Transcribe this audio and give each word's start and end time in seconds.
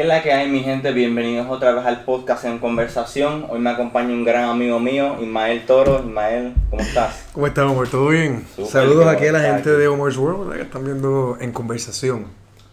¿Qué 0.00 0.04
es 0.04 0.08
la 0.08 0.22
que 0.22 0.32
hay, 0.32 0.48
mi 0.48 0.60
gente? 0.62 0.92
Bienvenidos 0.92 1.46
otra 1.50 1.72
vez 1.72 1.84
al 1.84 2.04
podcast 2.06 2.46
en 2.46 2.58
conversación. 2.58 3.44
Hoy 3.50 3.58
me 3.58 3.68
acompaña 3.68 4.08
un 4.08 4.24
gran 4.24 4.44
amigo 4.44 4.80
mío, 4.80 5.18
Ismael 5.20 5.66
Toro. 5.66 5.98
Ismael, 5.98 6.54
¿cómo 6.70 6.80
estás? 6.80 7.26
¿Cómo 7.34 7.46
estás, 7.46 7.66
Omar? 7.70 7.86
¿Todo 7.86 8.08
bien? 8.08 8.46
Súper, 8.56 8.72
Saludos 8.72 9.06
aquí 9.08 9.26
a 9.26 9.32
la 9.32 9.40
gente 9.40 9.58
estar 9.58 9.76
de 9.76 9.88
Omar's 9.88 10.16
World 10.16 10.40
¿verdad? 10.40 10.56
que 10.56 10.62
están 10.62 10.84
viendo 10.86 11.36
en 11.38 11.52
conversación. 11.52 12.28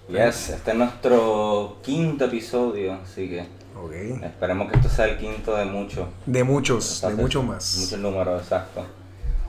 Yes, 0.08 0.52
este 0.52 0.71
es 0.71 0.78
nuestro 0.78 1.79
quinto 1.84 2.24
episodio, 2.24 2.98
así 3.04 3.28
que 3.28 3.41
Ok. 3.78 4.23
esperemos 4.23 4.71
que 4.71 4.78
esto 4.78 4.88
sea 4.88 5.07
el 5.09 5.18
quinto 5.18 5.54
de 5.57 5.66
muchos. 5.66 6.07
De 6.25 6.46
muchos, 6.46 7.02
de 7.02 7.14
muchos 7.14 7.44
más. 7.44 7.78
Muchos 7.82 8.00
números, 8.00 8.41
exacto. 8.41 8.86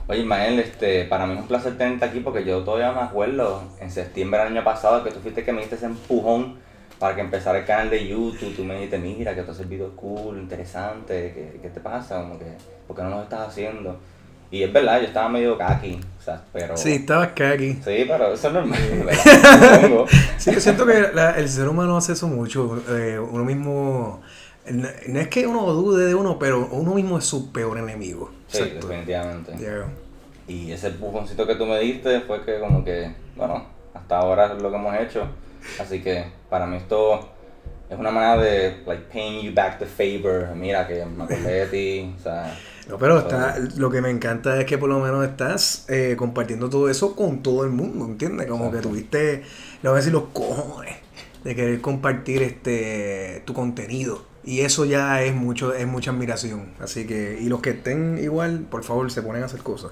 Oye, 0.09 0.19
Ismael, 0.19 0.59
este, 0.59 1.05
para 1.05 1.25
mí 1.25 1.35
es 1.35 1.39
un 1.39 1.47
placer 1.47 1.77
tenerte 1.77 2.03
aquí 2.03 2.19
porque 2.19 2.43
yo 2.43 2.61
todavía 2.61 2.91
me 2.91 3.07
acuerdo 3.07 3.63
en 3.79 3.89
septiembre 3.89 4.39
del 4.41 4.49
año 4.49 4.65
pasado 4.65 5.01
que 5.01 5.11
tú 5.11 5.21
fuiste 5.21 5.45
que 5.45 5.53
me 5.53 5.61
diste 5.61 5.75
ese 5.75 5.85
empujón 5.85 6.67
para 6.99 7.15
que 7.15 7.21
empezara 7.21 7.59
el 7.59 7.65
canal 7.65 7.89
de 7.89 8.07
YouTube. 8.07 8.55
Tú 8.55 8.63
me 8.63 8.75
dijiste, 8.75 8.97
mira, 8.99 9.33
que 9.33 9.41
tú 9.43 9.51
haces 9.51 9.67
videos 9.69 9.93
cool, 9.95 10.37
interesantes, 10.37 11.33
¿qué, 11.33 11.59
qué 11.61 11.69
te 11.69 11.79
pasa? 11.79 12.21
Como 12.21 12.37
que, 12.37 12.45
¿Por 12.87 12.95
qué 12.95 13.03
no 13.03 13.09
los 13.09 13.23
estás 13.23 13.47
haciendo? 13.49 13.97
Y 14.51 14.63
es 14.63 14.73
verdad, 14.73 14.99
yo 14.99 15.05
estaba 15.07 15.29
medio 15.29 15.57
kaki, 15.59 15.99
o 16.19 16.23
sea, 16.23 16.41
pero... 16.51 16.75
Sí, 16.75 16.93
estabas 16.93 17.29
aquí. 17.39 17.73
Sí, 17.73 18.05
pero 18.07 18.33
eso 18.33 18.47
es 18.47 18.53
normal. 18.53 18.79
Sí, 20.37 20.51
yo 20.53 20.59
siento 20.59 20.85
que 20.85 21.09
la- 21.13 21.31
el 21.37 21.47
ser 21.49 21.67
humano 21.67 21.97
hace 21.97 22.13
eso 22.13 22.27
mucho. 22.27 22.81
eh, 22.89 23.19
uno 23.19 23.43
mismo. 23.45 24.21
No 24.71 24.87
no 25.07 25.19
es 25.19 25.27
que 25.29 25.45
uno 25.47 25.71
dude 25.73 26.05
de 26.05 26.15
uno, 26.15 26.37
pero 26.39 26.67
uno 26.71 26.93
mismo 26.93 27.17
es 27.17 27.25
su 27.25 27.51
peor 27.51 27.77
enemigo. 27.77 28.31
Sí, 28.47 28.59
Exacto. 28.59 28.87
definitivamente. 28.87 29.53
Ya. 29.59 29.85
Y 30.47 30.71
ese 30.71 30.87
empujoncito 30.87 31.45
que 31.45 31.55
tú 31.55 31.65
me 31.65 31.79
diste 31.79 32.21
fue 32.21 32.43
que 32.43 32.59
como 32.59 32.83
que, 32.83 33.13
bueno, 33.35 33.65
hasta 33.93 34.17
ahora 34.17 34.53
es 34.55 34.61
lo 34.61 34.69
que 34.71 34.75
hemos 34.77 34.95
hecho. 34.95 35.27
Así 35.79 36.01
que 36.01 36.25
para 36.49 36.65
mí 36.65 36.77
esto 36.77 37.29
es 37.89 37.97
una 37.97 38.11
manera 38.11 38.37
de, 38.41 38.83
like, 38.85 39.03
paying 39.11 39.41
you 39.41 39.53
back 39.53 39.79
the 39.79 39.85
favor. 39.85 40.55
Mira, 40.55 40.87
que 40.87 41.05
me 41.05 41.23
acordé 41.23 41.65
de 41.65 41.67
ti, 41.67 42.15
o 42.17 42.21
sea... 42.21 42.57
No, 42.87 42.97
pero 42.97 43.19
está, 43.19 43.57
lo 43.77 43.91
que 43.91 44.01
me 44.01 44.09
encanta 44.09 44.59
es 44.59 44.65
que 44.65 44.77
por 44.79 44.89
lo 44.89 44.99
menos 44.99 45.23
estás 45.23 45.85
eh, 45.89 46.15
compartiendo 46.17 46.69
todo 46.69 46.89
eso 46.89 47.15
con 47.15 47.43
todo 47.43 47.63
el 47.63 47.69
mundo, 47.69 48.05
¿entiendes? 48.05 48.47
Como 48.47 48.65
Exacto. 48.65 48.81
que 48.81 48.89
tuviste, 48.89 49.43
le 49.83 49.89
voy 49.89 49.91
a 49.91 49.95
decir 49.97 50.11
los 50.11 50.23
cojones 50.33 50.95
de 51.43 51.55
querer 51.55 51.81
compartir 51.81 52.41
este 52.41 53.43
tu 53.45 53.53
contenido. 53.53 54.25
Y 54.43 54.61
eso 54.61 54.85
ya 54.85 55.21
es 55.21 55.35
mucho, 55.35 55.75
es 55.75 55.85
mucha 55.85 56.09
admiración. 56.11 56.73
Así 56.79 57.05
que, 57.05 57.37
y 57.39 57.47
los 57.49 57.61
que 57.61 57.71
estén 57.71 58.17
igual, 58.17 58.61
por 58.61 58.83
favor, 58.83 59.11
se 59.11 59.21
ponen 59.21 59.43
a 59.43 59.45
hacer 59.45 59.61
cosas. 59.61 59.91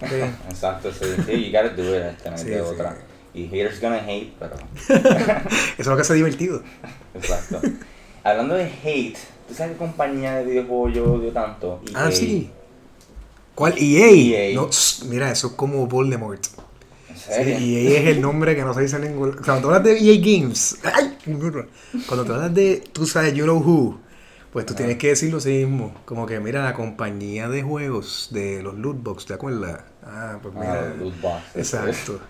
Exacto, 0.50 0.92
sí, 0.92 1.06
sí, 1.24 1.50
you 1.50 1.58
gotta 1.58 1.74
do 1.74 1.96
it, 1.96 2.02
este, 2.02 2.36
Sí, 2.36 2.48
sí. 2.48 2.54
otra. 2.54 2.96
Y 3.34 3.48
haters 3.48 3.80
gonna 3.80 3.96
hate, 4.06 4.32
pero... 4.38 4.54
Eso 4.88 5.74
es 5.78 5.86
lo 5.86 5.96
que 5.96 6.02
hace 6.02 6.14
divertido. 6.14 6.62
Exacto. 7.14 7.60
Hablando 8.22 8.54
de 8.54 8.64
hate, 8.84 9.16
¿tú 9.48 9.54
sabes 9.54 9.72
qué 9.72 9.78
compañía 9.78 10.36
de 10.36 10.44
videojuegos 10.44 10.94
yo 10.94 11.14
odio 11.14 11.32
tanto? 11.32 11.82
Ah, 11.94 12.06
EA. 12.06 12.12
sí. 12.12 12.50
¿Cuál? 13.54 13.74
EA. 13.76 14.50
EA. 14.50 14.54
No, 14.54 14.70
mira, 15.08 15.30
eso 15.30 15.48
es 15.48 15.52
como 15.54 15.86
Voldemort. 15.86 16.44
¿En 17.08 17.16
Sí, 17.16 17.22
serio? 17.32 17.56
EA 17.58 18.00
es 18.00 18.06
el 18.08 18.20
nombre 18.20 18.54
que 18.54 18.62
no 18.62 18.72
se 18.74 18.82
dice 18.82 18.96
en 18.96 19.02
ningún... 19.02 19.32
Cuando 19.44 19.62
tú 19.62 19.66
hablas 19.74 19.84
de 19.84 19.98
EA 19.98 20.20
Games, 20.20 20.78
¡ay! 20.84 21.16
Cuando 22.06 22.24
tú 22.24 22.32
hablas 22.34 22.54
de, 22.54 22.84
tú 22.92 23.06
sabes, 23.06 23.34
You 23.34 23.44
Know 23.44 23.58
Who, 23.58 24.00
pues 24.52 24.64
tú 24.66 24.74
tienes 24.74 24.96
que 24.98 25.08
decirlo 25.08 25.38
así 25.38 25.50
mismo. 25.64 25.94
Como 26.04 26.26
que, 26.26 26.38
mira, 26.40 26.62
la 26.62 26.74
compañía 26.74 27.48
de 27.48 27.62
juegos 27.62 28.28
de 28.30 28.62
los 28.62 28.74
lootbox, 28.76 29.26
¿te 29.26 29.34
acuerdas? 29.34 29.80
Ah, 30.04 30.38
pues 30.42 30.54
mira. 30.54 30.80
Ah, 30.80 30.94
loot 30.98 31.20
boxes. 31.20 31.56
Exacto. 31.56 32.20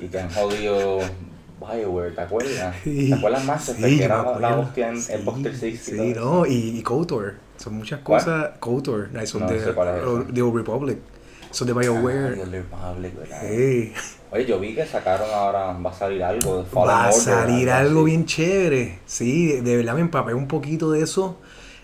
Y 0.00 0.06
que 0.08 0.18
han 0.20 0.30
jodido 0.30 0.98
Bioware, 1.60 2.14
¿te 2.14 2.20
acuerdas? 2.20 2.74
Sí. 2.84 3.08
¿Te 3.08 3.14
acuerdas 3.14 3.44
más? 3.44 3.64
Sí, 3.64 3.96
que 3.98 4.04
era 4.04 4.38
la 4.40 4.58
hostia 4.58 4.88
en 4.88 5.00
Sí, 5.00 5.12
Xbox 5.12 5.42
360. 5.42 6.02
Sí, 6.02 6.08
y 6.10 6.14
todo 6.14 6.34
no, 6.40 6.46
y, 6.46 6.52
y 6.78 6.82
KOTOR. 6.82 7.34
Son 7.56 7.74
muchas 7.74 8.00
¿Cuál? 8.00 8.20
cosas. 8.24 8.50
KOTOR, 8.58 9.10
ay, 9.16 9.26
son 9.26 9.42
No 9.42 9.48
de, 9.50 9.60
sé 9.64 9.72
cuál 9.72 9.96
es 9.98 10.04
o- 10.04 10.22
ese. 10.22 10.32
de 10.32 10.42
Old 10.42 10.56
Republic. 10.56 10.98
Son 11.50 11.66
de. 11.68 11.72
Ah, 11.72 11.76
BioWare. 11.76 12.34
The 12.36 12.44
Republic, 12.46 13.16
¿verdad? 13.16 13.38
Hey. 13.42 13.92
Oye, 14.32 14.46
yo 14.46 14.58
vi 14.58 14.74
que 14.74 14.84
sacaron 14.84 15.28
ahora, 15.32 15.72
va 15.74 15.90
a 15.90 15.94
salir 15.94 16.22
algo 16.24 16.58
de 16.58 16.64
Fallen 16.64 16.88
Va 16.88 17.04
a 17.04 17.08
Order, 17.10 17.20
salir 17.22 17.70
algo 17.70 18.00
así. 18.00 18.06
bien 18.06 18.26
chévere. 18.26 18.98
Sí, 19.06 19.46
de, 19.46 19.62
de 19.62 19.76
verdad 19.76 19.94
me 19.94 20.00
empapé 20.00 20.34
un 20.34 20.48
poquito 20.48 20.90
de 20.90 21.02
eso. 21.02 21.38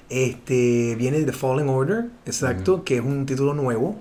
Este 0.08 0.96
viene 0.96 1.22
The 1.22 1.32
Fallen 1.32 1.68
Order, 1.68 2.06
exacto, 2.26 2.82
que 2.82 2.96
es 2.96 3.00
un 3.00 3.26
título 3.26 3.54
nuevo. 3.54 3.96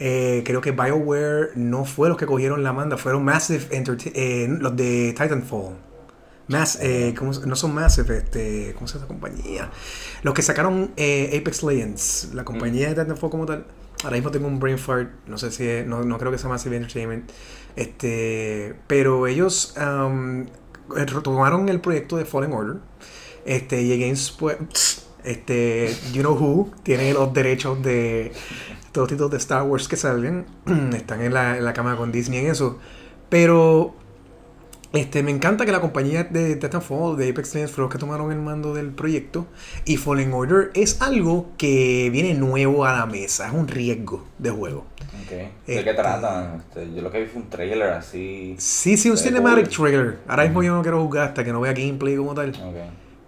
Eh, 0.00 0.42
creo 0.44 0.60
que 0.60 0.72
BioWare 0.72 1.50
no 1.56 1.84
fue 1.84 2.08
los 2.08 2.18
que 2.18 2.26
cogieron 2.26 2.62
la 2.64 2.72
manda, 2.72 2.96
fueron 2.96 3.24
Massive 3.24 3.66
Entertainment, 3.70 4.60
los 4.62 4.76
de 4.76 5.14
Titanfall. 5.16 5.76
Mass, 6.46 6.78
eh, 6.82 7.14
¿cómo 7.16 7.32
se- 7.32 7.46
no 7.46 7.56
son 7.56 7.72
Massive, 7.74 8.18
este, 8.18 8.72
¿cómo 8.74 8.86
se 8.86 8.94
llama 8.98 9.06
esa 9.06 9.08
compañía? 9.08 9.70
Los 10.22 10.34
que 10.34 10.42
sacaron 10.42 10.90
eh, 10.96 11.38
Apex 11.40 11.62
Legends, 11.62 12.30
la 12.34 12.44
compañía 12.44 12.88
de 12.92 12.94
Titanfall 13.02 13.30
como 13.30 13.46
tal. 13.46 13.64
Ahora 14.02 14.16
mismo 14.16 14.30
tengo 14.30 14.46
un 14.48 14.60
brain 14.60 14.76
fart, 14.78 15.10
no 15.26 15.38
sé 15.38 15.50
si 15.50 15.66
es- 15.66 15.86
no, 15.86 16.02
no 16.04 16.18
creo 16.18 16.30
que 16.30 16.36
sea 16.38 16.50
Massive 16.50 16.76
Entertainment. 16.76 17.30
Este, 17.76 18.74
pero 18.86 19.26
ellos 19.26 19.74
um, 19.78 20.46
retomaron 20.90 21.68
el 21.68 21.80
proyecto 21.80 22.16
de 22.16 22.24
Fallen 22.24 22.52
Order. 22.52 22.76
Este, 23.46 23.80
y 23.82 23.98
Games, 23.98 24.34
pues, 24.38 25.03
este, 25.24 25.94
You 26.12 26.22
Know 26.22 26.34
Who, 26.34 26.70
tiene 26.82 27.12
los 27.12 27.32
derechos 27.32 27.82
de 27.82 28.32
todos 28.92 29.06
los 29.06 29.08
títulos 29.08 29.30
de 29.32 29.36
Star 29.38 29.62
Wars 29.64 29.88
que 29.88 29.96
salgan. 29.96 30.46
Están 30.94 31.20
en 31.22 31.34
la, 31.34 31.56
en 31.58 31.64
la 31.64 31.72
cama 31.72 31.96
con 31.96 32.12
Disney 32.12 32.40
en 32.40 32.46
eso. 32.50 32.78
Pero 33.28 33.94
este, 34.92 35.24
me 35.24 35.32
encanta 35.32 35.66
que 35.66 35.72
la 35.72 35.80
compañía 35.80 36.22
de 36.24 36.54
Titanfall, 36.54 37.16
de 37.16 37.30
Apex 37.30 37.54
Legends, 37.54 37.72
fueron 37.72 37.86
los 37.88 37.92
que 37.92 37.98
tomaron 37.98 38.30
el 38.30 38.38
mando 38.38 38.72
del 38.74 38.90
proyecto. 38.92 39.46
Y 39.84 39.96
Fallen 39.96 40.32
Order 40.32 40.70
es 40.74 41.02
algo 41.02 41.50
que 41.58 42.10
viene 42.12 42.34
nuevo 42.34 42.84
a 42.84 42.92
la 42.96 43.06
mesa. 43.06 43.48
Es 43.48 43.52
un 43.52 43.66
riesgo 43.66 44.24
de 44.38 44.50
juego. 44.50 44.86
Ok. 45.24 45.30
¿De 45.30 45.50
Este- 45.66 45.84
qué 45.84 45.94
tratan? 45.94 46.58
Este, 46.68 46.94
yo 46.94 47.02
lo 47.02 47.10
que 47.10 47.20
vi 47.22 47.26
fue 47.26 47.42
un 47.42 47.48
trailer 47.50 47.90
así. 47.94 48.54
Sí, 48.58 48.96
sí, 48.96 49.10
un 49.10 49.16
cinematic 49.16 49.68
trailer. 49.70 50.18
Ahora 50.28 50.44
mismo 50.44 50.62
yo 50.62 50.74
no 50.74 50.82
quiero 50.82 51.02
jugar 51.02 51.28
hasta 51.28 51.42
que 51.42 51.52
no 51.52 51.60
vea 51.60 51.72
gameplay 51.72 52.14
como 52.16 52.34
tal. 52.34 52.50
Ok. 52.50 52.76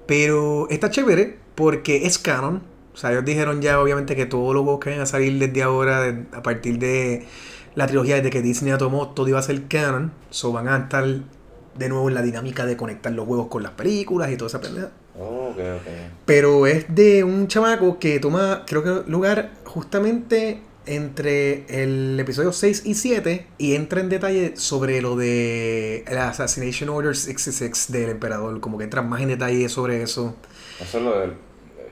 Pero 0.07 0.69
está 0.71 0.91
chévere 0.91 1.37
porque 1.55 2.07
es 2.07 2.19
canon. 2.19 2.63
O 2.95 2.97
sea, 2.97 3.11
ellos 3.13 3.25
dijeron 3.25 3.61
ya 3.61 3.81
obviamente 3.81 4.17
que 4.17 4.27
todos 4.27 4.55
los 4.55 4.63
juegos 4.63 4.81
que 4.83 4.91
van 4.91 5.01
a 5.01 5.07
salir 5.07 5.39
desde 5.39 5.63
ahora, 5.63 6.01
de- 6.01 6.25
a 6.33 6.43
partir 6.43 6.79
de 6.79 7.27
la 7.75 7.87
trilogía, 7.87 8.17
desde 8.17 8.31
que 8.31 8.41
Disney 8.43 8.73
la 8.73 8.79
tomó, 8.79 9.09
todo 9.11 9.29
iba 9.29 9.39
a 9.39 9.43
ser 9.43 9.65
canon. 9.69 10.13
So 10.31 10.53
van 10.53 10.69
a 10.69 10.77
estar 10.79 11.05
de 11.05 11.89
nuevo 11.91 12.09
en 12.09 12.15
la 12.15 12.23
dinámica 12.23 12.65
de 12.65 12.77
conectar 12.77 13.13
los 13.13 13.27
juegos 13.27 13.49
con 13.49 13.63
las 13.63 13.73
películas 13.73 14.31
y 14.31 14.37
toda 14.37 14.49
esa 14.49 14.61
pendeja. 14.61 14.89
Oh, 15.19 15.49
ok, 15.51 15.59
ok. 15.59 15.89
Pero 16.25 16.67
es 16.67 16.87
de 16.95 17.23
un 17.25 17.49
chamaco 17.49 17.99
que 17.99 18.19
toma, 18.19 18.65
creo 18.67 18.83
que 18.83 19.11
lugar 19.11 19.51
justamente 19.65 20.61
entre 20.87 21.65
el 21.69 22.19
episodio 22.19 22.53
6 22.53 22.83
y 22.85 22.95
7 22.95 23.47
y 23.59 23.75
entra 23.75 24.01
en 24.01 24.09
detalle 24.09 24.57
sobre 24.57 25.03
lo 25.03 25.17
de 25.17 26.05
la 26.11 26.29
Assassination 26.29 26.89
Order 26.89 27.17
66 27.17 27.93
del 27.93 28.11
emperador, 28.11 28.61
como 28.61 28.79
que 28.79 28.85
entra 28.85 29.03
más 29.03 29.21
en 29.21 29.29
detalle 29.29 29.69
sobre 29.69 30.03
eso. 30.03 30.35
Eso 30.81 30.99
es 30.99 31.05
lo 31.05 31.19
del 31.19 31.33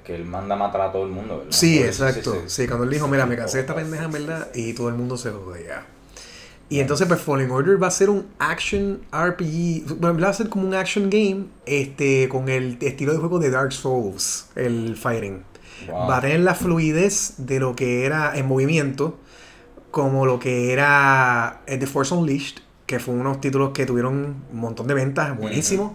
que 0.04 0.15
él 0.15 0.25
manda 0.25 0.54
a 0.54 0.59
matar 0.59 0.83
a 0.83 0.93
todo 0.93 1.04
el 1.04 1.10
mundo, 1.10 1.38
¿verdad? 1.38 1.53
Sí, 1.53 1.78
exacto. 1.78 2.43
Sí, 2.47 2.66
cuando 2.66 2.84
él 2.84 2.91
dijo, 2.91 3.09
mira, 3.09 3.27
me 3.27 3.37
cansé 3.37 3.59
de 3.59 3.60
esta 3.62 3.75
Sí, 3.75 3.81
pendeja 3.81 4.06
verdad 4.09 4.50
y 4.54 4.75
todo 4.75 4.88
el 4.88 4.94
mundo 4.94 5.16
se 5.16 5.31
jode 5.31 5.65
ya. 5.65 5.87
Y 6.69 6.81
entonces 6.81 7.06
pues 7.06 7.21
Fallen 7.21 7.50
Order 7.50 7.83
va 7.83 7.88
a 7.88 7.91
ser 7.91 8.10
un 8.10 8.27
action 8.38 9.00
RPG, 9.12 10.03
va 10.03 10.28
a 10.28 10.33
ser 10.33 10.49
como 10.49 10.66
un 10.66 10.75
action 10.75 11.10
game 11.10 11.47
este 11.66 12.28
con 12.28 12.49
el 12.49 12.78
estilo 12.81 13.12
de 13.12 13.19
juego 13.19 13.38
de 13.38 13.50
Dark 13.50 13.72
Souls, 13.72 14.47
el 14.56 14.97
fighting. 14.97 15.43
Wow. 15.88 16.08
Va 16.08 16.18
a 16.18 16.20
tener 16.20 16.40
la 16.40 16.54
fluidez 16.54 17.34
de 17.38 17.60
lo 17.60 17.74
que 17.76 18.04
era 18.04 18.36
en 18.36 18.46
movimiento, 18.46 19.18
como 19.90 20.26
lo 20.26 20.38
que 20.38 20.72
era 20.72 21.62
eh, 21.66 21.76
The 21.78 21.86
Force 21.86 22.14
Unleashed, 22.14 22.58
que 22.86 22.98
fue 22.98 23.14
unos 23.14 23.40
títulos 23.40 23.70
que 23.70 23.86
tuvieron 23.86 24.42
un 24.52 24.60
montón 24.60 24.86
de 24.86 24.94
ventas, 24.94 25.36
buenísimos. 25.38 25.92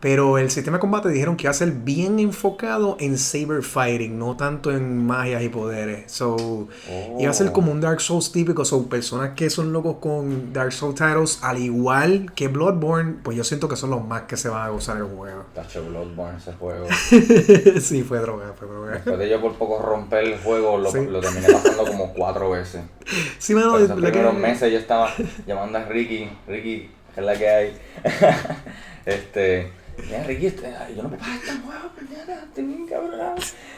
Pero 0.00 0.38
el 0.38 0.48
sistema 0.48 0.76
de 0.76 0.80
combate 0.80 1.08
dijeron 1.08 1.36
que 1.36 1.42
iba 1.44 1.50
a 1.50 1.54
ser 1.54 1.72
bien 1.72 2.20
enfocado 2.20 2.96
en 3.00 3.18
saber 3.18 3.64
fighting, 3.64 4.16
no 4.16 4.36
tanto 4.36 4.70
en 4.70 5.04
magias 5.04 5.42
y 5.42 5.48
poderes. 5.48 6.12
So, 6.12 6.36
Oh. 6.36 7.16
iba 7.18 7.28
a 7.30 7.34
ser 7.34 7.50
como 7.50 7.72
un 7.72 7.80
Dark 7.80 8.00
Souls 8.00 8.30
típico. 8.30 8.64
Son 8.64 8.88
personas 8.88 9.30
que 9.34 9.50
son 9.50 9.72
locos 9.72 9.96
con 10.00 10.52
Dark 10.52 10.72
Souls 10.72 10.94
titles, 10.94 11.40
al 11.42 11.58
igual 11.58 12.30
que 12.36 12.46
Bloodborne, 12.46 13.16
pues 13.24 13.36
yo 13.36 13.42
siento 13.42 13.68
que 13.68 13.74
son 13.74 13.90
los 13.90 14.04
más 14.06 14.22
que 14.22 14.36
se 14.36 14.48
van 14.48 14.66
a 14.66 14.68
gozar 14.68 14.98
el 14.98 15.02
juego. 15.04 15.46
Tacho 15.52 15.84
Bloodborne 15.84 16.38
ese 16.38 16.52
juego. 16.52 16.86
sí, 17.80 18.02
fue 18.04 18.18
droga, 18.20 18.52
fue 18.56 18.68
droga. 18.68 18.92
Después 18.92 19.18
de 19.18 19.28
yo 19.28 19.40
por 19.40 19.54
poco 19.54 19.82
romper 19.82 20.22
el 20.24 20.38
juego, 20.38 20.78
lo, 20.78 20.92
Sí. 20.92 20.98
lo 21.10 21.18
terminé 21.20 21.48
pasando 21.52 21.84
como 21.84 22.12
cuatro 22.14 22.50
veces. 22.50 22.82
Sí, 23.38 23.52
esos 23.54 23.72
verdad 23.72 23.96
primeros 23.96 24.34
que- 24.34 24.40
meses 24.40 24.72
yo 24.72 24.78
estaba 24.78 25.10
llamando 25.46 25.78
a 25.78 25.84
Ricky, 25.86 26.28
Ricky, 26.46 26.88
que 27.14 27.20
es 27.20 27.26
la 27.26 27.36
que 27.36 27.48
hay. 27.48 27.72
este, 29.06 29.70
mira 30.06 30.22
Ricky, 30.24 30.46
este, 30.46 30.72
yo 30.96 31.02
no 31.02 31.08
puedo 31.10 31.18
pasar 31.20 31.36
este 31.36 31.50
juego, 31.60 31.88
puñeta, 31.98 32.44
estoy 32.44 32.64
bien 32.64 32.86
cabrón. 32.86 33.34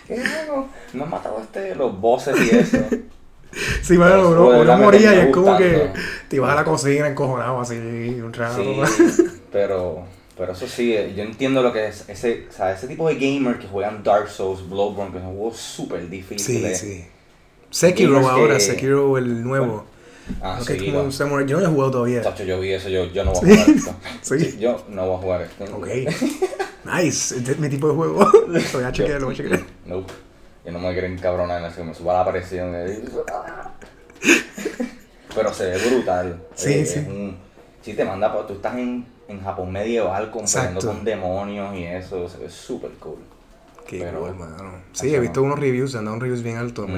¿Qué 0.06 0.14
hago? 0.22 0.68
Me 0.92 1.02
han 1.04 1.10
matado 1.10 1.40
este, 1.40 1.74
los 1.74 2.00
bosses 2.00 2.36
y 2.40 2.56
eso. 2.56 2.78
Sí, 3.82 3.96
Pero, 3.98 4.28
uno, 4.30 4.60
uno 4.60 4.76
me 4.78 4.84
moría 4.84 5.12
y 5.12 5.18
es 5.26 5.34
como 5.34 5.56
que 5.58 5.90
te 6.28 6.36
ibas 6.36 6.52
a 6.52 6.54
la 6.54 6.62
cocina 6.64 7.08
encojonado 7.08 7.58
así 7.60 7.74
un 7.74 8.32
rato. 8.32 8.62
Sí, 8.62 9.24
pero, 9.50 10.04
Pero 10.38 10.52
eso 10.52 10.68
sí, 10.68 10.94
eh, 10.94 11.12
yo 11.16 11.24
entiendo 11.24 11.60
lo 11.60 11.72
que 11.72 11.88
es 11.88 12.08
ese, 12.08 12.46
o 12.48 12.52
sea, 12.52 12.72
ese 12.72 12.86
tipo 12.86 13.08
de 13.08 13.16
gamer 13.16 13.58
que 13.58 13.66
juegan 13.66 14.04
Dark 14.04 14.28
Souls, 14.28 14.68
Bloodborne, 14.70 15.12
que 15.12 15.18
son 15.18 15.34
juegos 15.34 15.56
súper 15.56 16.02
Sí, 16.02 16.06
difíciles. 16.06 16.78
sí. 16.78 17.04
Sekiro 17.70 18.12
Gamers 18.12 18.28
ahora, 18.30 18.54
que- 18.54 18.60
Sekiro 18.60 19.18
el 19.18 19.42
nuevo. 19.42 19.84
Ah, 20.42 20.58
que 20.66 20.74
es 20.74 20.82
como 20.84 21.00
un 21.02 21.12
samurai. 21.12 21.46
Yo 21.46 21.56
no 21.56 21.62
lo 21.62 21.68
he 21.68 21.72
jugado 21.72 21.90
todavía. 21.90 22.22
Chacho, 22.22 22.44
yo 22.44 22.60
vi 22.60 22.72
eso, 22.72 22.88
yo, 22.88 23.04
yo 23.06 23.24
no 23.24 23.32
voy 23.32 23.50
a 23.50 23.56
jugar 23.64 23.70
esto. 23.76 23.94
Sí. 24.22 24.58
Yo 24.58 24.84
no 24.88 25.06
voy 25.06 25.14
a 25.16 25.18
jugar 25.18 25.42
esto. 25.42 25.64
Ok. 25.76 25.86
Nice. 26.84 27.36
Este 27.36 27.52
es 27.52 27.58
mi 27.58 27.68
tipo 27.68 27.88
de 27.88 27.94
juego. 27.94 28.24
Lo 28.48 28.60
voy 28.72 28.84
a 28.84 28.92
chequear, 28.92 29.20
lo 29.20 29.26
voy 29.26 29.34
a 29.34 29.38
chequear. 29.38 29.60
Nope. 29.86 30.12
Yo 30.64 30.72
no 30.72 30.78
me 30.78 30.92
quiero 30.92 31.06
encabronar, 31.06 31.62
así 31.64 31.76
que 31.78 31.84
me 31.84 31.94
suba 31.94 32.14
la 32.24 32.30
presión. 32.30 32.72
eh. 32.74 33.00
Pero 35.34 35.54
se 35.54 35.64
ve 35.70 35.78
brutal. 35.90 36.40
Sí, 36.54 36.72
Eh, 36.72 36.86
sí. 36.86 36.98
Es 37.00 37.06
un, 37.06 37.36
sí, 37.82 37.94
te 37.94 38.04
manda, 38.04 38.46
tú 38.46 38.54
estás 38.54 38.74
en, 38.76 39.06
en 39.28 39.42
Japón 39.42 39.70
medieval 39.72 40.30
Exacto. 40.34 40.86
con 40.88 41.04
demonios 41.04 41.74
y 41.76 41.84
eso, 41.84 42.28
se 42.28 42.38
ve 42.38 42.50
súper 42.50 42.90
cool. 42.98 43.18
Qué 43.86 44.00
Pero- 44.00 44.20
cool, 44.20 44.34
mano. 44.36 44.72
Sí, 44.92 45.14
he 45.14 45.20
visto 45.20 45.42
unos 45.42 45.58
reviews, 45.58 45.94
han 45.94 46.04
dado 46.04 46.16
unos 46.16 46.22
reviews 46.22 46.42
bien 46.42 46.56
altos, 46.56 46.86
Ujú. 46.88 46.96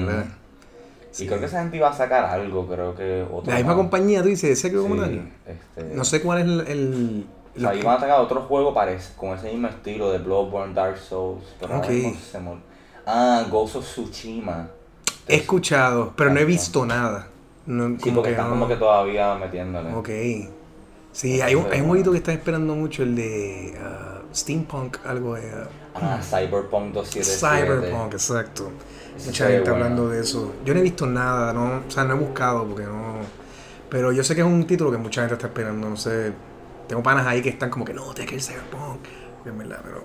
Y 1.19 1.27
creo 1.27 1.39
que 1.39 1.45
esa 1.45 1.61
gente 1.61 1.77
iba 1.77 1.89
a 1.89 1.93
sacar 1.93 2.25
algo, 2.25 2.67
creo 2.67 2.95
que 2.95 3.23
otro. 3.31 3.51
La 3.51 3.57
misma 3.57 3.73
más. 3.73 3.77
compañía, 3.77 4.21
tú 4.21 4.29
dices, 4.29 4.59
Sekiro 4.59 4.81
como 4.83 4.95
Sí, 4.95 5.01
tal. 5.01 5.29
este, 5.45 5.95
No 5.95 6.03
sé 6.05 6.21
cuál 6.21 6.39
es 6.39 6.45
el. 6.45 6.59
el 6.67 7.25
O 7.55 7.59
sea, 7.59 7.75
iban 7.75 7.97
a 7.97 7.99
sacar 7.99 8.19
otro 8.19 8.41
juego 8.41 8.73
parece, 8.73 9.13
con 9.15 9.37
ese 9.37 9.51
mismo 9.51 9.67
estilo 9.67 10.11
de 10.11 10.17
Bloodborne, 10.17 10.73
Dark 10.73 10.97
Souls. 10.97 11.43
Pero 11.59 11.75
ahora 11.75 11.85
Ok. 11.87 11.93
mismo 11.93 12.15
se 12.19 12.39
Ah, 13.05 13.45
Ghost 13.51 13.75
of 13.75 13.85
Tsushima. 13.85 14.69
he 15.27 15.35
escuchado, 15.35 16.13
pero 16.15 16.31
no 16.33 16.39
he 16.39 16.45
visto 16.45 16.85
nada. 16.85 17.27
No, 17.65 17.89
Sí, 17.95 17.97
como 18.01 18.15
porque 18.15 18.29
que 18.29 18.31
están 18.31 18.47
no- 18.47 18.55
como 18.55 18.67
que 18.67 18.75
todavía 18.75 19.35
metiéndole. 19.35 19.93
Ok. 19.93 20.09
Sí, 21.11 21.41
hay 21.41 21.53
un, 21.53 21.67
hay 21.71 21.81
un 21.81 21.87
jueguito 21.89 22.11
que 22.11 22.17
está 22.17 22.33
esperando 22.33 22.73
mucho, 22.75 23.03
el 23.03 23.15
de 23.15 23.77
ah, 23.79 24.21
Steampunk, 24.33 24.97
algo 25.05 25.35
de. 25.35 25.43
ah, 25.51 25.67
Ah, 25.95 26.19
Cyberpunk 26.23 26.91
277. 26.93 27.37
Cyberpunk, 27.39 28.13
exacto. 28.13 28.71
Mucha 29.25 29.47
gente 29.47 29.69
bueno. 29.69 29.75
hablando 29.75 30.09
de 30.09 30.21
eso. 30.21 30.53
Yo 30.65 30.73
no 30.73 30.79
he 30.79 30.83
visto 30.83 31.05
nada, 31.05 31.53
no, 31.53 31.83
o 31.87 31.91
sea, 31.91 32.03
no 32.03 32.15
he 32.15 32.17
buscado 32.17 32.65
porque 32.65 32.83
no. 32.83 33.17
Pero 33.89 34.11
yo 34.11 34.23
sé 34.23 34.35
que 34.35 34.41
es 34.41 34.47
un 34.47 34.65
título 34.65 34.91
que 34.91 34.97
mucha 34.97 35.21
gente 35.21 35.35
está 35.35 35.47
esperando, 35.47 35.89
no 35.89 35.97
sé. 35.97 36.33
Tengo 36.87 37.03
panas 37.03 37.25
ahí 37.27 37.41
que 37.41 37.49
están 37.49 37.69
como 37.69 37.85
que 37.85 37.93
no, 37.93 38.13
te 38.13 38.25
que 38.25 38.35
el 38.35 38.41
Cyberpunk. 38.41 39.05
Es 39.45 39.57
verdad, 39.57 39.79
pero. 39.83 40.03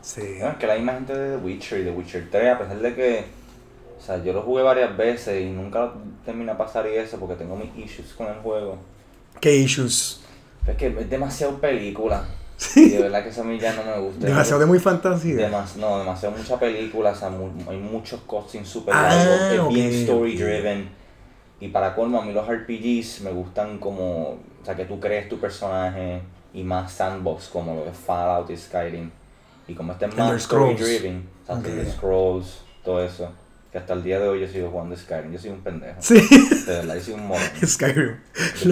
Sí. 0.00 0.38
No, 0.40 0.48
es 0.48 0.56
que 0.56 0.66
la 0.66 0.74
misma 0.76 0.94
gente 0.94 1.16
de 1.16 1.36
The 1.36 1.44
Witcher 1.44 1.80
y 1.80 1.84
The 1.84 1.90
Witcher 1.90 2.28
3, 2.30 2.54
a 2.54 2.58
pesar 2.58 2.78
de 2.78 2.94
que, 2.94 3.24
o 3.98 4.02
sea, 4.02 4.22
yo 4.22 4.32
lo 4.32 4.42
jugué 4.42 4.62
varias 4.62 4.96
veces 4.96 5.42
y 5.42 5.50
nunca 5.50 5.92
terminé 6.24 6.52
a 6.52 6.58
pasar 6.58 6.86
y 6.86 6.96
eso 6.96 7.18
porque 7.18 7.34
tengo 7.34 7.56
mis 7.56 7.76
issues 7.76 8.14
con 8.14 8.28
el 8.28 8.36
juego. 8.36 8.78
¿Qué 9.40 9.56
issues? 9.56 10.22
Es 10.66 10.76
que 10.76 10.86
es 10.86 11.10
demasiado 11.10 11.58
película. 11.58 12.24
Y 12.76 12.90
de 12.90 12.98
verdad 13.02 13.22
que 13.22 13.30
eso 13.30 13.40
a 13.40 13.44
mí 13.44 13.58
ya 13.58 13.72
no 13.74 13.82
me 13.84 13.98
gusta. 14.00 14.26
Demasiado 14.26 14.60
de 14.60 14.66
muy 14.66 14.78
fantasía. 14.78 15.36
Demas- 15.36 15.76
no, 15.76 15.98
demasiado 15.98 16.36
mucha 16.36 16.58
película, 16.58 17.10
o 17.10 17.14
sea, 17.14 17.30
mu- 17.30 17.50
hay 17.70 17.78
muchos 17.78 18.20
cutscenes 18.20 18.68
super 18.68 18.94
Ah, 18.94 19.02
largos, 19.08 19.68
es 19.68 19.74
bien 19.74 19.92
story 20.02 20.36
driven. 20.36 20.90
Y 21.60 21.68
para 21.68 21.94
colmo, 21.94 22.20
a 22.20 22.24
mí 22.24 22.32
los 22.32 22.46
RPGs 22.48 23.20
me 23.22 23.30
gustan 23.32 23.78
como, 23.78 24.30
o 24.30 24.38
sea, 24.64 24.74
que 24.76 24.84
tú 24.84 24.98
crees 25.00 25.28
tu 25.28 25.38
personaje 25.38 26.22
y 26.54 26.62
más 26.62 26.92
sandbox 26.92 27.48
como 27.48 27.74
lo 27.74 27.84
de 27.84 27.92
Fallout 27.92 28.50
y 28.50 28.56
Skyrim. 28.56 29.10
Y 29.68 29.74
como 29.74 29.92
este 29.92 30.06
es 30.06 30.16
más 30.16 30.32
story 30.36 30.74
driven, 30.74 31.28
o 31.42 31.46
sea, 31.46 31.56
Ok. 31.56 31.66
Elder 31.66 31.90
Scrolls, 31.90 32.62
todo 32.84 33.02
eso. 33.04 33.30
Que 33.72 33.78
hasta 33.78 33.94
el 33.94 34.02
día 34.02 34.18
de 34.18 34.26
hoy 34.28 34.40
yo 34.40 34.48
sigo 34.48 34.68
jugando 34.70 34.96
Skyrim, 34.96 35.32
yo 35.32 35.38
soy 35.38 35.50
un 35.50 35.60
pendejo. 35.60 35.94
Sí, 36.00 36.14
De 36.14 36.72
verdad, 36.72 36.94
yo 36.96 37.00
soy 37.02 37.14
un 37.14 37.26
mono. 37.28 37.40
Skyrim. 37.64 38.16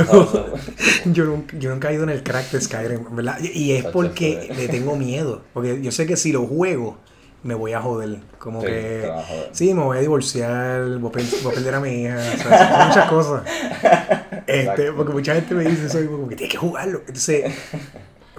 Paso- 0.07 0.53
yo, 1.05 1.25
nunca, 1.25 1.57
yo 1.57 1.71
nunca 1.71 1.91
he 1.91 1.95
ido 1.95 2.03
en 2.03 2.11
el 2.11 2.23
crack 2.25 2.51
de 2.51 2.61
Skyrim, 2.61 3.15
¿verdad? 3.15 3.39
Y- 3.41 3.73
es 3.73 3.85
porque 3.85 4.53
le 4.57 4.67
tengo 4.69 4.97
miedo. 4.97 5.43
Porque 5.55 5.81
yo 5.81 5.93
sé 5.93 6.07
que 6.07 6.17
si 6.17 6.33
lo 6.33 6.47
juego, 6.47 6.99
me 7.45 7.55
voy 7.55 7.75
a 7.75 7.81
joder. 7.81 8.19
Como 8.41 8.61
Sí, 8.61 8.67
que. 8.67 9.03
joder. 9.09 9.49
Sí, 9.53 9.73
me 9.73 9.83
voy 9.85 9.99
a 9.99 10.01
divorciar, 10.01 10.83
voy 10.99 11.11
a, 11.13 11.51
perder 11.55 11.75
a 11.77 11.81
mi 11.81 12.03
hija. 12.03 12.17
O 12.17 12.37
sea, 12.39 12.69
son 12.79 12.89
muchas 12.89 13.09
cosas. 13.09 13.43
Este, 14.49 14.93
porque 14.93 15.13
mucha 15.13 15.35
gente 15.35 15.55
me 15.55 15.63
dice 15.63 15.85
eso, 15.87 16.11
como 16.11 16.27
que 16.27 16.35
tienes 16.35 16.53
que 16.53 16.57
jugarlo. 16.59 17.01
Entonces, 17.01 17.53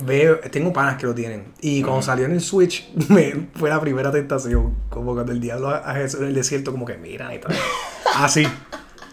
veo, 0.06 0.40
tengo 0.40 0.74
panas 0.74 0.98
que 0.98 1.06
lo 1.06 1.13
tienen. 1.13 1.54
Y 1.62 1.81
cuando 1.81 2.01
salió 2.01 2.25
en 2.25 2.31
el 2.31 2.42
Switch, 2.42 2.92
me, 3.10 3.48
fue 3.56 3.69
la 3.69 3.80
primera 3.80 4.12
tentación. 4.12 4.75
Como 4.90 5.13
cuando 5.13 5.31
el 5.31 5.40
diablo 5.40 5.69
a 5.69 5.94
Jesús 5.96 6.22
en 6.22 6.28
el 6.28 6.34
desierto, 6.34 6.72
como 6.72 6.86
que 6.86 6.98
mira, 6.98 7.34
y 7.34 7.40
tal. 7.40 7.56
Así. 8.16 8.48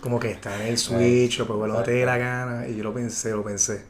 Como 0.01 0.21
que 0.21 0.31
está 0.31 0.55
en 0.63 0.69
el 0.69 0.79
Switch, 0.79 1.39
lo 1.39 1.47
puedo 1.47 1.79
que 1.79 1.83
te 1.83 1.91
dé 1.93 2.07
la 2.07 2.17
gana. 2.17 2.69
Y 2.69 2.77
yo 2.77 2.85
lo 2.85 2.95
pensé, 2.95 3.31
lo 3.33 3.43
pensé. 3.43 3.83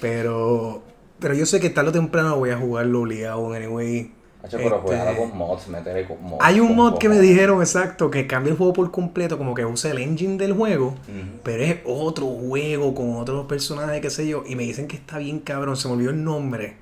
Pero, 0.00 0.84
pero 1.18 1.34
yo 1.34 1.44
sé 1.44 1.58
que 1.60 1.70
tarde 1.70 1.90
o 1.90 1.92
temprano 1.92 2.36
voy 2.36 2.50
a 2.50 2.56
jugarlo 2.56 3.02
obligado, 3.02 3.52
anyway. 3.52 4.12
Hacho, 4.46 4.56
pero 4.58 4.82
Este, 4.90 5.16
con 5.18 5.36
mods, 5.38 5.68
meterle 5.68 6.06
con 6.06 6.22
mods. 6.22 6.38
Hay 6.40 6.60
un 6.60 6.74
mod 6.76 6.98
que 6.98 7.08
me 7.08 7.18
dijeron 7.20 7.60
exacto 7.60 8.10
que 8.10 8.26
cambia 8.26 8.50
el 8.52 8.56
juego 8.56 8.72
por 8.72 8.90
completo, 8.90 9.36
como 9.38 9.54
que 9.54 9.64
usa 9.64 9.90
el 9.90 9.98
engine 9.98 10.36
del 10.38 10.52
juego, 10.52 10.94
pero 11.42 11.62
es 11.62 11.76
otro 11.84 12.26
juego 12.26 12.94
con 12.94 13.16
otros 13.16 13.46
personajes, 13.46 14.00
qué 14.00 14.10
sé 14.10 14.26
yo, 14.28 14.44
y 14.46 14.54
me 14.56 14.62
dicen 14.62 14.86
que 14.88 14.96
está 14.96 15.18
bien 15.18 15.40
cabrón, 15.40 15.76
se 15.76 15.88
me 15.88 15.94
olvidó 15.94 16.10
el 16.10 16.22
nombre. 16.24 16.76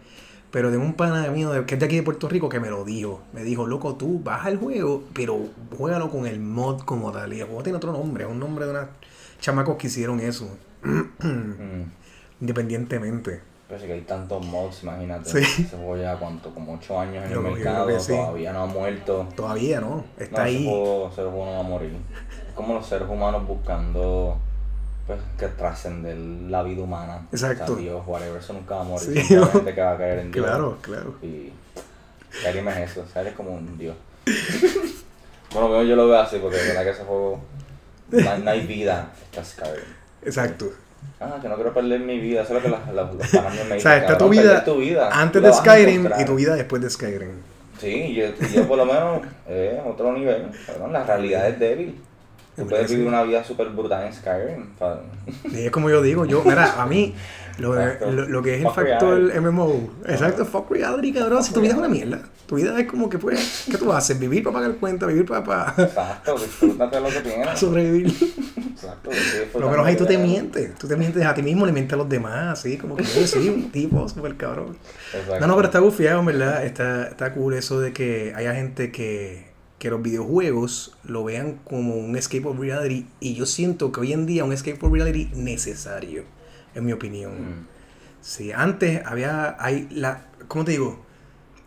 Pero 0.51 0.71
tengo 0.71 0.85
un 0.85 0.95
pana 0.95 1.29
mío 1.33 1.51
de- 1.51 1.65
que 1.65 1.75
es 1.75 1.81
de 1.81 1.87
aquí 1.87 1.97
de 1.97 2.05
Puerto 2.05 2.29
Rico 2.29 2.49
que 2.49 2.61
me 2.61 2.71
lo 2.71 2.85
dijo. 2.85 3.23
Me 3.33 3.43
dijo, 3.43 3.67
loco, 3.67 3.97
tú 3.97 4.21
baja 4.23 4.49
el 4.51 4.57
juego, 4.59 5.03
pero 5.13 5.37
juégalo 5.77 6.11
con 6.11 6.27
el 6.29 6.39
mod 6.39 6.83
como 6.83 7.11
tal. 7.11 7.33
Y 7.33 7.41
el 7.41 7.47
juego 7.47 7.65
tiene 7.65 7.77
otro 7.79 7.91
nombre, 7.93 8.23
es 8.23 8.31
un 8.31 8.39
nombre 8.39 8.65
de 8.65 8.71
unos 8.71 8.87
chamacos 9.41 9.77
que 9.77 9.89
hicieron 9.89 10.21
eso. 10.21 10.49
Mm. 10.85 11.91
Independientemente. 12.41 13.41
Pero 13.67 13.81
sí 13.81 13.87
que 13.87 13.95
hay 13.95 14.01
tantos 14.03 14.45
mods, 14.45 14.83
imagínate. 14.83 15.31
Sí. 15.31 15.63
Ese 15.63 15.77
juego 15.77 15.97
lleva 15.97 16.19
cuánto, 16.19 16.53
como 16.53 16.75
8 16.75 17.01
años 17.01 17.25
en 17.25 17.31
Yo- 17.33 17.41
el 17.47 17.55
mercado, 17.55 17.99
sí. 17.99 18.13
todavía 18.13 18.53
no 18.53 18.63
ha 18.63 18.67
muerto. 18.67 19.27
Todavía 19.35 19.81
no, 19.81 20.05
está 20.19 20.39
no, 20.39 20.45
ahí. 20.45 20.57
Ese 20.57 20.65
juego, 20.69 21.09
ese 21.09 21.23
juego 21.23 21.47
no 21.47 21.53
va 21.53 21.61
a 21.61 21.63
morir. 21.63 21.97
Es 22.49 22.55
como 22.55 22.75
los 22.75 22.87
seres 22.87 23.09
humanos 23.09 23.47
buscando 23.47 24.37
pues, 25.07 25.19
que 25.39 25.49
trascender 25.49 26.17
la 26.17 26.63
vida 26.63 26.83
humana. 26.83 27.27
Exacto. 27.33 27.65
O 27.65 27.67
sea, 27.69 27.77
Dios, 27.77 28.03
whatever, 28.07 28.39
eso 28.41 28.53
nunca 28.53 28.75
va 28.77 28.81
a 28.83 28.85
morir. 28.85 29.07
Sí, 29.07 29.13
Siempre 29.23 29.35
hay 29.37 29.41
no. 29.41 29.51
gente 29.53 29.75
que 29.75 29.81
va 29.81 29.93
a 29.93 29.97
caer 29.99 30.19
en 30.19 30.33
Dios. 30.33 30.47
Claro, 30.47 30.79
claro. 30.83 31.15
Y 31.23 31.53
Skyrim 32.41 32.69
es 32.69 32.91
eso, 32.91 33.05
Skyrim 33.09 33.29
es 33.29 33.35
como 33.35 33.51
un 33.53 33.79
Dios. 33.79 33.97
bueno, 35.53 35.83
yo 35.83 35.97
lo 35.97 36.09
veo 36.09 36.21
así 36.21 36.39
porque 36.39 36.57
de 36.59 36.69
verdad 36.69 36.85
que 36.85 36.91
ese 36.91 37.05
juego 37.05 37.41
no 38.11 38.31
hay, 38.31 38.43
no 38.43 38.51
hay 38.51 38.67
vida, 38.67 39.11
está 39.31 39.45
Skyrim. 39.45 39.85
Exacto. 40.23 40.71
Ah, 41.21 41.39
que 41.41 41.49
no 41.49 41.55
quiero 41.55 41.73
perder 41.73 42.01
mi 42.01 42.19
vida, 42.21 42.43
eso 42.43 42.57
es 42.57 42.63
lo 42.65 42.71
que 42.71 42.77
los, 42.77 42.95
los, 42.95 43.15
los 43.15 43.29
panas 43.29 43.55
me 43.55 43.61
O 43.61 43.65
dicen. 43.65 43.81
sea, 43.81 43.97
está 43.99 44.13
tu 44.19 44.25
"Cabrón, 44.25 44.31
vida, 44.31 44.43
perder 44.43 44.65
tu 44.65 44.77
vida. 44.79 45.09
antes 45.13 45.43
de 45.43 45.53
Skyrim 45.53 45.95
encontrar". 46.01 46.21
y 46.21 46.25
tu 46.25 46.35
vida 46.35 46.55
después 46.57 46.83
de 46.83 46.91
Skyrim. 46.91 47.31
Sí, 47.81 48.15
yo, 48.15 48.27
yo 48.55 48.69
por 48.69 48.79
lo 48.79 48.87
menos 48.87 49.21
eh, 49.49 49.81
otro 49.87 50.13
nivel. 50.13 50.47
Perdón, 50.67 50.93
la 50.93 51.05
realidad 51.05 51.49
es 51.49 51.59
débil. 51.59 52.01
Tú 52.57 52.69
puedes 52.69 52.89
vivir 52.91 53.07
una 53.09 53.23
vida 53.25 53.43
súper 53.43 53.69
brutal 53.71 54.07
en 54.07 54.13
Skyrim. 54.15 54.67
pa- 54.79 55.01
Y 55.51 55.65
es 55.67 55.71
como 55.73 55.91
yo 55.91 56.03
digo, 56.03 56.25
yo, 56.25 56.43
mira, 56.45 56.81
a 56.81 56.87
mí, 56.87 57.15
lo, 57.59 57.75
lo, 57.75 58.29
lo 58.29 58.43
que 58.43 58.57
es 58.57 58.65
el 58.65 58.71
factor 58.71 59.19
reality. 59.19 59.41
MMO, 59.41 59.91
exacto, 60.07 60.45
fuck 60.45 60.71
reality, 60.71 61.13
cabrón, 61.13 61.45
si 61.45 61.53
tu 61.53 61.61
vida 61.61 61.73
es 61.73 61.79
una 61.79 61.89
mierda. 61.89 62.21
Tu 62.47 62.57
vida 62.57 62.79
es 62.79 62.87
como 62.87 63.09
que, 63.09 63.19
pues, 63.19 63.67
¿qué 63.71 63.79
tú 63.79 63.93
haces? 63.93 64.19
Vivir 64.19 64.43
para 64.43 64.55
pagar 64.55 64.75
cuenta, 64.77 65.07
vivir 65.07 65.25
para, 65.25 65.45
para 65.45 65.75
Exacto, 65.83 66.39
disfrútate 66.39 67.01
lo 67.01 67.09
que 67.09 67.21
tienes. 67.21 67.59
sobrevivir. 67.59 68.07
Exacto, 68.71 69.11
sí, 69.13 69.59
lo 69.59 69.71
menos 69.71 69.87
ahí 69.87 69.97
tú 69.97 70.05
te 70.05 70.19
mientes, 70.19 70.75
tú 70.75 70.87
te 70.87 70.97
mientes 70.97 71.25
a 71.25 71.33
ti 71.33 71.43
mismo, 71.43 71.65
le 71.65 71.73
mientes 71.73 71.95
a 71.95 71.97
los 71.97 72.09
demás, 72.09 72.59
así, 72.59 72.77
como 72.77 72.97
que 72.97 73.05
yo 73.05 73.27
soy 73.27 73.49
un 73.49 73.71
tipo 73.73 74.09
súper 74.09 74.37
cabrón. 74.37 74.77
Exacto. 75.15 75.41
No, 75.41 75.47
no, 75.47 75.57
pero 75.57 75.67
está 75.69 75.79
gufiado, 75.79 76.21
en 76.21 76.27
verdad. 76.27 76.65
Está, 76.65 77.09
está 77.09 77.33
cool 77.33 77.55
eso 77.55 77.81
de 77.81 77.93
que 77.93 78.33
haya 78.37 78.55
gente 78.55 78.93
que, 78.93 79.47
que 79.79 79.91
los 79.91 80.03
videojuegos 80.03 80.97
lo 81.05 81.25
vean 81.25 81.61
como 81.65 81.95
un 81.97 82.17
escape 82.17 82.47
of 82.47 82.59
reality. 82.59 83.07
Y 83.21 83.35
yo 83.35 83.47
siento 83.47 83.93
que 83.93 84.01
hoy 84.01 84.13
en 84.13 84.27
día 84.27 84.45
un 84.45 84.53
escape 84.53 84.79
of 84.85 84.93
reality 84.93 85.31
necesario, 85.35 86.25
en 86.75 86.85
mi 86.85 86.93
opinión. 86.93 87.33
Mm. 87.33 87.67
Sí, 88.21 88.53
antes 88.53 89.05
había, 89.05 89.57
hay 89.63 89.89
la, 89.91 90.27
¿cómo 90.49 90.65
te 90.65 90.73
digo? 90.73 91.05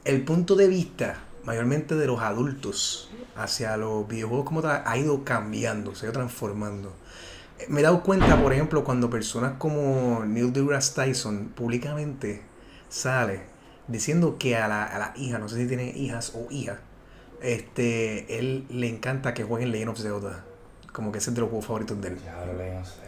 El 0.06 0.24
punto 0.24 0.56
de 0.56 0.68
vista, 0.68 1.18
mayormente 1.44 1.96
de 1.96 2.08
los 2.08 2.22
adultos, 2.22 3.12
hacia 3.36 3.78
los 3.78 4.08
videojuegos 4.08 4.46
como 4.46 4.62
tal, 4.62 4.82
ha 4.86 4.98
ido 4.98 5.24
cambiando, 5.24 5.94
se 5.96 6.06
ha 6.06 6.10
ido 6.10 6.14
transformando. 6.14 6.96
Me 7.70 7.80
he 7.82 7.84
dado 7.84 8.02
cuenta, 8.04 8.42
por 8.42 8.54
ejemplo, 8.54 8.84
cuando 8.84 9.10
personas 9.10 9.54
como 9.58 10.24
Neil 10.26 10.54
deGrasse 10.54 10.94
Tyson 10.96 11.50
públicamente 11.56 12.42
sale 12.90 13.42
diciendo 13.88 14.38
que 14.38 14.56
a 14.58 14.68
la, 14.68 14.84
a 14.84 15.00
la 15.00 15.14
hija, 15.16 15.40
no 15.40 15.48
sé 15.50 15.58
si 15.58 15.68
tiene 15.68 15.90
hijas 15.96 16.34
o 16.36 16.48
hija, 16.52 16.80
este, 17.42 18.40
él 18.40 18.66
le 18.70 18.88
encanta 18.90 19.34
que 19.34 19.44
jueguen 19.44 19.72
Legend 19.72 19.90
of 19.92 20.00
Zelda. 20.00 20.44
Como 20.92 21.12
que 21.12 21.20
ese 21.20 21.30
es 21.30 21.36
de 21.36 21.42
los 21.42 21.50
juegos 21.50 21.66
favoritos 21.68 22.00
de 22.02 22.10
él. 22.10 22.20
Ya 22.24 22.46
lo 22.46 22.54
leí, 22.58 22.72
no 22.76 22.84
sé, 22.86 22.96
la- 23.02 23.07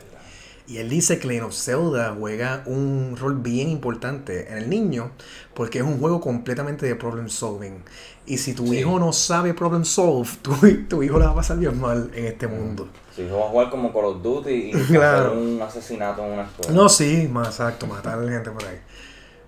Y 0.70 0.78
él 0.78 0.88
dice 0.88 1.18
que 1.20 1.28
Legend 1.28 1.48
of 1.48 1.56
Zelda 1.56 2.16
juega 2.18 2.62
un 2.68 3.18
rol 3.20 3.38
bien 3.40 3.70
importante 3.70 4.52
en 4.52 4.60
el 4.60 4.70
niño 4.70 5.12
porque 5.56 5.80
es 5.80 5.84
un 5.84 6.00
juego 6.00 6.22
completamente 6.22 6.86
de 6.86 6.96
problem 6.96 7.28
solving. 7.28 7.84
Y 8.28 8.38
si 8.38 8.54
tu 8.54 8.68
Sí. 8.68 8.78
hijo 8.78 9.00
no 9.00 9.12
sabe 9.12 9.56
problem 9.56 9.84
solve, 9.84 10.30
tu, 10.44 10.54
tu 10.88 11.02
hijo 11.02 11.18
la 11.18 11.26
va 11.26 11.32
a 11.32 11.36
pasar 11.36 11.58
bien 11.58 11.80
mal 11.82 12.12
en 12.14 12.26
este 12.28 12.48
mundo. 12.48 12.88
Si 13.16 13.24
vas 13.24 13.34
a 13.46 13.50
jugar 13.50 13.70
como 13.72 13.92
Call 13.92 14.06
of 14.06 14.22
Duty 14.22 14.52
y 14.52 14.72
Claro. 14.88 15.30
hacer 15.30 15.38
un 15.40 15.62
asesinato 15.62 16.24
en 16.24 16.34
una 16.34 16.44
escuela. 16.44 16.72
No, 16.74 16.88
sí, 16.88 17.28
más 17.32 17.48
exacto, 17.48 17.88
matar 17.88 18.20
a 18.20 18.22
la 18.22 18.32
gente 18.32 18.52
por 18.52 18.64
ahí. 18.66 18.78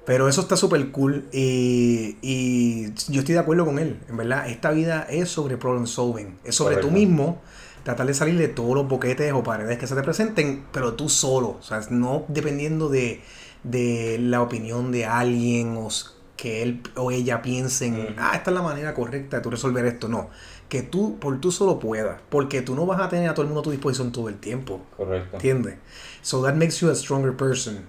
Pero 0.04 0.28
eso 0.28 0.42
está 0.42 0.58
súper 0.58 0.90
cool 0.92 1.25
y, 1.32 2.18
y 2.24 2.92
yo 3.10 3.20
estoy 3.20 3.34
de 3.34 3.40
acuerdo 3.40 3.66
con 3.66 3.78
él. 3.78 4.00
En 4.10 4.18
verdad, 4.18 4.50
esta 4.50 4.72
vida 4.72 5.06
es 5.08 5.30
sobre 5.30 5.58
problem 5.58 5.86
solving. 5.86 6.40
Es 6.44 6.56
sobre 6.56 6.78
tú 6.78 6.88
Correcto. 6.90 6.98
mismo 7.00 7.42
tratar 7.84 8.08
de 8.08 8.14
salir 8.14 8.38
de 8.38 8.48
todos 8.48 8.76
los 8.76 8.88
boquetes 8.88 9.34
o 9.34 9.44
paredes 9.44 9.78
que 9.78 9.88
se 9.88 9.96
te 9.96 10.04
presenten, 10.04 10.66
pero 10.72 10.94
tú 10.94 11.10
solo. 11.10 11.58
O 11.60 11.64
sea, 11.64 11.82
no 11.90 12.26
dependiendo 12.28 12.90
de, 12.90 13.22
de 13.64 14.18
la 14.20 14.42
opinión 14.42 14.92
de 14.92 15.06
alguien 15.06 15.76
o 15.78 15.90
que 16.38 16.64
él 16.64 16.82
o 16.96 17.12
ella 17.12 17.42
piensen, 17.42 18.16
ah, 18.18 18.32
esta 18.36 18.50
es 18.50 18.56
la 18.56 18.64
manera 18.64 18.94
correcta 18.94 19.38
de 19.38 19.44
tú 19.44 19.52
resolver 19.52 19.86
esto. 19.86 20.08
No. 20.08 20.30
Que 20.70 20.82
tú, 20.82 21.20
por 21.20 21.40
tú 21.40 21.52
solo 21.52 21.80
puedas. 21.80 22.20
Porque 22.30 22.62
tú 22.62 22.76
no 22.76 22.86
vas 22.86 23.00
a 23.02 23.10
tener 23.10 23.30
a 23.30 23.34
todo 23.34 23.44
el 23.44 23.48
mundo 23.48 23.62
a 23.62 23.64
tu 23.64 23.72
disposición 23.72 24.12
todo 24.12 24.30
el 24.30 24.38
tiempo. 24.38 24.82
Correcto. 24.98 25.36
¿Entiendes? 25.36 25.76
So 26.22 26.42
that 26.44 26.56
makes 26.56 26.80
you 26.80 26.90
a 26.90 26.96
stronger 26.96 27.36
person. 27.36 27.86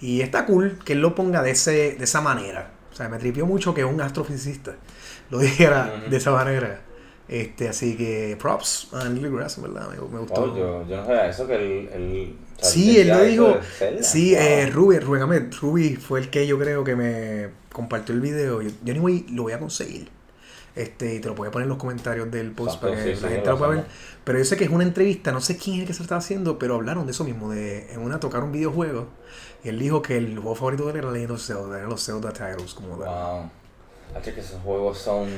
Y 0.00 0.20
está 0.20 0.46
cool 0.46 0.78
que 0.84 0.94
él 0.94 1.00
lo 1.00 1.14
ponga 1.14 1.42
de, 1.42 1.50
ese, 1.50 1.96
de 1.96 2.04
esa 2.04 2.20
manera. 2.20 2.72
O 2.92 2.96
sea, 2.96 3.08
me 3.08 3.18
tripió 3.18 3.46
mucho 3.46 3.74
que 3.74 3.84
un 3.84 4.00
astrofisicista 4.00 4.76
lo 5.30 5.38
dijera 5.40 6.04
de 6.08 6.16
esa 6.16 6.30
manera. 6.30 6.82
Este, 7.28 7.68
así 7.68 7.96
que 7.96 8.36
props 8.40 8.88
a 8.92 9.08
Neil 9.08 9.22
deGrasse, 9.22 9.60
¿verdad? 9.60 9.88
Me, 9.90 9.96
me 10.08 10.18
gustó. 10.20 10.42
Oh, 10.42 10.54
yo, 10.54 10.86
yo 10.86 10.96
no 10.96 11.04
sabía 11.06 11.28
eso, 11.28 11.46
que 11.46 11.54
él... 11.56 11.88
él 11.92 12.38
o 12.56 12.56
sea, 12.56 12.70
Sí, 12.70 12.98
él 12.98 13.10
lo 13.10 13.22
dijo. 13.22 13.60
Sí, 14.00 14.34
Wow. 14.34 14.36
eh, 14.36 14.66
Ruby, 14.70 14.96
Ahmed, 15.20 15.52
Ruby 15.60 15.96
fue 15.96 16.20
el 16.20 16.30
que 16.30 16.46
yo 16.46 16.58
creo 16.58 16.84
que 16.84 16.96
me 16.96 17.50
compartió 17.72 18.14
el 18.14 18.20
video. 18.20 18.62
Yo, 18.62 18.70
yo 18.82 18.92
anyway, 18.92 19.26
lo 19.30 19.42
voy 19.44 19.52
a 19.52 19.58
conseguir. 19.58 20.10
Este, 20.74 21.14
y 21.16 21.20
te 21.20 21.28
lo 21.28 21.34
voy 21.34 21.48
a 21.48 21.50
poner 21.50 21.64
en 21.64 21.70
los 21.70 21.78
comentarios 21.78 22.30
del 22.30 22.52
post 22.52 22.80
Exacto, 22.80 22.80
para 22.80 22.96
que 22.96 23.14
sí, 23.14 23.14
la 23.16 23.28
sí, 23.28 23.28
gente 23.30 23.50
lo 23.50 23.58
pueda 23.58 23.70
ver. 23.72 23.86
Pero 24.24 24.38
yo 24.38 24.44
sé 24.44 24.56
que 24.56 24.64
es 24.64 24.70
una 24.70 24.84
entrevista, 24.84 25.32
no 25.32 25.40
sé 25.40 25.56
quién 25.58 25.76
es 25.76 25.82
el 25.82 25.86
que 25.88 25.94
se 25.94 26.00
lo 26.00 26.04
estaba 26.04 26.18
haciendo, 26.20 26.58
pero 26.58 26.76
hablaron 26.76 27.06
de 27.06 27.12
eso 27.12 27.24
mismo, 27.24 27.50
de 27.52 27.92
en 27.92 28.00
una 28.00 28.20
tocaron 28.20 28.52
videojuegos. 28.52 29.08
Y 29.62 29.68
él 29.70 29.78
dijo 29.78 30.02
que 30.02 30.16
el 30.18 30.34
juego 30.38 30.54
favorito 30.56 30.84
de 30.86 30.92
él 30.92 30.96
era 30.98 31.10
Legend 31.12 31.32
of 31.32 31.42
Zelda, 31.46 31.78
eran 31.78 31.90
los 31.90 32.04
Zelda 32.04 32.32
titles 32.32 32.74
como 32.74 32.98
tal. 32.98 33.10
Wow. 33.10 33.50
Hacho, 34.16 34.32
que 34.34 34.40
esos 34.40 34.60
juegos 34.62 34.98
son... 34.98 35.28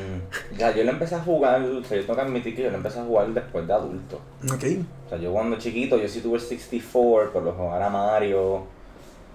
Ya, 0.59 0.75
yo 0.75 0.85
lo 0.85 0.91
empecé 0.91 1.15
a 1.15 1.21
jugar, 1.21 1.63
o 1.63 1.83
sea, 1.83 1.97
yo 1.97 2.03
tengo 2.05 2.17
que 2.17 2.21
admitir 2.21 2.55
que 2.55 2.63
yo 2.65 2.71
lo 2.71 2.77
empecé 2.77 3.01
a 3.01 3.05
jugar 3.05 3.29
después 3.29 3.67
de 3.67 3.73
adulto. 3.73 4.21
Ok. 4.53 4.65
O 5.07 5.09
sea, 5.09 5.19
yo 5.19 5.33
cuando 5.33 5.57
chiquito, 5.57 5.97
yo 5.97 6.07
sí 6.09 6.21
tuve 6.21 6.35
el 6.37 6.43
64, 6.43 7.31
pero 7.33 7.45
lo 7.47 7.53
jugaba 7.53 7.89
Mario. 7.89 8.65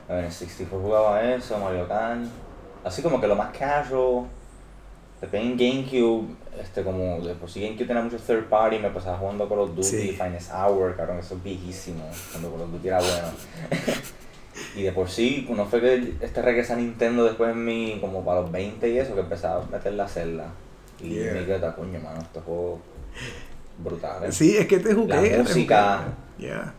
En 0.07 0.17
el 0.25 0.31
64 0.31 0.79
jugaba 0.79 1.23
eso, 1.33 1.57
Mario 1.57 1.87
Kart. 1.87 2.21
Así 2.83 3.01
como 3.01 3.19
que 3.19 3.27
lo 3.27 3.35
más 3.35 3.55
casual. 3.57 4.25
Después 5.21 5.41
en 5.43 5.55
GameCube, 5.57 6.27
este, 6.59 6.83
como 6.83 7.21
de 7.21 7.35
por 7.35 7.49
sí 7.49 7.61
GameCube 7.61 7.85
tenía 7.85 8.01
muchos 8.01 8.21
third 8.23 8.45
party, 8.49 8.79
me 8.79 8.89
pasaba 8.89 9.17
jugando 9.19 9.47
Call 9.47 9.59
of 9.59 9.69
Duty, 9.75 9.83
Sí. 9.83 10.17
Finest 10.19 10.51
Hour, 10.51 10.95
cabrón, 10.95 11.19
eso 11.19 11.35
es 11.35 11.43
viejísimo, 11.43 12.03
cuando 12.31 12.51
Call 12.51 12.61
of 12.61 12.71
Duty 12.71 12.87
era 12.87 12.97
bueno. 12.99 13.27
y 14.75 14.83
de 14.83 14.91
por 14.91 15.09
sí, 15.09 15.47
no 15.55 15.65
fue 15.65 15.81
que 15.81 16.13
este 16.21 16.41
regresa 16.41 16.73
a 16.73 16.77
Nintendo 16.77 17.23
después 17.25 17.51
en 17.51 17.63
mi, 17.65 17.97
como 17.99 18.23
para 18.23 18.41
los 18.41 18.51
20 18.51 18.89
y 18.89 18.97
eso, 18.99 19.13
que 19.15 19.21
empezaba 19.21 19.63
a 19.63 19.65
meter 19.67 19.93
la 19.93 20.07
celda. 20.07 20.47
Y 20.99 21.09
Yeah. 21.15 21.33
me 21.33 21.45
quedé, 21.45 21.59
coño, 21.75 21.99
mano, 21.99 22.21
estos 22.21 22.43
juegos 22.43 22.79
brutales. 23.83 24.35
Sí, 24.35 24.55
es 24.57 24.67
que 24.67 24.79
te 24.79 24.93
jugué. 24.93 25.31
La 25.37 25.43
música. 25.43 26.01
Yeah. 26.37 26.73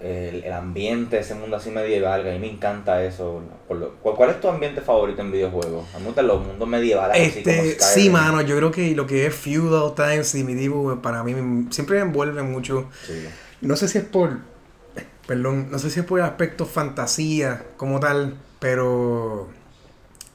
el, 0.00 0.44
el 0.44 0.52
ambiente, 0.52 1.18
ese 1.18 1.34
mundo 1.34 1.56
así 1.56 1.70
medieval, 1.70 2.22
que 2.22 2.30
a 2.30 2.32
mí 2.34 2.38
me 2.38 2.50
encanta 2.50 3.02
eso. 3.04 3.40
Por 3.66 3.78
lo- 3.78 3.94
¿cuál, 4.02 4.16
cuál 4.16 4.30
es 4.30 4.40
tu 4.40 4.48
ambiente 4.48 4.80
favorito 4.80 5.22
en 5.22 5.32
videojuegos? 5.32 5.86
A 5.94 5.98
mí 5.98 6.02
me 6.02 6.06
gustan 6.08 6.26
los 6.26 6.44
mundos 6.44 6.68
medievales 6.68 7.16
así 7.30 7.42
como 7.42 7.54
Este, 7.56 7.80
sí, 7.82 8.10
mano, 8.10 8.42
yo 8.42 8.56
creo 8.56 8.70
que 8.70 8.94
lo 8.94 9.06
que 9.06 9.26
es 9.26 9.34
Feudal 9.34 9.94
Times 9.94 10.34
y 10.34 10.44
Medieval 10.44 11.00
para 11.00 11.22
mí 11.24 11.66
siempre 11.70 11.96
me 11.96 12.02
envuelve 12.02 12.42
mucho. 12.42 12.88
Sí. 13.06 13.24
No 13.62 13.76
sé 13.76 13.88
si 13.88 13.98
es 13.98 14.04
por. 14.04 14.38
Perdón, 15.26 15.68
no 15.70 15.78
sé 15.78 15.90
si 15.90 16.00
es 16.00 16.06
por 16.06 16.18
el 16.18 16.24
aspecto 16.26 16.66
fantasía 16.66 17.64
como 17.76 18.00
tal, 18.00 18.36
pero. 18.58 19.48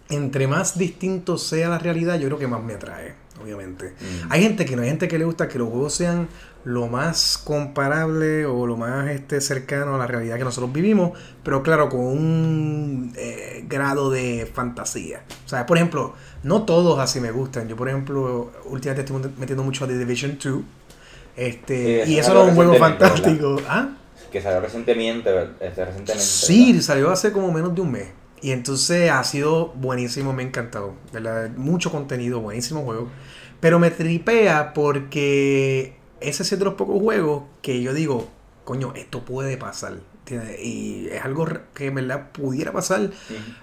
Entre 0.09 0.47
más 0.47 0.75
distinto 0.75 1.37
sea 1.37 1.69
la 1.69 1.77
realidad, 1.77 2.17
yo 2.17 2.25
creo 2.27 2.39
que 2.39 2.47
más 2.47 2.63
me 2.63 2.73
atrae, 2.73 3.13
obviamente. 3.39 3.93
Mm. 3.99 4.31
Hay 4.31 4.41
gente 4.41 4.65
que 4.65 4.75
no, 4.75 4.81
hay 4.81 4.87
gente 4.87 5.07
que 5.07 5.19
le 5.19 5.25
gusta 5.25 5.47
que 5.47 5.59
los 5.59 5.69
juegos 5.69 5.93
sean 5.93 6.27
lo 6.63 6.87
más 6.87 7.37
comparable 7.37 8.45
o 8.47 8.65
lo 8.65 8.75
más 8.75 9.07
este, 9.09 9.39
cercano 9.39 9.95
a 9.95 9.97
la 9.99 10.07
realidad 10.07 10.37
que 10.37 10.43
nosotros 10.43 10.73
vivimos, 10.73 11.17
pero 11.43 11.61
claro, 11.61 11.89
con 11.89 11.99
un 11.99 13.13
eh, 13.15 13.63
grado 13.67 14.09
de 14.09 14.49
fantasía. 14.51 15.21
O 15.45 15.49
sea, 15.49 15.67
por 15.67 15.77
ejemplo, 15.77 16.15
no 16.41 16.63
todos 16.63 16.97
así 16.97 17.19
me 17.19 17.29
gustan. 17.29 17.67
Yo, 17.67 17.75
por 17.75 17.87
ejemplo, 17.87 18.51
últimamente 18.65 19.13
estoy 19.13 19.31
metiendo 19.37 19.63
mucho 19.63 19.85
a 19.85 19.87
The 19.87 19.97
Division 19.97 20.39
2. 20.43 20.61
Este, 21.37 22.05
Sí, 22.05 22.13
y 22.13 22.17
eso 22.17 22.33
no 22.33 22.43
es 22.43 22.49
un 22.49 22.55
juego 22.55 22.73
fantástico. 22.75 23.57
¿Ah? 23.69 23.89
Que 24.31 24.41
salió 24.41 24.61
recientemente, 24.61 25.29
este, 25.59 25.85
recientemente. 25.85 26.23
Sí, 26.23 26.71
¿verdad? 26.71 26.83
salió 26.83 27.11
hace 27.11 27.31
como 27.31 27.51
menos 27.51 27.75
de 27.75 27.81
un 27.81 27.91
mes. 27.91 28.07
Y 28.41 28.51
entonces 28.51 29.11
ha 29.11 29.23
sido 29.23 29.67
buenísimo, 29.73 30.33
me 30.33 30.43
ha 30.43 30.45
encantado. 30.45 30.95
¿verdad? 31.11 31.49
Mucho 31.51 31.91
contenido, 31.91 32.39
buenísimo 32.39 32.83
juego. 32.83 33.09
Pero 33.59 33.79
me 33.79 33.91
tripea 33.91 34.73
porque 34.73 35.95
ese 36.21 36.43
es 36.43 36.49
de 36.57 36.65
los 36.65 36.75
pocos 36.75 37.01
juegos 37.01 37.43
que 37.61 37.81
yo 37.81 37.93
digo, 37.93 38.29
coño, 38.63 38.93
esto 38.95 39.25
puede 39.25 39.57
pasar. 39.57 39.99
¿entiendes? 40.19 40.59
Y 40.63 41.07
es 41.11 41.25
algo 41.25 41.47
que 41.73 41.87
en 41.87 41.95
verdad 41.95 42.31
pudiera 42.31 42.71
pasar 42.71 43.09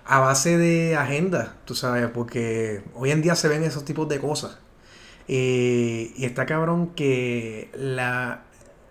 a 0.05 0.19
base 0.19 0.59
de 0.59 0.97
agenda, 0.97 1.57
tú 1.65 1.75
sabes, 1.75 2.09
porque 2.13 2.83
hoy 2.95 3.13
en 3.13 3.23
día 3.23 3.37
se 3.37 3.49
ven 3.49 3.63
esos 3.63 3.85
tipos 3.85 4.09
de 4.09 4.19
cosas. 4.19 4.59
Eh, 5.29 6.13
y 6.17 6.25
está 6.25 6.47
cabrón 6.47 6.89
que 6.95 7.71
la, 7.75 8.45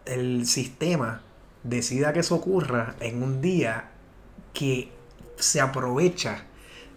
el 0.06 0.46
sistema 0.48 1.22
decida 1.66 2.14
que 2.14 2.20
eso 2.20 2.36
ocurra 2.36 2.96
en 3.00 3.22
un 3.22 3.42
día 3.42 3.90
que 4.54 4.92
se 5.38 5.60
aprovecha 5.60 6.46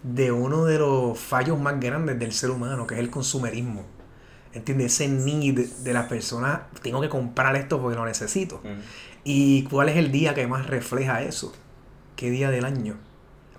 de 0.03 0.31
uno 0.31 0.65
de 0.65 0.79
los 0.79 1.19
fallos 1.19 1.59
más 1.59 1.79
grandes 1.79 2.17
del 2.19 2.31
ser 2.31 2.51
humano, 2.51 2.87
que 2.87 2.95
es 2.95 2.99
el 3.01 3.09
consumerismo. 3.09 3.83
¿Entiendes? 4.53 4.93
Ese 4.93 5.07
need 5.07 5.59
de 5.59 5.93
las 5.93 6.07
personas, 6.07 6.61
tengo 6.81 7.01
que 7.01 7.09
comprar 7.09 7.55
esto 7.55 7.81
porque 7.81 7.97
lo 7.97 8.05
necesito. 8.05 8.61
¿Y 9.23 9.63
cuál 9.63 9.89
es 9.89 9.97
el 9.97 10.11
día 10.11 10.33
que 10.33 10.47
más 10.47 10.67
refleja 10.67 11.21
eso? 11.21 11.53
¿Qué 12.15 12.29
día 12.31 12.49
del 12.49 12.65
año? 12.65 12.97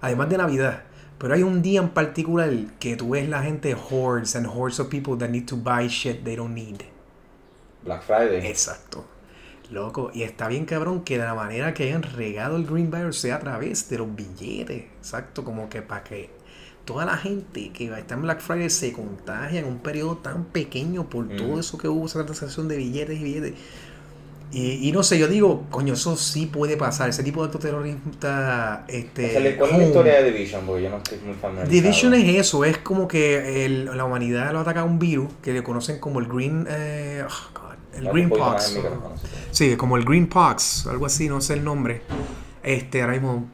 Además 0.01 0.31
de 0.31 0.39
Navidad. 0.39 0.85
Pero 1.19 1.35
hay 1.35 1.43
un 1.43 1.61
día 1.61 1.81
en 1.81 1.91
particular 1.91 2.51
que 2.79 2.97
tú 2.97 3.11
ves 3.11 3.29
la 3.29 3.43
gente 3.43 3.77
hordes 3.91 4.35
and 4.35 4.47
hordes 4.47 4.81
of 4.81 4.89
people 4.89 5.17
that 5.19 5.29
need 5.29 5.47
to 5.47 5.57
buy 5.57 5.87
shit 5.87 6.25
they 6.25 6.35
don't 6.35 6.55
need. 6.55 6.83
Black 7.85 8.03
Friday. 8.03 8.47
Exacto. 8.47 9.05
Loco, 9.71 10.11
y 10.13 10.23
está 10.25 10.49
bien 10.49 10.65
cabrón 10.65 11.03
que 11.05 11.17
de 11.19 11.25
la 11.25 11.35
manera 11.35 11.75
que 11.75 11.85
hayan 11.85 12.03
regado 12.03 12.57
el 12.57 12.67
Green 12.67 12.91
Virus 12.91 13.19
sea 13.19 13.37
a 13.37 13.39
través 13.41 13.89
de 13.89 13.99
los 13.99 14.15
billetes. 14.15 14.85
Exacto, 14.99 15.45
como 15.45 15.69
que 15.69 15.81
para 15.83 16.03
que 16.03 16.31
toda 16.85 17.05
la 17.05 17.17
gente 17.17 17.71
que 17.73 17.89
va 17.89 17.97
a 17.97 18.01
estar 18.01 18.17
en 18.19 18.23
Black 18.23 18.41
Friday 18.41 18.69
se 18.69 18.93
contagie 18.93 19.61
en 19.61 19.67
un 19.67 19.79
periodo 19.79 20.17
tan 20.17 20.45
pequeño 20.47 21.09
por 21.09 21.29
todo 21.29 21.61
eso 21.61 21.79
que 21.79 21.87
hubo, 21.87 22.07
esa 22.07 22.25
transacción 22.25 22.67
de 22.67 22.77
billetes 22.79 23.21
y 23.21 23.23
billetes. 23.23 23.55
Y, 24.53 24.89
y 24.89 24.91
no 24.91 25.05
sé, 25.05 25.17
yo 25.17 25.29
digo, 25.29 25.67
coño, 25.71 25.95
eso 25.95 26.17
sí 26.17 26.47
puede 26.47 26.77
pasar. 26.77 27.09
Ese 27.09 27.23
tipo 27.23 27.41
de 27.41 27.47
acto 27.47 27.61
terrorista. 27.61 28.85
Este, 28.89 29.37
es 29.37 29.45
la- 29.45 29.57
¿Cuál 29.57 29.71
es 29.71 29.77
la 29.77 29.77
home. 29.77 29.87
historia 29.87 30.15
de 30.23 30.33
Division? 30.33 30.67
Porque 30.67 30.83
yo 30.83 30.91
no 30.91 30.97
estoy 30.97 31.19
muy 31.19 31.35
familiarizado. 31.35 31.71
Division 31.71 32.15
es 32.15 32.37
eso, 32.41 32.65
es 32.65 32.79
como 32.79 33.07
que 33.07 33.65
el- 33.65 33.85
la 33.97 34.05
humanidad 34.05 34.53
lo 34.53 34.59
ataca 34.59 34.83
un 34.83 34.99
virus 34.99 35.29
que 35.41 35.53
le 35.53 35.63
conocen 35.63 36.01
como 36.01 36.19
el 36.19 36.27
Green. 36.27 36.67
eh, 36.69 37.23
God, 37.55 37.60
el 37.97 38.09
Green 38.09 38.29
Pox. 38.29 38.77
el. 38.77 38.83
Sí, 39.51 39.77
como 39.77 39.97
el 39.97 40.05
Green 40.05 40.27
Pox, 40.29 40.87
algo 40.87 41.07
así, 41.07 41.29
no 41.29 41.41
sé 41.41 41.55
el 41.55 41.65
nombre. 41.65 42.03
Este, 42.63 43.01
ahora 43.03 43.15
mismo. 43.15 43.49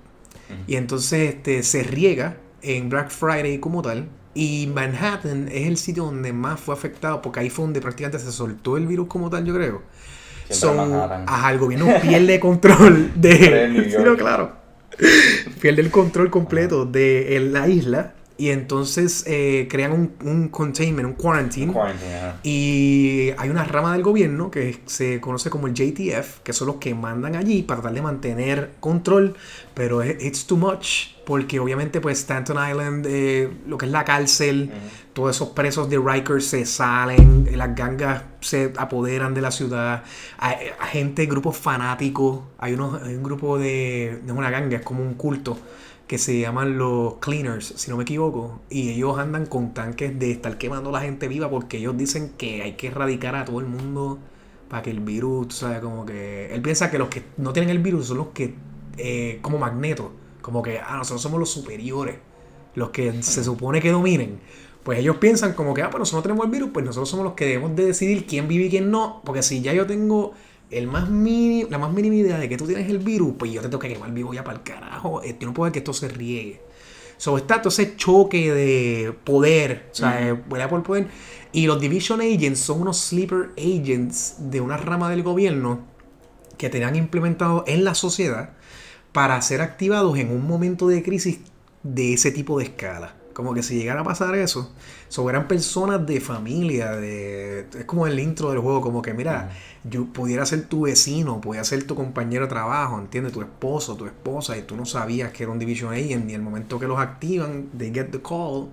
Y 0.67 0.77
entonces 0.77 1.35
este, 1.35 1.63
se 1.63 1.83
riega 1.83 2.37
en 2.63 2.89
Black 2.89 3.11
Friday 3.11 3.59
como 3.59 3.83
tal. 3.83 4.09
Y 4.35 4.71
Manhattan 4.75 5.49
es 5.49 5.67
el 5.67 5.77
sitio 5.79 6.05
donde 6.05 6.33
más 6.33 6.61
fue 6.61 6.75
afectado, 6.75 7.23
porque 7.23 7.41
ahí 7.41 7.49
fue 7.51 7.65
donde 7.65 7.81
prácticamente 7.81 8.19
se 8.25 8.31
soltó 8.31 8.77
el 8.77 8.87
virus 8.87 9.09
como 9.09 9.31
tal, 9.31 9.45
yo 9.47 9.55
creo. 9.55 9.83
Son, 10.51 10.79
ajá, 11.27 11.51
el 11.53 11.59
gobierno 11.59 11.87
pierde 12.03 12.39
control 12.39 13.13
de. 13.17 13.89
Sí, 13.91 13.97
no, 14.05 14.17
claro. 14.17 14.53
Pierde 15.61 15.83
el 15.83 15.91
control 15.91 16.31
completo 16.31 16.85
de 16.87 17.37
el- 17.37 17.53
la 17.53 17.67
isla. 17.69 18.15
Y 18.39 18.51
entonces 18.51 19.25
eh, 19.27 19.67
crean 19.71 19.93
un, 19.93 20.13
un 20.23 20.49
containment, 20.49 21.09
un 21.09 21.15
quarantine. 21.15 21.73
Quarantine, 21.73 22.15
ajá. 22.17 22.41
Y 22.43 23.31
hay 23.39 23.49
una 23.49 23.65
rama 23.65 23.95
del 23.95 24.03
gobierno 24.03 24.51
que 24.51 24.81
se 24.85 25.21
conoce 25.23 25.49
como 25.49 25.69
el 25.69 25.73
JTF, 25.75 26.41
que 26.43 26.53
son 26.53 26.67
los 26.67 26.77
que 26.77 26.95
mandan 26.95 27.35
allí 27.35 27.63
para 27.63 27.81
tratar 27.81 27.95
de 27.95 28.03
mantener 28.03 28.71
control, 28.81 29.35
pero 29.73 30.05
it's 30.05 30.47
too 30.47 30.59
much, 30.59 31.15
porque 31.25 31.59
obviamente 31.59 32.01
pues 32.03 32.19
Stanton 32.19 32.59
Island, 32.69 33.07
eh, 33.09 33.51
lo 33.67 33.79
que 33.79 33.87
es 33.87 33.93
la 33.93 34.05
cárcel, 34.05 34.71
Ujú. 34.71 35.13
todos 35.15 35.37
esos 35.37 35.49
presos 35.51 35.89
de 35.89 35.99
Rikers 35.99 36.45
se 36.45 36.67
salen, 36.67 37.49
las 37.57 37.75
gangas 37.75 38.23
se 38.41 38.71
apoderan 38.77 39.33
de 39.33 39.41
la 39.41 39.51
ciudad, 39.51 40.05
hay, 40.37 40.57
hay 40.79 40.91
gente, 40.91 41.25
grupos 41.25 41.57
fanáticos, 41.57 42.41
hay, 42.59 42.75
unos, 42.75 43.03
hay 43.03 43.15
un 43.15 43.23
grupo 43.23 43.59
de, 43.59 44.21
no 44.27 44.35
es 44.35 44.39
una 44.39 44.51
ganga, 44.51 44.77
es 44.77 44.83
como 44.83 45.03
un 45.03 45.15
culto 45.15 45.59
que 46.07 46.19
se 46.19 46.39
llaman 46.39 46.79
los 46.79 47.15
cleaners, 47.15 47.75
si 47.77 47.91
no 47.91 47.97
me 47.97 48.05
equivoco, 48.05 48.61
y 48.71 48.91
ellos 48.91 49.19
andan 49.19 49.47
con 49.47 49.75
tanques 49.75 50.17
de 50.19 50.31
estar 50.31 50.57
quemando 50.57 50.91
a 50.91 50.93
la 50.93 51.01
gente 51.01 51.27
viva 51.27 51.51
porque 51.51 51.79
ellos 51.79 51.97
dicen 51.97 52.33
que 52.39 52.63
hay 52.63 52.73
que 52.75 52.89
erradicar 52.89 53.35
a 53.35 53.45
todo 53.45 53.59
el 53.61 53.67
mundo 53.67 54.19
para 54.69 54.83
que 54.83 54.91
el 54.91 55.01
virus, 55.01 55.49
tú 55.49 55.55
sabes, 55.57 55.81
como 55.81 56.07
que 56.07 56.53
él 56.55 56.63
piensa 56.63 56.91
que 56.91 56.99
los 56.99 57.09
que 57.09 57.25
no 57.37 57.53
tienen 57.53 57.71
el 57.71 57.81
virus 57.81 58.07
son 58.07 58.19
los 58.19 58.29
que, 58.29 58.55
eh, 58.99 59.39
como 59.43 59.59
magneto, 59.59 60.13
como 60.43 60.63
que, 60.63 60.79
ah, 60.79 60.97
nosotros 60.97 61.23
somos 61.23 61.41
los 61.41 61.51
superiores, 61.51 62.17
los 62.75 62.91
que 62.91 63.23
se 63.23 63.43
supone 63.43 63.81
que 63.81 63.91
dominen, 63.91 64.39
pues 64.85 65.01
ellos 65.01 65.17
piensan 65.17 65.55
como 65.55 65.75
que, 65.75 65.83
ah, 65.83 65.91
pues 65.91 65.99
nosotros 65.99 66.23
tenemos 66.23 66.45
el 66.47 66.53
virus, 66.53 66.71
pues 66.73 66.85
nosotros 66.87 67.09
somos 67.09 67.25
los 67.25 67.35
que 67.35 67.47
debemos 67.47 67.75
de 67.75 67.87
decidir 67.87 68.27
quién 68.27 68.47
vive 68.47 68.67
y 68.67 68.71
quién 68.71 68.93
no, 68.93 69.23
porque 69.25 69.43
si 69.43 69.61
ya 69.61 69.73
yo 69.73 69.87
tengo 69.87 70.35
el 70.71 70.87
más 70.87 71.09
mini, 71.09 71.65
la 71.71 71.79
más 71.79 71.93
mínima 71.93 72.17
idea 72.17 72.39
de 72.39 72.49
que 72.49 72.57
tú 72.57 72.67
tienes 72.67 72.89
el 72.89 72.99
virus, 72.99 73.35
pues 73.39 73.53
yo 73.53 73.61
te 73.61 73.69
tengo 73.69 73.79
que 73.79 73.89
quemar 73.89 74.13
vivo 74.13 74.35
ya 74.35 74.43
para 74.45 74.59
el 74.59 74.65
carajo, 74.65 75.23
yo 75.23 75.47
no 75.47 75.55
puedo 75.55 75.65
ver 75.65 75.73
que 75.73 75.79
esto 75.79 75.93
se 75.93 76.09
riegue. 76.09 76.61
So, 77.19 77.39
está 77.39 77.63
todo 77.63 77.71
ese 77.71 77.97
choque 77.97 78.53
de 78.53 79.13
poder, 79.25 79.89
o 79.91 79.95
sea, 79.95 80.29
eh, 80.29 80.35
pelea 80.35 80.69
por 80.69 80.83
poder. 80.83 81.09
Y 81.53 81.67
los 81.67 81.81
Division 81.81 82.21
Agents 82.21 82.61
son 82.61 82.83
unos 82.83 82.99
sleeper 83.01 83.53
agents 83.57 84.37
de 84.39 84.61
una 84.61 84.77
rama 84.77 85.09
del 85.09 85.23
gobierno 85.23 85.87
que 86.59 86.69
tenían 86.69 86.97
implementado 86.97 87.65
en 87.67 87.85
la 87.85 87.95
sociedad 87.95 88.51
para 89.13 89.41
ser 89.41 89.63
activados 89.63 90.19
en 90.19 90.31
un 90.31 90.47
momento 90.47 90.89
de 90.89 91.03
crisis 91.03 91.39
de 91.83 92.15
ese 92.15 92.33
tipo 92.33 92.59
de 92.59 92.65
escala. 92.65 93.15
Como 93.33 93.55
que 93.55 93.63
si 93.63 93.77
llegara 93.77 94.01
a 94.01 94.05
pasar 94.05 94.35
eso, 94.35 94.75
so, 95.17 95.31
eran 95.31 95.49
personas 95.49 96.07
de 96.07 96.21
familia, 96.21 96.93
de, 96.93 97.67
es 97.79 97.85
como 97.87 98.07
el 98.07 98.19
intro 98.21 98.51
del 98.51 98.59
juego, 98.61 98.81
como 98.81 99.03
que 99.03 99.15
mira, 99.15 99.51
yo 99.85 100.07
pudiera 100.07 100.45
ser 100.47 100.65
tu 100.69 100.83
vecino, 100.83 101.41
pudiera 101.41 101.65
ser 101.65 101.85
tu 101.87 101.95
compañero 101.95 102.45
de 102.45 102.49
trabajo, 102.51 102.99
¿entiendes? 102.99 103.33
Tu 103.33 103.41
esposo, 103.43 103.97
tu 103.97 104.07
esposa, 104.07 104.57
y 104.57 104.63
tú 104.63 104.77
no 104.77 104.85
sabías 104.87 105.33
que 105.33 105.43
era 105.45 105.53
un 105.53 105.59
Division 105.59 105.93
Agent, 105.93 106.31
y 106.31 106.35
el 106.35 106.43
momento 106.43 106.79
que 106.79 106.87
los 106.87 106.99
activan, 106.99 107.69
they 107.79 107.93
get 107.93 108.11
the 108.11 108.21
call, 108.21 108.69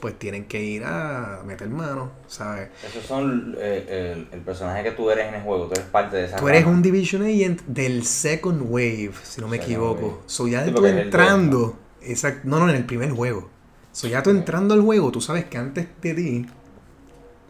pues 0.00 0.18
tienen 0.18 0.44
que 0.46 0.62
ir 0.62 0.84
a 0.84 1.42
meter 1.46 1.68
mano, 1.70 2.10
¿sabes? 2.26 2.68
Esos 2.82 3.04
son 3.04 3.56
eh, 3.58 4.14
el, 4.14 4.28
el 4.32 4.40
personaje 4.44 4.82
que 4.82 4.92
tú 4.92 5.10
eres 5.10 5.28
en 5.28 5.34
el 5.36 5.42
juego, 5.42 5.66
tú 5.66 5.74
eres 5.74 5.86
parte 5.86 6.16
de 6.16 6.24
esa 6.26 6.36
Tú 6.36 6.48
eres 6.48 6.64
rama. 6.64 6.76
un 6.76 6.82
Division 6.82 7.22
Agent 7.22 7.62
del 7.66 8.04
Second 8.04 8.62
Wave, 8.68 9.12
si 9.22 9.40
no 9.40 9.48
me 9.48 9.56
Second 9.56 9.62
equivoco. 9.62 10.06
Wave. 10.06 10.20
So 10.26 10.46
ya 10.48 10.64
Sí, 10.64 10.72
tú 10.72 10.84
entrando, 10.86 11.78
exacto, 12.02 12.42
no, 12.48 12.58
no, 12.60 12.68
en 12.68 12.76
el 12.76 12.84
primer 12.84 13.10
juego. 13.10 13.48
So 13.96 14.08
ya 14.08 14.22
tú 14.22 14.28
entrando 14.28 14.74
al 14.74 14.82
juego, 14.82 15.10
tú 15.10 15.22
sabes 15.22 15.46
que 15.46 15.56
antes 15.56 15.86
de 16.02 16.12
ti 16.12 16.46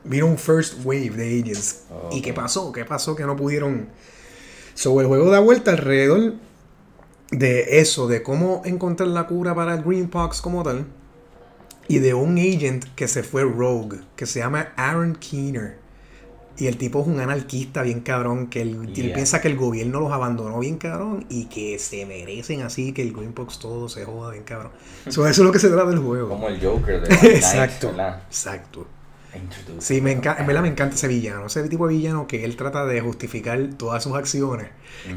vino 0.05 0.27
un 0.27 0.39
First 0.39 0.75
Wave 0.85 1.11
de 1.11 1.41
Agents. 1.41 1.87
Oh, 1.91 2.11
¿Y 2.13 2.23
qué 2.23 2.33
pasó? 2.33 2.71
¿Qué 2.71 2.85
pasó 2.85 3.17
que 3.17 3.25
no 3.25 3.35
pudieron? 3.35 3.89
So 4.75 5.01
el 5.01 5.09
juego 5.09 5.29
da 5.29 5.41
vuelta 5.41 5.73
alrededor 5.73 6.35
de 7.33 7.81
eso, 7.81 8.07
de 8.07 8.23
cómo 8.23 8.63
encontrar 8.65 9.09
la 9.09 9.27
cura 9.27 9.57
para 9.57 9.75
el 9.75 9.83
Greenpox 9.83 10.41
como 10.41 10.63
tal. 10.63 10.87
Y 11.89 11.99
de 11.99 12.15
un 12.15 12.39
agent 12.39 12.85
que 12.95 13.09
se 13.09 13.25
fue 13.25 13.43
rogue, 13.43 13.99
que 14.15 14.27
se 14.27 14.39
llama 14.39 14.69
Aaron 14.77 15.17
Keener. 15.17 15.79
Y 16.59 16.67
el 16.67 16.79
tipo 16.79 17.03
es 17.03 17.07
un 17.07 17.21
anarquista 17.21 17.83
bien 17.83 18.01
cabrón, 18.01 18.47
que 18.47 18.63
él, 18.63 18.91
piensa 18.95 19.41
que 19.41 19.49
el 19.49 19.57
gobierno 19.57 20.01
los 20.01 20.13
abandonó 20.13 20.59
bien 20.59 20.79
cabrón 20.79 21.27
y 21.29 21.47
que 21.47 21.79
se 21.79 22.07
merecen 22.07 22.63
así, 22.63 22.93
que 22.93 23.03
el 23.03 23.13
Greenpox 23.13 23.59
todo 23.59 23.89
se 23.89 24.05
joda 24.05 24.33
bien 24.33 24.45
cabrón. 24.45 24.73
So, 25.09 25.27
eso 25.27 25.43
es 25.43 25.47
lo 25.47 25.53
que 25.53 25.59
se 25.59 25.69
trata 25.69 25.91
del 25.91 25.99
juego. 25.99 26.29
Como 26.29 26.49
el 26.49 26.61
Joker 26.61 27.01
de 27.01 27.15
Exacto. 27.37 27.89
¿verdad? 27.89 28.23
Exacto. 28.29 28.87
Sí, 29.79 30.01
me 30.01 30.13
encanta, 30.13 30.41
en 30.41 30.47
verdad 30.47 30.63
me 30.63 30.69
encanta 30.69 30.95
ese 30.95 31.09
villano, 31.09 31.47
ese 31.47 31.69
tipo 31.69 31.87
de 31.87 31.95
villano 31.95 32.27
que 32.27 32.45
él 32.45 32.57
trata 32.57 32.87
de 32.87 33.01
justificar 33.01 33.61
todas 33.77 34.03
sus 34.03 34.15
acciones 34.15 34.69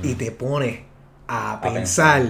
y 0.03 0.15
te 0.15 0.31
pone 0.31 0.85
a, 1.27 1.61
pensar, 1.61 2.25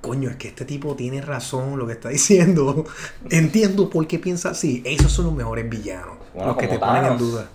coño, 0.00 0.30
es 0.30 0.36
que 0.36 0.48
este 0.48 0.64
tipo 0.64 0.94
tiene 0.96 1.20
razón 1.20 1.78
lo 1.78 1.86
que 1.86 1.92
está 1.94 2.08
diciendo, 2.10 2.86
entiendo 3.28 3.90
por 3.90 4.06
qué 4.06 4.18
piensa 4.18 4.50
así, 4.50 4.82
esos 4.84 5.12
son 5.12 5.26
los 5.26 5.34
mejores 5.34 5.68
villanos, 5.68 6.16
Bueno, 6.32 6.48
los 6.48 6.56
que 6.56 6.68
te 6.68 6.78
ponen 6.78 7.04
en 7.04 7.18
duda. 7.18 7.50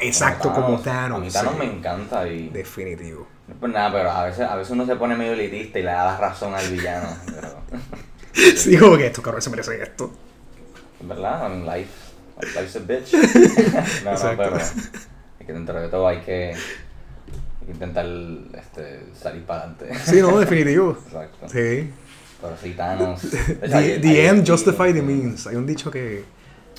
Exacto, 0.00 0.52
como 0.52 0.78
Thanos. 0.78 1.18
A 1.18 1.20
mí 1.22 1.30
Thanos 1.30 1.52
sí. 1.54 1.58
me 1.58 1.64
encanta 1.64 2.28
y... 2.28 2.48
Definitivo. 2.48 3.26
No 3.48 3.54
es 3.54 3.60
por 3.60 3.70
nada, 3.70 3.92
pero 3.92 4.10
a 4.10 4.24
veces, 4.24 4.48
a 4.48 4.56
veces 4.56 4.72
uno 4.72 4.86
se 4.86 4.96
pone 4.96 5.14
medio 5.16 5.32
elitista 5.32 5.78
y 5.78 5.82
le 5.82 5.90
da 5.92 6.04
la 6.04 6.18
razón 6.18 6.54
al 6.54 6.68
villano. 6.68 7.08
Pero, 7.26 7.56
Sí, 8.56 8.76
como 8.76 8.96
que 8.98 9.06
estos 9.06 9.24
cabrones 9.24 9.44
se 9.44 9.50
merecen 9.50 9.80
esto. 9.80 10.12
¿verdad? 11.00 11.46
I 11.46 11.50
mean, 11.50 11.66
life, 11.66 11.90
life's 12.54 12.76
a 12.76 12.80
bitch. 12.80 13.12
no, 14.04 14.10
no, 14.10 14.12
Exacto. 14.12 14.36
pero 14.36 14.56
es 14.56 15.46
que 15.46 15.52
dentro 15.52 15.80
de 15.80 15.88
todo 15.88 16.08
hay 16.08 16.20
que, 16.20 16.54
hay 16.54 17.66
que 17.66 17.72
intentar 17.72 18.06
este, 18.54 19.06
salir 19.14 19.44
para 19.44 19.60
adelante. 19.60 19.90
Sí, 20.04 20.20
no, 20.20 20.38
definitivo. 20.38 20.96
Exacto. 21.06 21.48
Sí. 21.48 21.90
Pero 22.40 22.56
sí, 22.62 22.74
Thanos. 22.74 23.20
The, 23.20 23.98
the 24.00 24.26
end 24.26 24.48
justifies 24.48 24.94
the 24.94 25.02
means. 25.02 25.46
Hay 25.46 25.56
un 25.56 25.66
dicho 25.66 25.90
que... 25.90 26.24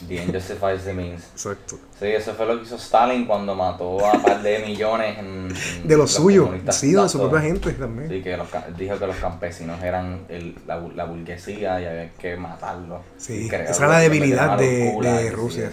The 0.08 0.22
end 0.22 0.32
justifies 0.36 0.84
the 0.84 0.94
means. 0.94 1.24
Exacto. 1.34 1.80
Sí, 2.00 2.06
eso 2.08 2.34
fue 2.36 2.46
lo 2.46 2.58
que 2.60 2.66
hizo 2.66 2.76
Stalin 2.76 3.26
cuando 3.26 3.56
mató 3.56 4.06
a 4.06 4.12
un 4.14 4.22
par 4.22 4.42
de 4.44 4.60
millones 4.60 5.18
en, 5.18 5.50
en 5.82 5.88
De 5.88 5.98
los 5.98 6.12
suyos, 6.12 6.46
comunistas. 6.46 6.76
sí, 6.78 6.94
de 6.94 7.10
su 7.10 7.18
propia 7.20 7.42
gente 7.42 7.72
también. 7.72 8.08
Sí, 8.10 8.22
que 8.22 8.38
los, 8.38 8.48
dijo 8.78 9.00
que 9.00 9.08
los 9.08 9.16
campesinos 9.16 9.82
eran 9.82 10.26
el, 10.30 10.56
la, 10.68 10.80
la 10.96 11.06
burguesía 11.06 11.82
y 11.82 11.86
había 11.86 12.12
que 12.12 12.36
matarlos. 12.38 13.02
Sí, 13.18 13.48
esa 13.52 13.86
era 13.86 13.88
la 13.88 14.00
debilidad 14.00 14.52
los 14.52 14.60
de- 14.60 15.32
Rusia. 15.32 15.72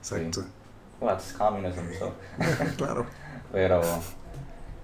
Exacto. 0.00 0.42
Sí. 0.42 0.48
Well, 1.00 1.14
that's 1.16 1.32
communism, 1.34 1.80
so. 1.98 2.12
Claro. 2.76 3.06
Pero, 3.52 3.80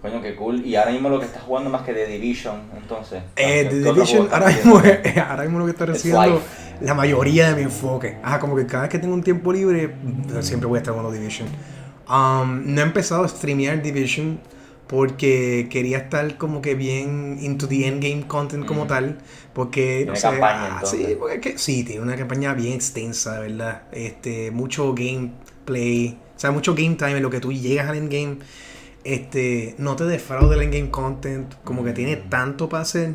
coño, 0.01 0.23
qué 0.23 0.37
cool. 0.37 0.65
Y 0.65 0.77
ahora 0.77 0.93
mismo 0.93 1.09
lo 1.09 1.19
que 1.19 1.27
estás 1.27 1.43
jugando 1.43 1.71
más 1.71 1.83
que 1.83 1.93
The 1.93 2.07
Division, 2.07 2.61
entonces. 2.77 3.23
Eh, 3.37 3.67
¿Qué- 3.69 3.69
The 3.69 3.93
Division, 3.93 4.29
ahora 4.31 4.47
mismo, 4.47 4.77
ahora 5.29 5.43
mismo 5.43 5.59
lo 5.59 5.65
que 5.65 5.71
está 5.73 5.87
recibiendo. 5.87 6.41
La 6.81 6.95
mayoría 6.95 7.51
de 7.51 7.57
mi 7.57 7.63
enfoque. 7.63 8.17
Ah, 8.23 8.39
como 8.39 8.57
que 8.57 8.67
cada 8.67 8.83
vez 8.83 8.91
que 8.91 8.99
tengo 8.99 9.15
un 9.15 9.23
tiempo 9.23 9.53
libre, 9.53 9.95
siempre 10.41 10.67
voy 10.69 10.77
a 10.77 10.81
estar 10.81 10.95
jugando 10.95 11.13
Division. 11.13 11.49
Um, 12.09 12.63
no 12.75 12.81
he 12.81 12.85
empezado 12.85 13.25
a 13.25 13.29
streamear 13.29 13.83
Division 13.83 14.41
porque 14.89 15.69
quería 15.71 15.99
estar 15.99 16.37
como 16.37 16.61
que 16.61 16.75
bien 16.75 17.39
into 17.41 17.69
the 17.69 17.87
endgame 17.87 18.27
content 18.27 18.65
como 18.67 18.85
Mm. 18.85 18.89
tal. 18.89 19.19
Porque, 19.53 20.05
no 20.07 20.17
sé, 20.17 20.23
campaña, 20.23 20.79
ah, 20.79 20.83
sí, 20.85 21.17
porque 21.19 21.35
es 21.37 21.41
que, 21.41 21.59
sí, 21.59 21.85
tiene 21.85 22.03
una 22.03 22.17
campaña 22.17 22.55
bien 22.55 22.73
extensa, 22.73 23.39
¿verdad? 23.41 23.83
Este, 23.93 24.51
mucho 24.51 24.95
gameplay, 24.95 26.19
o 26.37 26.41
sea, 26.41 26.51
mucho 26.51 26.75
game 26.75 26.95
time 26.97 27.17
en 27.17 27.23
lo 27.23 27.31
que 27.31 27.41
tú 27.41 27.53
llegas 27.53 27.89
al 27.89 27.97
endgame. 27.97 28.39
Este, 29.05 29.75
no 29.79 29.97
te 29.97 30.05
defraude 30.05 30.57
el 30.57 30.63
endgame 30.63 30.91
content, 30.91 31.55
como 31.65 31.85
que 31.85 31.93
tiene 31.93 32.17
tanto 32.17 32.69
para 32.69 32.83
hacer. 32.83 33.15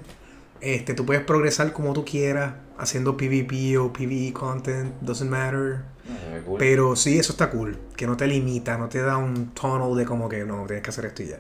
Este, 0.62 0.94
tú 0.94 1.06
puedes 1.06 1.24
progresar 1.24 1.74
como 1.74 1.94
tú 1.94 2.04
quieras, 2.06 2.54
haciendo 2.78 3.18
PvP 3.18 3.78
o 3.78 3.92
PvE 3.92 4.34
content, 4.34 4.94
doesn't 5.02 5.30
matter. 5.30 5.84
No, 6.06 6.46
cool. 6.46 6.60
Pero 6.60 6.96
sí, 6.96 7.18
eso 7.18 7.32
está 7.32 7.50
cool, 7.50 7.78
que 7.96 8.06
no 8.06 8.16
te 8.16 8.28
limita, 8.28 8.78
no 8.78 8.90
te 8.90 9.02
da 9.02 9.18
un 9.18 9.52
tunnel 9.52 9.96
de 9.96 10.06
como 10.06 10.30
que 10.30 10.46
no, 10.46 10.66
tienes 10.66 10.84
que 10.84 10.90
hacer 10.90 11.06
esto 11.06 11.24
y 11.24 11.28
ya. 11.28 11.40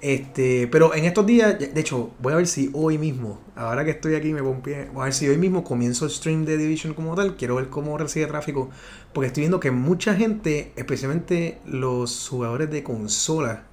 Este, 0.00 0.66
pero 0.68 0.94
en 0.94 1.04
estos 1.04 1.26
días, 1.26 1.58
de 1.58 1.78
hecho, 1.78 2.12
voy 2.20 2.32
a 2.32 2.36
ver 2.36 2.46
si 2.46 2.70
hoy 2.72 2.96
mismo, 2.96 3.38
ahora 3.54 3.84
que 3.84 3.90
estoy 3.90 4.14
aquí 4.14 4.32
me 4.32 4.42
pompié, 4.42 4.86
voy 4.92 5.02
a 5.02 5.04
ver 5.04 5.12
si 5.12 5.28
hoy 5.28 5.36
mismo 5.36 5.62
comienzo 5.62 6.06
el 6.06 6.10
stream 6.10 6.46
de 6.46 6.56
Division 6.56 6.94
como 6.94 7.14
tal, 7.14 7.36
quiero 7.36 7.56
ver 7.56 7.68
cómo 7.68 7.98
recibe 7.98 8.26
tráfico, 8.26 8.70
porque 9.12 9.26
estoy 9.26 9.42
viendo 9.42 9.60
que 9.60 9.70
mucha 9.70 10.14
gente, 10.14 10.72
especialmente 10.76 11.58
los 11.66 12.28
jugadores 12.30 12.70
de 12.70 12.82
consola, 12.82 13.64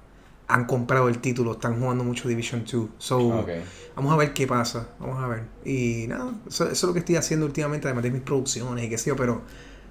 han 0.48 0.64
comprado 0.64 1.08
el 1.08 1.18
título, 1.18 1.52
están 1.52 1.78
jugando 1.80 2.04
mucho 2.04 2.28
Division 2.28 2.64
2. 2.70 2.88
So. 2.98 3.46
Vamos 3.94 4.12
a 4.12 4.16
ver 4.16 4.32
qué 4.32 4.46
pasa, 4.46 4.88
vamos 4.98 5.22
a 5.22 5.26
ver. 5.26 5.42
Y 5.64 6.06
nada, 6.08 6.32
eso, 6.48 6.64
eso 6.64 6.72
es 6.72 6.82
lo 6.84 6.92
que 6.92 7.00
estoy 7.00 7.16
haciendo 7.16 7.46
últimamente, 7.46 7.86
además 7.88 8.04
de 8.04 8.10
mis 8.12 8.22
producciones 8.22 8.84
y 8.84 8.88
qué 8.88 8.96
sé 8.96 9.10
yo, 9.10 9.16
pero 9.16 9.42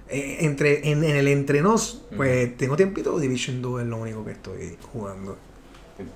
eh, 0.08 0.38
entre, 0.40 0.90
en, 0.90 1.04
en 1.04 1.14
el 1.16 1.28
entrenos, 1.28 2.02
pues 2.16 2.56
tengo 2.56 2.74
tiempito, 2.76 3.18
Division 3.18 3.60
2 3.60 3.82
es 3.82 3.86
lo 3.86 3.98
único 3.98 4.24
que 4.24 4.32
estoy 4.32 4.76
jugando. 4.92 5.36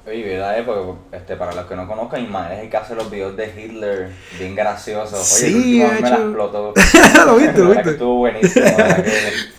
Oye, 0.06 0.22
¿verdad? 0.24 0.58
eh? 0.58 0.62
Porque 0.64 1.16
este, 1.16 1.36
para 1.36 1.52
los 1.54 1.66
que 1.66 1.74
no 1.76 1.86
conozcan, 1.88 2.22
Ismael 2.22 2.52
es 2.52 2.64
el 2.64 2.70
que 2.70 2.76
hace 2.76 2.94
los 2.94 3.10
videos 3.10 3.36
de 3.36 3.46
Hitler, 3.48 4.10
bien 4.38 4.54
gracioso. 4.54 5.16
Oye, 5.16 5.24
Sí, 5.24 5.46
el 5.46 5.56
último 5.56 5.84
ha 5.86 5.92
me 5.92 6.00
la 6.00 6.08
hecho- 6.08 6.22
explotó. 6.22 6.74
¿Lo 7.26 7.36
viste, 7.36 7.58
lo 7.58 7.70
viste? 7.70 7.90
Estuvo 7.90 8.16
buenísimo. 8.18 8.64
que- 8.64 9.02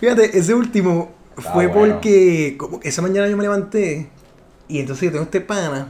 Fíjate, 0.00 0.38
ese 0.38 0.54
último 0.54 1.12
Está 1.36 1.52
fue 1.52 1.66
bueno. 1.66 1.94
porque 1.96 2.56
como 2.58 2.80
esa 2.82 3.02
mañana 3.02 3.28
yo 3.28 3.36
me 3.36 3.42
levanté 3.42 4.08
y 4.68 4.78
entonces 4.80 5.04
yo 5.06 5.10
tengo 5.12 5.24
este 5.24 5.40
pana 5.40 5.88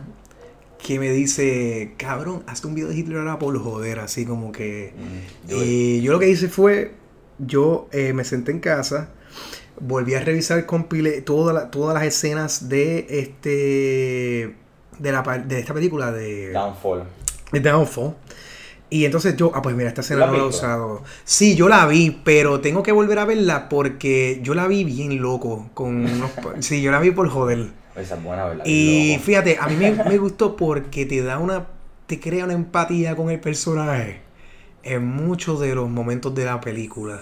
que 0.82 0.98
me 0.98 1.10
dice, 1.10 1.94
cabrón, 1.96 2.42
hazte 2.46 2.66
un 2.66 2.74
video 2.74 2.88
de 2.88 2.96
Hitler 2.96 3.18
ahora 3.18 3.38
por 3.38 3.58
joder, 3.58 4.00
así 4.00 4.26
como 4.26 4.52
que... 4.52 4.92
Mm, 4.96 5.48
yo- 5.48 5.64
Y 5.64 6.02
yo 6.02 6.12
lo 6.12 6.18
que 6.18 6.28
hice 6.28 6.48
fue, 6.48 6.92
yo 7.38 7.88
eh, 7.92 8.12
me 8.12 8.24
senté 8.24 8.52
en 8.52 8.60
casa, 8.60 9.08
volví 9.80 10.14
a 10.14 10.20
revisar 10.20 10.66
compile 10.66 11.22
toda 11.22 11.52
la- 11.54 11.70
todas 11.70 11.94
las 11.94 12.04
escenas 12.04 12.68
de 12.68 13.06
este 13.08 14.54
de 14.98 15.10
la 15.12 15.22
de 15.22 15.58
esta 15.58 15.74
película 15.74 16.12
de, 16.12 16.52
Downfall. 16.52 17.04
de 17.52 17.60
Downfall. 17.60 18.14
Y 18.90 19.06
entonces 19.06 19.36
yo, 19.36 19.50
ah, 19.54 19.62
pues 19.62 19.74
mira, 19.74 19.88
esta 19.88 20.02
escena 20.02 20.20
¿La 20.20 20.26
no 20.26 20.32
la 20.34 20.38
he 20.38 20.42
usado. 20.46 21.02
Sí, 21.24 21.56
yo 21.56 21.68
la 21.68 21.84
vi, 21.86 22.20
pero 22.24 22.60
tengo 22.60 22.82
que 22.84 22.92
volver 22.92 23.18
a 23.18 23.24
verla 23.24 23.68
porque 23.68 24.38
yo 24.42 24.54
la 24.54 24.68
vi 24.68 24.84
bien 24.84 25.20
loco. 25.20 25.68
Con 25.74 25.96
unos 26.04 26.30
sí, 26.60 26.80
yo 26.80 26.92
la 26.92 27.00
vi 27.00 27.10
por 27.10 27.28
joder. 27.28 27.70
Esa 27.96 28.16
es 28.16 28.22
buena, 28.22 28.46
¿verdad? 28.46 28.64
Y 28.66 29.18
fíjate, 29.22 29.58
a 29.60 29.68
mí 29.68 29.76
me, 29.76 29.92
me 30.08 30.18
gustó 30.18 30.56
porque 30.56 31.06
te 31.06 31.22
da 31.22 31.38
una. 31.38 31.66
te 32.06 32.20
crea 32.20 32.44
una 32.44 32.54
empatía 32.54 33.14
con 33.16 33.30
el 33.30 33.40
personaje 33.40 34.20
en 34.84 35.06
muchos 35.06 35.60
de 35.60 35.74
los 35.74 35.88
momentos 35.88 36.34
de 36.34 36.44
la 36.44 36.60
película. 36.60 37.20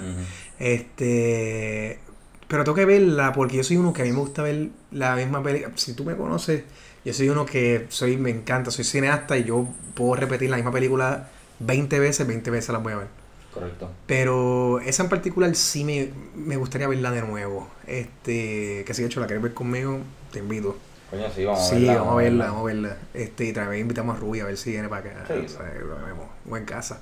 Este. 0.58 2.00
Pero 2.48 2.64
tengo 2.64 2.74
que 2.74 2.84
verla 2.84 3.32
porque 3.32 3.56
yo 3.56 3.64
soy 3.64 3.78
uno 3.78 3.94
que 3.94 4.02
a 4.02 4.04
mí 4.04 4.12
me 4.12 4.18
gusta 4.18 4.42
ver 4.42 4.68
la 4.90 5.16
misma 5.16 5.42
película. 5.42 5.72
Si 5.76 5.94
tú 5.94 6.04
me 6.04 6.16
conoces, 6.16 6.64
yo 7.04 7.14
soy 7.14 7.30
uno 7.30 7.46
que 7.46 7.86
soy, 7.88 8.18
me 8.18 8.30
encanta, 8.30 8.70
soy 8.70 8.84
cineasta 8.84 9.38
y 9.38 9.44
yo 9.44 9.68
puedo 9.94 10.16
repetir 10.16 10.50
la 10.50 10.56
misma 10.56 10.70
película 10.70 11.28
20 11.60 11.98
veces, 11.98 12.26
20 12.26 12.50
veces 12.50 12.70
la 12.70 12.78
voy 12.78 12.92
a 12.92 12.96
ver. 12.96 13.21
Correcto. 13.52 13.90
Pero 14.06 14.80
esa 14.80 15.02
en 15.02 15.08
particular 15.08 15.54
sí 15.54 15.84
me, 15.84 16.08
me 16.34 16.56
gustaría 16.56 16.88
verla 16.88 17.10
de 17.10 17.22
nuevo. 17.22 17.68
Este, 17.86 18.84
que 18.86 18.94
si 18.94 19.02
de 19.02 19.08
hecho 19.08 19.20
la 19.20 19.26
quieres 19.26 19.42
ver 19.42 19.54
conmigo, 19.54 19.98
te 20.32 20.38
invito. 20.38 20.76
Coño, 21.10 21.24
sí, 21.34 21.44
vamos 21.44 21.60
a 21.60 21.64
Sí, 21.68 21.74
verla. 21.84 21.94
vamos 21.98 22.12
a 22.12 22.16
verla, 22.16 22.44
vamos 22.46 22.60
a 22.60 22.64
verla. 22.64 22.96
Este, 23.12 23.44
y 23.44 23.52
también 23.52 23.82
invitamos 23.82 24.16
a 24.16 24.20
Ruby 24.20 24.40
a 24.40 24.46
ver 24.46 24.56
si 24.56 24.70
viene 24.70 24.88
para 24.88 25.10
acá. 25.10 25.24
Sí. 25.28 25.34
O 25.44 25.48
sea, 25.48 25.72
lo 25.80 25.96
vemos, 26.06 26.26
o 26.48 26.56
en 26.56 26.64
casa. 26.64 26.94
Yo 26.96 27.00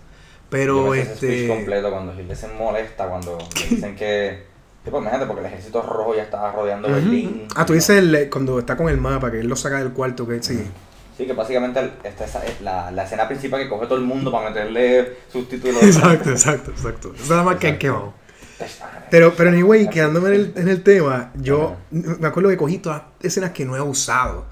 Pero 0.50 0.86
me 0.90 0.96
sé 0.96 1.02
ese 1.02 1.16
speech 1.16 1.32
este. 1.32 1.48
completo 1.48 1.90
cuando 1.92 2.20
Hitler 2.20 2.36
se 2.36 2.48
molesta, 2.48 3.06
cuando 3.08 3.38
dicen 3.70 3.94
que. 3.94 4.50
Tipo, 4.84 4.98
imagínate, 4.98 5.26
porque 5.26 5.42
el 5.42 5.46
ejército 5.46 5.82
rojo 5.82 6.14
ya 6.16 6.22
estaba 6.22 6.50
rodeando 6.52 6.88
Ujú. 6.88 6.96
Berlín. 6.96 7.46
Ah, 7.54 7.64
tú 7.66 7.74
dices 7.74 7.98
el- 7.98 8.28
cuando 8.30 8.58
está 8.58 8.76
con 8.76 8.88
el 8.88 8.96
mapa, 8.96 9.30
que 9.30 9.38
él 9.38 9.46
lo 9.46 9.54
saca 9.54 9.78
del 9.78 9.92
cuarto, 9.92 10.26
que 10.26 10.42
sí. 10.42 10.58
Sí, 11.20 11.26
que 11.26 11.34
básicamente 11.34 11.92
esta 12.02 12.24
es 12.24 12.62
la, 12.62 12.90
la 12.90 13.04
escena 13.04 13.28
principal 13.28 13.60
que 13.60 13.68
coge 13.68 13.84
todo 13.84 13.98
el 13.98 14.04
mundo 14.04 14.32
para 14.32 14.48
meterle 14.48 15.16
subtítulos. 15.30 15.82
Exacto, 15.82 16.30
exacto, 16.30 16.70
exacto. 16.70 17.12
Eso 17.14 17.24
es 17.24 17.28
nada 17.28 17.42
más 17.42 17.56
que 17.56 17.66
Exacto. 17.68 17.78
que 17.78 17.90
vamos. 17.90 18.14
Pero, 19.10 19.34
pero 19.36 19.50
anyway, 19.50 19.90
quedándome 19.90 20.28
en 20.28 20.34
el, 20.34 20.52
en 20.56 20.68
el 20.68 20.82
tema, 20.82 21.30
yo 21.34 21.76
me 21.90 22.26
acuerdo 22.26 22.48
que 22.48 22.56
cogí 22.56 22.78
todas 22.78 23.02
escenas 23.22 23.50
que 23.50 23.66
no 23.66 23.76
he 23.76 23.82
usado. 23.82 24.46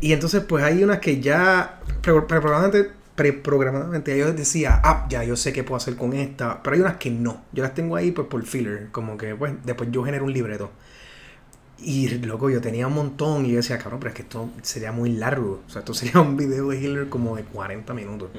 Y 0.00 0.12
entonces, 0.12 0.42
pues 0.46 0.62
hay 0.64 0.84
unas 0.84 0.98
que 0.98 1.18
ya 1.20 1.80
pre- 2.02 2.20
preprogramadamente, 2.20 2.90
preprogramadamente 3.14 4.18
yo 4.18 4.32
decía, 4.34 4.82
ah, 4.84 5.06
ya 5.08 5.24
yo 5.24 5.34
sé 5.34 5.54
qué 5.54 5.64
puedo 5.64 5.76
hacer 5.78 5.96
con 5.96 6.12
esta. 6.12 6.62
Pero 6.62 6.74
hay 6.76 6.82
unas 6.82 6.96
que 6.98 7.10
no. 7.10 7.42
Yo 7.52 7.62
las 7.62 7.72
tengo 7.72 7.96
ahí 7.96 8.10
pues 8.10 8.28
por 8.28 8.44
filler. 8.44 8.88
Como 8.92 9.16
que, 9.16 9.34
pues, 9.34 9.54
después 9.64 9.88
yo 9.90 10.04
genero 10.04 10.24
un 10.26 10.32
libreto. 10.34 10.70
Y 11.82 12.08
loco, 12.20 12.48
yo 12.48 12.60
tenía 12.60 12.86
un 12.86 12.94
montón. 12.94 13.44
Y 13.46 13.50
yo 13.50 13.56
decía, 13.56 13.78
cabrón, 13.78 14.00
pero 14.00 14.10
es 14.10 14.16
que 14.16 14.22
esto 14.22 14.50
sería 14.62 14.92
muy 14.92 15.10
largo. 15.12 15.62
O 15.66 15.70
sea, 15.70 15.80
esto 15.80 15.94
sería 15.94 16.20
un 16.20 16.36
video 16.36 16.68
de 16.68 16.78
Hitler 16.80 17.08
como 17.08 17.36
de 17.36 17.44
40 17.44 17.92
minutos. 17.94 18.30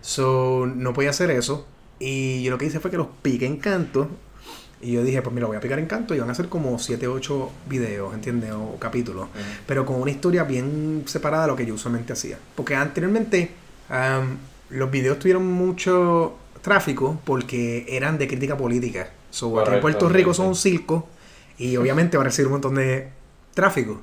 So, 0.00 0.66
no 0.66 0.92
podía 0.92 1.10
hacer 1.10 1.30
eso. 1.30 1.66
Y 1.98 2.42
yo 2.42 2.50
lo 2.50 2.58
que 2.58 2.66
hice 2.66 2.80
fue 2.80 2.90
que 2.90 2.96
los 2.96 3.08
piqué 3.22 3.46
en 3.46 3.56
canto. 3.56 4.08
Y 4.80 4.92
yo 4.92 5.02
dije, 5.02 5.22
pues 5.22 5.34
mira, 5.34 5.46
voy 5.46 5.56
a 5.56 5.60
picar 5.60 5.78
en 5.78 5.86
canto 5.86 6.14
y 6.14 6.20
van 6.20 6.28
a 6.28 6.34
ser 6.34 6.48
como 6.48 6.78
7 6.78 7.06
o 7.08 7.14
8 7.14 7.50
videos, 7.68 8.14
¿entiendes? 8.14 8.52
O 8.52 8.76
capítulos. 8.78 9.28
Pero 9.66 9.86
con 9.86 10.00
una 10.00 10.10
historia 10.10 10.44
bien 10.44 11.04
separada 11.06 11.44
de 11.44 11.48
lo 11.48 11.56
que 11.56 11.64
yo 11.64 11.74
usualmente 11.74 12.12
hacía. 12.12 12.38
Porque 12.54 12.76
anteriormente 12.76 13.50
los 14.68 14.90
videos 14.90 15.18
tuvieron 15.18 15.50
mucho 15.50 16.36
tráfico 16.60 17.18
porque 17.24 17.86
eran 17.88 18.18
de 18.18 18.28
crítica 18.28 18.56
política. 18.56 19.10
So, 19.30 19.58
acá 19.58 19.74
en 19.74 19.80
Puerto 19.80 20.08
Rico 20.08 20.34
son 20.34 20.48
un 20.48 20.54
circo 20.54 21.08
y 21.58 21.76
obviamente 21.76 22.16
va 22.16 22.22
a 22.22 22.26
recibir 22.26 22.46
un 22.48 22.52
montón 22.54 22.74
de 22.76 23.08
tráfico. 23.54 24.00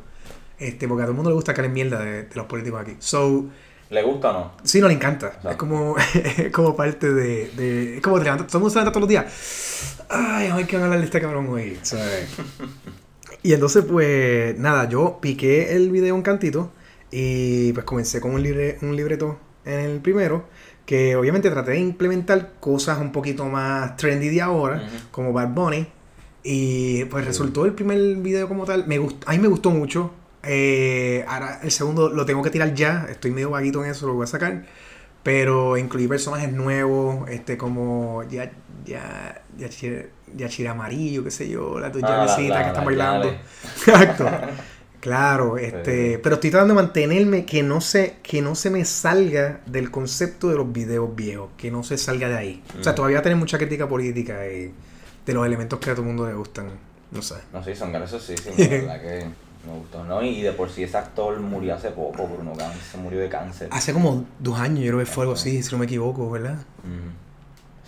Este, 0.59 0.87
porque 0.87 1.03
a 1.03 1.05
todo 1.05 1.11
el 1.11 1.15
mundo 1.15 1.29
le 1.29 1.35
gusta 1.35 1.53
caer 1.53 1.65
en 1.67 1.73
mierda 1.73 1.99
de, 1.99 2.23
de 2.23 2.35
los 2.35 2.45
políticos 2.45 2.81
aquí. 2.81 2.95
So, 2.99 3.45
¿Le 3.89 4.01
gusta 4.01 4.29
o 4.31 4.33
no? 4.33 4.51
Sí, 4.63 4.79
no 4.81 4.87
le 4.87 4.93
encanta. 4.95 5.39
Es 5.49 5.55
como, 5.55 5.95
es 6.13 6.51
como 6.51 6.75
parte 6.75 7.11
de, 7.13 7.49
de- 7.51 7.95
Es 7.97 8.01
como 8.01 8.17
te 8.17 8.23
levantas, 8.25 8.47
todo 8.47 8.57
el 8.57 8.61
mundo 8.61 8.69
se 8.71 8.79
levanta 8.79 8.91
todos 8.91 9.01
los 9.01 9.09
días. 9.09 10.05
Ay, 10.09 10.49
ay, 10.51 10.63
que 10.65 10.77
hablar 10.77 10.99
de 10.99 11.05
este 11.05 11.19
cabrón 11.21 11.47
hoy. 11.49 11.77
¿sabes? 11.81 12.27
y 13.41 13.53
entonces, 13.53 13.83
pues, 13.85 14.57
nada, 14.57 14.87
yo 14.89 15.19
piqué 15.21 15.75
el 15.75 15.91
video 15.91 16.15
un 16.15 16.21
cantito 16.21 16.71
y 17.11 17.73
pues 17.73 17.85
comencé 17.85 18.21
con 18.21 18.31
un, 18.33 18.41
libre, 18.41 18.77
un 18.81 18.95
libreto 18.95 19.37
en 19.65 19.79
el 19.81 19.99
primero. 19.99 20.45
Que 20.85 21.15
obviamente 21.15 21.49
traté 21.49 21.71
de 21.71 21.79
implementar 21.79 22.53
cosas 22.59 22.99
un 22.99 23.11
poquito 23.13 23.45
más 23.45 23.95
trendy 23.95 24.29
de 24.29 24.41
ahora, 24.41 24.85
como 25.11 25.31
Bad 25.31 25.49
Bunny. 25.49 25.87
Y 26.43 27.05
pues 27.05 27.25
resultó 27.25 27.65
el 27.65 27.73
primer 27.73 27.97
video 28.17 28.47
como 28.47 28.65
tal. 28.65 28.85
Me 28.87 28.97
gustó, 28.97 29.29
a 29.29 29.33
mí 29.33 29.39
me 29.39 29.47
gustó 29.47 29.69
mucho. 29.71 30.11
Eh, 30.43 31.23
ahora 31.27 31.59
el 31.63 31.71
segundo 31.71 32.09
lo 32.09 32.25
tengo 32.25 32.41
que 32.43 32.49
tirar 32.49 32.73
ya. 32.73 33.07
Estoy 33.09 33.31
medio 33.31 33.49
vaguito 33.51 33.83
en 33.83 33.91
eso, 33.91 34.07
lo 34.07 34.13
voy 34.13 34.25
a 34.25 34.27
sacar. 34.27 34.65
Pero 35.23 35.77
incluí 35.77 36.05
personajes 36.07 36.51
nuevos, 36.51 37.29
este 37.29 37.57
como 37.57 38.23
ya 38.29 38.51
ya 38.85 39.41
ya 39.57 39.69
Yachira 40.35 40.71
Amarillo, 40.71 41.23
qué 41.23 41.31
sé 41.31 41.47
yo, 41.47 41.79
las 41.79 41.93
dos 41.93 42.03
Ah, 42.03 42.09
la- 42.09 42.15
llavecitas 42.25 42.49
la- 42.49 42.61
que 42.63 42.67
están 42.67 42.83
la 42.83 42.85
bailando. 42.85 43.25
llave. 43.27 43.39
Exacto. 43.77 44.29
Claro, 44.99 45.57
este, 45.57 46.13
Sí. 46.15 46.19
pero 46.23 46.35
estoy 46.35 46.49
tratando 46.49 46.73
de 46.75 46.81
mantenerme 46.81 47.45
que 47.45 47.61
no 47.63 47.79
se 47.81 48.15
que 48.23 48.41
no 48.41 48.55
se 48.55 48.69
me 48.69 48.83
salga 48.85 49.59
del 49.65 49.91
concepto 49.91 50.49
de 50.49 50.55
los 50.55 50.71
videos 50.73 51.13
viejos, 51.15 51.49
que 51.57 51.71
no 51.71 51.83
se 51.83 51.97
salga 51.97 52.27
de 52.29 52.37
ahí. 52.37 52.63
O 52.79 52.83
sea, 52.83 52.91
Mm. 52.91 52.95
todavía 52.95 53.21
tenemos 53.21 53.41
mucha 53.43 53.57
crítica 53.57 53.87
política 53.87 54.45
y 54.47 54.73
de 55.25 55.33
los 55.33 55.45
elementos 55.45 55.79
que 55.79 55.89
a 55.89 55.93
todo 55.93 56.01
el 56.03 56.07
mundo 56.07 56.27
le 56.27 56.33
gustan, 56.33 56.71
no 57.11 57.21
sé. 57.21 57.35
No, 57.51 57.63
sí, 57.63 57.75
son 57.75 57.91
sí, 58.19 58.35
la 58.45 58.67
verdad 58.67 59.01
que 59.01 59.25
me 59.65 59.77
gustó, 59.77 60.03
¿no? 60.03 60.21
Y 60.21 60.41
de 60.41 60.51
por 60.51 60.69
sí 60.69 60.83
ese 60.83 60.97
actor 60.97 61.39
murió 61.39 61.75
hace 61.75 61.91
poco, 61.91 62.27
Bruno 62.27 62.53
Gans, 62.55 62.77
se 62.91 62.97
murió 62.97 63.19
de 63.19 63.29
cáncer. 63.29 63.69
Hace 63.71 63.93
como 63.93 64.25
dos 64.39 64.59
años, 64.59 64.79
yo 64.79 64.91
creo 64.91 64.99
que 64.99 65.05
fue 65.05 65.23
algo 65.23 65.33
así, 65.35 65.63
si 65.63 65.71
no 65.71 65.77
me 65.77 65.85
equivoco, 65.85 66.29
¿verdad? 66.29 66.57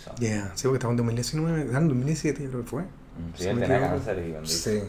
So, 0.02 0.14
Yeah, 0.20 0.52
sí, 0.54 0.62
porque 0.64 0.76
estaba 0.76 0.92
en 0.92 0.98
2019, 0.98 1.70
ah, 1.74 1.78
en 1.78 1.88
2017 1.88 2.42
yo 2.44 2.50
creo 2.50 2.62
que 2.62 2.68
fue. 2.68 2.82
mm, 2.82 2.86
si 3.34 3.42
Sí, 3.42 3.48
él 3.48 3.60
tenía 3.60 3.80
cáncer 3.80 4.18
y 4.18 4.32
bendito. 4.32 4.46
Sí. 4.46 4.82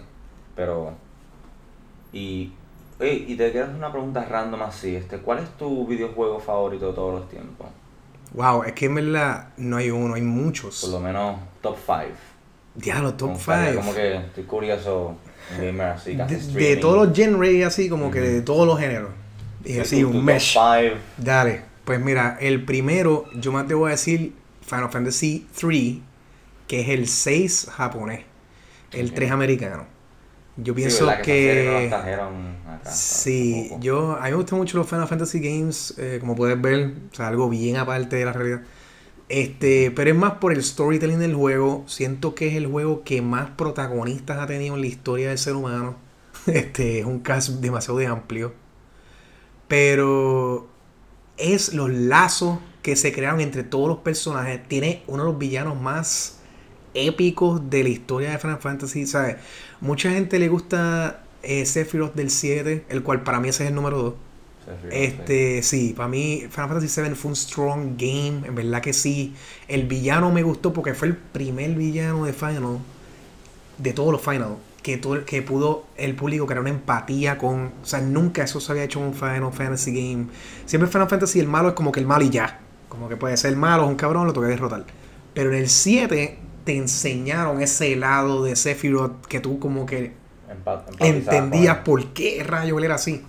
Pero. 0.55 0.93
Y. 2.13 2.53
oye, 2.99 3.25
y 3.27 3.35
te 3.35 3.51
quiero 3.51 3.65
hacer 3.65 3.77
una 3.77 3.91
pregunta 3.91 4.23
random 4.23 4.61
así. 4.61 4.95
Este, 4.95 5.17
¿Cuál 5.17 5.39
es 5.39 5.49
tu 5.57 5.85
videojuego 5.87 6.39
favorito 6.39 6.87
de 6.89 6.93
todos 6.93 7.19
los 7.19 7.29
tiempos? 7.29 7.67
Wow, 8.33 8.63
es 8.63 8.73
que 8.73 8.85
en 8.85 8.95
verdad 8.95 9.49
no 9.57 9.77
hay 9.77 9.89
uno, 9.89 10.13
hay 10.15 10.21
muchos. 10.21 10.81
Por 10.81 10.91
lo 10.91 10.99
menos 10.99 11.39
top 11.61 11.77
5. 11.85 12.01
Diablo, 12.77 13.13
top 13.15 13.29
Como 13.33 13.39
5. 13.39 13.93
que 13.93 14.15
estoy 14.17 14.43
curioso, 14.43 15.17
así, 15.49 16.15
De, 16.53 16.77
todos 16.77 17.07
los 17.07 17.17
genres, 17.17 17.65
así 17.65 17.89
como 17.89 18.11
que 18.11 18.19
de 18.21 18.41
todos 18.41 18.65
los 18.67 18.79
géneros. 18.79 19.09
Y 19.65 19.73
Sí, 19.73 19.79
así, 19.79 20.03
un 20.03 20.23
mesh. 20.23 20.53
five. 20.53 20.97
Dale, 21.17 21.61
pues 21.83 21.99
mira, 21.99 22.37
el 22.39 22.63
primero, 22.63 23.25
yo 23.35 23.51
más 23.51 23.67
te 23.67 23.73
voy 23.73 23.89
a 23.89 23.91
decir 23.91 24.33
Final 24.65 24.89
Fantasy 24.91 25.47
3, 25.59 25.95
que 26.67 26.81
es 26.81 26.89
el 26.89 27.07
6 27.07 27.67
japonés, 27.71 28.21
el 28.91 29.07
Ok. 29.07 29.13
3 29.15 29.31
americano. 29.31 29.85
Yo 30.57 30.73
pienso. 30.73 31.07
Que, 31.23 31.87
no 31.91 31.91
acá, 31.91 32.91
Sí, 32.91 33.71
yo, 33.79 34.13
a 34.19 34.23
mí 34.25 34.29
me 34.31 34.35
gustan 34.37 34.57
mucho 34.59 34.77
los 34.77 34.87
Final 34.87 35.07
Fantasy 35.07 35.39
Games, 35.39 35.93
eh, 35.97 36.17
como 36.19 36.35
puedes 36.35 36.59
ver, 36.61 36.93
o 37.11 37.15
sea, 37.15 37.27
algo 37.27 37.49
bien 37.49 37.77
aparte 37.77 38.15
de 38.15 38.25
la 38.25 38.33
realidad. 38.33 38.61
Este, 39.29 39.91
pero 39.91 40.11
es 40.11 40.15
más 40.15 40.33
por 40.35 40.53
el 40.53 40.63
storytelling 40.63 41.19
del 41.19 41.35
juego. 41.35 41.83
Siento 41.87 42.35
que 42.35 42.47
es 42.47 42.55
el 42.55 42.67
juego 42.67 43.03
que 43.03 43.21
más 43.21 43.49
protagonistas 43.51 44.39
ha 44.39 44.47
tenido 44.47 44.75
en 44.75 44.81
la 44.81 44.87
historia 44.87 45.29
del 45.29 45.37
ser 45.37 45.55
humano. 45.55 45.97
Este, 46.47 46.99
es 46.99 47.05
un 47.05 47.19
cast 47.19 47.49
demasiado 47.49 47.99
de 47.99 48.07
amplio. 48.07 48.53
Pero 49.67 50.67
es 51.37 51.73
los 51.73 51.89
lazos 51.91 52.59
que 52.81 52.95
se 52.95 53.11
crearon 53.11 53.41
entre 53.41 53.63
todos 53.63 53.89
los 53.89 53.97
personajes. 53.99 54.65
Tiene 54.67 55.03
uno 55.07 55.23
de 55.23 55.31
los 55.31 55.37
villanos 55.37 55.79
más 55.79 56.39
épicos 56.93 57.69
de 57.69 57.83
la 57.83 57.89
historia 57.89 58.31
de 58.31 58.37
Final 58.37 58.59
Fantasy. 58.59 59.05
¿sabes? 59.05 59.37
Mucha 59.81 60.11
gente 60.11 60.39
le 60.39 60.47
gusta 60.47 61.23
eh, 61.43 61.65
del 62.15 62.29
7, 62.29 62.85
el 62.89 63.03
cual 63.03 63.23
para 63.23 63.39
mí 63.39 63.49
es 63.49 63.59
el 63.59 63.75
número 63.75 63.97
2. 64.01 64.13
Este, 64.91 65.63
sí, 65.63 65.93
para 65.95 66.09
mí 66.09 66.45
Final 66.49 66.69
Fantasy 66.69 67.01
VII 67.01 67.15
fue 67.15 67.29
un 67.29 67.35
strong 67.35 67.97
game, 67.97 68.41
en 68.45 68.55
verdad 68.55 68.81
que 68.81 68.93
sí. 68.93 69.33
El 69.67 69.87
villano 69.87 70.31
me 70.31 70.43
gustó 70.43 70.73
porque 70.73 70.93
fue 70.93 71.09
el 71.09 71.15
primer 71.15 71.71
villano 71.71 72.25
de 72.25 72.33
Final, 72.33 72.79
de 73.77 73.93
todos 73.93 74.11
los 74.11 74.21
Final, 74.21 74.57
que, 74.83 74.97
todo, 74.97 75.23
que 75.25 75.41
pudo 75.41 75.85
el 75.95 76.15
público 76.15 76.45
crear 76.45 76.61
una 76.61 76.69
empatía 76.69 77.37
con. 77.37 77.71
O 77.81 77.85
sea, 77.85 78.01
nunca 78.01 78.43
eso 78.43 78.59
se 78.59 78.71
había 78.71 78.83
hecho 78.83 78.99
en 78.99 79.05
un 79.07 79.13
Final 79.13 79.53
Fantasy 79.53 79.91
game. 79.91 80.27
Siempre 80.65 80.89
Final 80.89 81.07
Fantasy 81.07 81.39
el 81.39 81.47
malo 81.47 81.69
es 81.69 81.73
como 81.73 81.91
que 81.91 82.01
el 82.01 82.05
malo 82.05 82.25
y 82.25 82.29
ya. 82.29 82.59
Como 82.89 83.07
que 83.07 83.15
puede 83.15 83.37
ser 83.37 83.55
malo, 83.55 83.83
es 83.83 83.89
un 83.89 83.95
cabrón, 83.95 84.27
lo 84.27 84.33
toca 84.33 84.47
derrotar. 84.47 84.85
Pero 85.33 85.51
en 85.53 85.59
el 85.59 85.69
7 85.69 86.39
te 86.65 86.75
enseñaron 86.75 87.61
ese 87.61 87.95
lado 87.95 88.43
de 88.43 88.55
Sephiroth 88.55 89.25
que 89.27 89.39
tú 89.39 89.59
como 89.59 89.85
que 89.85 90.13
entendías 90.99 91.77
por 91.79 92.07
qué 92.13 92.43
rayo 92.43 92.77
él 92.77 92.85
era 92.85 92.95
así. 92.95 93.23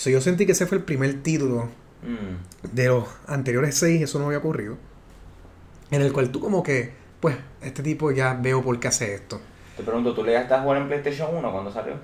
So, 0.00 0.08
yo 0.08 0.22
sentí 0.22 0.46
que 0.46 0.52
ese 0.52 0.66
fue 0.66 0.78
el 0.78 0.84
primer 0.84 1.22
título. 1.22 1.68
Mm. 2.02 2.72
de 2.74 2.86
los 2.86 3.04
anteriores 3.26 3.74
seis, 3.74 4.00
eso 4.00 4.18
no 4.18 4.24
había 4.24 4.38
ocurrido. 4.38 4.78
En 5.90 6.00
el 6.00 6.10
cual 6.14 6.30
tú 6.30 6.40
como 6.40 6.62
que, 6.62 6.94
pues, 7.20 7.36
este 7.60 7.82
tipo 7.82 8.10
ya 8.10 8.32
veo 8.32 8.62
por 8.62 8.80
qué 8.80 8.88
hace 8.88 9.12
esto. 9.12 9.38
Te 9.76 9.82
pregunto, 9.82 10.14
¿tú 10.14 10.24
le 10.24 10.38
a 10.38 10.62
jugar 10.62 10.80
en 10.80 10.88
PlayStation 10.88 11.36
1 11.36 11.52
cuando 11.52 11.70
salió? 11.70 11.96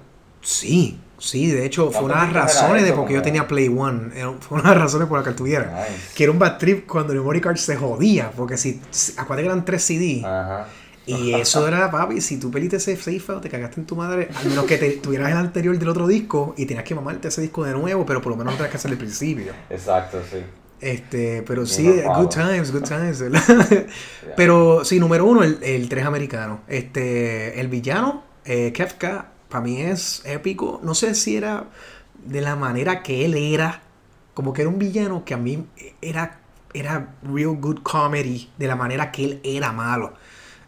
Sí, 0.42 1.00
sí, 1.16 1.50
de 1.50 1.64
hecho 1.64 1.90
fue 1.90 2.02
¿Cuántos 2.02 2.16
una 2.16 2.26
de 2.26 2.32
las 2.34 2.54
razones 2.54 2.84
de 2.84 2.92
por 2.92 3.08
qué 3.08 3.14
yo 3.14 3.22
tenía 3.22 3.48
Play 3.48 3.68
One. 3.68 4.10
Fue 4.40 4.60
una 4.60 4.68
de 4.68 4.74
las 4.74 4.84
razones 4.84 5.08
por 5.08 5.18
las 5.18 5.26
que 5.26 5.32
tuviera. 5.32 5.86
Nice. 5.88 6.14
Que 6.14 6.24
era 6.24 6.32
un 6.32 6.38
bad 6.38 6.58
trip 6.58 6.86
cuando 6.86 7.14
el 7.14 7.20
memory 7.20 7.40
card 7.40 7.56
se 7.56 7.76
jodía. 7.76 8.30
Porque 8.36 8.58
si, 8.58 8.78
acuérdate 9.16 9.42
que 9.42 9.46
eran 9.46 9.64
3 9.64 9.82
CD. 9.82 10.22
Ajá. 10.22 10.66
Y 11.06 11.34
eso 11.40 11.66
era, 11.66 11.90
papi, 11.90 12.20
si 12.20 12.38
tú 12.38 12.50
peliste 12.50 12.76
ese 12.76 12.96
save 12.96 13.20
file, 13.20 13.40
te 13.40 13.48
cagaste 13.48 13.80
en 13.80 13.86
tu 13.86 13.96
madre, 13.96 14.28
al 14.34 14.48
menos 14.48 14.64
que 14.64 14.76
te, 14.76 14.90
tuvieras 14.92 15.30
el 15.30 15.36
anterior 15.36 15.78
del 15.78 15.88
otro 15.88 16.06
disco 16.06 16.54
y 16.56 16.66
tenías 16.66 16.84
que 16.84 16.94
mamarte 16.94 17.28
ese 17.28 17.40
disco 17.40 17.64
de 17.64 17.72
nuevo, 17.72 18.04
pero 18.04 18.20
por 18.20 18.32
lo 18.32 18.36
menos 18.36 18.52
no 18.52 18.56
tenías 18.58 18.70
que 18.72 18.76
hacer 18.76 18.90
el 18.90 18.98
principio. 18.98 19.52
Exacto, 19.70 20.20
sí. 20.30 20.38
Este, 20.78 21.42
pero 21.42 21.64
sí, 21.64 22.02
good 22.16 22.28
times, 22.28 22.70
good 22.70 22.82
times, 22.88 23.20
¿verdad? 23.20 23.86
pero 24.36 24.84
sí, 24.84 25.00
número 25.00 25.24
uno, 25.24 25.42
el, 25.42 25.58
el 25.62 25.88
3 25.88 26.04
americano. 26.04 26.60
Este, 26.68 27.58
el 27.58 27.68
villano, 27.68 28.24
eh, 28.44 28.72
Kefka, 28.72 29.28
para 29.48 29.64
mí 29.64 29.80
es 29.80 30.22
épico. 30.26 30.80
No 30.82 30.94
sé 30.94 31.14
si 31.14 31.36
era 31.36 31.64
de 32.24 32.40
la 32.42 32.56
manera 32.56 33.02
que 33.02 33.24
él 33.24 33.34
era, 33.34 33.80
como 34.34 34.52
que 34.52 34.62
era 34.62 34.68
un 34.68 34.78
villano 34.78 35.24
que 35.24 35.32
a 35.32 35.38
mí 35.38 35.66
era 36.02 36.40
era 36.76 37.14
real 37.22 37.56
good 37.56 37.82
comedy 37.82 38.50
de 38.58 38.66
la 38.66 38.76
manera 38.76 39.10
que 39.10 39.24
él 39.24 39.40
era 39.42 39.72
malo. 39.72 40.14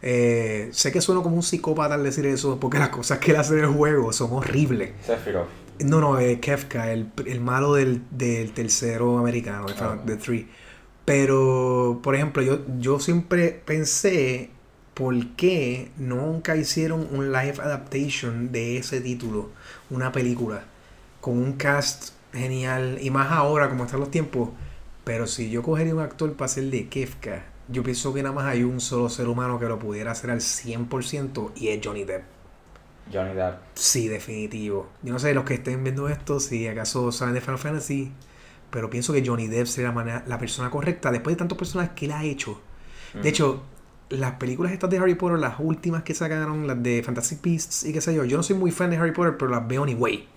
Eh, 0.02 0.68
sé 0.72 0.92
que 0.92 1.00
suena 1.00 1.22
como 1.22 1.36
un 1.36 1.42
psicópata 1.42 1.94
al 1.94 2.04
decir 2.04 2.26
eso, 2.26 2.58
porque 2.60 2.78
las 2.78 2.90
cosas 2.90 3.18
que 3.18 3.32
él 3.32 3.36
hace 3.36 3.54
en 3.54 3.60
el 3.60 3.66
juego 3.66 4.12
son 4.12 4.32
horribles. 4.32 4.92
Sephiroth. 5.04 5.48
No, 5.80 6.00
no, 6.00 6.18
eh, 6.18 6.40
Kefka, 6.40 6.92
el, 6.92 7.10
el 7.26 7.40
malo 7.40 7.74
del, 7.74 8.02
del 8.10 8.52
tercero 8.52 9.18
americano, 9.18 9.66
de 9.66 9.74
Ah. 9.78 9.98
The 10.04 10.16
Three. 10.16 10.48
Pero, 11.04 12.00
por 12.02 12.14
ejemplo, 12.14 12.42
yo, 12.42 12.60
yo 12.78 13.00
siempre 13.00 13.62
pensé 13.64 14.50
por 14.94 15.14
qué 15.36 15.90
nunca 15.96 16.56
hicieron 16.56 17.06
un 17.12 17.32
live 17.32 17.54
adaptation 17.62 18.50
de 18.52 18.76
ese 18.76 19.00
título, 19.00 19.50
una 19.90 20.12
película, 20.12 20.64
con 21.20 21.38
un 21.38 21.52
cast 21.54 22.10
genial, 22.32 22.98
y 23.00 23.10
más 23.10 23.30
ahora 23.30 23.68
como 23.68 23.84
están 23.84 24.00
los 24.00 24.10
tiempos. 24.10 24.50
Pero 25.04 25.26
si 25.26 25.48
yo 25.50 25.62
cogería 25.62 25.94
un 25.94 26.00
actor 26.02 26.32
para 26.34 26.46
hacer 26.46 26.64
de 26.64 26.88
Kefka, 26.88 27.44
yo 27.68 27.82
pienso 27.82 28.12
que 28.14 28.22
nada 28.22 28.34
más 28.34 28.46
hay 28.46 28.64
un 28.64 28.80
solo 28.80 29.08
ser 29.08 29.28
humano 29.28 29.58
que 29.58 29.66
lo 29.66 29.78
pudiera 29.78 30.12
hacer 30.12 30.30
al 30.30 30.40
100% 30.40 31.52
y 31.56 31.68
es 31.68 31.80
Johnny 31.84 32.04
Depp. 32.04 32.24
Johnny 33.12 33.34
Depp. 33.34 33.58
Sí, 33.74 34.08
definitivo. 34.08 34.88
Yo 35.02 35.12
no 35.12 35.18
sé 35.18 35.34
los 35.34 35.44
que 35.44 35.54
estén 35.54 35.82
viendo 35.84 36.08
esto 36.08 36.40
si 36.40 36.66
acaso 36.66 37.12
saben 37.12 37.34
de 37.34 37.40
Final 37.40 37.58
Fantasy, 37.58 38.12
pero 38.70 38.90
pienso 38.90 39.12
que 39.12 39.24
Johnny 39.26 39.48
Depp 39.48 39.66
sería 39.66 39.88
la, 39.90 39.94
manera- 39.94 40.24
la 40.26 40.38
persona 40.38 40.70
correcta 40.70 41.10
después 41.12 41.34
de 41.36 41.38
tantos 41.38 41.58
personajes 41.58 41.92
que 41.94 42.06
él 42.06 42.12
ha 42.12 42.24
hecho. 42.24 42.60
Mm. 43.14 43.22
De 43.22 43.28
hecho, 43.28 43.62
las 44.10 44.32
películas 44.34 44.72
estas 44.72 44.90
de 44.90 44.98
Harry 44.98 45.14
Potter, 45.14 45.38
las 45.38 45.56
últimas 45.60 46.02
que 46.02 46.14
sacaron, 46.14 46.66
las 46.66 46.82
de 46.82 47.02
Fantastic 47.04 47.42
Beasts 47.42 47.84
y 47.84 47.92
qué 47.92 48.00
sé 48.00 48.14
yo, 48.14 48.24
yo 48.24 48.36
no 48.38 48.42
soy 48.42 48.56
muy 48.56 48.70
fan 48.72 48.90
de 48.90 48.96
Harry 48.98 49.12
Potter, 49.12 49.36
pero 49.38 49.50
las 49.50 49.66
veo 49.68 49.84
anyway. 49.84 50.28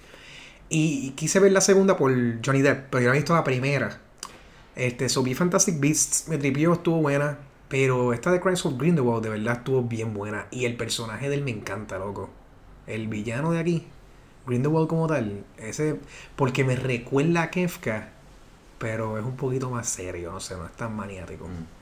Y 0.70 1.12
quise 1.12 1.39
ver 1.39 1.52
la 1.52 1.62
segunda 1.62 1.98
por 1.98 2.12
Johnny 2.46 2.62
Depp, 2.62 2.89
pero 2.91 3.02
yo 3.04 3.10
no 3.10 3.15
he 3.15 3.17
visto 3.17 3.34
la 3.36 3.44
primera. 3.44 4.02
Este, 4.76 5.10
so 5.10 5.24
Fantastic 5.24 5.80
Beasts, 5.80 6.28
me 6.28 6.38
tripió, 6.38 6.74
estuvo 6.74 6.98
buena. 6.98 7.40
Pero 7.68 8.12
esta 8.12 8.32
de 8.32 8.42
Crimes 8.42 8.66
of 8.66 8.78
Grindelwald 8.78 9.24
de 9.24 9.30
verdad 9.30 9.58
estuvo 9.58 9.82
bien 9.84 10.14
buena. 10.14 10.48
Y 10.52 10.66
el 10.66 10.76
personaje 10.76 11.30
de 11.30 11.36
él 11.36 11.44
me 11.44 11.52
encanta, 11.52 11.98
loco. 11.98 12.30
El 12.86 13.08
villano 13.08 13.52
de 13.52 13.60
aquí, 13.60 13.88
Grindelwald 14.46 14.88
como 14.88 15.08
tal, 15.08 15.46
ese, 15.58 16.00
porque 16.36 16.64
me 16.64 16.76
recuerda 16.76 17.44
a 17.44 17.52
Kefka, 17.52 18.10
pero 18.80 19.18
es 19.18 19.24
un 19.24 19.36
poquito 19.38 19.70
más 19.70 19.88
serio, 19.88 20.32
no 20.32 20.40
sé, 20.40 20.58
no 20.58 20.66
es 20.66 20.72
tan 20.74 20.96
maniático. 20.96 21.48
Mm. 21.48 21.81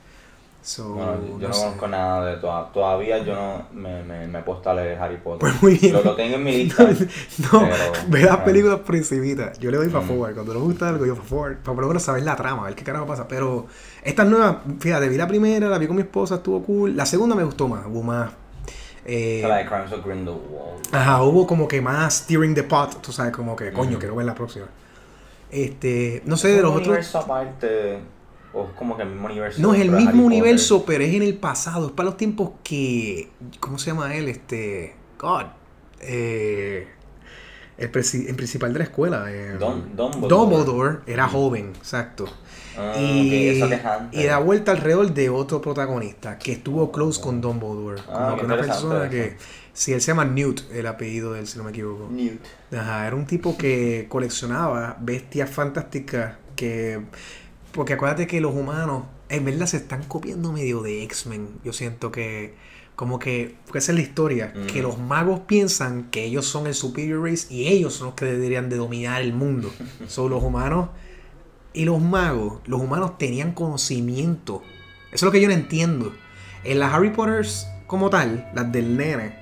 So, 0.62 0.90
Bueno, 0.90 1.14
yo 1.38 1.48
no, 1.48 1.54
sé. 1.54 1.62
conozco 1.62 1.88
nada 1.88 2.26
de 2.26 2.36
toda, 2.36 2.70
todavía 2.70 3.16
yo 3.24 3.34
no 3.34 3.66
me, 3.72 4.02
me, 4.04 4.26
me 4.26 4.40
he 4.40 4.42
puesto 4.42 4.68
a 4.68 4.74
leer 4.74 4.98
Harry 4.98 5.16
Potter. 5.16 5.38
Pues 5.40 5.62
muy 5.62 5.78
bien. 5.78 5.94
Lo, 5.94 6.02
lo 6.04 6.14
tengo 6.14 6.36
en 6.36 6.44
mi 6.44 6.52
lista. 6.64 6.84
No, 6.84 7.60
pero- 7.60 7.92
ve 8.08 8.22
las 8.24 8.36
películas 8.38 8.80
por 8.80 8.94
encimita. 8.94 9.52
Yo 9.54 9.70
le 9.70 9.78
doy 9.78 9.88
para 9.88 10.04
Mm. 10.04 10.08
forward. 10.08 10.34
Cuando 10.34 10.52
no 10.52 10.60
me 10.60 10.66
gusta 10.66 10.88
algo, 10.90 11.06
yo 11.06 11.14
para 11.14 11.26
forward. 11.26 11.56
Para 11.58 11.74
por 11.74 11.80
lo 11.82 11.88
menos 11.88 12.02
saber 12.02 12.22
la 12.24 12.36
trama, 12.36 12.62
a 12.62 12.64
ver 12.66 12.74
qué 12.74 12.84
carajo 12.84 13.06
pasa. 13.06 13.26
Pero 13.26 13.66
estas 14.04 14.26
nuevas, 14.26 14.56
fíjate, 14.80 15.08
vi 15.08 15.16
la 15.16 15.26
primera, 15.26 15.66
la 15.68 15.78
vi 15.78 15.86
con 15.86 15.96
mi 15.96 16.02
esposa, 16.02 16.34
estuvo 16.36 16.62
cool. 16.62 16.94
La 16.94 17.06
segunda 17.06 17.34
me 17.34 17.44
gustó 17.44 17.66
más, 17.66 17.86
hubo 17.86 18.02
más. 18.02 18.30
eh, 19.06 19.42
La 19.48 19.56
de 19.56 19.66
Crimes 19.66 19.92
of 19.92 20.04
Grindelwald. 20.04 20.86
Ajá, 20.92 21.22
hubo 21.22 21.46
como 21.46 21.66
que 21.66 21.80
más 21.80 22.12
steering 22.16 22.54
the 22.54 22.64
pot, 22.64 23.00
tú 23.00 23.12
sabes, 23.12 23.32
como 23.32 23.56
que, 23.56 23.72
coño, 23.72 23.92
Ujú. 23.92 23.98
quiero 23.98 24.14
ver 24.14 24.26
la 24.26 24.34
próxima. 24.34 24.66
Este, 25.50 26.22
no 26.26 26.36
sé, 26.36 26.50
¿Es 26.50 26.56
de 26.56 26.62
un 26.68 26.74
los 26.74 26.80
otros. 26.86 27.14
aparte? 27.16 27.98
¿O 28.52 28.64
es 28.66 28.72
como 28.76 28.96
que 28.96 29.02
el 29.04 29.10
mismo 29.10 29.26
universo? 29.26 29.60
No, 29.62 29.74
es 29.74 29.80
el 29.80 29.90
mismo 29.90 30.08
Harry 30.08 30.18
Potter? 30.18 30.26
universo, 30.26 30.84
pero 30.84 31.04
es 31.04 31.14
en 31.14 31.22
el 31.22 31.34
pasado. 31.36 31.86
Es 31.86 31.92
para 31.92 32.06
los 32.06 32.16
tiempos 32.16 32.50
que. 32.64 33.30
¿Cómo 33.60 33.78
se 33.78 33.90
llama 33.90 34.14
él? 34.14 34.28
Este. 34.28 34.94
God. 35.18 35.44
Eh, 36.00 36.88
el, 37.78 37.84
el 37.86 38.34
principal 38.36 38.72
de 38.72 38.78
la 38.78 38.84
escuela. 38.84 39.24
eh, 39.28 39.56
Dum- 39.58 39.94
Dumbledore. 39.94 40.28
Dumbledore 40.28 40.98
era 41.06 41.28
joven, 41.28 41.72
exacto. 41.76 42.26
Ah, 42.78 42.94
y, 42.98 43.60
es 44.12 44.26
da 44.26 44.38
vuelta 44.38 44.72
alrededor 44.72 45.12
de 45.12 45.28
otro 45.28 45.60
protagonista 45.60 46.38
que 46.38 46.52
estuvo 46.52 46.90
close 46.92 47.20
con 47.20 47.40
Dumbledore. 47.40 48.00
Ah, 48.08 48.28
como 48.30 48.36
que 48.38 48.44
una 48.46 48.56
persona 48.56 49.08
que. 49.10 49.36
Sí, 49.72 49.92
él 49.92 50.00
se 50.00 50.08
llama 50.08 50.24
Newt, 50.24 50.62
el 50.72 50.86
apellido 50.86 51.32
de 51.32 51.40
él, 51.40 51.46
si 51.46 51.56
no 51.56 51.64
me 51.64 51.70
equivoco. 51.70 52.08
Newt. 52.10 52.40
Ajá, 52.76 53.06
era 53.06 53.14
un 53.16 53.26
tipo 53.26 53.56
que 53.56 54.06
coleccionaba 54.08 54.96
bestias 55.00 55.48
fantásticas 55.48 56.34
que... 56.56 57.00
Porque 57.72 57.94
acuérdate 57.94 58.26
que 58.26 58.40
los 58.40 58.54
humanos 58.54 59.04
en 59.28 59.44
verdad 59.44 59.66
se 59.66 59.78
están 59.78 60.02
copiando 60.04 60.52
medio 60.52 60.82
de 60.82 61.02
X-Men. 61.04 61.48
Yo 61.64 61.72
siento 61.72 62.10
que... 62.10 62.54
Como 62.96 63.18
que... 63.18 63.56
Porque 63.64 63.78
esa 63.78 63.92
es 63.92 63.96
la 63.96 64.02
historia. 64.02 64.52
Que 64.70 64.82
los 64.82 64.98
magos 64.98 65.40
piensan 65.40 66.10
que 66.10 66.24
ellos 66.24 66.44
son 66.46 66.66
el 66.66 66.74
superior 66.74 67.24
race 67.24 67.46
y 67.52 67.68
ellos 67.68 67.94
son 67.94 68.08
los 68.08 68.14
que 68.14 68.26
deberían 68.26 68.68
de 68.68 68.76
dominar 68.76 69.22
el 69.22 69.32
mundo. 69.32 69.72
son 70.06 70.30
los 70.30 70.42
humanos 70.42 70.90
y 71.72 71.84
los 71.84 72.00
magos. 72.00 72.60
Los 72.66 72.80
humanos 72.80 73.16
tenían 73.16 73.52
conocimiento. 73.52 74.62
Eso 75.06 75.14
es 75.14 75.22
lo 75.22 75.32
que 75.32 75.40
yo 75.40 75.48
no 75.48 75.54
entiendo. 75.54 76.12
En 76.64 76.78
las 76.78 76.92
Harry 76.92 77.10
Potters 77.10 77.66
como 77.86 78.10
tal, 78.10 78.50
las 78.54 78.70
del 78.70 78.96
nene, 78.96 79.34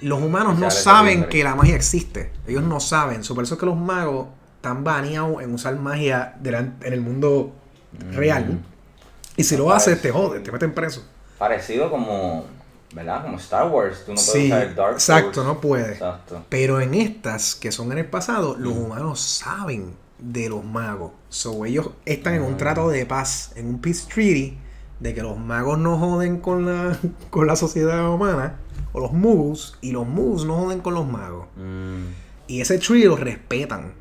los 0.00 0.20
humanos 0.20 0.58
no 0.58 0.70
saben 0.70 1.28
que 1.28 1.44
la 1.44 1.54
magia 1.54 1.76
existe. 1.76 2.32
Ellos 2.46 2.62
no 2.62 2.80
saben. 2.80 3.22
So, 3.24 3.34
por 3.34 3.44
eso 3.44 3.54
es 3.54 3.60
que 3.60 3.66
los 3.66 3.76
magos 3.76 4.28
están 4.66 4.82
baneados 4.84 5.42
en 5.42 5.54
usar 5.54 5.76
magia 5.78 6.34
delan- 6.42 6.74
en 6.82 6.92
el 6.92 7.00
mundo 7.00 7.52
real. 8.12 8.44
Mm. 8.46 8.58
Y 9.36 9.44
si 9.44 9.56
lo 9.56 9.72
haces, 9.72 10.00
te 10.02 10.10
joden, 10.10 10.42
te 10.42 10.50
meten 10.50 10.72
preso. 10.74 11.04
Parecido 11.38 11.88
como, 11.90 12.44
¿verdad? 12.92 13.22
Como 13.22 13.36
Star 13.36 13.68
Wars. 13.70 14.02
Tú 14.04 14.12
no 14.12 14.16
puedes 14.16 14.32
Sí, 14.32 14.46
usar 14.46 14.74
Dark 14.74 14.94
exacto, 14.94 15.44
no 15.44 15.60
puede. 15.60 15.92
Exacto. 15.92 16.44
Pero 16.48 16.80
en 16.80 16.94
estas, 16.94 17.54
que 17.54 17.70
son 17.70 17.92
en 17.92 17.98
el 17.98 18.06
pasado, 18.06 18.56
los 18.58 18.74
Mm. 18.74 18.78
humanos 18.78 19.20
saben 19.20 19.92
de 20.18 20.48
los 20.48 20.64
magos. 20.64 21.12
So, 21.28 21.64
ellos 21.64 21.90
están 22.06 22.34
en 22.34 22.42
un 22.42 22.54
Mm. 22.54 22.56
trato 22.56 22.88
de 22.88 23.06
paz, 23.06 23.52
en 23.54 23.68
un 23.68 23.80
peace 23.80 24.06
treaty, 24.12 24.58
de 24.98 25.14
que 25.14 25.22
los 25.22 25.38
magos 25.38 25.78
no 25.78 25.96
joden 25.98 26.40
con 26.40 26.64
la, 26.66 26.98
con 27.30 27.46
la 27.46 27.54
sociedad 27.54 28.08
humana, 28.12 28.56
o 28.92 28.98
los 29.00 29.12
muggles, 29.12 29.74
y 29.82 29.92
los 29.92 30.06
muggles 30.08 30.44
no 30.46 30.56
joden 30.56 30.80
con 30.80 30.94
los 30.94 31.06
magos. 31.06 31.46
Y 32.48 32.60
ese 32.62 32.78
treaty 32.78 33.04
lo 33.04 33.16
respetan. 33.16 33.92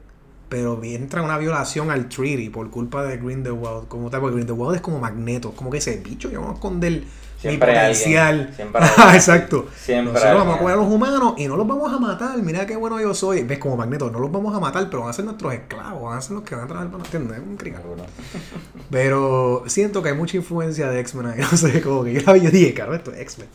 Pero 0.48 0.80
entra 0.84 1.24
una 1.24 1.38
violación 1.38 1.90
al 1.90 2.08
treaty 2.08 2.50
por 2.50 2.70
culpa 2.70 3.04
de 3.04 3.18
Grindelwald. 3.18 3.88
Como 3.88 4.10
tal, 4.10 4.22
porque 4.22 4.36
Grindelwald 4.38 4.76
es 4.76 4.82
como 4.82 5.00
magneto. 5.00 5.52
Como 5.52 5.70
que 5.72 5.80
ese 5.80 5.98
bicho, 5.98 6.30
yo 6.30 6.40
vamos 6.40 6.54
a 6.54 6.56
esconder 6.56 7.04
Siempre 7.38 7.72
mi 7.72 7.78
potencial. 7.78 8.28
alguien, 8.28 8.56
siempre 8.56 8.82
alguien. 8.98 9.16
Exacto. 9.16 9.68
Siempre 9.76 10.14
Nosotros 10.14 10.38
vamos 10.38 10.56
a 10.56 10.60
coger 10.60 10.74
a 10.74 10.78
los 10.78 10.92
humanos 10.92 11.34
y 11.38 11.48
no 11.48 11.56
los 11.56 11.68
vamos 11.68 11.94
a 11.94 12.00
matar. 12.00 12.38
Mira 12.42 12.66
qué 12.66 12.76
bueno 12.76 13.00
yo 13.00 13.14
soy. 13.14 13.44
Ves 13.44 13.60
como 13.60 13.78
magneto, 13.78 14.10
no 14.10 14.20
los 14.20 14.32
vamos 14.32 14.56
a 14.56 14.60
matar, 14.60 14.90
pero 14.90 15.02
van 15.02 15.10
a 15.10 15.14
ser 15.14 15.26
nuestros 15.26 15.54
esclavos. 15.54 16.04
Van 16.04 16.18
a 16.18 16.22
ser 16.22 16.32
los 16.32 16.44
que 16.44 16.56
van 16.56 16.66
a 16.66 16.68
trabajar 16.68 16.92
para 16.92 17.04
nosotros. 17.04 17.32
Es 17.38 17.44
un 17.44 17.58
crical. 17.58 17.82
Pero 18.92 19.64
siento 19.68 20.04
que 20.04 20.10
hay 20.10 20.16
mucha 20.16 20.38
influencia 20.38 20.90
de 20.90 21.00
X-Men 21.00 21.26
ahí. 21.28 21.40
No 21.52 21.58
sé, 21.58 21.82
como 21.82 22.04
que 22.04 22.14
yo 22.14 22.22
la 22.26 22.34
vi 22.34 22.48
y 22.48 22.52
dije, 22.52 22.74
caro, 22.74 22.94
esto 22.94 23.12
es 23.12 23.20
X-Men. 23.20 23.48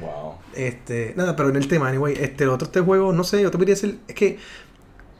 Wow. 0.00 0.34
Este, 0.54 1.14
nada, 1.16 1.34
pero 1.34 1.48
en 1.48 1.56
el 1.56 1.66
tema, 1.66 1.88
anyway, 1.88 2.14
este, 2.18 2.44
el 2.44 2.50
otro 2.50 2.66
este 2.66 2.80
juego, 2.80 3.12
no 3.12 3.24
sé, 3.24 3.42
yo 3.42 3.50
te 3.50 3.58
podría 3.58 3.74
decir, 3.74 3.98
es 4.06 4.14
que 4.14 4.38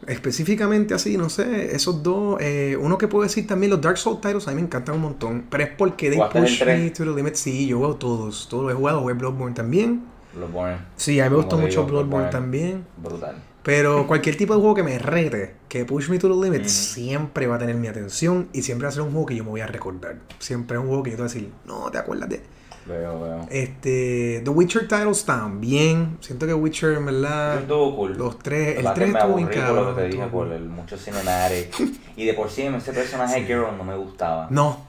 específicamente 0.06 0.94
así, 0.94 1.16
no 1.16 1.28
sé, 1.28 1.74
esos 1.74 2.02
dos, 2.02 2.40
eh, 2.40 2.76
uno 2.80 2.98
que 2.98 3.08
puedo 3.08 3.22
decir 3.22 3.46
también, 3.46 3.70
los 3.70 3.80
Dark 3.80 3.98
Souls 3.98 4.20
titles 4.20 4.46
a 4.48 4.50
mí 4.50 4.56
me 4.56 4.62
encantan 4.62 4.96
un 4.96 5.02
montón, 5.02 5.44
pero 5.50 5.64
es 5.64 5.70
porque 5.70 6.08
they 6.08 6.18
¿Jugaste 6.18 6.38
el 6.38 6.44
push 6.44 6.64
me 6.66 6.90
to 6.90 7.04
the 7.04 7.10
limit, 7.16 7.34
sí, 7.34 7.66
yo 7.66 7.78
juego 7.78 7.96
todos, 7.96 8.48
todos 8.48 8.64
los 8.64 8.72
he 8.72 8.76
jugado, 8.76 9.00
jugué 9.00 9.14
Bloodborne 9.14 9.54
también, 9.54 10.04
Bloodborne. 10.34 10.78
sí, 10.96 11.20
a 11.20 11.24
mí 11.24 11.30
me 11.30 11.36
gustó 11.36 11.58
mucho 11.58 11.84
Bloodborne 11.84 12.08
Bloodborne. 12.08 12.30
también, 12.30 12.86
Brutal. 12.96 13.36
pero 13.62 14.06
cualquier 14.06 14.36
tipo 14.36 14.54
de 14.54 14.60
juego 14.60 14.74
que 14.74 14.82
me 14.82 14.98
rete, 14.98 15.54
que 15.68 15.84
push 15.84 16.08
me 16.08 16.18
to 16.18 16.28
the 16.28 16.44
limit, 16.48 16.66
siempre 16.66 17.46
va 17.46 17.56
a 17.56 17.58
tener 17.58 17.76
mi 17.76 17.88
atención 17.88 18.48
y 18.52 18.62
siempre 18.62 18.86
va 18.86 18.88
a 18.90 18.92
ser 18.92 19.02
un 19.02 19.10
juego 19.10 19.26
que 19.26 19.36
yo 19.36 19.44
me 19.44 19.50
voy 19.50 19.60
a 19.60 19.66
recordar, 19.66 20.16
siempre 20.38 20.76
es 20.76 20.82
un 20.82 20.88
juego 20.88 21.02
que 21.02 21.10
yo 21.10 21.16
te 21.16 21.22
voy 21.22 21.30
a 21.30 21.32
decir, 21.34 21.50
no, 21.66 21.90
te 21.90 21.98
acuerdas 21.98 22.28
de... 22.28 22.59
Veo, 22.86 23.20
veo. 23.20 23.46
Este, 23.50 24.40
The 24.44 24.50
Witcher 24.50 24.88
titles 24.88 25.24
también. 25.24 26.16
Siento 26.20 26.46
que 26.46 26.54
Witcher, 26.54 26.92
en 26.94 27.06
verdad, 27.06 27.64
cool. 27.68 28.16
los 28.16 28.38
tres, 28.38 28.78
el 28.78 28.84
La 28.84 28.94
que 28.94 29.00
3 29.00 29.12
me 29.12 29.18
estuvo 29.18 29.32
por 29.34 29.74
lo 29.74 29.94
que 29.96 30.02
te 30.02 30.08
dije, 30.08 30.22
por 30.24 30.30
cool. 30.46 30.52
el 30.52 30.64
mucho 30.64 30.96
cinematic. 30.96 31.74
y 32.16 32.24
de 32.26 32.34
por 32.34 32.50
sí 32.50 32.62
ese 32.62 32.92
personaje 32.92 33.40
de 33.40 33.46
Geralt 33.46 33.76
no 33.76 33.84
me 33.84 33.96
gustaba. 33.96 34.46
No. 34.50 34.88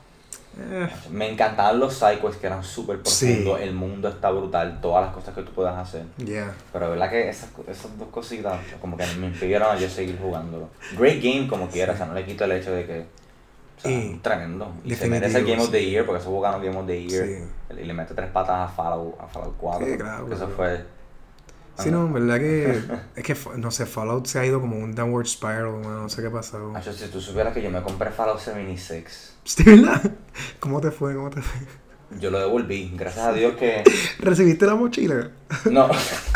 Eh, 0.59 0.89
Me 1.09 1.31
encantaban 1.31 1.79
los 1.79 1.93
psychos 1.93 2.35
que 2.35 2.47
eran 2.47 2.61
súper 2.63 2.99
Sí. 3.05 3.25
profundos. 3.27 3.61
El 3.61 3.73
mundo 3.73 4.09
está 4.09 4.31
brutal, 4.31 4.79
todas 4.81 5.05
las 5.05 5.13
cosas 5.15 5.33
que 5.33 5.43
tú 5.43 5.51
puedas 5.53 5.77
hacer. 5.77 6.03
yeah. 6.17 6.53
Pero 6.73 6.89
verdad 6.89 7.09
que 7.09 7.29
esas, 7.29 7.49
esas 7.67 7.97
dos 7.97 8.09
cositas 8.09 8.59
como 8.81 8.97
que 8.97 9.05
me 9.19 9.27
impidieron 9.27 9.69
a 9.75 9.77
yo 9.79 9.89
seguir 9.89 10.17
jugándolo. 10.21 10.69
Great 10.97 11.21
game 11.23 11.47
como 11.47 11.67
quiera, 11.69 11.93
o 11.93 11.97
sea, 11.97 12.05
no 12.05 12.13
le 12.13 12.25
quito 12.25 12.43
el 12.45 12.51
hecho 12.53 12.71
de 12.71 12.85
que... 12.85 13.05
O 13.83 13.87
sea, 13.87 13.91
Y- 13.91 14.19
tremendo. 14.21 14.71
Y 14.83 14.95
se 14.95 15.07
merece 15.07 15.39
el 15.39 15.45
Game 15.45 15.61
of 15.61 15.71
the 15.71 15.83
Year 15.83 16.05
porque 16.05 16.19
esos 16.19 16.29
juegos 16.29 16.51
ganó 16.51 16.63
Game 16.63 16.77
of 16.77 16.85
the 16.87 17.03
Year. 17.03 17.43
Y 17.71 17.83
le 17.85 17.93
mete 17.93 18.13
tres 18.13 18.29
patas 18.29 18.69
a 18.69 18.73
Fallout, 18.73 19.19
a 19.19 19.27
Fallout 19.27 19.55
4. 19.57 19.87
Sí, 19.87 19.97
claro, 19.97 20.27
eso 20.27 20.35
claro. 20.35 20.53
fue... 20.55 20.85
Sí, 21.77 21.89
no, 21.89 22.05
en 22.05 22.13
verdad 22.13 22.37
que. 22.37 22.79
es 23.15 23.23
que, 23.23 23.35
no 23.57 23.71
sé, 23.71 23.85
Fallout 23.87 24.27
se 24.27 24.37
ha 24.37 24.45
ido 24.45 24.59
como 24.61 24.77
un 24.77 24.93
downward 24.93 25.25
spiral, 25.25 25.81
no 25.81 26.09
sé 26.09 26.21
qué 26.21 26.27
ha 26.27 26.31
pasado. 26.31 26.69
Macho, 26.69 26.93
si 26.93 27.07
tú 27.07 27.19
supieras 27.19 27.53
que 27.53 27.61
yo 27.63 27.71
me 27.71 27.81
compré 27.81 28.11
Fallout 28.11 28.39
76, 28.39 29.33
¿Sí, 29.45 29.63
verdad? 29.63 30.11
¿Cómo 30.59 30.79
te 30.79 30.91
fue? 30.91 31.15
¿Cómo 31.15 31.29
te 31.31 31.41
fue? 31.41 31.59
yo 32.19 32.29
lo 32.29 32.39
devolví. 32.39 32.91
Gracias 32.95 33.25
a 33.25 33.31
Dios 33.33 33.55
que... 33.55 33.83
¿Recibiste 34.19 34.65
la 34.67 34.75
mochila? 34.75 35.31
No. 35.71 35.89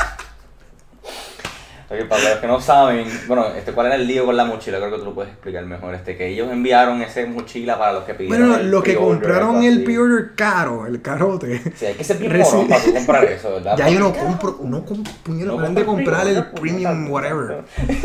Oye, 1.90 2.06
para 2.06 2.30
los 2.32 2.40
que 2.40 2.48
no 2.48 2.60
saben, 2.60 3.08
bueno, 3.28 3.46
este, 3.56 3.72
¿cuál 3.72 3.88
era 3.88 3.96
el 3.96 4.08
lío 4.08 4.26
con 4.26 4.36
la 4.36 4.44
mochila? 4.46 4.80
Creo 4.80 4.92
que 4.92 4.98
tú 4.98 5.06
lo 5.06 5.14
puedes 5.14 5.32
explicar 5.32 5.64
mejor. 5.66 5.94
Este, 5.94 6.18
que 6.18 6.30
ellos 6.30 6.52
enviaron 6.52 7.02
esa 7.04 7.24
mochila 7.28 7.78
para 7.78 7.94
los 7.94 8.04
que 8.06 8.16
pidieron. 8.16 8.48
Bueno, 8.48 8.62
el 8.62 8.72
lo 8.72 8.82
que 8.82 8.96
compraron 8.96 9.64
el 9.64 9.84
pre-order 9.84 10.32
caro, 10.36 10.88
el 10.88 11.02
carote. 11.04 11.62
Sí, 11.76 11.86
hay 11.86 11.94
que 11.94 12.04
ser 12.04 12.20
Reci- 12.20 12.68
para 12.68 12.84
tú 12.84 12.94
comprar 12.94 13.26
eso, 13.26 13.52
¿verdad? 13.52 13.76
Ya 13.78 13.90
yo 13.90 14.00
no 14.00 14.14
compro, 14.18 14.60
no 14.64 14.84
compro, 14.84 15.14
puñeta, 15.24 15.48
No 15.48 15.58
de 15.58 15.66
compra 15.66 15.86
comprar 15.86 16.28
el 16.28 16.46
premium 16.48 17.10
whatever. 17.12 17.64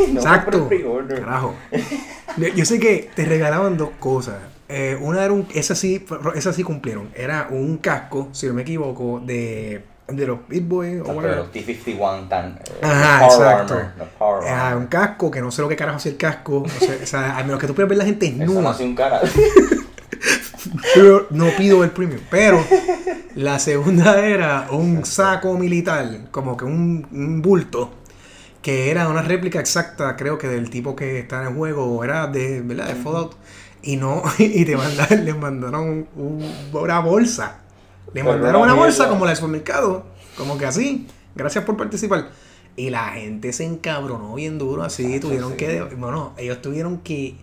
No 0.09 0.19
Exacto. 0.19 0.69
Carajo. 1.09 1.55
Yo 2.55 2.65
sé 2.65 2.79
que 2.79 3.09
te 3.15 3.25
regalaban 3.25 3.77
dos 3.77 3.89
cosas. 3.99 4.35
Eh, 4.69 4.97
una 5.01 5.23
era 5.23 5.33
un, 5.33 5.47
esa 5.53 5.75
sí, 5.75 6.05
esa 6.35 6.53
sí 6.53 6.63
cumplieron. 6.63 7.09
Era 7.15 7.47
un 7.49 7.77
casco, 7.79 8.29
si 8.31 8.47
no 8.47 8.53
me 8.53 8.61
equivoco, 8.61 9.19
de, 9.25 9.83
de 10.15 10.27
los 10.27 10.39
Beat 10.47 10.67
Boys 10.67 11.01
o 11.01 11.11
whatever. 11.13 11.37
los 11.37 11.51
T-51 11.51 12.27
tan. 12.29 12.51
eh, 12.51 12.79
Ajá, 12.81 13.19
Power 13.27 13.31
exacto. 13.41 13.73
Armor, 14.19 14.43
Ah, 14.47 14.67
Armor. 14.67 14.81
un 14.81 14.87
casco 14.87 15.31
que 15.31 15.41
no 15.41 15.51
sé 15.51 15.61
lo 15.61 15.69
que 15.69 15.75
carajo 15.75 15.97
hacía 15.97 16.11
el 16.11 16.17
casco. 16.17 16.63
no 16.65 16.85
sé, 16.87 16.99
o 17.03 17.05
sea, 17.05 17.37
a 17.37 17.43
menos 17.43 17.59
que 17.59 17.67
tú 17.67 17.73
puedas 17.75 17.89
ver 17.89 17.97
la 17.97 18.05
gente 18.05 18.31
no 18.31 18.37
desnuda. 18.45 18.71
hace 18.71 18.83
un 18.83 18.95
cara. 18.95 19.21
Pero 20.93 21.27
no 21.31 21.47
pido 21.57 21.83
el 21.83 21.91
premium. 21.91 22.21
Pero 22.29 22.63
la 23.35 23.59
segunda 23.59 24.25
era 24.25 24.67
un 24.71 25.05
saco 25.05 25.57
militar, 25.57 26.07
como 26.31 26.55
que 26.57 26.65
un, 26.65 27.07
un 27.11 27.41
bulto, 27.41 27.91
que 28.61 28.91
era 28.91 29.07
una 29.07 29.21
réplica 29.21 29.59
exacta, 29.59 30.15
creo 30.15 30.37
que 30.37 30.47
del 30.47 30.69
tipo 30.69 30.95
que 30.95 31.19
está 31.19 31.41
en 31.41 31.47
el 31.49 31.53
juego, 31.55 32.03
era 32.03 32.27
de, 32.27 32.61
¿verdad? 32.61 32.87
De 32.87 32.95
Fallout. 32.95 33.35
Y 33.83 33.95
no, 33.97 34.21
y 34.37 34.63
te 34.65 34.77
mandaron, 34.77 35.25
les 35.25 35.35
mandaron 35.37 36.07
un- 36.15 36.51
una 36.71 36.99
bolsa. 36.99 37.60
Le 38.13 38.21
Pero 38.21 38.33
mandaron 38.33 38.61
una 38.61 38.73
una 38.73 38.81
bolsa 38.83 39.07
como 39.09 39.25
la 39.25 39.31
del 39.31 39.37
supermercado, 39.37 40.05
como 40.37 40.57
que 40.57 40.65
así. 40.65 41.07
Gracias 41.35 41.63
por 41.63 41.77
participar. 41.77 42.29
Y 42.75 42.89
la 42.89 43.09
gente 43.09 43.51
se 43.53 43.65
encabronó 43.65 44.35
bien 44.35 44.57
duro 44.57 44.83
así, 44.83 45.19
tuvieron 45.19 45.51
sí. 45.51 45.57
que, 45.57 45.81
bueno, 45.97 46.33
ellos 46.37 46.61
tuvieron 46.61 46.99
que, 46.99 47.35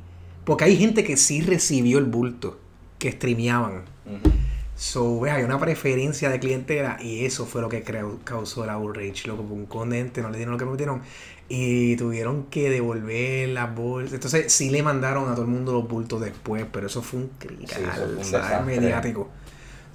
porque 0.44 0.64
hay 0.64 0.76
gente 0.76 1.04
que 1.04 1.16
sí 1.16 1.40
recibió 1.42 1.98
el 1.98 2.04
bulto, 2.07 2.59
que 2.98 3.12
streameaban. 3.12 3.83
Ujú. 4.07 4.33
So, 4.74 5.20
ves, 5.20 5.33
hay 5.33 5.42
una 5.42 5.59
preferencia 5.59 6.31
de 6.31 6.38
clientela 6.38 6.98
y 7.00 7.24
eso 7.24 7.46
fue 7.46 7.61
lo 7.61 7.68
que 7.68 7.83
creo- 7.83 8.18
causó 8.24 8.62
el 8.64 8.70
outrage, 8.70 9.26
loco, 9.26 9.42
un 9.42 9.66
condente 9.66 10.22
no 10.22 10.31
le 10.31 10.37
dieron 10.37 10.52
lo 10.52 10.59
que 10.59 10.64
metieron 10.66 11.02
y 11.48 11.96
tuvieron 11.96 12.44
que 12.44 12.70
devolver 12.70 13.48
las 13.48 13.74
bolsas. 13.74 14.14
Entonces, 14.14 14.52
sí 14.52 14.70
le 14.70 14.83
mandaron 14.83 15.28
a 15.31 15.33
todo 15.35 15.42
el 15.42 15.50
mundo 15.50 15.72
los 15.72 15.88
bultos 15.88 16.20
después, 16.20 16.64
pero 16.72 16.87
eso 16.87 17.02
fue 17.02 17.20
un 17.20 17.31
crical, 17.38 17.83
Sí, 18.22 18.37
mediático. 18.64 19.28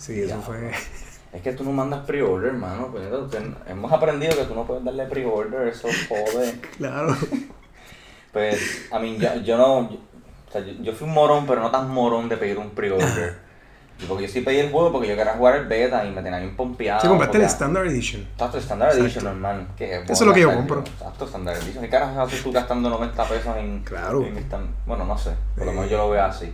Sí, 0.03 0.21
eso 0.21 0.35
Ya, 0.35 0.41
fue... 0.41 0.71
Es 1.31 1.41
que 1.41 1.53
tú 1.53 1.63
no 1.63 1.71
mandas 1.71 2.05
pre-order, 2.05 2.51
hermano. 2.51 2.89
pues, 2.91 3.05
hemos 3.67 3.91
aprendido 3.91 4.35
que 4.35 4.43
tú 4.43 4.53
no 4.53 4.65
puedes 4.67 4.83
darle 4.83 5.05
pre-order, 5.05 5.67
eso 5.67 5.87
jode. 6.09 6.59
Claro. 6.77 7.15
Pues, 8.31 8.87
a 8.91 8.99
mí, 8.99 9.17
yo, 9.19 9.35
yo 9.37 9.57
no. 9.57 9.89
yo- 9.89 9.97
o 10.47 10.51
sea, 10.51 10.61
yo, 10.61 10.73
yo 10.83 10.93
fui 10.93 11.07
un 11.07 11.13
morón, 11.13 11.45
pero 11.47 11.61
no 11.61 11.71
tan 11.71 11.89
morón 11.89 12.29
de 12.29 12.37
pedir 12.37 12.57
un 12.59 12.69
pre-order. 12.71 13.35
Y 13.99 14.05
porque 14.05 14.27
yo 14.27 14.29
sí 14.33 14.41
pedí 14.41 14.57
el 14.57 14.71
juego 14.71 14.91
porque 14.91 15.07
yo 15.07 15.15
quería 15.15 15.33
jugar 15.33 15.55
el 15.55 15.65
beta 15.67 16.03
y 16.05 16.11
me 16.11 16.21
tenía 16.21 16.39
bien 16.39 16.55
pompeado. 16.55 16.99
Sí, 17.01 17.07
compraste 17.07 17.37
el 17.37 17.43
Standard 17.43 17.85
Edition. 17.87 18.21
Exacto, 18.33 18.57
Standard 18.57 18.89
Exacto. 18.89 19.05
Edition, 19.05 19.23
normal. 19.25 19.67
Que 19.77 19.95
Eso 20.01 20.13
es 20.13 20.21
lo 20.21 20.33
que 20.33 20.41
yo 20.41 20.53
compro. 20.53 20.79
Exacto, 20.81 21.25
Standard 21.25 21.57
Edition. 21.57 21.83
¿Qué 21.83 21.89
carajo 21.89 22.21
haces 22.21 22.43
tú 22.43 22.51
gastando 22.51 22.89
90 22.89 23.23
pesos 23.27 23.55
en. 23.57 23.83
Claro. 23.83 24.23
en 24.25 24.35
stand- 24.37 24.69
Bueno, 24.85 25.05
no 25.05 25.17
sé. 25.17 25.31
Por 25.55 25.65
lo 25.67 25.73
menos 25.73 25.89
yo 25.89 25.97
lo 25.97 26.09
veo 26.11 26.23
así. 26.23 26.53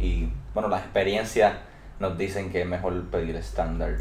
Y 0.00 0.28
bueno, 0.54 0.68
las 0.68 0.80
experiencias 0.82 1.52
nos 2.00 2.16
dicen 2.18 2.50
que 2.50 2.62
es 2.62 2.66
mejor 2.66 3.00
pedir 3.10 3.36
Edition. 3.36 3.78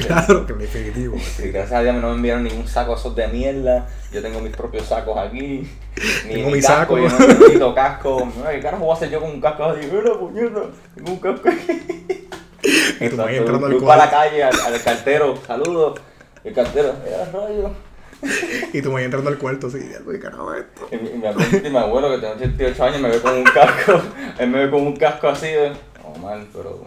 claro, 0.06 0.46
que 0.46 0.54
definitivo. 0.54 1.16
Sí, 1.36 1.50
gracias 1.50 1.72
a 1.78 1.82
Dios 1.82 1.94
no 1.96 2.08
me 2.08 2.14
enviaron 2.16 2.42
ningún 2.44 2.66
saco 2.66 2.94
esos 2.96 3.14
de 3.14 3.28
mierda. 3.28 3.86
Yo 4.10 4.20
tengo 4.22 4.40
mis 4.40 4.56
propios 4.56 4.86
sacos 4.86 5.16
aquí. 5.18 5.68
Ni 6.26 6.34
Tengo 6.34 6.48
mi 6.48 6.54
mi 6.56 6.60
casco, 6.60 6.96
saco. 6.96 6.98
yo 6.98 7.08
no 7.08 7.18
necesito 7.18 7.74
casco. 7.74 8.32
¿Qué 8.50 8.60
carajo 8.60 8.84
voy 8.84 8.92
a 8.94 8.96
hacer 8.96 9.10
yo 9.10 9.20
con 9.20 9.30
un 9.30 9.40
casco 9.40 9.64
así? 9.64 9.86
Mira, 9.92 10.18
puñeta, 10.18 10.60
tengo 10.94 11.12
un 11.12 11.18
casco 11.20 11.48
aquí. 11.48 11.82
Y 13.00 13.08
tú 13.08 13.16
vas 13.16 13.30
entrando 13.32 13.66
al 13.66 13.72
voy 13.74 13.82
para 13.82 14.04
la 14.04 14.10
cuarto. 14.10 14.16
calle 14.30 14.44
al, 14.44 14.60
al 14.74 14.82
cartero, 14.82 15.36
saludos. 15.46 16.00
El 16.44 16.54
cartero, 16.54 16.94
¡eh, 17.06 17.24
rayo! 17.32 17.70
Y 18.72 18.80
tú 18.82 18.92
vas 18.92 19.02
entrando 19.02 19.28
al 19.30 19.38
cuarto 19.38 19.66
así, 19.66 19.78
¿qué 19.78 20.18
carajo 20.20 20.54
es 20.54 20.60
esto? 20.64 20.88
Y, 20.92 20.96
mi- 20.96 21.10
y 21.10 21.18
mi 21.18 21.66
y 21.66 21.70
mi 21.70 21.76
abuelo, 21.76 22.08
que 22.10 22.18
tiene 22.18 22.34
88 22.36 22.84
años, 22.84 23.00
me 23.00 23.10
ve 23.10 23.20
con 23.20 23.34
un 23.36 23.44
casco. 23.44 24.00
Él 24.38 24.48
me 24.48 24.64
ve 24.64 24.70
con 24.70 24.86
un 24.86 24.96
casco 24.96 25.28
así 25.28 25.46
de. 25.48 25.70
No, 25.70 26.22
mal, 26.22 26.46
pero. 26.52 26.86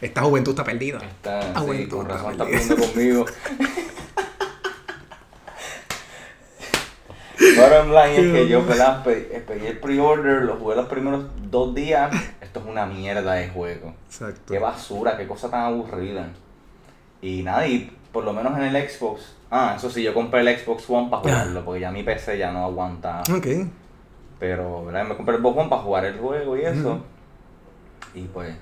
Esta 0.00 0.22
juventud 0.22 0.52
está 0.52 0.64
perdida. 0.64 0.98
Está, 0.98 1.40
Ah, 1.54 1.60
sí, 1.60 1.66
bueno, 1.66 1.88
con 1.88 2.00
está 2.02 2.14
razón 2.14 2.32
está 2.32 2.44
perdido. 2.44 2.76
poniendo 2.76 2.86
conmigo. 2.92 3.26
Bottom 7.56 7.88
line 7.90 8.16
es 8.16 8.32
que 8.32 8.48
yo. 8.48 8.62
Pe- 9.04 9.28
eh, 9.32 9.44
pedí 9.46 9.66
el 9.66 9.78
pre-order, 9.78 10.42
lo 10.42 10.56
jugué 10.56 10.76
los 10.76 10.86
primeros 10.86 11.24
dos 11.50 11.74
días. 11.74 12.12
Esto 12.40 12.60
es 12.60 12.66
una 12.66 12.86
mierda 12.86 13.34
de 13.34 13.48
juego. 13.48 13.94
Exacto. 14.06 14.52
Qué 14.52 14.58
basura, 14.58 15.16
qué 15.16 15.26
cosa 15.26 15.50
tan 15.50 15.60
aburrida. 15.62 16.28
Y 17.20 17.42
nada, 17.42 17.66
y 17.66 17.90
por 18.12 18.24
lo 18.24 18.32
menos 18.32 18.56
en 18.58 18.64
el 18.74 18.88
Xbox. 18.88 19.34
Ah, 19.50 19.74
eso 19.76 19.90
sí, 19.90 20.02
yo 20.02 20.14
compré 20.14 20.40
el 20.40 20.58
Xbox 20.58 20.88
One 20.88 21.08
para 21.10 21.22
jugarlo, 21.22 21.64
porque 21.64 21.80
ya 21.80 21.90
mi 21.90 22.02
PC 22.02 22.38
ya 22.38 22.52
no 22.52 22.64
aguanta. 22.64 23.22
Ok. 23.34 23.46
Pero, 24.38 24.84
¿verdad? 24.86 25.04
Me 25.04 25.16
compré 25.16 25.34
el 25.36 25.40
Xbox 25.40 25.58
One 25.58 25.68
para 25.68 25.82
jugar 25.82 26.04
el 26.06 26.18
juego 26.18 26.56
y 26.56 26.62
eso. 26.62 27.00
Y 28.14 28.22
pues, 28.22 28.54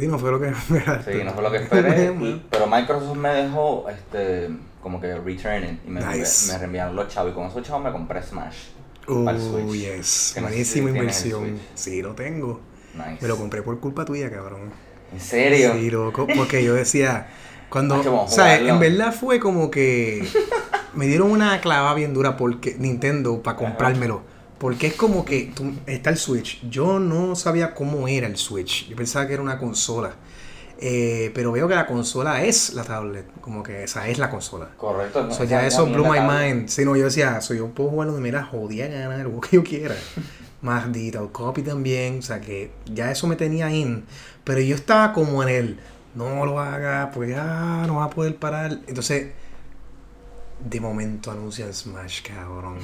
Sí, 0.00 0.06
no 0.08 0.18
fue 0.18 0.30
lo 0.30 0.40
que 0.40 0.48
Sí, 0.54 1.24
no 1.24 1.32
fue 1.32 1.42
lo 1.42 1.50
que 1.50 1.58
esperé. 1.58 2.12
Y- 2.20 2.46
pero 2.50 2.66
Microsoft 2.66 3.16
me 3.16 3.28
dejó 3.30 3.86
este 3.88 4.48
como 4.82 5.00
que 5.00 5.14
return 5.18 5.64
it 5.64 5.78
y 5.86 5.90
me, 5.90 6.00
Nice. 6.00 6.50
me 6.52 6.58
reenviaron 6.58 6.96
los 6.96 7.08
chavos. 7.08 7.32
Y 7.32 7.34
con 7.34 7.46
esos 7.48 7.62
chavos 7.62 7.84
me 7.84 7.92
compré 7.92 8.22
Smash. 8.22 8.56
Oh, 9.06 9.24
para 9.24 9.36
el 9.36 9.42
Switch. 9.42 9.72
yes. 9.96 10.32
Que 10.34 10.40
no 10.40 10.46
sé 10.48 10.52
Buenísima 10.54 10.90
si 10.90 10.96
inversión. 10.96 11.58
Sí, 11.74 12.02
lo 12.02 12.14
tengo. 12.14 12.60
Nice. 12.94 13.18
Me 13.22 13.28
lo 13.28 13.36
compré 13.36 13.62
por 13.62 13.78
culpa 13.80 14.04
tuya, 14.04 14.30
cabrón. 14.30 14.70
¿En 15.12 15.20
serio? 15.20 15.72
Sí, 15.74 15.90
loco. 15.90 16.26
Porque 16.36 16.62
yo 16.64 16.74
decía, 16.74 17.28
cuando. 17.68 17.96
Macho, 17.96 18.12
vamos 18.12 18.32
a 18.32 18.36
¿Sabes? 18.36 18.60
jugarlo. 18.60 18.74
En 18.84 18.96
verdad 18.96 19.12
fue 19.14 19.38
como 19.40 19.70
que. 19.70 20.26
me 20.94 21.06
dieron 21.06 21.30
una 21.30 21.60
clava 21.60 21.92
bien 21.94 22.14
dura 22.14 22.36
porque 22.36 22.76
Nintendo 22.78 23.42
para 23.42 23.56
comprármelo. 23.56 24.22
Porque 24.60 24.88
es 24.88 24.94
como 24.94 25.24
que 25.24 25.50
tú- 25.54 25.72
está 25.86 26.10
el 26.10 26.18
Switch. 26.18 26.60
Yo 26.70 27.00
no 27.00 27.34
sabía 27.34 27.74
cómo 27.74 28.06
era 28.06 28.26
el 28.28 28.36
Switch. 28.36 28.86
Yo 28.88 28.94
pensaba 28.94 29.26
que 29.26 29.32
era 29.32 29.42
una 29.42 29.58
consola. 29.58 30.12
Eh, 30.82 31.30
pero 31.34 31.52
veo 31.52 31.66
que 31.68 31.74
la 31.74 31.86
consola 31.86 32.44
es 32.44 32.74
la 32.74 32.84
tablet. 32.84 33.26
Como 33.40 33.62
que 33.62 33.84
esa 33.84 34.06
es 34.08 34.18
la 34.18 34.30
consola. 34.30 34.68
Correcto. 34.76 35.26
So, 35.30 35.42
esa 35.42 35.44
ya 35.44 35.66
es 35.66 35.74
eso 35.74 35.86
blew 35.86 36.04
my 36.04 36.20
mind. 36.20 36.68
Si 36.68 36.84
no, 36.84 36.94
yo 36.94 37.04
decía, 37.06 37.40
so, 37.40 37.54
yo 37.54 37.68
puedo 37.68 37.90
jugar 37.90 38.08
donde 38.08 38.22
me 38.22 38.30
la 38.32 38.44
jodía 38.44 38.86
ganar, 38.86 39.26
lo 39.26 39.40
que 39.40 39.56
yo 39.56 39.64
quiera. 39.64 39.94
Más 40.62 40.92
digital 40.92 41.32
copy 41.32 41.62
también. 41.62 42.18
O 42.18 42.22
sea 42.22 42.40
que 42.40 42.70
ya 42.92 43.10
eso 43.10 43.26
me 43.26 43.36
tenía 43.36 43.70
in. 43.70 44.04
Pero 44.44 44.60
yo 44.60 44.74
estaba 44.74 45.12
como 45.14 45.42
en 45.42 45.48
el, 45.48 45.78
no 46.14 46.44
lo 46.44 46.60
haga, 46.60 47.10
pues 47.14 47.30
ya 47.30 47.84
no 47.86 47.96
vas 47.96 48.08
a 48.08 48.10
poder 48.10 48.36
parar. 48.36 48.78
Entonces, 48.86 49.28
de 50.64 50.80
momento 50.80 51.30
anuncian 51.30 51.72
Smash, 51.72 52.22
cabrón. 52.22 52.78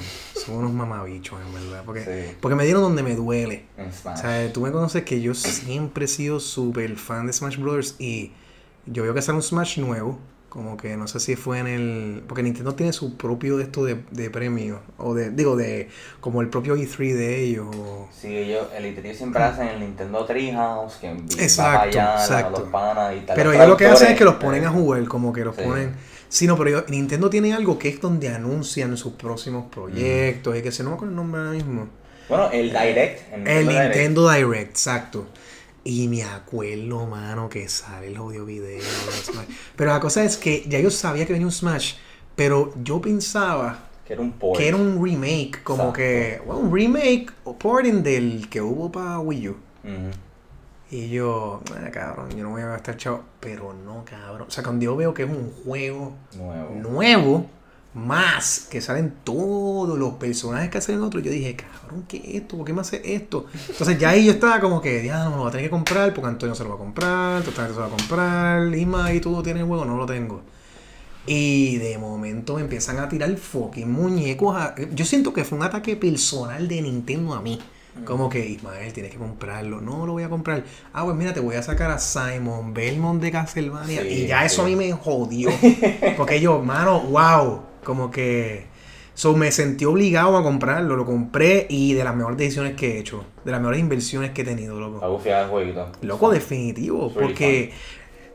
Son 0.45 0.55
unos 0.55 0.73
mamabichos, 0.73 1.39
en 1.45 1.53
verdad. 1.53 1.83
Porque, 1.85 2.01
Sí. 2.03 2.37
porque 2.41 2.55
me 2.55 2.63
dieron 2.65 2.81
donde 2.81 3.03
me 3.03 3.15
duele. 3.15 3.65
En 3.77 3.91
Smash. 3.93 4.17
O 4.17 4.21
sea, 4.21 4.53
tú 4.53 4.61
me 4.61 4.71
conoces 4.71 5.03
que 5.03 5.21
yo 5.21 5.33
siempre 5.33 6.05
he 6.05 6.07
sido 6.07 6.39
súper 6.39 6.95
fan 6.97 7.27
de 7.27 7.33
Smash 7.33 7.57
Bros. 7.57 7.95
Y 7.99 8.31
yo 8.85 9.03
veo 9.03 9.13
que 9.13 9.21
sale 9.21 9.35
un 9.37 9.43
Smash 9.43 9.79
nuevo. 9.79 10.17
Como 10.49 10.77
que 10.77 10.95
no 10.97 11.07
sé 11.07 11.19
si 11.19 11.35
fue 11.35 11.59
en 11.59 11.67
el. 11.67 12.23
Porque 12.27 12.41
Nintendo 12.41 12.73
tiene 12.73 12.93
su 12.93 13.15
propio 13.17 13.57
de 13.57 13.63
esto 13.65 13.83
de, 13.83 14.01
de 14.11 14.29
premio. 14.31 14.79
O 14.97 15.13
de. 15.13 15.29
Digo, 15.29 15.55
de. 15.57 15.89
Como 16.21 16.41
el 16.41 16.49
propio 16.49 16.75
E3 16.75 17.13
de 17.15 17.43
ellos. 17.43 17.67
o- 17.75 18.07
Sí, 18.17 18.35
ellos, 18.35 18.65
el 18.75 18.85
E3 18.85 19.13
siempre 19.13 19.43
hacen 19.43 19.67
el 19.67 19.81
Nintendo 19.81 20.25
Treehouse, 20.25 20.95
que 20.95 21.11
Exacto, 21.37 21.89
allá, 21.89 22.15
exacto. 22.15 22.61
los 22.61 22.69
panas 22.69 23.13
y 23.15 23.25
tal. 23.25 23.35
Pero 23.35 23.49
los 23.51 23.55
ellos 23.57 23.67
lo 23.69 23.77
que 23.77 23.85
hacen 23.87 24.13
es 24.13 24.17
que 24.17 24.23
los 24.23 24.35
ponen 24.35 24.65
a 24.65 24.69
jugar. 24.71 25.03
Como 25.05 25.31
que 25.33 25.43
los 25.45 25.55
Sí. 25.55 25.61
ponen. 25.63 25.93
Sí, 26.29 26.45
no, 26.47 26.57
pero 26.57 26.83
Nintendo 26.89 27.29
tiene 27.29 27.53
algo 27.53 27.79
que 27.79 27.89
es 27.89 28.01
donde 28.01 28.27
anuncian 28.29 28.95
sus 28.97 29.13
próximos 29.13 29.65
proyectos. 29.71 30.57
Y 30.57 30.61
que 30.61 30.71
se 30.71 30.83
no 30.83 30.89
me 30.89 30.95
acuerdo 30.95 31.11
el 31.11 31.15
nombre 31.15 31.39
ahora 31.41 31.51
mismo. 31.53 31.87
Bueno, 32.29 32.49
el 32.51 32.69
Direct. 32.69 33.33
El 33.33 33.67
Direct. 33.67 33.83
Nintendo 33.95 34.29
Direct, 34.29 34.69
exacto. 34.71 35.27
Y 35.83 36.09
me 36.09 36.23
acuerdo, 36.23 37.05
mano, 37.05 37.47
que 37.47 37.69
sale 37.69 38.07
el 38.07 38.17
audio 38.17 38.45
video. 38.45 38.65
de 38.77 38.81
Smash. 38.81 39.45
Pero 39.75 39.91
la 39.91 39.99
cosa 40.01 40.23
es 40.25 40.35
que 40.35 40.65
ya 40.67 40.79
yo 40.79 40.91
sabía 40.91 41.25
que 41.25 41.31
venía 41.31 41.45
un 41.47 41.53
Smash, 41.53 41.93
pero 42.35 42.73
yo 42.83 42.99
pensaba 42.99 43.87
Que 44.05 44.11
era 44.13 44.21
un 44.21 44.33
port. 44.33 44.59
que 44.59 44.67
era 44.67 44.75
un 44.75 45.01
remake, 45.01 45.63
como 45.63 45.83
Exacto. 45.83 45.97
que, 45.97 46.41
bueno, 46.45 46.59
un 46.61 46.73
remake 46.75 47.27
o 47.45 47.57
porting 47.57 48.03
del 48.03 48.49
que 48.49 48.59
hubo 48.59 48.91
para 48.91 49.19
Wii 49.19 49.47
U. 49.47 49.55
Y 50.89 51.09
yo, 51.09 51.61
ah, 51.75 51.89
cabrón, 51.91 52.29
yo 52.31 52.43
no 52.43 52.51
voy 52.51 52.61
a 52.61 52.67
gastar 52.67 52.95
chavo. 52.97 53.21
Pero 53.39 53.73
no, 53.73 54.05
cabrón. 54.05 54.47
O 54.47 54.51
sea, 54.51 54.63
cuando 54.63 54.85
yo 54.85 54.95
veo 54.95 55.13
que 55.13 55.23
es 55.23 55.29
un 55.29 55.51
juego 55.63 56.13
Nuevo. 56.37 56.75
nuevo, 56.75 57.45
más 57.93 58.67
que 58.71 58.79
salen 58.79 59.13
todos 59.23 59.97
los 59.99 60.13
personajes 60.13 60.69
que 60.69 60.77
hacen 60.77 60.95
el 60.95 61.03
otro, 61.03 61.19
yo 61.19 61.29
dije, 61.31 61.55
cabrón, 61.57 62.05
¿qué 62.07 62.17
es 62.17 62.35
esto? 62.43 62.57
¿Por 62.57 62.65
qué 62.65 62.73
me 62.73 62.81
hace 62.81 63.01
esto? 63.15 63.47
Entonces 63.69 63.97
ya 63.99 64.09
ahí 64.11 64.25
yo 64.25 64.31
estaba 64.31 64.59
como 64.61 64.79
que, 64.81 65.03
ya 65.05 65.23
no, 65.25 65.31
me 65.31 65.35
lo 65.37 65.41
voy 65.41 65.49
a 65.49 65.51
tener 65.51 65.65
que 65.65 65.71
comprar 65.71 66.13
porque 66.13 66.27
Antonio 66.29 66.55
se 66.55 66.63
lo 66.63 66.69
va 66.69 66.75
a 66.75 66.79
comprar, 66.79 67.41
Total 67.43 67.67
se 67.69 67.73
lo 67.75 67.81
va 67.81 67.87
a 67.87 67.89
comprar, 67.89 68.61
Lima 68.67 69.11
y 69.13 69.19
tú 69.19 69.41
tienes 69.43 69.61
el 69.63 69.67
juego, 69.67 69.83
no 69.83 69.97
lo 69.97 70.05
tengo. 70.05 70.41
Y 71.25 71.77
de 71.77 71.97
momento 71.97 72.55
me 72.55 72.61
empiezan 72.61 72.99
a 72.99 73.09
tirar 73.09 73.35
fucking 73.35 73.91
muñecos. 73.91 74.55
a- 74.55 74.75
Yo 74.93 75.03
siento 75.03 75.33
que 75.33 75.43
fue 75.43 75.57
un 75.57 75.63
ataque 75.65 75.97
personal 75.97 76.67
de 76.69 76.81
Nintendo 76.81 77.33
a 77.33 77.41
mí. 77.41 77.59
Como 78.05 78.29
que, 78.29 78.45
Ismael, 78.45 78.93
tienes 78.93 79.11
que 79.11 79.17
comprarlo. 79.17 79.81
No 79.81 80.05
lo 80.05 80.13
voy 80.13 80.23
a 80.23 80.29
comprar. 80.29 80.63
Ah, 80.93 81.03
pues 81.03 81.15
mira, 81.15 81.33
te 81.33 81.39
voy 81.39 81.55
a 81.55 81.63
sacar 81.63 81.91
a 81.91 81.99
Simon 81.99 82.73
Belmont 82.73 83.21
de 83.21 83.31
Castlevania. 83.31 84.01
Sí, 84.01 84.07
y 84.07 84.27
ya 84.27 84.45
eso 84.45 84.61
a 84.61 84.65
mí 84.65 84.75
me 84.75 84.91
jodió. 84.93 85.49
Porque 86.17 86.39
yo, 86.39 86.59
mano, 86.59 87.01
wow. 87.01 87.61
Como 87.83 88.11
que. 88.11 88.65
So, 89.13 89.35
me 89.35 89.51
sentí 89.51 89.85
obligado 89.85 90.37
a 90.37 90.43
comprarlo. 90.43 90.95
Lo 90.95 91.05
compré 91.05 91.65
y 91.69 91.93
de 91.93 92.03
las 92.03 92.15
mejores 92.15 92.37
decisiones 92.37 92.75
que 92.75 92.95
he 92.95 92.99
hecho. 92.99 93.25
De 93.43 93.51
las 93.51 93.59
mejores 93.59 93.79
inversiones 93.79 94.31
que 94.31 94.43
he 94.43 94.45
tenido, 94.45 94.79
loco. 94.79 95.03
A 95.03 95.07
bufiar 95.07 95.43
el 95.43 95.49
jueguito. 95.49 95.91
Loco, 96.01 96.29
definitivo. 96.29 97.11
Porque, 97.11 97.71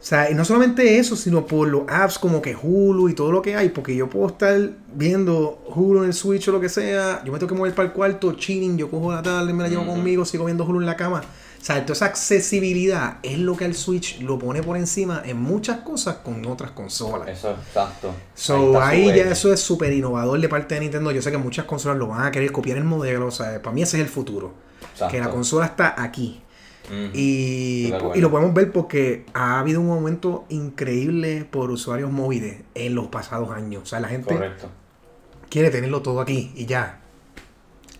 o 0.02 0.04
sea, 0.04 0.28
y 0.28 0.34
no 0.34 0.44
solamente 0.44 0.98
eso, 0.98 1.14
sino 1.14 1.46
por 1.46 1.68
los 1.68 1.84
apps 1.88 2.18
como 2.18 2.42
que 2.42 2.56
Hulu 2.60 3.08
y 3.08 3.14
todo 3.14 3.30
lo 3.30 3.40
que 3.40 3.54
hay. 3.54 3.68
Porque 3.68 3.94
yo 3.94 4.10
puedo 4.10 4.26
estar 4.26 4.58
viendo 4.92 5.62
Hulu 5.72 6.00
en 6.00 6.06
el 6.06 6.12
Switch 6.12 6.48
o 6.48 6.50
lo 6.50 6.60
que 6.60 6.68
sea. 6.68 7.22
Yo 7.24 7.30
me 7.30 7.38
tengo 7.38 7.52
que 7.52 7.54
mover 7.56 7.72
para 7.72 7.86
el 7.86 7.94
cuarto, 7.94 8.32
chilling. 8.32 8.76
Yo 8.76 8.90
cojo 8.90 9.12
la 9.12 9.22
tarde, 9.22 9.52
me 9.52 9.62
la 9.62 9.68
llevo 9.68 9.86
conmigo, 9.86 10.24
sigo 10.24 10.46
viendo 10.46 10.64
Hulu 10.64 10.80
en 10.80 10.86
la 10.86 10.96
cama. 10.96 11.20
O 11.20 11.64
sea, 11.64 11.80
toda 11.86 11.92
esa 11.92 12.06
accesibilidad 12.06 13.18
es 13.22 13.38
lo 13.38 13.56
que 13.56 13.64
el 13.64 13.76
Switch 13.76 14.20
lo 14.22 14.40
pone 14.40 14.60
por 14.64 14.76
encima 14.76 15.22
en 15.24 15.40
muchas 15.40 15.82
cosas 15.82 16.16
con 16.16 16.44
otras 16.46 16.72
consolas. 16.72 17.28
Eso, 17.28 17.52
exacto. 17.52 18.12
So, 18.34 18.82
ahí 18.82 19.08
su 19.10 19.14
ya 19.14 19.30
eso 19.30 19.52
es 19.52 19.60
súper 19.60 19.92
innovador 19.92 20.40
de 20.40 20.48
parte 20.48 20.74
de 20.74 20.80
Nintendo. 20.80 21.12
Yo 21.12 21.22
sé 21.22 21.30
que 21.30 21.38
muchas 21.38 21.64
consolas 21.64 21.96
lo 21.96 22.08
van 22.08 22.26
a 22.26 22.32
querer 22.32 22.50
copiar 22.50 22.76
el 22.76 22.84
modelo. 22.84 23.28
O 23.28 23.30
sea, 23.30 23.62
para 23.62 23.72
mí 23.72 23.82
ese 23.82 23.98
es 23.98 24.02
el 24.02 24.08
futuro. 24.08 24.52
Exacto. 24.94 25.12
Que 25.12 25.20
la 25.20 25.30
consola 25.30 25.66
está 25.66 25.94
aquí. 26.02 26.42
Y, 27.14 27.92
y 28.14 28.20
lo 28.20 28.30
podemos 28.30 28.52
ver 28.54 28.72
porque 28.72 29.24
ha 29.34 29.60
habido 29.60 29.80
un 29.80 29.90
aumento 29.90 30.44
increíble 30.48 31.46
por 31.50 31.70
usuarios 31.70 32.10
móviles 32.10 32.62
en 32.74 32.94
los 32.94 33.06
pasados 33.06 33.50
años. 33.50 33.84
O 33.84 33.86
sea, 33.86 34.00
la 34.00 34.08
gente 34.08 34.34
Correcto. 34.34 34.68
quiere 35.48 35.70
tenerlo 35.70 36.02
todo 36.02 36.20
aquí 36.20 36.52
y 36.54 36.66
ya. 36.66 37.00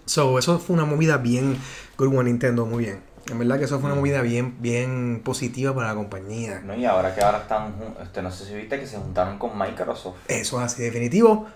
So, 0.04 0.38
eso 0.38 0.58
fue 0.58 0.74
una 0.74 0.84
movida 0.84 1.16
bien 1.16 1.56
good 1.96 2.14
one 2.14 2.30
Nintendo, 2.30 2.66
muy 2.66 2.84
bien. 2.84 3.00
En 3.30 3.38
verdad 3.38 3.58
que 3.58 3.64
eso 3.64 3.78
fue 3.78 3.86
una 3.90 3.94
movida 3.98 4.20
bien, 4.20 4.56
bien 4.60 5.22
positiva 5.24 5.72
para 5.74 5.88
la 5.88 5.94
compañía. 5.94 6.60
No, 6.66 6.74
y 6.74 6.84
ahora 6.84 7.14
que 7.14 7.22
ahora 7.22 7.38
están, 7.38 7.72
este, 8.02 8.20
no 8.20 8.30
sé 8.32 8.44
si 8.46 8.54
viste 8.54 8.80
que 8.80 8.86
se 8.86 8.96
juntaron 8.98 9.38
con 9.38 9.56
Microsoft. 9.56 10.16
Eso 10.26 10.58
es 10.58 10.64
así, 10.64 10.82
definitivo. 10.82 11.46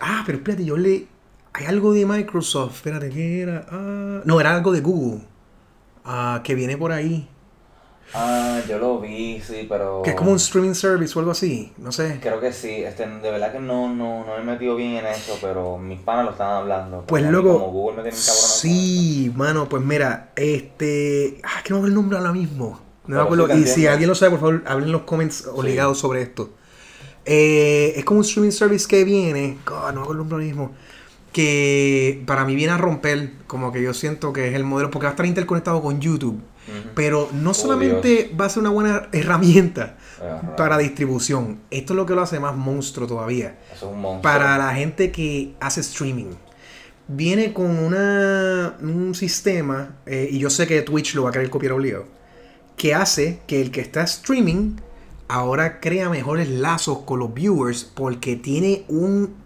Ah, 0.00 0.22
pero 0.26 0.38
espérate, 0.38 0.64
yo 0.64 0.76
le... 0.76 1.06
Hay 1.54 1.66
algo 1.66 1.94
de 1.94 2.04
Microsoft, 2.04 2.76
espérate, 2.76 3.08
¿qué 3.08 3.40
era? 3.40 3.66
Ah, 3.70 4.20
no, 4.24 4.40
era 4.40 4.54
algo 4.54 4.72
de 4.72 4.80
Google. 4.82 5.22
Ah, 6.10 6.40
que 6.42 6.54
viene 6.54 6.78
por 6.78 6.90
ahí. 6.90 7.28
Ah, 8.14 8.60
yo 8.66 8.78
lo 8.78 8.98
vi, 8.98 9.42
sí, 9.42 9.66
pero... 9.68 10.00
Que 10.02 10.10
es 10.10 10.16
como 10.16 10.30
un 10.30 10.38
streaming 10.38 10.72
service 10.72 11.12
o 11.14 11.18
algo 11.18 11.32
así, 11.32 11.70
no 11.76 11.92
sé. 11.92 12.18
Creo 12.22 12.40
que 12.40 12.50
sí, 12.50 12.82
este, 12.82 13.06
de 13.06 13.30
verdad 13.30 13.52
que 13.52 13.58
no, 13.58 13.94
no, 13.94 14.24
no 14.24 14.36
me 14.36 14.40
he 14.40 14.44
metido 14.44 14.74
bien 14.74 14.96
en 14.96 15.04
eso, 15.04 15.36
pero 15.42 15.76
mis 15.76 16.00
panas 16.00 16.24
lo 16.24 16.30
estaban 16.30 16.62
hablando. 16.62 17.04
Pues 17.06 17.22
loco, 17.24 17.58
Como 17.58 17.70
Google 17.70 17.96
me 17.98 18.02
tiene 18.04 18.16
sí, 18.16 19.30
mano, 19.36 19.68
pues 19.68 19.84
mira, 19.84 20.32
este, 20.34 21.42
ah, 21.44 21.62
que 21.62 21.74
no 21.74 21.82
me 21.82 21.88
el 21.88 21.94
nombre 21.94 22.16
ahora 22.16 22.32
mismo. 22.32 22.80
No 23.06 23.16
me 23.16 23.22
acuerdo. 23.22 23.46
sí 23.48 23.60
y 23.60 23.66
si 23.66 23.86
alguien 23.86 24.08
lo 24.08 24.14
sabe, 24.14 24.30
por 24.30 24.40
favor, 24.40 24.62
hablen 24.66 24.86
en 24.86 24.92
los 24.92 25.02
comments 25.02 25.46
obligados 25.46 25.98
sobre 25.98 26.22
esto. 26.22 26.48
Eh, 27.26 27.92
es 27.96 28.06
como 28.06 28.20
un 28.20 28.24
streaming 28.24 28.52
service 28.52 28.88
que 28.88 29.04
viene, 29.04 29.58
God, 29.66 29.92
no 29.92 29.96
me 29.96 30.00
acuerdo 30.00 30.12
el 30.12 30.18
nombre 30.18 30.36
ahora 30.36 30.46
mismo, 30.46 30.72
que 31.38 32.20
para 32.26 32.44
mí 32.44 32.56
viene 32.56 32.72
a 32.72 32.78
romper, 32.78 33.30
como 33.46 33.70
que 33.70 33.80
yo 33.80 33.94
siento 33.94 34.32
que 34.32 34.48
es 34.48 34.56
el 34.56 34.64
modelo, 34.64 34.90
porque 34.90 35.04
va 35.04 35.10
a 35.10 35.12
estar 35.12 35.24
interconectado 35.24 35.80
con 35.80 36.00
YouTube. 36.00 36.40
Pero 36.96 37.30
no 37.32 37.54
solamente 37.54 38.34
va 38.38 38.46
a 38.46 38.48
ser 38.48 38.62
una 38.62 38.70
buena 38.70 39.08
herramienta 39.12 39.98
para 40.56 40.76
distribución, 40.78 41.60
esto 41.70 41.92
es 41.92 41.96
lo 41.96 42.06
que 42.06 42.16
lo 42.16 42.22
hace 42.22 42.40
más 42.40 42.56
monstruo 42.56 43.06
todavía 43.06 43.56
es 43.72 43.80
un 43.82 44.00
monstruo. 44.00 44.20
para 44.20 44.58
la 44.58 44.74
gente 44.74 45.12
que 45.12 45.54
hace 45.60 45.80
streaming. 45.80 46.32
Viene 47.06 47.52
con 47.52 47.70
una, 47.78 48.74
un 48.82 49.14
sistema, 49.14 49.94
eh, 50.06 50.28
y 50.32 50.40
yo 50.40 50.50
sé 50.50 50.66
que 50.66 50.82
Twitch 50.82 51.14
lo 51.14 51.22
va 51.22 51.28
a 51.28 51.32
querer 51.32 51.50
copiar 51.50 51.72
obligado, 51.72 52.06
que 52.76 52.96
hace 52.96 53.42
que 53.46 53.62
el 53.62 53.70
que 53.70 53.80
está 53.80 54.02
streaming 54.02 54.72
ahora 55.28 55.78
crea 55.78 56.08
mejores 56.08 56.48
lazos 56.48 56.98
con 57.04 57.20
los 57.20 57.32
viewers 57.32 57.84
porque 57.84 58.34
tiene 58.34 58.84
un, 58.88 59.36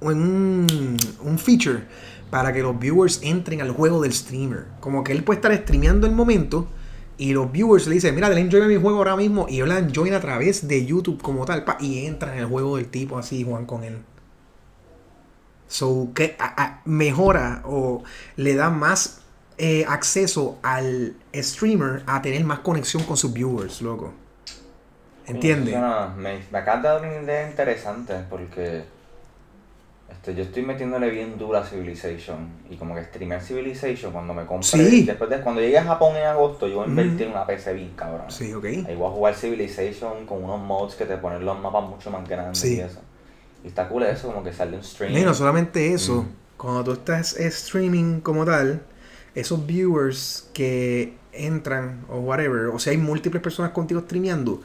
un, 0.00 0.96
un 1.22 1.38
feature 1.38 1.84
para 2.30 2.52
que 2.52 2.62
los 2.62 2.78
viewers 2.78 3.20
entren 3.22 3.60
al 3.62 3.70
juego 3.70 4.00
del 4.02 4.12
streamer. 4.12 4.66
Como 4.80 5.04
que 5.04 5.12
él 5.12 5.22
puede 5.24 5.38
estar 5.38 5.56
streameando 5.56 6.06
el 6.06 6.12
momento 6.12 6.66
y 7.18 7.32
los 7.32 7.50
viewers 7.50 7.86
le 7.86 7.94
dicen, 7.94 8.14
mira, 8.14 8.28
dale 8.28 8.40
enjoy 8.40 8.60
a 8.60 8.66
mi 8.66 8.76
juego 8.76 8.98
ahora 8.98 9.16
mismo 9.16 9.46
y 9.48 9.60
hablan 9.60 9.92
join 9.94 10.12
a 10.12 10.20
través 10.20 10.68
de 10.68 10.84
YouTube 10.84 11.22
como 11.22 11.44
tal 11.46 11.64
pa, 11.64 11.78
y 11.80 12.04
entran 12.04 12.34
en 12.34 12.40
el 12.40 12.46
juego 12.46 12.76
del 12.76 12.86
tipo 12.88 13.16
así 13.18 13.38
y 13.40 13.44
juegan 13.44 13.64
con 13.66 13.84
él. 13.84 13.98
So, 15.68 16.08
que 16.14 16.36
a- 16.38 16.62
a- 16.62 16.82
mejora 16.84 17.62
o 17.64 18.02
le 18.36 18.54
da 18.54 18.70
más 18.70 19.22
eh, 19.58 19.86
acceso 19.88 20.58
al 20.62 21.16
streamer 21.34 22.02
a 22.06 22.20
tener 22.20 22.44
más 22.44 22.58
conexión 22.58 23.02
con 23.04 23.16
sus 23.16 23.32
viewers, 23.32 23.80
loco. 23.80 24.12
¿Entiendes? 25.26 25.74
Me, 26.18 26.40
me 26.52 26.58
acabas 26.58 26.82
de 26.82 26.88
dar 26.88 27.00
una 27.02 27.22
idea 27.22 27.48
interesante 27.48 28.14
porque 28.28 28.84
este, 30.10 30.34
yo 30.34 30.42
estoy 30.44 30.62
metiéndole 30.62 31.10
bien 31.10 31.36
duro 31.38 31.58
a 31.58 31.64
Civilization 31.64 32.48
y 32.70 32.76
como 32.76 32.94
que 32.94 33.02
streamer 33.04 33.40
Civilization 33.42 34.12
cuando 34.12 34.34
me 34.34 34.46
compré, 34.46 34.68
Sí. 34.68 35.02
después 35.04 35.28
de 35.30 35.40
cuando 35.40 35.60
llegue 35.60 35.78
a 35.78 35.84
Japón 35.84 36.16
en 36.16 36.24
agosto 36.24 36.68
yo 36.68 36.76
voy 36.76 36.84
a 36.86 36.88
invertir 36.88 37.14
Ujú. 37.14 37.22
en 37.24 37.30
una 37.30 37.46
PC 37.46 37.72
bien 37.74 37.92
cabrón. 37.96 38.26
Sí, 38.30 38.52
ok. 38.54 38.64
Ahí 38.64 38.94
voy 38.96 39.08
a 39.08 39.10
jugar 39.10 39.34
Civilization 39.34 40.26
con 40.26 40.44
unos 40.44 40.60
mods 40.60 40.94
que 40.94 41.04
te 41.06 41.16
ponen 41.16 41.44
los 41.44 41.58
mapas 41.60 41.88
mucho 41.88 42.10
más 42.10 42.26
grandes 42.28 42.58
Sí. 42.58 42.76
y 42.76 42.80
eso. 42.80 43.00
Y 43.64 43.68
está 43.68 43.88
cool 43.88 44.04
eso, 44.04 44.28
como 44.28 44.44
que 44.44 44.52
sale 44.52 44.76
un 44.76 44.84
stream. 44.84 45.16
Y 45.16 45.22
no 45.22 45.34
solamente 45.34 45.92
eso, 45.92 46.22
Mm. 46.22 46.28
cuando 46.56 46.84
tú 46.84 46.92
estás 46.92 47.36
streaming 47.36 48.20
como 48.20 48.44
tal, 48.44 48.82
esos 49.34 49.66
viewers 49.66 50.48
que 50.54 51.14
entran 51.32 52.04
o 52.08 52.18
whatever, 52.20 52.66
o 52.66 52.78
sea, 52.78 52.92
hay 52.92 52.96
múltiples 52.98 53.42
personas 53.42 53.72
contigo 53.72 54.00
streameando, 54.02 54.62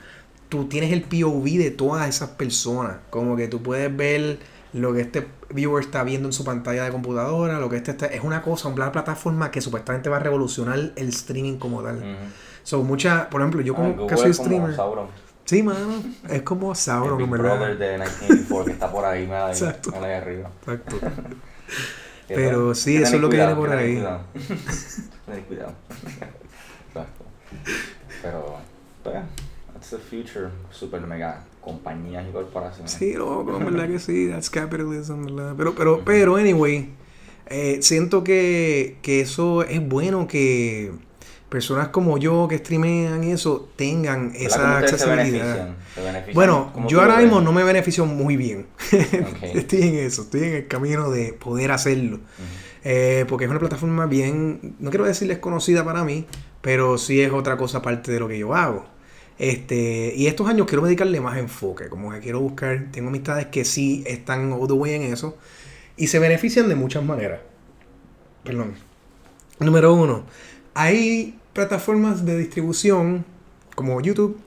tú 0.49 0.65
tienes 0.67 0.91
el 0.93 1.01
POV 1.03 1.57
de 1.57 1.71
todas 1.71 2.07
esas 2.07 2.29
personas. 2.29 2.97
Como 3.09 3.35
que 3.35 3.47
tú 3.47 3.61
puedes 3.61 3.93
ver 3.95 4.37
lo 4.73 4.93
que 4.93 5.01
este 5.01 5.27
viewer 5.49 5.83
está 5.83 6.03
viendo 6.03 6.27
en 6.29 6.33
su 6.33 6.43
pantalla 6.45 6.83
de 6.85 6.91
computadora, 6.91 7.59
lo 7.59 7.69
que 7.69 7.75
este 7.77 7.91
está... 7.91 8.05
Es 8.05 8.23
una 8.23 8.41
cosa, 8.41 8.69
una 8.69 8.91
plataforma 8.91 9.51
que 9.51 9.59
supuestamente 9.61 10.09
va 10.09 10.17
a 10.17 10.19
revolucionar 10.19 10.79
el 10.95 11.09
streaming 11.09 11.57
como 11.57 11.83
tal. 11.83 11.97
Ujú. 11.97 12.05
So, 12.63 12.83
mucha, 12.83 13.29
por 13.29 13.41
ejemplo, 13.41 13.61
yo 13.61 13.73
Ah, 13.73 13.77
como 13.95 14.07
que 14.07 14.15
soy 14.17 14.31
es 14.31 14.37
como 14.37 14.47
streamer. 14.49 14.75
Sauron. 14.75 15.07
Sí, 15.45 15.63
mano, 15.63 16.01
es 16.29 16.41
como 16.43 16.71
El 16.71 16.77
Sauron, 16.77 17.17
Big 17.17 17.25
en 17.25 17.31
Brother 17.31 17.77
verdad. 17.77 17.79
de 17.79 17.91
1984 17.97 18.65
que 18.65 18.71
está 18.71 18.91
por 18.91 19.03
ahí, 19.03 19.25
me 19.27 19.33
da 19.33 19.45
ahí, 19.47 19.51
Exacto. 19.51 19.91
me 19.91 19.99
da 19.99 20.05
ahí 20.05 20.13
arriba. 20.13 20.49
Exacto. 20.61 20.99
Pero 22.27 22.73
sí, 22.75 22.95
eso 22.95 23.15
es 23.15 23.21
lo 23.21 23.29
que 23.29 23.35
viene 23.37 23.55
por 23.55 23.69
ahí. 23.71 23.95
cuidado. 23.95 24.21
Tener 25.25 25.43
cuidado. 25.43 25.73
Exacto. 26.87 27.25
Pero, 28.21 28.57
the 29.91 29.97
future. 29.97 30.49
Super 30.71 31.01
mega 31.01 31.43
compañías 31.61 32.25
y 32.27 32.31
corporaciones. 32.31 32.91
Sí, 32.91 33.13
loco, 33.13 33.57
en 33.57 33.65
verdad 33.73 33.87
que 33.87 33.99
sí, 33.99 34.27
that's 34.27 34.49
capitalism, 34.49 35.25
¿verdad? 35.25 35.53
Pero, 35.55 35.75
pero, 35.75 36.01
pero, 36.03 36.35
anyway, 36.35 36.89
eh, 37.45 37.79
siento 37.81 38.23
que, 38.23 38.97
que 39.01 39.21
eso 39.21 39.63
es 39.63 39.87
bueno 39.87 40.27
que 40.27 40.91
personas 41.51 41.89
como 41.89 42.17
yo 42.17 42.47
que 42.47 42.59
streamean 42.59 43.25
eso 43.25 43.69
tengan 43.75 44.31
esa 44.33 44.57
¿Cómo 44.57 44.73
ustedes 44.85 45.01
se 45.01 45.09
accesibilidad. 45.09 45.45
benefician? 45.45 45.75
¿Se 45.93 46.01
benefician? 46.01 46.33
Bueno, 46.33 46.71
¿Cómo 46.73 46.87
yo 46.87 47.01
ahora 47.01 47.17
mismo 47.17 47.41
no 47.41 47.51
me 47.51 47.63
beneficio 47.65 48.05
muy 48.05 48.37
bien. 48.37 48.67
Estoy 49.53 49.81
en 49.81 49.95
eso, 49.95 50.21
estoy 50.21 50.43
en 50.45 50.53
el 50.53 50.67
camino 50.67 51.11
de 51.11 51.33
poder 51.33 51.71
hacerlo. 51.71 52.21
Eh, 52.85 53.25
porque 53.27 53.45
es 53.45 53.51
una 53.51 53.59
plataforma 53.59 54.05
bien, 54.05 54.75
no 54.79 54.89
quiero 54.89 55.05
decir 55.05 55.27
desconocida 55.27 55.83
para 55.83 56.05
mí, 56.05 56.25
pero 56.61 56.97
sí 56.97 57.21
es 57.21 57.31
otra 57.33 57.57
cosa 57.57 57.79
aparte 57.79 58.13
de 58.13 58.19
lo 58.21 58.29
que 58.29 58.39
yo 58.39 58.55
hago. 58.55 58.85
Este, 59.41 60.13
y 60.15 60.27
estos 60.27 60.47
años 60.47 60.67
quiero 60.67 60.85
dedicarle 60.85 61.19
más 61.19 61.39
enfoque, 61.39 61.89
como 61.89 62.11
que 62.11 62.19
quiero 62.19 62.39
buscar, 62.41 62.89
tengo 62.91 63.09
amistades 63.09 63.47
que 63.47 63.65
sí 63.65 64.03
están 64.05 64.53
all 64.53 64.67
the 64.67 64.73
way 64.73 64.93
en 64.93 65.01
eso 65.01 65.35
y 65.97 66.05
se 66.05 66.19
benefician 66.19 66.69
de 66.69 66.75
muchas 66.75 67.03
maneras. 67.03 67.39
Perdón. 68.43 68.75
Número 69.57 69.95
uno, 69.95 70.25
hay 70.75 71.39
plataformas 71.53 72.23
de 72.23 72.37
distribución 72.37 73.25
como 73.73 73.99
YouTube 73.99 74.37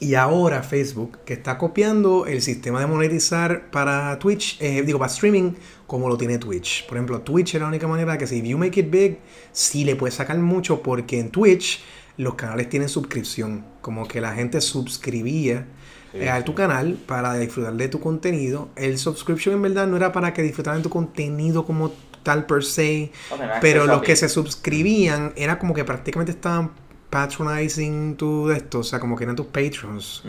y 0.00 0.14
ahora 0.14 0.64
Facebook 0.64 1.18
que 1.24 1.34
está 1.34 1.56
copiando 1.56 2.26
el 2.26 2.42
sistema 2.42 2.80
de 2.80 2.88
monetizar 2.88 3.70
para 3.70 4.18
Twitch, 4.18 4.60
eh, 4.60 4.82
digo, 4.82 4.98
para 4.98 5.12
streaming, 5.12 5.52
como 5.86 6.08
lo 6.08 6.18
tiene 6.18 6.38
Twitch. 6.38 6.88
Por 6.88 6.96
ejemplo, 6.96 7.20
Twitch 7.20 7.54
es 7.54 7.60
la 7.60 7.68
única 7.68 7.86
manera 7.86 8.18
que 8.18 8.26
si 8.26 8.42
you 8.42 8.58
make 8.58 8.80
it 8.80 8.90
big, 8.90 9.18
sí 9.52 9.84
le 9.84 9.94
puedes 9.94 10.16
sacar 10.16 10.36
mucho 10.38 10.82
porque 10.82 11.20
en 11.20 11.30
Twitch 11.30 11.84
los 12.18 12.34
canales 12.34 12.68
tienen 12.68 12.88
suscripción. 12.90 13.64
Como 13.80 14.06
que 14.06 14.20
la 14.20 14.34
gente 14.34 14.60
suscribía 14.60 15.66
Sí, 16.12 16.18
eh, 16.20 16.30
a 16.30 16.38
sí. 16.38 16.44
tu 16.44 16.54
canal 16.54 16.98
para 17.06 17.34
disfrutar 17.34 17.74
de 17.74 17.88
tu 17.88 18.00
contenido. 18.00 18.68
El 18.76 18.98
subscription 18.98 19.54
en 19.54 19.62
verdad 19.62 19.86
no 19.86 19.96
era 19.96 20.12
para 20.12 20.32
que 20.34 20.42
disfrutaran 20.42 20.82
tu 20.82 20.90
contenido 20.90 21.64
como 21.66 21.92
tal 22.22 22.44
per 22.46 22.64
se. 22.64 23.12
Pero 23.60 23.86
los 23.86 24.02
que 24.02 24.16
se 24.16 24.28
suscribían 24.28 25.32
era 25.36 25.58
como 25.58 25.72
que 25.74 25.84
prácticamente 25.84 26.32
estaban 26.32 26.70
patronizing 27.10 28.16
tu 28.16 28.48
de 28.48 28.56
esto, 28.56 28.80
o 28.80 28.82
sea, 28.84 29.00
como 29.00 29.16
que 29.16 29.24
eran 29.24 29.36
tus 29.36 29.46
patrons, 29.46 30.22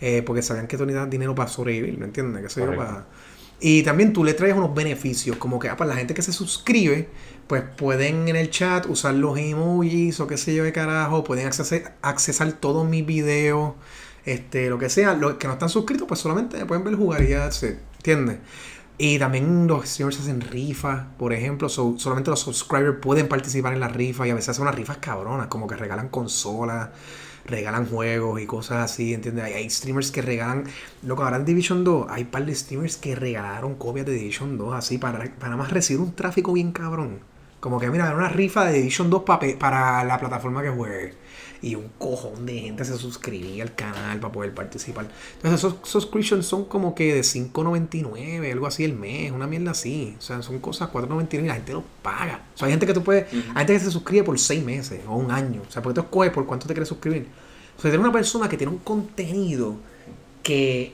eh, 0.00 0.22
porque 0.24 0.42
sabían 0.42 0.66
que 0.66 0.76
tú 0.76 0.84
necesitas 0.84 1.08
dinero 1.10 1.34
para 1.34 1.48
sobrevivir, 1.48 1.98
¿me 1.98 2.06
entiendes? 2.06 2.42
¿Qué 2.42 2.48
sé 2.50 2.60
yo? 2.60 2.76
Para- 2.76 3.06
Y 3.58 3.82
también 3.82 4.12
tú 4.12 4.22
le 4.22 4.34
traes 4.34 4.54
unos 4.54 4.74
beneficios, 4.74 5.36
como 5.38 5.58
que 5.58 5.68
ah, 5.70 5.76
para 5.78 5.90
la 5.90 5.96
gente 5.96 6.12
que 6.12 6.20
se 6.22 6.32
suscribe, 6.32 7.08
pues 7.46 7.62
pueden 7.76 8.28
en 8.28 8.36
el 8.36 8.50
chat 8.50 8.86
usar 8.86 9.14
los 9.14 9.38
emojis 9.38 10.18
o 10.20 10.26
qué 10.26 10.36
sé 10.36 10.54
yo 10.54 10.64
de 10.64 10.72
carajo, 10.72 11.24
pueden 11.24 11.46
accesar, 11.46 11.96
accesar 12.02 12.52
todos 12.52 12.88
mis 12.88 13.06
videos, 13.06 13.74
este, 14.24 14.68
lo 14.70 14.78
que 14.78 14.88
sea. 14.90 15.14
Los 15.14 15.34
que 15.34 15.46
no 15.46 15.54
están 15.54 15.68
suscritos, 15.68 16.08
pues 16.08 16.20
solamente 16.20 16.64
pueden 16.66 16.84
ver 16.84 16.94
jugar 16.96 17.22
y 17.22 17.28
ya 17.28 17.50
se, 17.52 17.78
¿entiendes? 17.98 18.38
Y 18.98 19.18
también 19.18 19.66
los 19.66 19.86
streamers 19.88 20.20
hacen 20.20 20.40
rifas, 20.40 21.04
por 21.18 21.32
ejemplo, 21.34 21.68
so- 21.68 21.96
solamente 21.98 22.30
los 22.30 22.40
subscribers 22.40 22.98
pueden 23.00 23.28
participar 23.28 23.74
en 23.74 23.80
las 23.80 23.92
rifas 23.92 24.26
y 24.26 24.30
a 24.30 24.34
veces 24.34 24.50
hacen 24.50 24.62
unas 24.62 24.74
rifas 24.74 24.96
cabronas, 24.98 25.48
como 25.48 25.66
que 25.66 25.76
regalan 25.76 26.08
consolas, 26.08 26.88
regalan 27.44 27.86
juegos 27.86 28.40
y 28.40 28.46
cosas 28.46 28.90
así, 28.90 29.12
¿entiendes? 29.14 29.44
Hay, 29.44 29.52
hay 29.52 29.70
streamers 29.70 30.10
que 30.10 30.22
regalan, 30.22 30.64
loco, 31.02 31.22
ahora 31.24 31.36
en 31.36 31.44
Division 31.44 31.84
2 31.84 32.06
hay 32.10 32.22
un 32.24 32.30
par 32.30 32.46
de 32.46 32.54
streamers 32.54 32.96
que 32.96 33.14
regalaron 33.14 33.74
copias 33.76 34.06
de 34.06 34.12
Division 34.14 34.56
2 34.58 34.74
así 34.74 34.98
para, 34.98 35.22
para 35.38 35.56
más 35.56 35.70
recibir 35.70 36.00
un 36.02 36.14
tráfico 36.14 36.52
bien 36.54 36.72
cabrón. 36.72 37.20
Como 37.66 37.80
que 37.80 37.90
mira, 37.90 38.06
era 38.06 38.14
una 38.16 38.28
rifa 38.28 38.64
de 38.66 38.74
Division 38.74 39.10
2 39.10 39.24
pa- 39.24 39.40
para 39.58 40.04
la 40.04 40.20
plataforma 40.20 40.62
que 40.62 40.68
juegue. 40.70 41.14
Y 41.62 41.74
un 41.74 41.88
cojón 41.98 42.46
de 42.46 42.60
gente 42.60 42.84
se 42.84 42.96
suscribía 42.96 43.64
al 43.64 43.74
canal 43.74 44.20
para 44.20 44.30
poder 44.32 44.54
participar. 44.54 45.08
Entonces 45.36 45.58
esos 45.58 45.76
subscriptions 45.82 46.46
son 46.46 46.66
como 46.66 46.94
que 46.94 47.12
de 47.14 47.22
5.99, 47.24 48.52
algo 48.52 48.68
así 48.68 48.84
el 48.84 48.92
mes, 48.94 49.32
una 49.32 49.48
mierda 49.48 49.72
así. 49.72 50.14
O 50.16 50.22
sea, 50.22 50.42
son 50.42 50.60
cosas 50.60 50.90
4.99 50.92 51.44
y 51.44 51.46
la 51.48 51.54
gente 51.54 51.72
lo 51.72 51.82
paga. 52.02 52.44
O 52.54 52.58
sea, 52.58 52.66
hay 52.66 52.72
gente 52.72 52.86
que 52.86 52.94
tú 52.94 53.02
puedes, 53.02 53.26
hay 53.32 53.40
gente 53.66 53.72
que 53.72 53.80
se 53.80 53.90
suscribe 53.90 54.22
por 54.22 54.38
6 54.38 54.62
meses 54.64 55.00
o 55.08 55.16
un 55.16 55.32
año. 55.32 55.62
O 55.68 55.72
sea, 55.72 55.82
porque 55.82 55.94
tú 55.96 56.00
escoges 56.02 56.30
por 56.30 56.46
cuánto 56.46 56.68
te 56.68 56.74
quieres 56.74 56.88
suscribir. 56.88 57.26
O 57.76 57.80
sea, 57.80 57.90
tienes 57.90 58.04
una 58.04 58.12
persona 58.12 58.48
que 58.48 58.56
tiene 58.56 58.72
un 58.72 58.78
contenido 58.78 59.76
que 60.42 60.92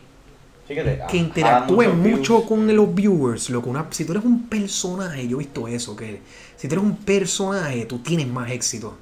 Fíjate, 0.67 1.03
que 1.09 1.17
a- 1.17 1.21
interactúe 1.21 1.83
a 1.83 1.89
muchos 1.89 1.97
mucho 1.97 2.35
views. 2.37 2.49
con 2.49 2.77
los 2.77 2.95
viewers. 2.95 3.51
Loco, 3.51 3.71
una, 3.71 3.87
si 3.91 4.05
tú 4.05 4.13
eres 4.13 4.25
un 4.25 4.49
personaje, 4.49 5.27
yo 5.27 5.37
he 5.37 5.41
visto 5.41 5.67
eso, 5.69 5.97
que 5.97 6.21
si 6.57 6.69
tú 6.69 6.75
eres 6.77 6.85
un 6.85 6.97
personaje, 6.97 7.85
tú 7.87 7.99
tienes 7.99 8.27
más 8.29 8.51
éxito. 8.51 8.97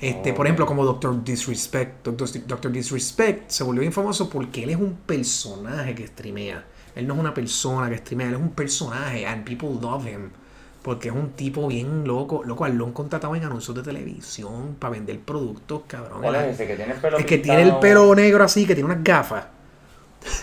Este, 0.00 0.32
Por 0.32 0.40
Ok. 0.40 0.46
ejemplo, 0.46 0.66
como 0.66 0.84
Doctor 0.84 1.22
Disrespect. 1.22 2.04
Doctor, 2.04 2.28
Doctor 2.46 2.72
Disrespect 2.72 3.50
se 3.50 3.62
volvió 3.64 3.80
bien 3.82 3.92
famoso 3.92 4.28
porque 4.28 4.64
él 4.64 4.70
es 4.70 4.76
un 4.76 4.94
personaje 5.06 5.94
que 5.94 6.06
streamea. 6.06 6.64
Él 6.96 7.06
no 7.06 7.14
es 7.14 7.20
una 7.20 7.32
persona 7.34 7.88
que 7.88 7.98
streamea, 7.98 8.28
él 8.28 8.34
es 8.34 8.40
un 8.40 8.50
personaje. 8.50 9.26
And 9.26 9.44
people 9.44 9.68
love 9.80 10.06
him. 10.06 10.30
Porque 10.82 11.08
es 11.08 11.14
un 11.14 11.30
tipo 11.30 11.68
bien 11.68 12.04
loco. 12.04 12.42
Loco, 12.44 12.66
lo 12.66 12.86
han 12.86 12.92
contratado 12.92 13.36
en 13.36 13.44
anuncios 13.44 13.76
de 13.76 13.82
televisión 13.84 14.74
para 14.80 14.90
vender 14.92 15.20
productos, 15.20 15.82
cabrón. 15.86 16.20
¿Cuál 16.22 16.34
es 16.34 16.54
ese 16.54 16.66
que 16.66 16.74
tiene 16.74 16.94
el 16.94 17.00
pelo 17.00 17.18
El 17.18 17.24
que 17.26 17.38
pintado? 17.38 17.58
tiene 17.58 17.70
el 17.70 17.78
pelo 17.78 18.14
negro 18.16 18.42
así, 18.44 18.66
que 18.66 18.74
tiene 18.74 18.90
unas 18.92 19.04
gafas. 19.04 19.44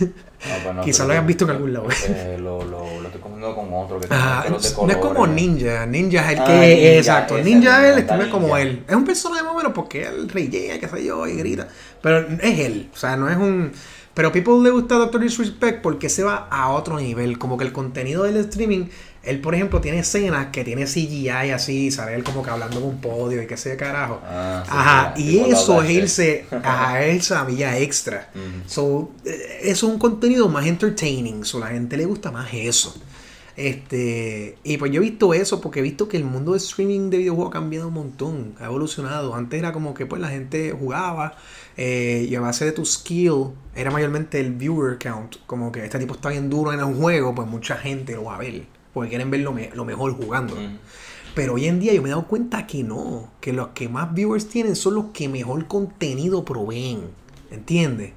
No, 0.02 0.56
pues 0.64 0.76
no, 0.76 0.82
Quizá 0.82 0.98
pero 1.00 1.08
lo 1.08 1.14
hayas 1.14 1.28
visto 1.28 1.44
en 1.46 1.52
algún 1.52 1.74
lado. 1.74 1.88
eh, 2.08 2.38
lo, 2.40 2.64
lo, 2.64 3.02
lo 3.02 3.06
estoy 3.08 3.20
confundiendo 3.22 3.56
con 3.56 3.74
otro 3.74 4.00
que 4.00 4.08
Ajá, 4.10 4.50
no 4.50 4.58
es 4.58 4.98
como. 4.98 5.28
Ninja. 5.28 5.86
Ninja 5.86 6.26
es 6.32 6.38
el 6.38 6.40
Ah, 6.40 6.46
que. 6.46 6.54
Ninja, 6.54 6.98
exacto. 6.98 7.38
Ninja 7.40 7.86
es 7.88 7.94
el 7.94 8.00
está 8.00 8.14
streamer 8.14 8.30
como 8.30 8.56
él. 8.58 8.84
Es 8.88 8.96
un 8.96 9.04
personaje 9.04 9.44
más 9.44 9.54
o 9.54 9.58
menos 9.58 9.74
porque 9.74 10.04
él 10.08 10.30
rellena, 10.30 10.80
qué 10.80 10.88
sé 10.88 11.04
yo, 11.04 11.28
y 11.28 11.34
grita. 11.36 11.68
Pero 12.02 12.20
es 12.42 12.60
él. 12.60 12.90
O 12.94 12.98
sea, 12.98 13.18
no 13.18 13.30
es 13.30 13.36
un. 13.38 13.72
Pero 14.14 14.30
a 14.30 14.32
people 14.32 14.64
le 14.64 14.70
gusta 14.72 14.96
Doctor 14.96 15.22
Disrespect 15.22 15.82
porque 15.82 16.10
se 16.10 16.24
va 16.24 16.48
a 16.50 16.70
otro 16.70 16.98
nivel. 16.98 17.38
Como 17.38 17.58
que 17.58 17.66
el 17.66 17.74
contenido 17.74 18.24
del 18.24 18.38
streaming. 18.38 18.86
Él, 19.24 19.42
por 19.42 19.54
ejemplo, 19.54 19.82
tiene 19.82 20.00
escenas 20.00 20.48
que 20.48 20.64
tiene 20.64 20.86
CGI 20.86 21.52
así, 21.52 21.92
sale 21.92 22.16
él 22.16 22.24
como 22.24 22.42
que 22.42 22.50
hablando 22.52 22.80
en 22.80 22.86
un 22.86 23.02
podio 23.02 23.44
y 23.44 23.48
qué 23.48 23.58
sé 23.58 23.72
de 23.72 23.78
carajo. 23.78 24.22
Ah, 24.24 24.64
sí, 24.66 24.72
Ajá, 24.74 25.14
sí, 25.16 25.24
y 25.24 25.52
eso 25.52 25.84
es 25.84 25.90
irse 25.90 26.46
a 26.64 27.04
esa 27.06 27.44
milla 27.44 27.78
extra. 27.78 28.30
Ujú. 28.34 28.70
So, 28.70 29.12
eh, 29.26 29.60
eso 29.64 29.88
es 29.88 29.94
un 29.94 30.00
contenido 30.00 30.48
más 30.48 30.66
entertaining. 30.66 31.44
So, 31.44 31.60
la 31.60 31.68
gente 31.68 31.98
le 31.98 32.06
gusta 32.06 32.32
más 32.32 32.50
eso. 32.54 32.96
Este, 33.58 34.58
y 34.64 34.78
pues 34.78 34.90
yo 34.90 35.02
he 35.02 35.04
visto 35.04 35.34
eso 35.34 35.60
porque 35.60 35.80
he 35.80 35.82
visto 35.82 36.08
que 36.08 36.16
el 36.16 36.24
mundo 36.24 36.54
de 36.54 36.60
streaming 36.60 37.10
de 37.10 37.18
videojuegos 37.18 37.50
ha 37.50 37.60
cambiado 37.60 37.90
un 37.90 37.94
montón, 37.94 38.56
ha 38.58 38.68
evolucionado. 38.68 39.36
Antes 39.36 39.60
era 39.60 39.74
como 39.74 39.94
que 39.94 40.06
pues 40.06 40.22
la 40.22 40.30
gente 40.30 40.72
jugaba 40.72 41.36
eh, 41.76 42.26
y 42.30 42.34
a 42.36 42.40
base 42.40 42.64
de 42.64 42.72
tu 42.72 42.86
skill 42.86 43.48
era 43.76 43.92
mayormente 43.92 44.40
el 44.40 44.54
viewer 44.54 44.98
count. 44.98 45.36
Como 45.46 45.74
que 45.74 45.84
este 45.84 46.00
tipo 46.00 46.14
está 46.14 46.30
bien 46.30 46.50
duro 46.50 46.72
en 46.72 46.80
el 46.80 46.96
juego, 46.96 47.36
pues 47.36 47.50
mucha 47.50 47.76
gente 47.76 48.16
lo 48.16 48.24
va 48.24 48.36
a 48.36 48.40
ver 48.40 48.79
porque 48.94 49.10
quieren 49.10 49.30
ver 49.32 49.42
lo, 49.42 49.54
me- 49.54 49.70
lo 49.74 49.86
mejor 49.86 50.14
jugando. 50.14 50.56
Pero 51.36 51.54
hoy 51.54 51.68
en 51.68 51.80
día 51.80 51.94
yo 51.94 52.02
me 52.02 52.10
he 52.10 52.12
dado 52.12 52.26
cuenta 52.28 52.66
que 52.68 52.84
no, 52.84 53.30
que 53.40 53.54
los 53.54 53.70
que 53.70 53.88
más 53.88 54.14
viewers 54.14 54.48
tienen 54.50 54.76
son 54.76 54.96
los 54.96 55.06
que 55.14 55.30
mejor 55.30 55.68
contenido 55.68 56.44
proveen, 56.44 57.02
¿entiendes? 57.52 58.14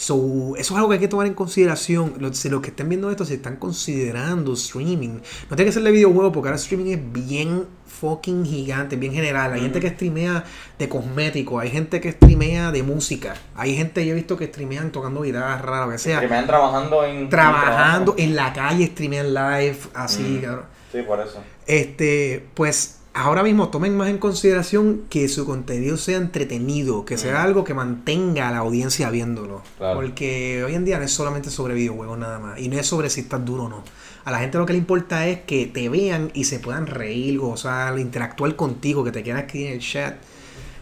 So, 0.00 0.56
eso 0.56 0.72
es 0.72 0.78
algo 0.78 0.88
que 0.88 0.94
hay 0.94 1.00
que 1.00 1.08
tomar 1.08 1.26
en 1.26 1.34
consideración. 1.34 2.14
Los, 2.20 2.38
si 2.38 2.48
los 2.48 2.62
que 2.62 2.68
estén 2.70 2.88
viendo 2.88 3.10
esto, 3.10 3.26
si 3.26 3.34
están 3.34 3.56
considerando 3.56 4.54
streaming, 4.54 5.18
no 5.50 5.56
tiene 5.56 5.66
que 5.66 5.72
ser 5.72 5.82
de 5.82 5.90
videojuegos 5.90 6.32
porque 6.32 6.48
ahora 6.48 6.56
streaming 6.56 6.90
es 6.92 7.12
bien 7.12 7.66
fucking 7.86 8.46
gigante, 8.46 8.96
bien 8.96 9.12
general. 9.12 9.52
Hay 9.52 9.60
gente 9.60 9.78
que 9.78 9.90
streamea 9.90 10.42
de 10.78 10.88
cosméticos, 10.88 11.62
hay 11.62 11.68
gente 11.68 12.00
que 12.00 12.12
streamea 12.12 12.72
de 12.72 12.82
música, 12.82 13.34
hay 13.54 13.76
gente 13.76 14.06
yo 14.06 14.12
he 14.12 14.14
visto 14.14 14.38
que 14.38 14.46
streamean 14.46 14.90
tocando 14.90 15.20
guitarra, 15.20 15.84
lo 15.84 15.92
que 15.92 15.98
sea, 15.98 16.16
Streamean 16.16 16.46
trabajando 16.46 17.04
en... 17.04 17.28
trabajando 17.28 18.14
en 18.16 18.30
en 18.30 18.36
la 18.36 18.54
calle, 18.54 18.86
streamean 18.86 19.34
live, 19.34 19.76
así, 19.92 20.22
Mm. 20.22 20.40
cabrón. 20.40 20.64
Sí, 20.92 21.02
por 21.02 21.20
eso. 21.20 21.42
Este, 21.66 22.46
pues 22.54 22.99
ahora 23.12 23.42
mismo 23.42 23.68
tomen 23.70 23.96
más 23.96 24.08
en 24.08 24.18
consideración 24.18 25.02
que 25.10 25.28
su 25.28 25.44
contenido 25.46 25.96
sea 25.96 26.16
entretenido, 26.18 27.04
que 27.04 27.18
sea 27.18 27.34
Mm. 27.34 27.44
algo 27.44 27.64
que 27.64 27.74
mantenga 27.74 28.48
a 28.48 28.52
la 28.52 28.58
audiencia 28.58 29.10
viéndolo. 29.10 29.62
Claro. 29.78 29.96
Porque 30.00 30.62
hoy 30.64 30.74
en 30.74 30.84
día 30.84 30.98
no 30.98 31.04
es 31.04 31.10
solamente 31.10 31.50
sobre 31.50 31.74
videojuegos 31.74 32.18
nada 32.18 32.38
más, 32.38 32.58
y 32.60 32.68
no 32.68 32.78
es 32.78 32.86
sobre 32.86 33.10
si 33.10 33.20
estás 33.22 33.44
duro 33.44 33.64
o 33.64 33.68
no. 33.68 33.82
A 34.24 34.30
la 34.30 34.38
gente 34.38 34.58
lo 34.58 34.66
que 34.66 34.74
le 34.74 34.78
importa 34.78 35.26
es 35.26 35.40
que 35.40 35.66
te 35.66 35.88
vean 35.88 36.30
y 36.34 36.44
se 36.44 36.58
puedan 36.60 36.86
reír, 36.86 37.38
gozar, 37.38 37.98
interactuar 37.98 38.54
contigo, 38.54 39.02
que 39.02 39.10
te 39.12 39.22
quieran 39.22 39.42
escribir 39.44 39.68
en 39.68 39.72
el 39.74 39.80
chat. 39.80 40.16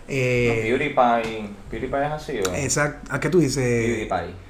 Eh, 0.08 0.70
No, 0.70 0.78
PewDiePie, 0.78 1.50
¿PewDiePie 1.70 2.06
es 2.06 2.12
así 2.12 2.32
o...? 2.38 2.54
exacto. 2.54 3.14
¿A 3.14 3.20
qué 3.20 3.28
tú 3.30 3.38
dices? 3.40 3.56
PewDiePie. 4.08 4.47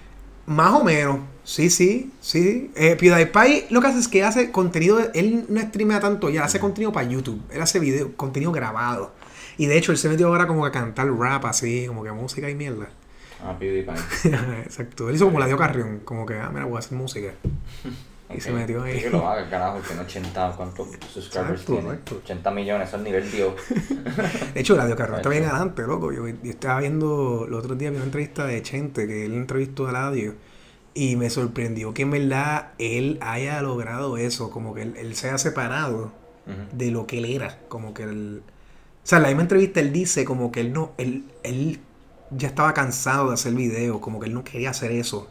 Más 0.49 0.72
o 0.72 0.82
menos, 0.82 1.18
sí, 1.44 1.68
sí, 1.68 2.11
sí. 2.22 2.70
Eh, 2.74 2.96
PewDiePie 2.96 3.66
lo 3.68 3.82
que 3.82 3.88
hace 3.88 3.99
es 3.99 4.09
que 4.09 4.24
hace 4.24 4.51
contenido, 4.51 4.99
él 5.12 5.44
no 5.51 5.61
streamea 5.61 6.01
tanto 6.01 6.30
ya, 6.30 6.44
hace 6.44 6.59
contenido 6.59 6.90
para 6.90 7.07
YouTube, 7.07 7.38
él 7.51 7.61
hace 7.61 7.78
video, 7.78 8.16
contenido 8.16 8.51
grabado. 8.51 9.12
Y 9.59 9.66
de 9.66 9.76
hecho 9.76 9.92
él 9.92 9.99
se 9.99 10.09
metió 10.09 10.28
ahora 10.28 10.46
como 10.46 10.64
a 10.64 10.72
cantar 10.72 11.07
rap 11.12 11.44
así, 11.44 11.84
como 11.86 12.03
que 12.03 12.12
música 12.12 12.49
y 12.49 12.55
mierda. 12.55 12.88
Ah, 13.44 13.59
PewDiePie. 13.59 13.92
Exacto, 14.64 15.11
él 15.11 15.16
hizo 15.16 15.26
como 15.26 15.38
la 15.38 15.46
dio 15.46 15.59
Carrión, 15.59 16.01
como 16.03 16.24
que, 16.24 16.36
ah, 16.36 16.49
mira, 16.51 16.64
voy 16.64 16.76
a 16.76 16.78
hacer 16.78 16.96
música. 16.96 17.34
Y 18.35 18.41
se 18.41 18.51
Ok. 18.53 18.57
metió 18.59 18.83
ahí. 18.83 19.01
Que 19.01 19.11
lo 19.11 19.26
haga, 19.26 19.49
carajo, 19.49 19.79
tiene 19.87 20.03
80, 20.03 20.53
¿cuántos 20.57 20.89
subscribers 21.12 21.26
Exacto, 21.62 21.72
tiene? 21.72 21.89
exacto. 21.89 22.16
80 22.24 22.51
millones, 22.51 22.93
es 22.93 23.01
nivel 23.01 23.31
Dios. 23.31 23.55
De 24.55 24.61
hecho, 24.61 24.76
la 24.76 24.87
dio 24.87 24.97
Carrión 24.97 25.16
está 25.18 25.29
bien 25.31 25.45
adelante, 25.45 25.83
loco. 25.83 26.12
Yo, 26.12 26.29
yo 26.29 26.51
estaba 26.51 26.81
viendo 26.81 27.47
los 27.49 27.61
otros 27.64 27.79
días 27.79 27.91
vi 27.93 27.97
una 27.97 28.05
entrevista 28.07 28.45
de 28.47 28.62
Chente, 28.62 29.07
que 29.07 29.24
él 29.26 29.35
entrevistó 29.35 29.89
a 29.89 29.93
Ladio. 29.93 30.35
Y 30.95 31.16
me 31.16 31.31
sorprendió 31.31 31.95
que 31.95 32.03
en 32.03 32.11
verdad 32.11 32.72
él 32.79 33.18
haya 33.20 33.62
logrado 33.62 34.16
eso, 34.16 34.51
como 34.51 34.74
que 34.74 34.83
él, 34.83 34.95
él 34.99 35.14
se 35.14 35.31
ha 35.31 35.39
separado 35.39 36.12
Ujú. 36.47 36.76
de 36.76 36.91
lo 36.91 37.07
que 37.07 37.18
él 37.18 37.24
era. 37.26 37.59
Como 37.68 37.95
que 37.95 38.03
él. 38.03 38.43
O 39.05 39.07
sea, 39.09 39.18
en 39.18 39.22
la 39.22 39.29
misma 39.29 39.43
entrevista 39.43 39.81
él 39.81 39.93
dice 39.93 40.24
como 40.24 40.51
que 40.53 40.61
él 40.61 40.72
no. 40.72 40.93
Él, 40.99 41.24
él 41.45 41.81
ya 42.31 42.49
estaba 42.49 42.74
cansado 42.74 43.29
de 43.29 43.35
hacer 43.35 43.55
videos, 43.55 44.01
como 44.01 44.18
que 44.20 44.26
él 44.26 44.35
no 44.35 44.45
quería 44.45 44.70
hacer 44.70 44.91
eso. 44.93 45.29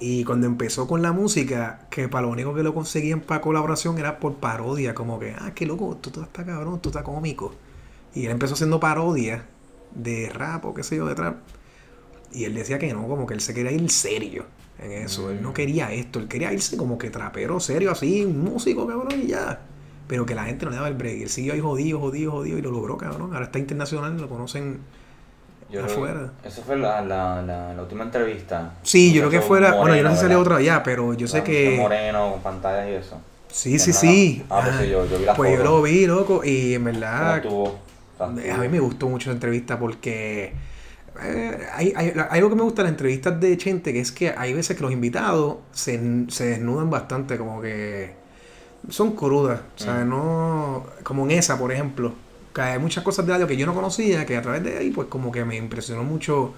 Y 0.00 0.24
cuando 0.24 0.46
empezó 0.46 0.86
con 0.88 1.02
la 1.02 1.12
música, 1.12 1.86
que 1.90 2.08
para 2.08 2.22
lo 2.26 2.32
único 2.32 2.54
que 2.54 2.62
lo 2.62 2.74
conseguían 2.74 3.20
para 3.20 3.40
colaboración 3.42 3.98
era 3.98 4.18
por 4.18 4.36
parodia, 4.36 4.94
como 4.94 5.18
que, 5.18 5.34
ah, 5.38 5.52
qué 5.54 5.66
loco, 5.66 5.98
tú, 6.00 6.10
tú 6.10 6.22
estás 6.22 6.46
cabrón, 6.46 6.80
tú 6.80 6.88
estás 6.88 7.02
cómico. 7.02 7.54
Y 8.14 8.24
él 8.24 8.30
empezó 8.32 8.54
haciendo 8.54 8.80
parodias 8.80 9.42
de 9.94 10.30
rap 10.30 10.64
o 10.64 10.74
qué 10.74 10.82
sé 10.82 10.96
yo, 10.96 11.06
de 11.06 11.14
trap. 11.14 11.36
Y 12.32 12.44
él 12.44 12.54
decía 12.54 12.78
que 12.78 12.92
no, 12.94 13.06
como 13.08 13.26
que 13.26 13.34
él 13.34 13.40
se 13.40 13.54
quería 13.54 13.72
ir 13.72 13.90
serio 13.90 14.46
en 14.78 14.92
eso. 14.92 15.30
Él 15.30 15.42
no 15.42 15.50
Mm. 15.50 15.54
quería 15.54 15.92
esto, 15.92 16.18
él 16.20 16.28
quería 16.28 16.52
irse 16.52 16.76
como 16.76 16.96
que 16.98 17.10
trapero 17.10 17.60
serio, 17.60 17.90
así, 17.90 18.24
músico, 18.26 18.86
cabrón, 18.86 19.20
y 19.22 19.26
ya. 19.28 19.66
Pero 20.06 20.26
que 20.26 20.34
la 20.34 20.44
gente 20.44 20.64
no 20.64 20.70
le 20.70 20.76
daba 20.76 20.88
el 20.88 20.94
break. 20.94 21.22
Él 21.22 21.28
siguió 21.28 21.52
ahí 21.52 21.60
jodido, 21.60 22.00
jodido, 22.00 22.32
jodido 22.32 22.58
y 22.58 22.62
lo 22.62 22.70
logró, 22.70 22.96
cabrón. 22.96 23.32
Ahora 23.34 23.46
está 23.46 23.58
internacional, 23.58 24.16
lo 24.20 24.28
conocen. 24.28 24.80
Yo 25.70 25.82
creo- 25.82 25.92
Afuera. 25.94 26.30
Esa 26.44 26.62
fue 26.62 26.76
la, 26.76 27.00
la, 27.00 27.42
la, 27.42 27.74
la 27.74 27.82
última 27.82 28.04
entrevista. 28.04 28.72
Sí, 28.82 29.12
yo 29.12 29.20
creo 29.22 29.30
que 29.30 29.40
fuera. 29.40 29.74
Bueno, 29.74 29.94
yo 29.96 30.02
no 30.02 30.10
sé 30.10 30.16
si 30.16 30.20
salió 30.22 30.38
moreno, 30.38 30.54
otra 30.56 30.62
ya, 30.64 30.82
pero 30.82 31.14
yo 31.14 31.28
sé 31.28 31.42
que. 31.44 31.76
Moreno, 31.78 32.32
con 32.32 32.40
pantallas 32.42 32.88
y 32.88 32.92
eso. 32.94 33.20
Sí, 33.48 33.78
sí, 33.78 33.86
Que 33.90 33.92
sí. 33.96 34.44
nada. 34.48 34.60
Ah, 34.62 34.64
pues 34.66 34.80
sí, 34.84 34.90
yo- 34.90 35.06
yo 35.06 35.18
vi 35.18 35.24
la 35.24 35.34
Pues 35.34 35.56
yo 35.58 35.64
lo 35.64 35.82
vi, 35.82 36.06
loco. 36.06 36.44
Y 36.44 36.74
en 36.74 36.82
¿Cómo 36.84 36.92
verdad. 37.00 37.42
A 38.20 38.26
mí 38.58 38.68
me 38.68 38.80
gustó 38.80 39.08
mucho 39.08 39.30
la 39.30 39.34
entrevista 39.34 39.78
porque 39.78 40.52
eh, 41.22 41.66
hay, 41.74 41.92
hay- 41.96 42.12
hay 42.30 42.38
algo 42.38 42.50
que 42.50 42.56
me 42.56 42.62
gusta 42.62 42.82
de 42.82 42.84
las 42.84 42.92
entrevistas 42.92 43.40
de 43.40 43.56
Chente, 43.56 43.92
que 43.92 44.00
es 44.00 44.12
que 44.12 44.32
hay 44.36 44.52
veces 44.54 44.76
que 44.76 44.82
los 44.82 44.92
invitados 44.92 45.56
se, 45.72 46.00
se 46.28 46.46
desnudan 46.46 46.90
bastante, 46.90 47.36
como 47.38 47.60
que 47.60 48.14
son 48.88 49.12
crudas. 49.12 49.60
O 49.76 49.78
sea, 49.78 50.04
Mm. 50.04 50.08
no. 50.08 50.86
Como 51.02 51.24
en 51.24 51.32
esa, 51.32 51.58
por 51.58 51.72
ejemplo. 51.72 52.12
Que 52.54 52.60
hay 52.62 52.78
muchas 52.78 53.04
cosas 53.04 53.26
de 53.26 53.32
radio 53.32 53.46
que 53.46 53.56
yo 53.56 53.66
no 53.66 53.74
conocía, 53.74 54.26
que 54.26 54.36
a 54.36 54.42
través 54.42 54.62
de 54.64 54.78
ahí, 54.78 54.90
pues 54.90 55.08
como 55.08 55.30
que 55.30 55.44
me 55.44 55.56
impresionó 55.56 56.02
mucho, 56.02 56.52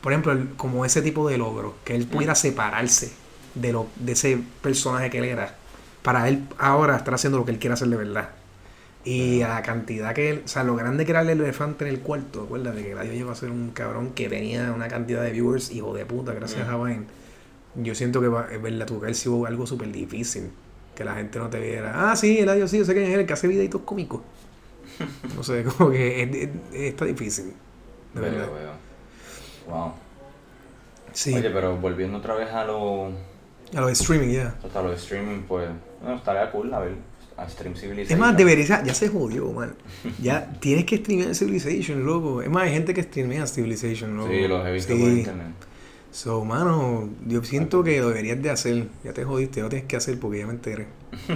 por 0.00 0.12
ejemplo, 0.12 0.32
el- 0.32 0.50
como 0.56 0.84
ese 0.84 1.02
tipo 1.02 1.28
de 1.28 1.36
logro, 1.38 1.74
que 1.84 1.94
él 1.94 2.06
pudiera 2.06 2.34
separarse 2.34 3.12
de, 3.54 3.72
lo, 3.72 3.86
de 3.96 4.12
ese 4.12 4.38
personaje 4.62 5.10
que 5.10 5.18
él 5.18 5.24
era, 5.24 5.56
para 6.02 6.28
él 6.28 6.44
ahora 6.58 6.96
estar 6.96 7.12
haciendo 7.14 7.38
lo 7.38 7.44
que 7.44 7.50
él 7.52 7.58
quiere 7.58 7.74
hacer 7.74 7.88
de 7.88 7.96
verdad. 7.96 8.30
Y 9.04 9.42
a 9.42 9.48
la 9.48 9.62
cantidad 9.62 10.12
que 10.14 10.30
él, 10.30 10.42
o 10.44 10.48
sea, 10.48 10.64
lo 10.64 10.74
grande 10.74 11.04
que 11.04 11.12
era 11.12 11.20
el 11.20 11.28
elefante 11.28 11.84
en 11.86 11.94
el 11.94 12.00
cuarto, 12.00 12.42
acuérdate 12.44 12.82
que 12.82 12.94
Radio 12.94 13.12
llegó 13.12 13.30
a 13.30 13.34
ser 13.36 13.50
un 13.50 13.70
cabrón 13.70 14.10
que 14.14 14.28
tenía 14.28 14.72
una 14.72 14.88
cantidad 14.88 15.22
de 15.22 15.30
viewers, 15.30 15.70
hijo 15.70 15.94
de 15.94 16.04
puta, 16.06 16.32
gracias 16.32 16.66
Mm. 16.66 16.70
a 16.72 16.84
Vine. 16.84 17.02
Yo 17.76 17.94
siento 17.94 18.20
que 18.20 18.28
va- 18.28 18.48
es 18.50 18.60
verdad, 18.60 18.86
que 18.86 18.94
haber 18.94 19.14
sido 19.14 19.46
algo 19.46 19.66
súper 19.66 19.92
difícil. 19.92 20.50
Que 20.96 21.04
la 21.04 21.14
gente 21.14 21.38
no 21.38 21.48
te 21.50 21.60
viera. 21.60 22.10
Ah, 22.10 22.16
sí, 22.16 22.38
el 22.38 22.48
adiós, 22.48 22.70
sí, 22.70 22.78
yo 22.78 22.84
sé 22.86 22.94
quién 22.94 23.04
es 23.12 23.16
el 23.18 23.26
que 23.26 23.32
hace 23.34 23.46
videitos 23.46 23.82
cómicos. 23.82 24.22
No 25.36 25.42
sé, 25.42 25.64
como 25.78 25.90
que 25.90 26.22
es- 26.22 26.34
es- 26.34 26.50
está 26.72 27.04
difícil. 27.04 27.52
De 28.14 28.20
Veo, 28.20 28.30
verdad. 28.30 28.48
veo. 28.52 28.72
Wow. 29.74 29.92
Sí, 31.12 31.34
Oye, 31.34 31.50
pero 31.50 31.76
volviendo 31.76 32.18
otra 32.18 32.34
vez 32.34 32.50
a 32.50 32.64
lo, 32.64 33.06
a 33.74 33.80
lo 33.80 33.86
de 33.86 33.92
streaming, 33.94 34.28
ya. 34.34 34.54
a 34.74 34.82
lo 34.82 34.90
de 34.90 34.96
streaming, 34.96 35.42
pues, 35.48 35.68
bueno, 36.02 36.16
estaría 36.16 36.50
cool 36.50 36.72
a 36.74 36.80
ver, 36.80 36.92
a 37.38 37.48
Stream 37.48 37.74
Civilization. 37.74 38.12
Es 38.12 38.18
más, 38.18 38.36
debería, 38.36 38.82
ya 38.84 38.94
se 38.94 39.08
jodió, 39.08 39.50
man. 39.52 39.74
Ya 40.22 40.50
tienes 40.60 40.84
que 40.84 40.98
streamear 40.98 41.34
Civilization, 41.34 42.04
loco. 42.06 42.42
Es 42.42 42.48
más, 42.50 42.64
hay 42.64 42.72
gente 42.72 42.92
que 42.94 43.02
streamea 43.02 43.46
Civilization, 43.46 44.16
loco. 44.16 44.30
Sí, 44.30 44.46
los 44.48 44.66
he 44.66 44.72
visto 44.72 44.94
Sí. 44.94 45.00
por 45.00 45.08
internet. 45.10 45.46
So, 46.12 46.44
mano, 46.46 47.10
yo 47.26 47.42
siento 47.44 47.82
que 47.84 48.00
lo 48.00 48.08
deberías 48.08 48.40
de 48.42 48.48
hacer. 48.50 48.88
Ya 49.04 49.12
te 49.12 49.24
jodiste, 49.24 49.60
no 49.60 49.68
tienes 49.68 49.86
que 49.88 49.96
hacer 49.96 50.18
porque 50.18 50.38
ya 50.38 50.46
me 50.46 50.52
enteré. 50.54 50.86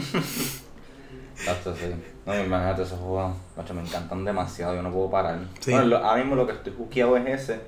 Exacto, 1.39 1.75
sí. 1.77 1.87
No, 2.27 2.39
imagínate 2.39 2.83
esos 2.83 2.99
juegos, 2.99 3.33
macho, 3.57 3.75
me 3.75 3.81
encantan 3.83 4.25
demasiado, 4.25 4.75
yo 4.75 4.83
no 4.83 4.93
puedo 4.93 5.11
parar. 5.11 5.39
Sí. 5.61 5.71
Bueno, 5.73 5.87
lo- 5.87 5.97
ahora 5.99 6.17
mismo 6.23 6.37
lo 6.37 6.47
que 6.47 6.53
estoy 6.53 6.73
juqueado 6.77 7.17
es 7.17 7.43
ese, 7.43 7.61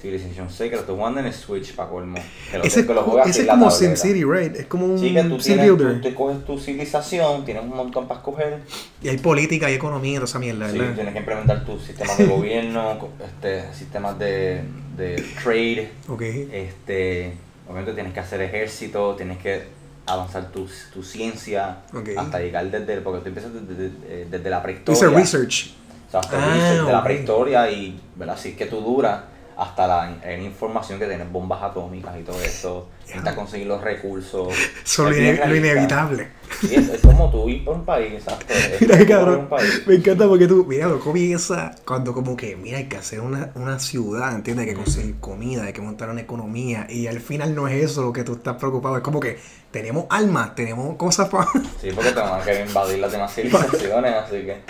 Civilization 0.00 0.48
6, 0.48 0.70
que 0.70 0.76
lo 0.76 0.80
estoy 0.82 0.94
jugando 0.94 1.18
en 1.18 1.26
el 1.26 1.32
Switch 1.32 1.74
para 1.74 1.88
colmo. 1.90 2.18
Que 2.52 2.58
lo, 2.58 2.62
Ese, 2.64 2.86
que 2.86 2.94
lo 2.94 3.02
juegas 3.02 3.28
ese 3.30 3.42
es 3.42 3.48
como. 3.48 3.68
SimCity, 3.68 4.22
right? 4.22 4.54
Es 4.54 4.66
como 4.66 4.86
un 4.86 4.96
Sí, 4.98 5.12
que 5.12 5.22
tú, 5.24 5.38
tienes, 5.38 5.76
tú 5.76 6.00
te 6.00 6.14
coges 6.14 6.44
tu 6.44 6.56
civilización, 6.56 7.44
tienes 7.44 7.64
un 7.64 7.70
montón 7.70 8.06
para 8.06 8.20
escoger. 8.20 8.58
Y 9.02 9.08
hay 9.08 9.18
política 9.18 9.68
y 9.68 9.74
economía 9.74 10.12
y 10.12 10.14
toda 10.14 10.26
esa 10.26 10.38
mierda, 10.38 10.70
Sí, 10.70 10.78
¿verdad? 10.78 10.94
tienes 10.94 11.12
que 11.14 11.18
implementar 11.18 11.64
tus 11.64 11.82
sistemas 11.82 12.16
de 12.16 12.26
gobierno, 12.28 13.08
este, 13.26 13.74
sistemas 13.74 14.16
de, 14.20 14.62
de 14.96 15.24
trade, 15.42 15.90
Ok. 16.08 16.22
este, 16.22 17.32
obviamente 17.66 17.92
tienes 17.94 18.12
que 18.14 18.20
hacer 18.20 18.40
ejército, 18.42 19.16
tienes 19.16 19.38
que 19.38 19.64
avanzar 20.08 20.48
tu, 20.50 20.66
tu 20.92 21.02
ciencia 21.02 21.78
Ok. 21.94 22.08
hasta 22.16 22.38
llegar 22.40 22.70
desde, 22.70 23.00
porque 23.00 23.20
tú 23.20 23.28
empiezas 23.28 23.52
desde, 23.52 23.90
desde- 23.90 24.24
desde 24.26 24.50
la 24.50 24.62
prehistoria. 24.62 25.08
research. 25.10 25.70
O 26.08 26.10
sea, 26.10 26.20
hasta 26.20 26.36
Ah, 26.42 26.54
research 26.54 26.86
de 26.86 26.92
la 26.92 27.04
prehistoria 27.04 27.70
y, 27.70 28.00
¿verdad? 28.16 28.34
Así 28.36 28.54
que 28.56 28.66
tú 28.66 28.80
duras 28.80 29.20
hasta 29.58 29.88
la 29.88 30.16
en 30.22 30.44
información 30.44 31.00
que 31.00 31.06
tienes 31.06 31.30
bombas 31.32 31.60
atómicas 31.60 32.16
y 32.16 32.22
todo 32.22 32.40
eso. 32.40 32.88
Necesitas 33.00 33.34
conseguir 33.34 33.66
los 33.66 33.80
recursos. 33.80 34.54
Son 34.84 35.06
lo, 35.06 35.10
Es 35.10 35.48
lo 35.48 35.56
inevitable. 35.56 36.28
Sí, 36.60 36.76
es, 36.76 36.88
es 36.88 37.00
como 37.00 37.28
tú 37.28 37.48
ir 37.48 37.64
por 37.64 37.74
un 37.74 37.84
país, 37.84 38.12
exacto. 38.12 38.46
Mira, 38.80 39.04
cabrón. 39.04 39.40
un 39.40 39.48
país. 39.48 39.82
Me 39.84 39.96
encanta 39.96 40.28
porque 40.28 40.46
tú, 40.46 40.64
mira, 40.64 40.86
lo 40.86 41.00
comienza 41.00 41.72
cuando 41.84 42.14
como 42.14 42.36
que, 42.36 42.54
mira, 42.54 42.78
hay 42.78 42.84
que 42.84 42.98
hacer 42.98 43.20
una, 43.20 43.50
una 43.56 43.80
ciudad, 43.80 44.32
¿entiendes? 44.32 44.68
Hay 44.68 44.74
que 44.74 44.76
conseguir 44.76 45.18
comida, 45.18 45.64
hay 45.64 45.72
que 45.72 45.82
montar 45.82 46.08
una 46.08 46.20
economía. 46.20 46.86
Y 46.88 47.08
al 47.08 47.20
final 47.20 47.52
no 47.56 47.66
es 47.66 47.82
eso 47.82 48.02
lo 48.02 48.12
que 48.12 48.22
tú 48.22 48.34
estás 48.34 48.56
preocupado. 48.56 48.96
Es 48.96 49.02
como 49.02 49.18
que 49.18 49.38
tenemos 49.72 50.04
almas, 50.08 50.54
tenemos 50.54 50.96
cosas 50.96 51.28
para... 51.28 51.46
Sí, 51.80 51.90
porque 51.92 52.12
te 52.12 52.20
van 52.20 52.40
a 52.40 52.44
querer 52.44 52.68
invadir 52.68 53.00
las 53.00 53.10
demás 53.10 53.34
civilizaciones, 53.34 54.14
así 54.14 54.36
que. 54.36 54.62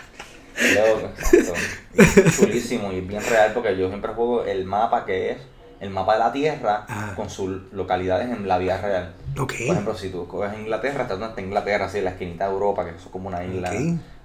Es 1.94 2.36
chulísimo 2.36 2.92
y 2.92 2.98
es 2.98 3.06
bien 3.08 3.22
real 3.28 3.52
porque 3.54 3.76
yo 3.76 3.88
siempre 3.88 4.12
juego 4.12 4.44
el 4.44 4.64
mapa 4.64 5.04
que 5.04 5.32
es 5.32 5.38
el 5.80 5.90
mapa 5.90 6.14
de 6.14 6.18
la 6.18 6.32
Tierra 6.32 6.84
Ah. 6.88 7.12
con 7.14 7.30
sus 7.30 7.72
localidades 7.72 8.28
en 8.30 8.48
la 8.48 8.58
vida 8.58 8.80
real. 8.80 9.14
Por 9.36 9.52
ejemplo, 9.52 9.94
si 9.94 10.08
tú 10.10 10.26
coges 10.26 10.50
Inglaterra, 10.58 11.02
está 11.02 11.14
donde 11.14 11.28
está 11.28 11.40
Inglaterra, 11.40 11.84
así 11.86 11.98
en 11.98 12.04
la 12.04 12.10
esquinita 12.10 12.46
de 12.46 12.52
Europa, 12.52 12.84
que 12.84 12.90
eso 12.90 13.06
es 13.06 13.10
como 13.12 13.28
una 13.28 13.44
isla. 13.44 13.70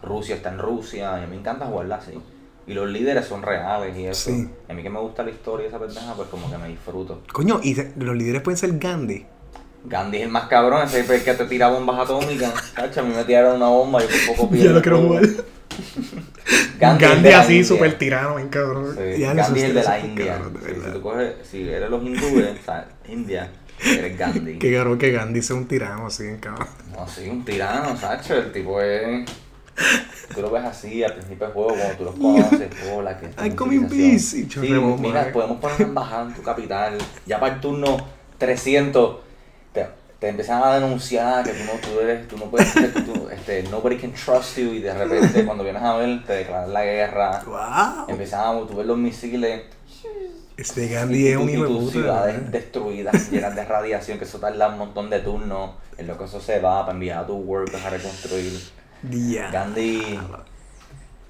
Rusia 0.01 0.36
está 0.36 0.49
en 0.49 0.57
Rusia, 0.57 1.11
y 1.13 1.17
a 1.17 1.21
mí 1.21 1.27
me 1.29 1.36
encanta 1.36 1.67
jugarla 1.67 1.95
así. 1.97 2.19
Y 2.65 2.73
los 2.73 2.89
líderes 2.89 3.25
son 3.25 3.43
reales 3.43 3.95
y 3.95 4.05
eso. 4.07 4.31
Sí. 4.31 4.49
A 4.67 4.73
mí 4.73 4.81
que 4.81 4.89
me 4.89 4.99
gusta 4.99 5.21
la 5.21 5.29
historia 5.29 5.65
y 5.65 5.69
esa 5.69 5.77
pendeja, 5.79 6.13
pues 6.15 6.27
como 6.29 6.49
que 6.49 6.57
me 6.57 6.69
disfruto. 6.69 7.21
Coño, 7.31 7.59
y 7.61 7.75
los 7.75 8.15
líderes 8.15 8.41
pueden 8.41 8.57
ser 8.57 8.77
Gandhi. 8.79 9.25
Gandhi 9.86 10.17
es 10.17 10.23
el 10.23 10.29
más 10.29 10.47
cabrón, 10.47 10.81
ese 10.86 11.01
es 11.01 11.09
el 11.09 11.23
que 11.23 11.34
te 11.34 11.45
tira 11.45 11.67
bombas 11.69 11.99
atómicas. 11.99 12.53
Cacha, 12.73 13.01
a 13.01 13.03
mí 13.03 13.13
me 13.15 13.23
tiraron 13.25 13.57
una 13.57 13.67
bomba 13.67 14.01
y 14.03 14.07
por 14.07 14.38
poco 14.38 14.55
Ya 14.55 14.71
lo 14.71 14.81
quiero 14.81 15.01
jugar. 15.01 15.23
Gandhi, 16.80 17.30
así, 17.30 17.63
súper 17.63 17.97
tirano, 17.97 18.36
bien 18.36 18.49
cabrón. 18.49 18.95
Sí, 18.95 19.19
Ya, 19.21 19.34
Gandhi 19.34 19.61
es 19.61 19.74
de 19.74 19.84
la 19.84 19.99
India. 19.99 20.34
cabrón, 20.34 20.53
de 20.53 20.59
Sí, 20.59 20.82
si 20.86 20.91
tú 20.91 21.01
coges, 21.01 21.34
si 21.49 21.69
eres 21.69 21.89
los 21.89 22.03
hindúes, 22.03 22.59
o 22.59 22.63
sea, 22.65 22.88
India, 23.07 23.51
eres 23.86 24.17
Gandhi. 24.17 24.59
Qué 24.59 24.74
cabrón 24.74 24.97
que 24.97 25.11
Gandhi 25.11 25.41
sea 25.41 25.55
un 25.55 25.67
tirano 25.67 26.07
así, 26.07 26.24
cabrón. 26.39 26.67
No, 26.91 27.07
sí, 27.07 27.30
un 27.30 27.43
tirano, 27.45 27.95
Sacho. 27.97 28.36
El 28.36 28.51
tipo 28.51 28.82
es. 28.82 29.26
Tú 30.34 30.41
lo 30.41 30.51
ves 30.51 30.63
así 30.63 31.03
al 31.03 31.13
principio 31.13 31.47
del 31.47 31.53
juego, 31.53 31.76
cuando 31.76 31.95
tú 31.97 32.03
los 32.05 32.15
conoces, 32.15 32.69
hola, 32.93 33.19
que 33.19 33.55
come 33.55 33.76
in 33.76 33.88
peace. 33.88 34.19
Sí, 34.19 34.47
mira, 34.99 35.32
podemos 35.32 35.59
poner 35.59 35.78
una 35.78 35.88
embajada 35.88 36.28
en 36.28 36.34
tu 36.36 36.41
capital. 36.43 36.97
Ya 37.26 37.39
para 37.39 37.55
el 37.55 37.61
turno 37.61 37.97
300, 38.38 39.17
te, 40.24 40.30
empiezan 40.30 40.63
a 40.63 40.74
denunciar 40.76 41.43
que 41.43 41.51
tú 41.51 41.63
no, 41.65 41.71
tú 41.74 41.99
eres, 41.99 42.28
tú 42.28 42.38
no 42.38 42.45
puedes, 42.45 42.74
tú, 42.74 43.28
este, 43.30 43.63
nobody 43.63 43.97
can 43.97 44.13
trust 44.13 44.57
you. 44.57 44.71
Y 44.74 44.80
de 44.80 44.93
repente, 44.93 45.45
cuando 45.45 45.63
vienes 45.63 45.82
a 45.84 45.95
ver, 45.97 46.24
te 46.26 46.34
declaran 46.34 46.71
la 46.74 46.84
guerra. 46.84 47.43
¡Wow! 47.45 48.05
Empiezan 48.07 48.39
a, 48.41 48.59
tú 48.67 48.76
ves 48.78 48.86
los 48.88 48.97
misiles. 48.97 49.63
Este 50.55 50.86
Y, 50.86 50.89
Gandhi 50.89 51.28
es 51.30 51.36
tu- 51.38 51.41
un 51.43 51.49
y 51.49 51.55
tus 51.55 51.91
ciudades 51.91 52.36
¿verdad? 52.36 52.49
destruidas, 52.51 53.32
llenas 53.32 53.55
de 53.55 53.65
radiación, 53.65 54.17
que 54.19 54.26
eso 54.26 54.39
tarda 54.39 54.67
un 54.69 54.78
montón 54.78 55.09
de 55.09 55.19
turnos. 55.19 55.71
En 55.97 56.07
lo 56.07 56.17
que 56.17 56.24
eso 56.26 56.39
se 56.39 56.59
va 56.59 56.82
para 56.82 56.93
enviar 56.93 57.24
a 57.24 57.28
tus 57.28 57.43
workers 57.43 57.84
a 57.86 57.89
reconstruir. 57.89 58.59
Ya. 59.09 59.49
Gandhi. 59.51 60.01
Yo 60.15 60.21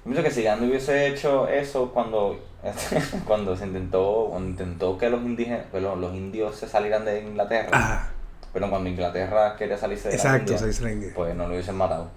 pienso 0.04 0.22
que 0.22 0.30
si 0.30 0.42
Gandhi 0.42 0.68
hubiese 0.68 1.06
hecho 1.08 1.48
eso 1.48 1.90
cuando, 1.92 2.38
cuando 3.26 3.56
se 3.56 3.66
intentó, 3.66 4.26
cuando 4.30 4.50
intentó 4.50 4.98
que 4.98 5.08
los 5.08 5.22
indígenas, 5.22 5.62
que 5.72 5.80
los, 5.80 5.98
los 5.98 6.14
indios 6.14 6.56
se 6.56 6.68
salieran 6.68 7.04
de 7.06 7.22
Inglaterra, 7.22 7.70
Ah, 7.72 8.08
pero 8.54 8.70
cuando 8.70 8.88
Inglaterra 8.88 9.56
quería 9.56 9.76
salirse 9.76 10.08
de 10.08 10.14
exacto, 10.14 10.54
la 10.80 10.92
India. 10.92 11.10
pues 11.12 11.34
no 11.34 11.48
lo 11.48 11.54
hubiesen 11.54 11.74
matado. 11.74 12.08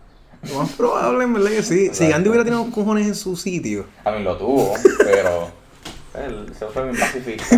Lo 0.48 0.60
más 0.60 0.72
probable, 0.74 1.24
en 1.24 1.34
verdad 1.34 1.50
que 1.50 1.64
sí. 1.64 1.90
Si. 1.92 2.08
Gandhi 2.08 2.30
hubiera 2.30 2.46
tenido 2.46 2.70
cojones 2.70 3.08
en 3.08 3.16
su 3.16 3.36
sitio. 3.36 3.88
A 4.06 4.12
mí 4.12 4.22
lo 4.22 4.38
tuvo, 4.38 4.76
pero 5.00 5.50
él 6.14 6.54
se 6.58 6.68
fue 6.68 6.84
bien 6.84 6.96
pacifista, 6.96 7.58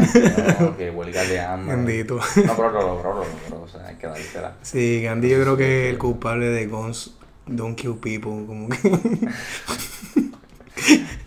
¿no? 0.61 0.77
que 0.77 0.89
huelga 0.89 1.25
de 1.25 1.41
hambre. 1.41 1.75
Bendito. 1.75 2.15
No, 2.15 2.55
pero 2.55 2.71
lo 2.71 2.81
logró, 2.81 3.13
lo 3.15 3.25
logró, 3.25 3.63
o 3.63 3.67
sea, 3.67 3.85
hay 3.85 3.95
que 3.95 4.07
dársela. 4.07 4.55
Sí, 4.61 5.01
Gandhi 5.03 5.27
yo 5.29 5.41
creo 5.41 5.57
que 5.57 5.87
es 5.87 5.91
el 5.91 5.99
culpable 5.99 6.45
de 6.45 6.67
Guns 6.67 7.15
Don't 7.47 7.77
Kill 7.77 7.95
People. 7.95 8.45
Como 8.47 8.69
que. 8.69 8.77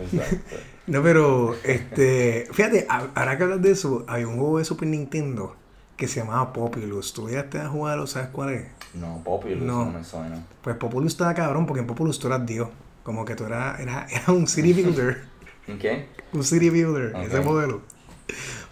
Exacto. 0.01 0.57
No, 0.85 1.01
pero, 1.01 1.55
este. 1.63 2.49
Fíjate, 2.53 2.89
ahora 2.89 3.39
que 3.39 3.45
hablas 3.45 3.63
de 3.63 3.71
eso, 3.71 4.05
había 4.09 4.27
un 4.27 4.37
juego 4.37 4.59
de 4.59 4.65
Super 4.65 4.89
Nintendo 4.89 5.55
que 6.03 6.09
se 6.09 6.19
llamaba 6.21 6.53
Populous. 6.53 7.13
¿Tú 7.13 7.29
ya 7.31 7.49
te 7.49 7.59
has 7.59 7.69
jugado? 7.69 8.07
¿Sabes 8.09 8.29
cuál 8.33 8.51
es? 8.51 8.67
No, 8.95 9.23
Populous 9.25 9.63
No. 9.63 9.85
no, 9.85 9.93
me 9.93 10.05
suena. 10.05 10.45
Pues 10.63 10.77
Populous 10.77 11.13
estaba 11.13 11.33
cabrón 11.33 11.65
porque 11.67 11.81
en 11.81 11.87
Populous 11.87 12.19
tú 12.19 12.27
eras 12.27 12.45
Dios. 12.45 12.69
Como 13.05 13.25
que 13.25 13.37
tú 13.37 13.45
eras. 13.45 13.79
Era, 13.79 14.07
era 14.11 14.33
un 14.33 14.49
city 14.49 14.73
builder. 14.83 15.25
¿En 15.69 15.79
qué? 15.79 16.09
un 16.33 16.43
city 16.43 16.71
builder, 16.71 17.15
Ok. 17.15 17.23
ese 17.25 17.41
modelo. 17.41 17.83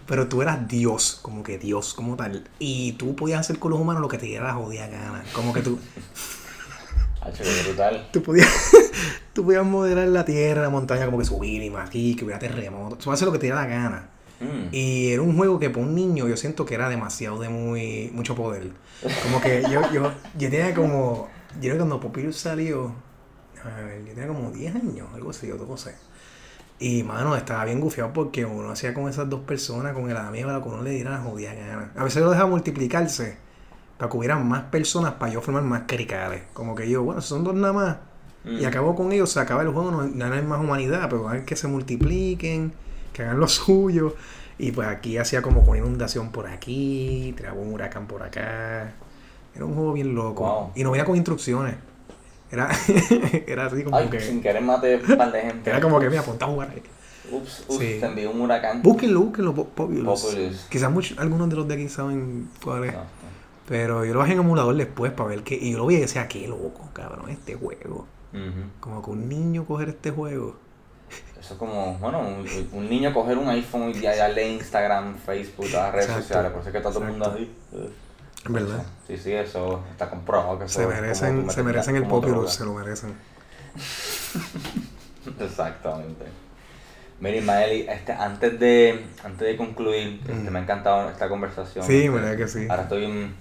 Pero 0.07 0.27
tú 0.27 0.41
eras 0.41 0.67
Dios, 0.67 1.19
como 1.21 1.41
que 1.41 1.57
Dios, 1.57 1.93
como 1.93 2.17
tal. 2.17 2.49
Y 2.59 2.93
tú 2.93 3.15
podías 3.15 3.39
hacer 3.39 3.59
con 3.59 3.71
los 3.71 3.79
humanos 3.79 4.01
lo 4.01 4.09
que 4.09 4.17
te 4.17 4.25
diera 4.25 4.47
la 4.47 4.53
jodida 4.55 4.87
gana. 4.87 5.23
Como 5.33 5.53
que 5.53 5.61
tú. 5.61 5.79
Brutal. 7.65 8.09
Tú 8.11 8.23
podías, 8.23 8.49
tú 9.33 9.45
podías 9.45 9.63
modelar 9.65 10.07
la 10.07 10.25
tierra, 10.25 10.63
la 10.63 10.69
montaña, 10.69 11.05
como 11.05 11.19
que 11.19 11.25
subir 11.25 11.61
y 11.61 11.69
más 11.69 11.87
aquí, 11.87 12.15
que 12.15 12.25
hubiera 12.25 12.39
terremotos. 12.39 12.99
Tú 12.99 13.11
hacer 13.11 13.27
lo 13.27 13.31
que 13.31 13.39
te 13.39 13.45
diera 13.45 13.61
la 13.61 13.67
gana. 13.67 14.09
Mm. 14.41 14.67
Y 14.73 15.11
era 15.11 15.21
un 15.21 15.37
juego 15.37 15.59
que 15.59 15.69
para 15.69 15.85
un 15.85 15.93
niño 15.95 16.27
yo 16.27 16.35
siento 16.35 16.65
que 16.65 16.73
era 16.75 16.89
demasiado 16.89 17.39
de 17.39 17.49
muy 17.49 18.09
mucho 18.13 18.35
poder. 18.35 18.71
Como 19.23 19.39
que 19.41 19.61
yo, 19.71 19.81
yo, 19.93 20.11
yo 20.37 20.49
tenía 20.49 20.73
como. 20.73 21.27
Yo 21.55 21.61
creo 21.61 21.73
que 21.73 21.77
cuando 21.79 21.99
Popilus 21.99 22.37
salió. 22.37 22.93
A 23.63 23.81
ver, 23.81 23.99
yo 24.05 24.13
tenía 24.13 24.27
como 24.27 24.49
10 24.51 24.75
años, 24.75 25.07
algo 25.13 25.29
así, 25.29 25.51
o 25.51 25.57
12. 25.57 25.93
Y 26.79 27.03
mano, 27.03 27.35
estaba 27.35 27.63
bien 27.65 27.79
gufiado 27.79 28.11
porque 28.11 28.43
uno 28.43 28.71
hacía 28.71 28.93
con 28.93 29.07
esas 29.07 29.29
dos 29.29 29.41
personas, 29.41 29.93
con 29.93 30.09
el 30.09 30.17
amigo, 30.17 30.51
lo 30.51 30.63
que 30.63 30.69
uno 30.69 30.81
le 30.81 30.89
diera 30.91 31.11
la 31.11 31.19
jodida 31.19 31.53
gana. 31.53 31.91
A 31.95 32.03
veces 32.03 32.23
lo 32.23 32.31
dejaba 32.31 32.49
multiplicarse 32.49 33.37
para 33.99 34.09
que 34.09 34.17
hubieran 34.17 34.47
más 34.47 34.63
personas 34.63 35.13
para 35.13 35.31
yo 35.31 35.41
formar 35.41 35.61
más 35.61 35.83
cricales. 35.85 36.41
Como 36.53 36.73
que 36.73 36.89
yo, 36.89 37.03
bueno, 37.03 37.21
son 37.21 37.43
dos 37.43 37.53
nada 37.53 37.73
más. 37.73 37.97
Y 38.43 38.63
Mm. 38.63 38.65
acabo 38.65 38.95
con 38.95 39.11
ellos, 39.11 39.31
se 39.31 39.39
acaba 39.39 39.61
el 39.61 39.67
juego, 39.69 39.91
no, 39.91 40.01
no 40.07 40.33
hay 40.33 40.41
más 40.41 40.59
humanidad, 40.59 41.07
pero 41.07 41.21
van 41.23 41.45
que 41.45 41.55
se 41.55 41.67
multipliquen, 41.67 42.73
que 43.13 43.23
hagan 43.23 43.39
lo 43.39 43.47
suyo. 43.49 44.15
Y 44.57 44.71
pues 44.71 44.87
aquí 44.87 45.17
hacía 45.17 45.41
como 45.41 45.65
con 45.65 45.75
inundación 45.77 46.31
por 46.31 46.47
aquí, 46.47 47.33
tiraba 47.35 47.59
un 47.59 47.73
huracán 47.73 48.05
por 48.07 48.21
acá. 48.21 48.93
Era 49.55 49.65
un 49.65 49.73
juego 49.73 49.93
bien 49.93 50.13
loco. 50.13 50.43
Wow. 50.45 50.71
Y 50.75 50.83
no 50.83 50.91
venía 50.91 51.03
con 51.05 51.15
instrucciones. 51.15 51.75
Era, 52.51 52.69
era 53.47 53.65
así 53.65 53.83
como 53.83 53.95
Ay, 53.97 54.09
que. 54.09 54.19
sin 54.19 54.41
querer 54.41 54.61
mate 54.61 54.97
un 55.07 55.17
par 55.17 55.31
de 55.31 55.41
gente. 55.41 55.69
Era 55.69 55.81
como 55.81 55.99
que 55.99 56.09
me 56.09 56.17
apuntaba 56.17 56.51
a 56.51 56.53
jugar 56.53 56.69
ahí. 56.71 56.83
Ups, 57.31 57.63
ups, 57.67 57.79
Sí. 57.79 57.97
te 57.99 58.05
envió 58.05 58.29
un 58.31 58.41
huracán. 58.41 58.81
Búsquenlo, 58.81 59.21
búsquenlo, 59.21 59.55
Po- 59.55 59.65
Populous. 59.69 60.21
Populous. 60.21 60.67
Quizás 60.69 60.91
muchos, 60.91 61.17
algunos 61.17 61.49
de 61.49 61.55
los 61.55 61.67
de 61.67 61.73
aquí 61.75 61.89
saben 61.89 62.49
cuál 62.63 62.83
es. 62.85 62.93
No, 62.93 62.99
no. 62.99 63.05
Pero 63.67 64.03
yo 64.05 64.13
lo 64.13 64.19
bajé 64.19 64.33
en 64.33 64.39
emulador 64.39 64.75
después 64.75 65.11
para 65.13 65.29
ver 65.29 65.43
qué. 65.43 65.55
Y 65.55 65.71
yo 65.71 65.77
lo 65.77 65.85
vi 65.87 65.95
y 65.95 65.99
decía, 66.01 66.27
qué 66.27 66.45
loco, 66.47 66.89
cabrón, 66.93 67.29
este 67.29 67.55
juego. 67.55 68.05
Como 68.79 69.01
que 69.01 69.09
un 69.11 69.27
niño 69.29 69.65
coger 69.65 69.89
este 69.89 70.11
juego. 70.11 70.55
Eso 71.39 71.53
es 71.55 71.59
como, 71.59 71.95
bueno, 71.95 72.19
un, 72.19 72.45
un 72.73 72.89
niño 72.89 73.13
coger 73.13 73.37
un 73.37 73.49
iPhone 73.49 73.89
y 73.95 73.99
ya 73.99 74.15
darle 74.15 74.47
Instagram, 74.49 75.17
Facebook, 75.17 75.69
todas 75.71 75.85
las 75.85 75.91
redes 75.93 76.05
Exacto. 76.07 76.27
sociales, 76.27 76.51
por 76.51 76.59
eso 76.61 76.69
es 76.69 76.71
que 76.71 76.77
está 76.77 76.89
todo 76.91 77.03
el 77.03 77.09
mundo 77.09 77.31
así. 77.33 77.51
eh. 77.73 77.89
¿Verdad? 78.49 78.83
Sí, 79.07 79.17
sí, 79.17 79.31
eso 79.33 79.83
está 79.91 80.09
comprobado 80.09 80.57
que 80.59 80.67
Se 80.67 80.87
merecen, 80.87 81.49
se 81.51 81.61
merecen 81.63 81.95
el 81.95 82.07
droga. 82.07 82.47
se 82.49 82.65
lo 82.65 82.73
merecen. 82.73 83.13
Exactamente. 85.39 86.25
Mira, 87.19 87.37
Ismael, 87.37 87.87
este, 87.89 88.13
antes 88.13 88.59
de 88.59 89.05
antes 89.23 89.47
de 89.47 89.55
concluir, 89.57 90.19
este, 90.27 90.49
me 90.49 90.57
ha 90.59 90.61
encantado 90.63 91.09
esta 91.11 91.29
conversación. 91.29 91.85
Mm. 91.85 91.87
Sí, 91.87 91.97
este, 91.97 92.09
verdad 92.09 92.35
que 92.37 92.47
sí. 92.47 92.67
Ahora 92.69 92.83
estoy 92.83 93.05
en- 93.05 93.35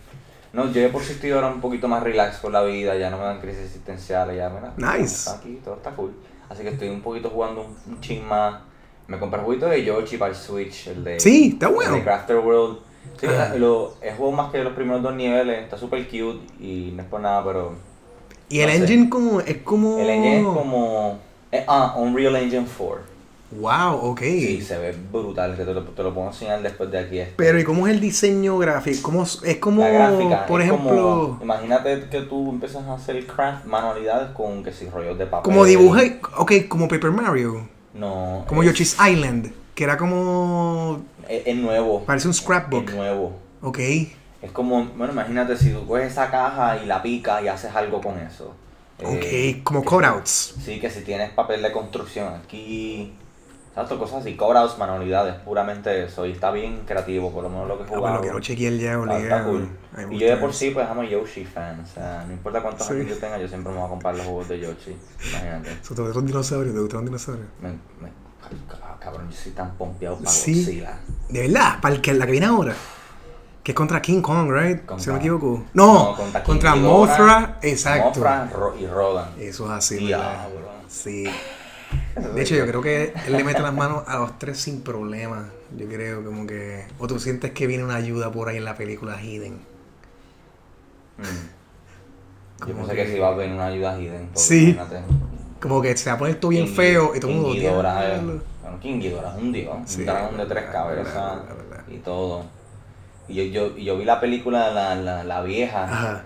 No, 0.52 0.70
yo 0.70 0.90
por 0.92 1.02
sí 1.02 1.12
estoy 1.12 1.30
ahora 1.30 1.46
un 1.46 1.60
poquito 1.60 1.88
más 1.88 2.02
relax 2.02 2.38
con 2.38 2.52
la 2.52 2.62
vida, 2.62 2.96
ya 2.96 3.08
no 3.08 3.16
me 3.18 3.24
dan 3.24 3.40
crisis 3.40 3.62
existenciales, 3.64 4.36
ya, 4.36 4.50
mira. 4.50 4.74
Nice. 4.76 5.14
Está 5.30 5.34
aquí, 5.36 5.60
todo 5.64 5.76
está 5.76 5.90
cool. 5.92 6.12
Así 6.50 6.62
que 6.62 6.68
estoy 6.70 6.88
un 6.88 7.00
poquito 7.00 7.30
jugando 7.30 7.62
un, 7.62 7.94
un 7.94 8.00
chin 8.00 8.26
más. 8.26 8.60
Me 9.06 9.18
compré 9.18 9.38
el 9.40 9.46
jueguito 9.46 9.66
de 9.66 9.82
Yoshi 9.84 10.18
para 10.18 10.32
el 10.32 10.36
Switch, 10.36 10.88
el 10.88 11.02
de... 11.02 11.18
Sí, 11.18 11.50
está 11.54 11.68
el 11.68 11.74
bueno. 11.74 11.94
de 11.94 12.02
Crafter 12.02 12.36
World. 12.38 12.78
Sí, 13.18 13.26
Ah. 13.26 13.54
lo, 13.56 13.94
he 14.02 14.12
jugado 14.12 14.36
más 14.36 14.52
que 14.52 14.58
los 14.62 14.72
primeros 14.74 15.02
dos 15.02 15.14
niveles, 15.14 15.62
está 15.62 15.78
súper 15.78 16.04
cute 16.06 16.40
y 16.60 16.92
no 16.94 17.02
es 17.02 17.08
por 17.08 17.20
nada, 17.20 17.42
pero... 17.44 17.72
Y 18.48 18.60
el 18.60 18.70
sé. 18.70 18.76
engine 18.76 19.08
como, 19.08 19.40
es 19.40 19.58
como... 19.58 19.98
El 19.98 20.10
engine 20.10 20.40
es 20.40 20.44
como... 20.46 21.18
eh, 21.52 21.64
ah, 21.66 21.94
Unreal 21.96 22.36
Engine 22.36 22.66
4. 22.76 23.09
Wow, 23.52 23.96
ok. 24.12 24.20
Sí, 24.20 24.60
se 24.62 24.78
ve 24.78 24.94
brutal, 25.12 25.56
que 25.56 25.64
te 25.64 25.74
lo, 25.74 25.82
te 25.82 26.02
lo 26.04 26.14
puedo 26.14 26.28
enseñar 26.28 26.62
después 26.62 26.90
de 26.90 26.98
aquí. 27.00 27.18
este. 27.18 27.34
Pero 27.36 27.58
¿y 27.58 27.64
cómo 27.64 27.88
es 27.88 27.94
el 27.94 28.00
diseño 28.00 28.56
gráfico? 28.58 29.00
¿Cómo 29.02 29.24
es 29.24 29.56
como, 29.58 29.82
la 29.82 29.88
gráfica, 29.90 30.46
por 30.46 30.60
es 30.60 30.68
ejemplo, 30.68 30.88
como- 30.90 31.28
como, 31.30 31.42
imagínate 31.44 32.04
que 32.10 32.20
tú 32.22 32.50
empiezas 32.50 32.84
a 32.86 32.94
hacer 32.94 33.26
craft, 33.26 33.64
manualidades 33.66 34.30
con 34.36 34.62
que 34.62 34.72
si 34.72 34.88
rollos 34.88 35.18
de 35.18 35.26
papel. 35.26 35.52
dibuja, 35.66 36.02
ok, 36.36 36.52
como 36.68 36.86
Paper 36.86 37.10
Mario, 37.10 37.68
No. 37.92 38.44
como 38.46 38.62
es, 38.62 38.68
Yoshi's 38.68 38.96
Island, 39.04 39.52
que 39.74 39.82
era 39.84 39.96
como, 39.96 41.02
Es, 41.28 41.46
es 41.48 41.56
nuevo. 41.56 42.04
parece 42.04 42.28
un 42.28 42.34
scrapbook, 42.34 42.88
Es 42.88 42.94
nuevo. 42.94 43.32
ok. 43.62 43.78
Es 44.42 44.52
como, 44.52 44.84
bueno, 44.96 45.12
imagínate 45.12 45.56
si 45.56 45.70
tú 45.70 45.86
coges 45.86 46.12
esa 46.12 46.30
caja 46.30 46.78
y 46.82 46.86
la 46.86 47.02
picas 47.02 47.42
y 47.42 47.48
haces 47.48 47.74
algo 47.74 48.00
con 48.00 48.16
eso. 48.20 48.54
Eh, 49.00 49.56
Ok, 49.58 49.64
como 49.64 49.82
cutouts. 49.84 50.54
Sí, 50.64 50.78
que 50.78 50.88
si 50.90 51.00
tienes 51.00 51.30
papel 51.30 51.62
de 51.62 51.72
construcción 51.72 52.32
aquí. 52.34 53.12
Exacto, 53.70 53.98
cosas 54.00 54.22
así, 54.22 54.36
cobras 54.36 54.76
manualidades, 54.78 55.36
puramente 55.36 56.04
eso. 56.04 56.26
Y 56.26 56.32
está 56.32 56.50
bien 56.50 56.82
creativo, 56.86 57.30
por 57.32 57.44
lo 57.44 57.48
menos 57.50 57.68
lo 57.68 57.76
que 57.78 57.84
Ah, 57.84 57.86
jugado. 57.86 58.00
bueno, 58.02 58.16
lo 58.16 58.22
quiero 58.22 58.40
chequear 58.40 58.72
ya, 58.74 58.98
obligado. 58.98 59.50
cool. 59.50 59.68
Y 60.10 60.18
yo 60.18 60.26
de 60.26 60.36
por 60.38 60.52
sí, 60.52 60.70
pues 60.70 60.88
amo 60.88 61.04
Yoshi 61.04 61.44
fan. 61.44 61.78
O 61.80 61.86
sea, 61.86 62.24
no 62.26 62.32
importa 62.32 62.62
cuántos 62.62 62.86
Sí. 62.88 62.94
años 62.94 63.06
yo 63.08 63.18
tenga, 63.18 63.38
yo 63.38 63.46
siempre 63.46 63.70
me 63.72 63.78
voy 63.78 63.86
a 63.86 63.90
comprar 63.90 64.16
los 64.16 64.24
juegos 64.26 64.48
de 64.48 64.58
Yoshi. 64.60 64.96
Imagínate. 65.30 65.76
So, 65.82 65.94
¿Te 65.94 66.02
gustan 66.02 66.26
dinosaurios? 66.26 66.74
¿Te 66.74 66.80
gustan 66.80 67.04
dinosaurios? 67.04 67.46
Me, 67.62 67.68
me- 67.68 67.78
ah, 68.82 68.96
cabrón, 68.98 69.30
yo 69.30 69.36
soy 69.36 69.52
tan 69.52 69.70
pompeado 69.76 70.16
para 70.18 70.30
Sí. 70.30 70.52
Godzilla. 70.64 70.98
De 71.28 71.40
verdad, 71.48 71.80
para 71.80 71.94
el 71.94 72.00
que, 72.00 72.12
la 72.12 72.26
que 72.26 72.32
viene 72.32 72.46
ahora. 72.46 72.74
Que 73.62 73.70
es 73.72 73.76
contra 73.76 74.00
King 74.02 74.20
Kong, 74.22 74.50
right? 74.50 74.78
Contra- 74.84 74.98
si 74.98 75.06
no 75.08 75.12
me 75.14 75.18
equivoco. 75.20 75.62
No, 75.74 76.14
contra 76.16 76.42
contra, 76.42 76.72
Ghidorah, 76.74 76.88
Mothra, 76.92 77.58
exacto. 77.62 78.18
Mothra 78.20 78.48
y 78.80 78.86
Rodan. 78.86 79.28
Eso 79.38 79.66
es 79.66 79.70
así. 79.70 80.06
¿verdad? 80.08 80.48
Sí. 80.88 81.24
De 82.34 82.42
hecho, 82.42 82.54
yo 82.56 82.66
creo 82.66 82.82
que 82.82 83.12
él 83.26 83.32
le 83.32 83.44
mete 83.44 83.60
las 83.60 83.72
manos 83.74 84.02
a 84.06 84.18
los 84.18 84.38
tres 84.38 84.58
sin 84.58 84.82
problema. 84.82 85.48
Yo 85.76 85.86
creo 85.86 86.24
como 86.24 86.46
que... 86.46 86.84
O 86.98 87.06
tú 87.06 87.18
sientes 87.20 87.52
que 87.52 87.66
viene 87.66 87.84
una 87.84 87.94
ayuda 87.96 88.30
por 88.32 88.48
ahí 88.48 88.56
en 88.56 88.64
la 88.64 88.76
película 88.76 89.20
Hidden. 89.22 89.54
Mm. 91.18 92.66
Yo 92.68 92.74
pensé 92.74 92.90
que- 92.94 93.04
que, 93.04 93.10
si 93.10 93.16
iba 93.16 93.28
a 93.28 93.34
venir 93.34 93.54
una 93.54 93.66
ayuda 93.66 93.98
hidden. 94.00 94.30
Sí. 94.34 94.70
imagínate. 94.70 95.00
Como 95.60 95.80
que 95.82 95.96
se 95.96 96.10
va 96.10 96.16
a 96.16 96.18
poner 96.18 96.36
todo 96.40 96.50
bien 96.50 96.66
King- 96.66 96.74
feo 96.74 97.12
y 97.14 97.20
todo 97.20 97.30
el 97.30 97.36
mundo... 97.38 97.52
Ghidorah 97.54 98.14
es-. 98.14 98.22
Bueno, 98.22 98.80
King 98.80 98.98
Ghidorah 99.00 99.34
es 99.36 99.42
un 99.42 99.52
dios, 99.52 99.76
Sí, 99.86 100.00
un 100.00 100.06
dragón 100.06 100.36
de 100.36 100.46
tres 100.46 100.64
cabezas 100.70 101.04
verdad, 101.14 101.44
verdad. 101.70 101.84
y 101.88 101.98
todo. 101.98 102.44
Y 103.28 103.34
yo, 103.34 103.42
yo, 103.44 103.76
y 103.78 103.84
yo 103.84 103.96
vi 103.96 104.04
la 104.04 104.20
película, 104.20 104.70
la, 104.72 104.94
la, 104.94 105.24
la 105.24 105.42
vieja, 105.42 105.84
Ajá. 105.84 106.24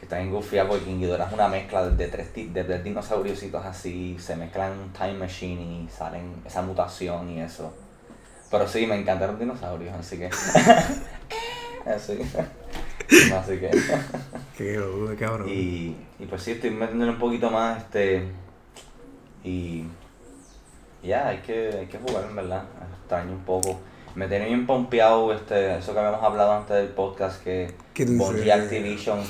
Que 0.00 0.06
está 0.06 0.18
en 0.18 0.30
Goofy 0.30 0.56
porque 0.66 0.86
King 0.86 0.98
Ghidorah 1.00 1.26
es 1.26 1.32
una 1.34 1.46
mezcla 1.46 1.86
de 1.86 2.08
tres, 2.08 2.32
ti- 2.32 2.46
de 2.48 2.64
tres 2.64 2.82
dinosauriositos 2.82 3.62
así, 3.66 4.16
se 4.18 4.34
mezclan 4.34 4.90
time 4.94 5.12
machine 5.12 5.60
y 5.84 5.88
salen 5.94 6.36
esa 6.46 6.62
mutación 6.62 7.28
y 7.28 7.42
eso. 7.42 7.70
Pero 8.50 8.66
sí, 8.66 8.86
me 8.86 8.98
encantaron 8.98 9.38
dinosaurios, 9.38 9.94
así 9.94 10.16
que... 10.16 10.26
así, 11.86 12.18
así 13.34 13.58
que... 13.58 13.70
Qué 14.56 14.80
cabrón. 15.18 15.50
Y, 15.50 15.94
y 16.18 16.26
pues 16.30 16.44
sí, 16.44 16.52
estoy 16.52 16.70
metiéndole 16.70 17.12
un 17.12 17.18
poquito 17.18 17.50
más, 17.50 17.82
este. 17.82 18.26
Y. 19.44 19.84
Ya, 21.02 21.28
hay, 21.28 21.38
que, 21.38 21.76
hay 21.78 21.86
que 21.86 21.98
jugar, 21.98 22.24
en 22.28 22.36
verdad. 22.36 22.64
Extraño 23.00 23.32
un 23.32 23.44
poco. 23.44 23.80
Me 24.14 24.28
tenía 24.28 24.48
bien 24.48 24.66
pompeado, 24.66 25.32
este, 25.32 25.78
eso 25.78 25.92
que 25.92 25.98
habíamos 25.98 26.22
hablado 26.22 26.52
antes 26.52 26.76
del 26.76 26.88
podcast, 26.88 27.42
que 27.42 27.74
¿Qué 27.94 28.04
tú 28.06 28.16
Bungie? 28.18 28.52
Activision 28.52 29.20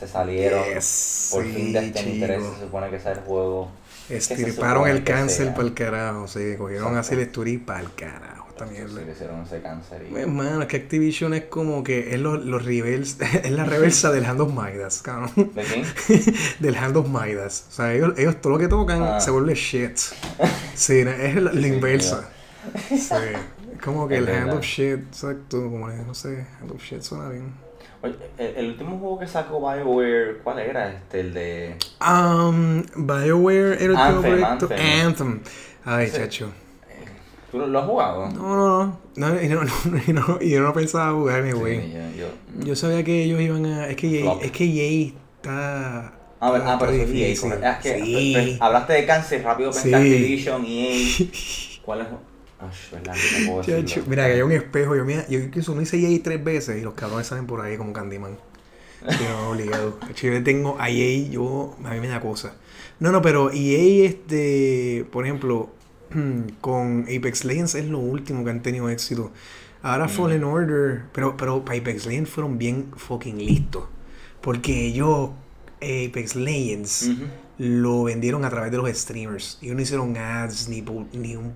se 0.00 0.08
salieron. 0.08 0.64
Yes, 0.74 1.28
Por 1.32 1.44
sí, 1.44 1.52
fin 1.52 1.72
Destiny 1.72 2.20
3 2.20 2.38
chico. 2.40 2.54
se 2.58 2.60
supone 2.64 2.90
que 2.90 2.96
es 2.96 3.06
el 3.06 3.18
juego. 3.20 3.70
¿Qué 4.08 4.20
se 4.20 4.34
Estirparon 4.34 4.88
el 4.88 5.04
cáncer 5.04 5.46
sea? 5.46 5.54
para 5.54 5.68
el 5.68 5.74
carajo, 5.74 6.26
sí. 6.26 6.54
Cogieron 6.58 6.88
Exacto. 6.88 6.98
así 7.00 7.14
el 7.14 7.20
esturí 7.20 7.58
para 7.58 7.80
el 7.80 7.94
carajo, 7.94 8.46
Sí, 8.58 8.64
mierda. 8.72 9.00
le 9.00 9.12
hicieron 9.12 9.42
ese 9.42 9.60
cáncer. 9.62 10.06
Y... 10.10 10.14
Hermano, 10.16 10.60
es 10.62 10.66
que 10.68 10.76
Activision 10.78 11.32
es 11.32 11.44
como 11.44 11.82
que 11.84 12.12
es, 12.14 12.20
los, 12.20 12.44
los 12.44 12.64
revers, 12.64 13.16
es 13.44 13.50
la 13.52 13.64
reversa 13.64 14.10
del 14.10 14.24
Hand 14.26 14.40
of 14.40 14.52
Midas, 14.52 15.00
cabrón. 15.02 15.30
¿De 15.54 15.62
quién? 15.62 16.34
del 16.60 16.76
Hand 16.76 16.96
of 16.96 17.08
Midas. 17.08 17.66
O 17.68 17.72
sea, 17.72 17.94
ellos, 17.94 18.12
ellos 18.18 18.40
todo 18.40 18.54
lo 18.54 18.58
que 18.58 18.68
tocan 18.68 19.02
Ah. 19.02 19.20
se 19.20 19.30
vuelve 19.30 19.54
shit. 19.54 19.96
Sí, 20.74 20.98
es 21.00 21.34
la, 21.36 21.52
la 21.52 21.66
inversa. 21.68 22.28
Sí. 22.88 22.96
Es 23.74 23.80
como 23.82 24.06
que 24.08 24.16
el 24.18 24.28
Hand 24.28 24.50
of 24.52 24.62
Shit, 24.62 24.98
exacto, 25.08 25.62
como 25.70 25.88
no 25.88 26.14
sé, 26.14 26.44
Hand 26.60 26.70
of 26.72 26.82
Shit 26.82 27.00
suena 27.02 27.28
bien. 27.30 27.54
Oye, 28.02 28.14
el, 28.38 28.56
el 28.56 28.66
último 28.70 28.98
juego 28.98 29.18
que 29.18 29.26
sacó 29.26 29.60
BioWare, 29.60 30.38
¿cuál 30.42 30.58
era? 30.60 30.90
Este, 30.92 31.20
el 31.20 31.34
de. 31.34 31.76
Um, 32.00 32.82
BioWare 32.96 33.74
era 33.82 34.08
el 34.08 34.14
último 34.16 34.36
Anthem. 34.36 34.44
Anthem. 34.44 35.06
Anthem. 35.06 35.40
Ay, 35.84 36.06
Ese- 36.06 36.16
chacho. 36.18 36.50
¿Tú 37.50 37.58
lo, 37.58 37.66
lo 37.66 37.80
has 37.80 37.84
jugado? 37.86 38.28
No, 38.30 38.54
no, 38.56 38.98
no. 39.16 39.28
no, 39.32 39.42
y, 39.42 39.48
no, 39.48 39.62
no, 39.64 39.72
no 40.12 40.38
y 40.40 40.50
yo 40.50 40.60
no 40.62 40.72
pensaba 40.72 41.12
jugar, 41.12 41.42
mi 41.42 41.50
güey. 41.52 41.80
Sí, 41.80 41.92
yo, 41.92 42.26
yo, 42.58 42.64
Yo 42.66 42.76
sabía 42.76 43.02
que 43.04 43.24
ellos 43.24 43.40
iban 43.40 43.66
a. 43.66 43.88
Es 43.88 43.96
que 43.96 44.20
Flop. 44.20 44.42
es 44.44 44.52
que 44.52 44.64
EA 44.64 45.12
está. 45.36 46.12
Ah, 46.42 46.52
ver- 46.52 46.62
ah, 46.64 46.76
pero 46.78 46.92
eso 46.92 47.02
es 47.02 47.08
EA, 47.10 47.14
difícil. 47.26 47.50
correcto. 47.50 47.66
Ah, 47.68 47.72
es 47.72 47.78
que 47.82 48.04
Sí. 48.04 48.32
pues, 48.34 48.62
hablaste 48.62 48.92
de 48.94 49.04
cáncer, 49.06 49.42
rápido 49.42 49.70
pensé 49.72 49.88
Sí. 49.88 49.94
Activision, 49.94 50.64
EA. 50.66 51.80
¿Cuál 51.84 52.00
es? 52.02 52.06
Mira, 54.06 54.26
que 54.26 54.32
hay 54.34 54.42
un 54.42 54.52
espejo. 54.52 54.96
Yo, 54.96 55.04
mira, 55.04 55.26
yo 55.28 55.38
incluso 55.38 55.74
no 55.74 55.82
hice 55.82 55.98
EA 55.98 56.20
tres 56.22 56.42
veces 56.42 56.78
y 56.78 56.82
los 56.82 56.94
cabrones 56.94 57.26
salen 57.26 57.46
por 57.46 57.60
ahí 57.60 57.76
como 57.76 57.92
Candyman. 57.92 58.36
No, 59.02 59.50
obligado. 59.50 59.98
Yo 60.14 60.30
le 60.30 60.40
tengo 60.40 60.76
a 60.78 60.90
EA, 60.90 61.28
yo, 61.30 61.76
a 61.84 61.94
mí 61.94 62.00
me 62.00 62.08
da 62.08 62.20
cosa. 62.20 62.54
No, 62.98 63.12
no, 63.12 63.22
pero 63.22 63.50
EA, 63.52 64.06
este, 64.06 65.06
por 65.10 65.24
ejemplo, 65.24 65.70
con 66.60 67.02
Apex 67.04 67.44
Legends 67.44 67.74
es 67.76 67.86
lo 67.86 67.98
último 67.98 68.44
que 68.44 68.50
han 68.50 68.62
tenido 68.62 68.88
éxito. 68.90 69.30
Ahora 69.82 70.06
Mm. 70.06 70.10
Fallen 70.10 70.44
Order, 70.44 71.04
pero, 71.12 71.36
pero 71.36 71.64
para 71.64 71.78
Apex 71.78 72.04
Legends 72.06 72.30
fueron 72.30 72.58
bien 72.58 72.90
fucking 72.96 73.38
listos. 73.38 73.84
Porque 74.42 74.86
ellos, 74.86 75.30
Apex 75.76 76.34
Legends, 76.36 77.10
lo 77.58 78.04
vendieron 78.04 78.44
a 78.44 78.50
través 78.50 78.70
de 78.70 78.76
los 78.78 78.88
streamers. 78.90 79.58
Ellos 79.62 79.76
no 79.76 79.82
hicieron 79.82 80.16
ads 80.16 80.68
ni, 80.68 80.82
ni 81.12 81.36
un 81.36 81.54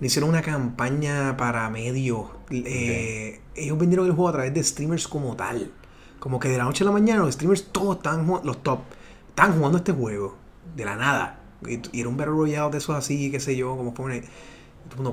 ni 0.00 0.06
hicieron 0.08 0.30
una 0.30 0.42
campaña 0.42 1.36
para 1.36 1.68
medios. 1.70 2.26
Eh, 2.50 3.40
Ellos 3.54 3.78
vendieron 3.78 4.06
el 4.06 4.12
juego 4.12 4.28
a 4.28 4.32
través 4.32 4.54
de 4.54 4.62
streamers 4.64 5.06
como 5.08 5.36
tal. 5.36 5.70
Como 6.18 6.38
que 6.38 6.48
de 6.48 6.58
la 6.58 6.64
noche 6.64 6.84
a 6.84 6.86
la 6.86 6.92
mañana 6.92 7.20
los 7.22 7.34
streamers 7.34 7.64
todos 7.72 7.96
estaban 7.96 8.26
jugando, 8.26 8.46
los 8.46 8.62
top, 8.62 8.80
estaban 9.28 9.56
jugando 9.56 9.78
este 9.78 9.92
juego. 9.92 10.36
De 10.76 10.84
la 10.84 10.96
nada. 10.96 11.40
Y, 11.66 11.80
y 11.92 12.00
era 12.00 12.08
un 12.08 12.16
Battle 12.16 12.34
Royale 12.34 12.70
de 12.70 12.78
esos 12.78 12.94
así, 12.96 13.30
qué 13.30 13.40
sé 13.40 13.56
yo, 13.56 13.76
como 13.76 13.92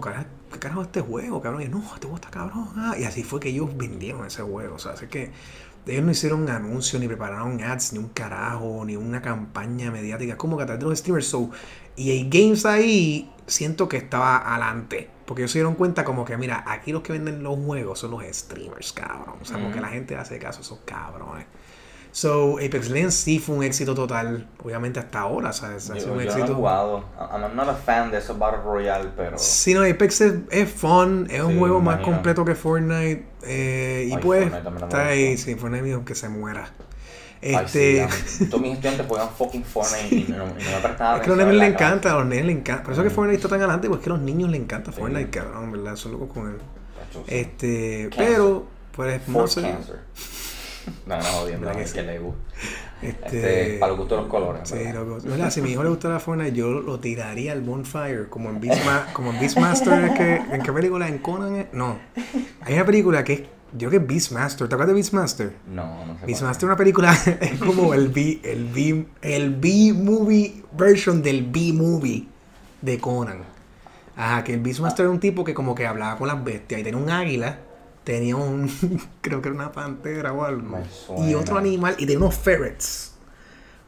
"Cara- 0.01 0.27
¿qué 0.51 0.59
carajo 0.59 0.81
es 0.81 0.87
este 0.87 1.01
juego, 1.01 1.41
cabrón? 1.41 1.61
Y 1.61 1.67
no, 1.67 1.79
este 1.79 2.01
juego 2.07 2.15
está 2.15 2.29
cabrón. 2.29 2.69
ah". 2.77 2.95
Y 2.99 3.03
así 3.03 3.23
fue 3.23 3.39
que 3.39 3.49
ellos 3.49 3.75
vendieron 3.77 4.25
ese 4.25 4.41
juego. 4.41 4.75
O 4.75 4.79
sea, 4.79 4.93
así 4.93 5.07
que 5.07 5.31
ellos 5.85 6.03
no 6.03 6.11
hicieron 6.11 6.49
anuncios, 6.49 6.99
ni 7.01 7.07
prepararon 7.07 7.61
ads, 7.61 7.93
ni 7.93 7.99
un 7.99 8.09
carajo, 8.09 8.83
ni 8.85 8.95
una 8.95 9.21
campaña 9.21 9.91
mediática. 9.91 10.37
Como 10.37 10.57
que 10.57 10.63
a 10.63 10.65
través 10.65 10.83
de 10.83 10.89
los 10.89 10.99
streamers. 10.99 11.27
So, 11.27 11.49
y 11.95 12.11
hay 12.11 12.29
games 12.29 12.65
ahí, 12.65 13.29
siento 13.47 13.89
que 13.89 13.97
estaba 13.97 14.37
adelante. 14.53 15.09
Porque 15.25 15.41
ellos 15.41 15.51
se 15.51 15.59
dieron 15.59 15.75
cuenta 15.75 16.03
como 16.05 16.23
que, 16.25 16.37
mira, 16.37 16.63
aquí 16.67 16.91
los 16.93 17.01
que 17.01 17.13
venden 17.13 17.43
los 17.43 17.57
juegos 17.57 17.99
son 17.99 18.11
los 18.11 18.23
streamers, 18.31 18.93
cabrón. 18.93 19.35
O 19.41 19.45
sea, 19.45 19.57
porque 19.57 19.77
Ujú. 19.79 19.81
la 19.85 19.89
gente 19.89 20.15
hace 20.15 20.39
caso 20.39 20.59
a 20.59 20.61
esos 20.61 20.79
cabrones. 20.85 21.45
So, 22.11 22.57
Apex 22.57 22.89
Legends 22.89 23.13
sí 23.15 23.37
fue 23.37 23.55
un 23.57 23.63
éxito 23.63 23.93
total, 23.93 24.47
obviamente 24.63 24.99
hasta 24.99 25.19
ahora, 25.19 25.53
¿sabes? 25.53 25.89
Ha 25.91 25.95
Yo, 25.95 26.01
sido 26.01 26.13
un 26.13 26.19
yo 26.19 26.25
no 26.25 26.31
éxito. 26.31 26.51
he 26.51 26.55
jugado. 26.55 27.03
I'm 27.19 27.55
not 27.55 27.69
a 27.69 27.75
fan 27.75 28.09
de 28.09 28.17
esos 28.17 28.39
Battle 28.39 28.61
Royale, 28.63 29.09
pero. 29.15 29.37
Sí, 29.37 29.73
no, 29.75 29.83
Apex 29.83 30.21
es, 30.21 30.33
es 30.49 30.71
fun, 30.71 31.27
es 31.29 31.41
un 31.41 31.59
juego 31.59 31.79
más 31.81 31.99
completo 31.99 32.43
que 32.43 32.55
Fortnite. 32.55 33.25
eh, 33.43 34.07
y 34.11 34.17
pues, 34.17 34.49
Fortnite 34.49 34.85
está 34.85 35.07
ahí, 35.07 35.37
sí, 35.37 35.53
Fortnite 35.55 35.83
dijo 35.85 36.05
que 36.05 36.15
se 36.15 36.29
muera. 36.29 36.71
Ay, 37.41 37.55
Este, 37.65 38.07
sí, 38.07 38.43
a- 38.45 38.49
todos 38.49 38.61
mis 38.61 38.73
estudiantes 38.73 39.05
juegan 39.07 39.29
fucking 39.37 39.63
Fortnite 39.63 40.15
y 40.15 40.23
no, 40.29 40.35
y 40.35 40.37
no 40.37 40.47
me 40.47 40.79
prestaban 40.81 41.15
es 41.17 41.21
que 41.21 41.31
a 41.31 41.35
los 41.35 41.37
nenes 41.37 41.53
en 41.53 41.59
le 41.59 41.65
encanta, 41.67 42.11
a 42.11 42.15
los 42.15 42.25
nenes 42.25 42.45
le 42.45 42.51
encanta. 42.53 42.83
Por 42.83 42.93
eso 42.93 43.03
que 43.03 43.09
Mm. 43.09 43.13
Fortnite 43.13 43.35
está 43.37 43.49
tan 43.49 43.59
adelante, 43.59 43.87
porque 43.89 44.01
es 44.01 44.03
que 44.05 44.09
a 44.11 44.13
los 44.15 44.23
niños 44.23 44.49
le 44.49 44.57
encanta 44.57 44.91
Sí. 44.91 44.99
Fortnite, 44.99 45.29
cabrón, 45.29 45.71
¿verdad? 45.71 45.95
Son 45.95 46.11
locos 46.13 46.29
con 46.33 46.47
él. 46.49 46.57
Sí. 47.13 47.19
Este, 47.27 48.09
Cancer. 48.09 48.27
pero, 48.27 48.65
pues, 48.91 49.27
no 49.27 49.33
For 49.39 49.49
sé. 49.49 49.61
cancer. 49.61 49.99
No, 51.05 51.17
no, 51.17 51.23
jodiendo, 51.23 51.67
¿Verdad 51.67 51.73
no, 51.73 51.77
que 51.79 51.83
es 51.83 51.89
sí? 51.91 51.95
que 51.97 52.03
le 52.03 52.19
gusta. 52.19 52.41
Este, 53.01 53.25
Este, 53.37 53.77
para 53.79 53.89
los 53.91 53.97
gustos 53.99 54.17
de 54.17 54.21
los 54.23 54.31
colores. 54.31 54.61
Sí, 54.69 54.91
loco. 54.93 55.17
Mira, 55.25 55.51
si 55.51 55.59
a 55.59 55.63
mi 55.63 55.71
hijo 55.71 55.83
le 55.83 55.89
gustara 55.89 56.19
Fortnite, 56.19 56.53
yo 56.53 56.69
lo 56.71 56.99
tiraría 56.99 57.51
al 57.51 57.61
bonfire, 57.61 58.27
como 58.29 58.49
en 58.49 58.59
Beastma 58.61 59.05
como 59.13 59.31
en 59.31 59.39
Beastmaster, 59.39 60.13
que, 60.13 60.35
¿en 60.55 60.61
qué 60.63 60.71
película? 60.71 61.07
¿En 61.07 61.17
Conan? 61.19 61.67
No. 61.73 61.99
Hay 62.61 62.73
una 62.73 62.85
película 62.85 63.23
que 63.23 63.33
es, 63.33 63.41
yo 63.73 63.89
creo 63.89 64.01
que 64.01 64.07
Beastmaster, 64.07 64.67
¿te 64.67 64.75
acuerdas 64.75 64.87
de 64.89 64.93
Beastmaster? 64.93 65.55
No, 65.67 66.05
no 66.05 66.19
sé. 66.19 66.25
Beastmaster 66.25 66.59
es 66.59 66.63
una 66.63 66.77
película, 66.77 67.13
es 67.41 67.59
como 67.59 67.93
el 67.93 68.07
B, 68.09 68.39
el 68.43 68.65
B, 68.65 69.05
el 69.21 69.55
B-movie 69.55 70.63
version 70.71 71.21
del 71.21 71.45
B-movie 71.45 72.27
de 72.81 72.99
Conan. 72.99 73.39
Ajá, 74.15 74.43
que 74.43 74.53
el 74.53 74.61
Beastmaster 74.61 75.05
era 75.05 75.11
un 75.11 75.19
tipo 75.19 75.43
que 75.43 75.53
como 75.53 75.75
que 75.75 75.85
hablaba 75.85 76.17
con 76.17 76.27
las 76.27 76.43
bestias 76.43 76.81
y 76.81 76.83
tenía 76.83 76.99
un 76.99 77.09
águila, 77.09 77.59
tenía 78.03 78.35
un, 78.35 78.71
creo 79.21 79.41
que 79.41 79.49
era 79.49 79.55
una 79.55 79.71
pantera 79.71 80.33
o 80.33 80.43
algo, 80.43 80.79
y 81.19 81.33
otro 81.33 81.57
animal, 81.57 81.95
y 81.97 82.05
tenía 82.05 82.19
unos 82.19 82.35
ferrets. 82.35 83.13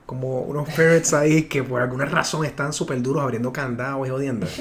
Como 0.05 0.41
unos 0.41 0.67
ferrets 0.73 1.13
ahí 1.13 1.43
que 1.43 1.63
por 1.63 1.81
alguna 1.81 2.05
razón 2.05 2.43
están 2.43 2.73
súper 2.73 2.99
duros 3.01 3.21
abriendo 3.21 3.53
candados 3.53 4.07
y 4.07 4.09
jodiendo. 4.09 4.47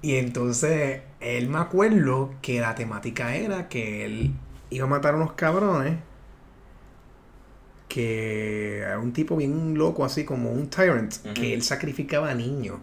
Y 0.00 0.14
entonces, 0.14 1.00
él 1.20 1.48
me 1.48 1.58
acuerdo 1.58 2.34
que 2.42 2.60
la 2.60 2.74
temática 2.74 3.34
era 3.34 3.68
que 3.68 4.04
él 4.04 4.32
iba 4.70 4.86
a 4.86 4.88
matar 4.88 5.14
a 5.14 5.16
unos 5.16 5.32
cabrones. 5.32 5.98
Que 7.88 8.78
era 8.80 8.98
un 8.98 9.12
tipo 9.12 9.36
bien 9.36 9.76
loco, 9.76 10.04
así 10.04 10.24
como 10.24 10.50
un 10.50 10.68
tyrant, 10.68 11.14
que 11.34 11.54
él 11.54 11.62
sacrificaba 11.62 12.30
a 12.30 12.34
niños. 12.34 12.78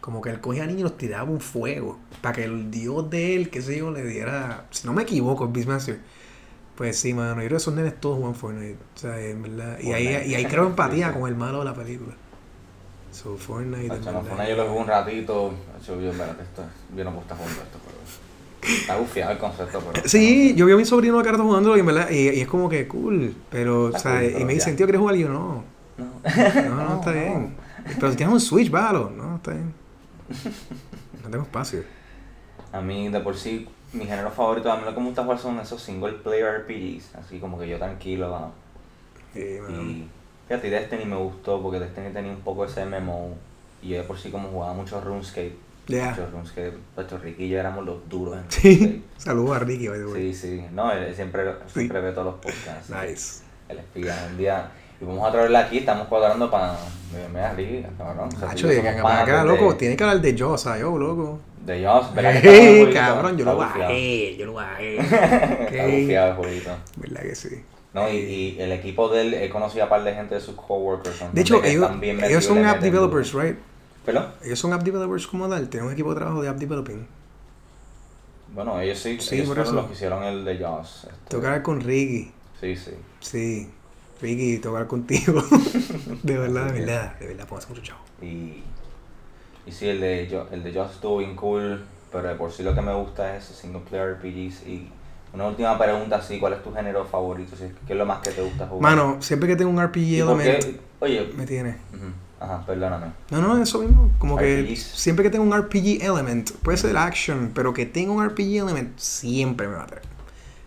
Como 0.00 0.20
que 0.20 0.30
él 0.30 0.40
cogía 0.40 0.64
a 0.64 0.66
niños 0.66 0.80
y 0.80 0.82
los 0.84 0.98
tiraba 0.98 1.30
un 1.30 1.40
fuego. 1.40 1.98
Para 2.20 2.34
que 2.34 2.44
el 2.44 2.70
dios 2.70 3.08
de 3.08 3.34
él, 3.34 3.50
qué 3.50 3.62
sé 3.62 3.78
yo, 3.78 3.90
le 3.90 4.04
diera. 4.04 4.66
Si 4.70 4.86
no 4.86 4.92
me 4.92 5.04
equivoco, 5.04 5.44
el. 5.46 5.98
Pues 6.76 6.98
sí, 6.98 7.14
mano. 7.14 7.34
Yo 7.34 7.46
creo 7.46 7.48
que 7.50 7.56
esos 7.56 7.74
nenes 7.74 7.98
todos 7.98 8.18
juegan 8.18 8.34
Fortnite. 8.34 8.78
O 8.94 8.98
sea, 8.98 9.18
en 9.20 9.42
verdad. 9.42 9.78
Y 9.80 9.92
ahí, 9.92 10.30
y 10.30 10.34
ahí 10.34 10.44
creo 10.44 10.66
empatía 10.68 11.12
con 11.12 11.28
el 11.28 11.36
malo 11.36 11.60
de 11.60 11.64
la 11.64 11.74
película. 11.74 12.14
So, 13.12 13.36
Fortnite. 13.36 13.88
Tacho, 13.88 14.10
no. 14.10 14.22
Fortnite 14.22 14.50
yo 14.50 14.56
lo 14.56 14.68
jugué 14.68 14.80
un 14.80 14.86
ratito. 14.86 15.52
Yo, 15.86 16.10
espérate, 16.10 16.42
esto, 16.42 16.64
yo 16.96 17.04
no 17.04 17.10
puedo 17.10 17.22
estar 17.22 17.36
jugando 17.36 17.62
esto, 17.62 17.78
pero. 17.84 18.72
Está 18.74 18.96
bufiado 18.96 19.32
el 19.32 19.38
concepto, 19.38 19.80
pero. 19.80 20.08
Sí, 20.08 20.54
yo 20.56 20.66
vi 20.66 20.72
a 20.72 20.76
mi 20.76 20.84
sobrino 20.84 21.18
de 21.18 21.24
carta 21.24 21.42
jugándolo 21.42 21.76
y, 21.76 21.80
en 21.80 21.86
verdad, 21.86 22.10
y, 22.10 22.30
y 22.30 22.40
es 22.40 22.48
como 22.48 22.68
que 22.68 22.88
cool. 22.88 23.34
Pero, 23.50 23.84
o 23.84 23.98
sea, 23.98 24.20
cool, 24.20 24.40
y 24.40 24.44
me 24.44 24.54
dice, 24.54 24.58
ya. 24.58 24.64
sentido 24.64 24.86
quieres 24.86 25.00
jugar? 25.00 25.16
Y 25.16 25.20
yo, 25.20 25.28
no. 25.28 25.64
No. 25.98 26.06
No, 26.68 26.84
no, 26.84 26.94
está 27.00 27.12
bien. 27.12 27.54
Pero 27.84 28.10
si 28.10 28.16
tienes 28.16 28.32
un 28.32 28.40
Switch, 28.40 28.70
bájalo. 28.70 29.10
No, 29.10 29.36
está 29.36 29.52
bien. 29.52 29.74
No 31.22 31.30
tengo 31.30 31.44
espacio. 31.44 31.84
A 32.72 32.80
mí, 32.80 33.08
de 33.08 33.20
por 33.20 33.36
sí, 33.36 33.68
mi 33.92 34.06
género 34.06 34.30
favorito, 34.30 34.72
a 34.72 34.76
mí 34.76 34.84
lo 34.84 34.94
que 34.94 35.00
me 35.00 35.06
gusta 35.06 35.22
jugar 35.22 35.38
son 35.38 35.58
esos 35.60 35.82
single 35.82 36.12
player 36.12 36.62
RPGs. 36.62 37.14
Así 37.16 37.38
como 37.38 37.58
que 37.58 37.68
yo 37.68 37.78
tranquilo, 37.78 38.30
va. 38.30 38.52
Sí. 39.34 39.40
Y 39.40 40.08
fíjate, 40.48 40.70
Destiny 40.70 41.04
me 41.04 41.16
gustó 41.16 41.62
porque 41.62 41.78
Destiny 41.80 42.10
tenía 42.10 42.32
un 42.32 42.40
poco 42.40 42.64
ese 42.64 42.84
MMO. 42.84 43.34
Y 43.82 43.90
yo 43.90 43.96
de 43.98 44.02
por 44.04 44.18
sí, 44.18 44.30
como 44.30 44.48
jugaba 44.48 44.74
mucho 44.74 45.00
RuneScape. 45.00 45.56
Ya. 45.88 46.10
Mucho 46.10 46.28
RuneScape. 46.30 46.74
Puerto 46.94 47.18
Rico 47.18 47.42
y 47.42 47.48
yo 47.48 47.58
éramos 47.58 47.84
los 47.84 48.08
duros 48.08 48.36
en 48.36 48.44
Sí. 48.48 49.04
Saludos 49.18 49.56
a 49.56 49.58
Ricky, 49.60 49.88
by 49.88 49.98
the 49.98 50.06
way. 50.06 50.32
Sí, 50.32 50.40
sí. 50.40 50.64
No, 50.72 50.92
él 50.92 51.14
siempre, 51.14 51.44
siempre 51.66 52.00
ve 52.00 52.12
todos 52.12 52.26
los 52.26 52.34
podcasts. 52.36 52.90
Nice. 52.90 53.42
El 53.68 53.78
espía. 53.78 54.28
Un 54.30 54.38
día. 54.38 54.70
Y 55.00 55.04
vamos 55.04 55.28
a 55.28 55.32
traerla 55.32 55.60
aquí, 55.60 55.78
estamos 55.78 56.06
cuadrando 56.06 56.48
para. 56.50 56.76
Mira, 57.32 57.52
Ricky, 57.54 57.84
cabrón. 57.98 58.28
O 58.28 58.30
sea, 58.30 58.40
tú 58.40 58.46
Hacho, 58.46 58.68
de 58.68 59.00
para 59.02 59.22
acá, 59.22 59.44
loco, 59.44 59.74
tiene 59.76 59.96
que 59.96 60.04
hablar 60.04 60.20
de 60.20 60.58
sea, 60.58 60.78
yo, 60.78 60.96
loco. 60.96 61.40
De 61.64 61.84
Joss, 61.84 62.08
cabrón, 62.92 63.38
yo 63.38 63.44
lo 63.44 63.56
bajé, 63.56 64.36
yo 64.36 64.46
lo 64.46 64.54
bajé. 64.54 64.96
Está 65.00 65.86
bufiado 65.86 66.30
el 66.30 66.36
jueguito. 66.36 66.70
¿Verdad 66.96 67.22
que 67.22 67.34
sí? 67.36 67.64
No, 67.94 68.08
y, 68.10 68.16
y 68.16 68.56
el 68.60 68.72
equipo 68.72 69.08
de 69.08 69.20
él, 69.20 69.34
he 69.34 69.50
conocido 69.50 69.84
a 69.84 69.88
par 69.88 70.02
de 70.02 70.14
gente 70.14 70.34
de 70.34 70.40
sus 70.40 70.54
coworkers. 70.54 71.16
son 71.16 71.34
De 71.34 71.42
hecho, 71.42 71.62
ellos, 71.62 71.90
ellos 72.02 72.44
son 72.44 72.64
app 72.64 72.80
developers, 72.80 73.34
right? 73.34 73.56
¿Perdón? 74.06 74.28
Ellos 74.42 74.58
son 74.58 74.72
app 74.72 74.82
developers 74.82 75.26
como 75.26 75.48
tal, 75.48 75.68
tienen 75.68 75.86
un 75.88 75.92
equipo 75.92 76.10
de 76.10 76.16
trabajo 76.16 76.42
de 76.42 76.48
app 76.48 76.56
developing. 76.56 77.06
Bueno, 78.54 78.80
ellos 78.80 78.98
sí, 78.98 79.18
Sí, 79.20 79.36
ellos 79.36 79.48
por 79.48 79.56
fueron 79.56 79.64
eso. 79.66 79.74
los 79.76 79.86
que 79.86 79.92
hicieron 79.94 80.24
el 80.24 80.44
de 80.44 80.58
Joss. 80.58 81.06
este. 81.10 81.36
Hablar 81.36 81.62
con 81.62 81.80
Ricky. 81.80 82.30
Sí, 82.60 82.76
sí. 82.76 82.90
Sí, 83.20 83.70
Ricky, 84.20 84.66
hablar 84.66 84.86
contigo. 84.86 85.42
de 86.22 86.38
verdad, 86.38 86.66
de 86.72 86.80
verdad, 86.80 87.18
de 87.18 87.26
verdad, 87.28 87.46
pongas 87.48 87.68
mucho 87.68 87.82
chavo. 87.82 88.00
Y, 88.20 88.62
y 89.66 89.72
sí, 89.72 89.88
el 89.88 90.00
de, 90.00 90.46
el 90.50 90.62
de 90.62 90.72
Joss 90.74 90.92
estuvo 90.92 91.18
bien 91.18 91.34
cool, 91.36 91.82
pero 92.10 92.28
de 92.28 92.34
por 92.34 92.52
sí 92.52 92.62
lo 92.62 92.74
que 92.74 92.82
me 92.82 92.94
gusta 92.94 93.36
es 93.36 93.44
single 93.44 93.80
player 93.88 94.14
RPGs. 94.14 94.66
Y 94.66 94.88
una 95.34 95.46
última 95.48 95.78
pregunta, 95.78 96.20
sí, 96.22 96.38
¿cuál 96.38 96.54
es 96.54 96.62
tu 96.62 96.72
género 96.72 97.04
favorito? 97.06 97.56
¿Qué 97.86 97.92
es 97.92 97.98
lo 97.98 98.04
más 98.06 98.20
que 98.20 98.30
te 98.30 98.42
gusta 98.42 98.66
jugar? 98.66 98.82
Mano, 98.96 99.16
siempre 99.22 99.48
que 99.48 99.56
tengo 99.56 99.70
un 99.70 99.78
¿Y 99.78 99.86
RPG 99.86 100.20
element, 100.20 100.64
Oye, 101.00 101.32
me 101.36 101.46
tiene. 101.46 101.76
ajá, 102.38 102.64
perdóname. 102.66 103.06
No, 103.30 103.40
no, 103.40 103.62
eso 103.62 103.78
mismo. 103.80 104.10
Como 104.18 104.36
que 104.36 104.76
siempre 104.76 105.22
que 105.24 105.30
tengo 105.30 105.44
un 105.44 105.56
RPG 105.56 106.02
element, 106.02 106.50
puede 106.62 106.76
ser 106.78 106.96
action, 106.96 107.50
pero 107.54 107.72
que 107.72 107.86
tenga 107.86 108.12
un 108.12 108.24
RPG 108.26 108.56
element, 108.58 108.98
siempre 108.98 109.68
me 109.68 109.74
va 109.76 109.84
a 109.84 109.86
traer. 109.86 110.02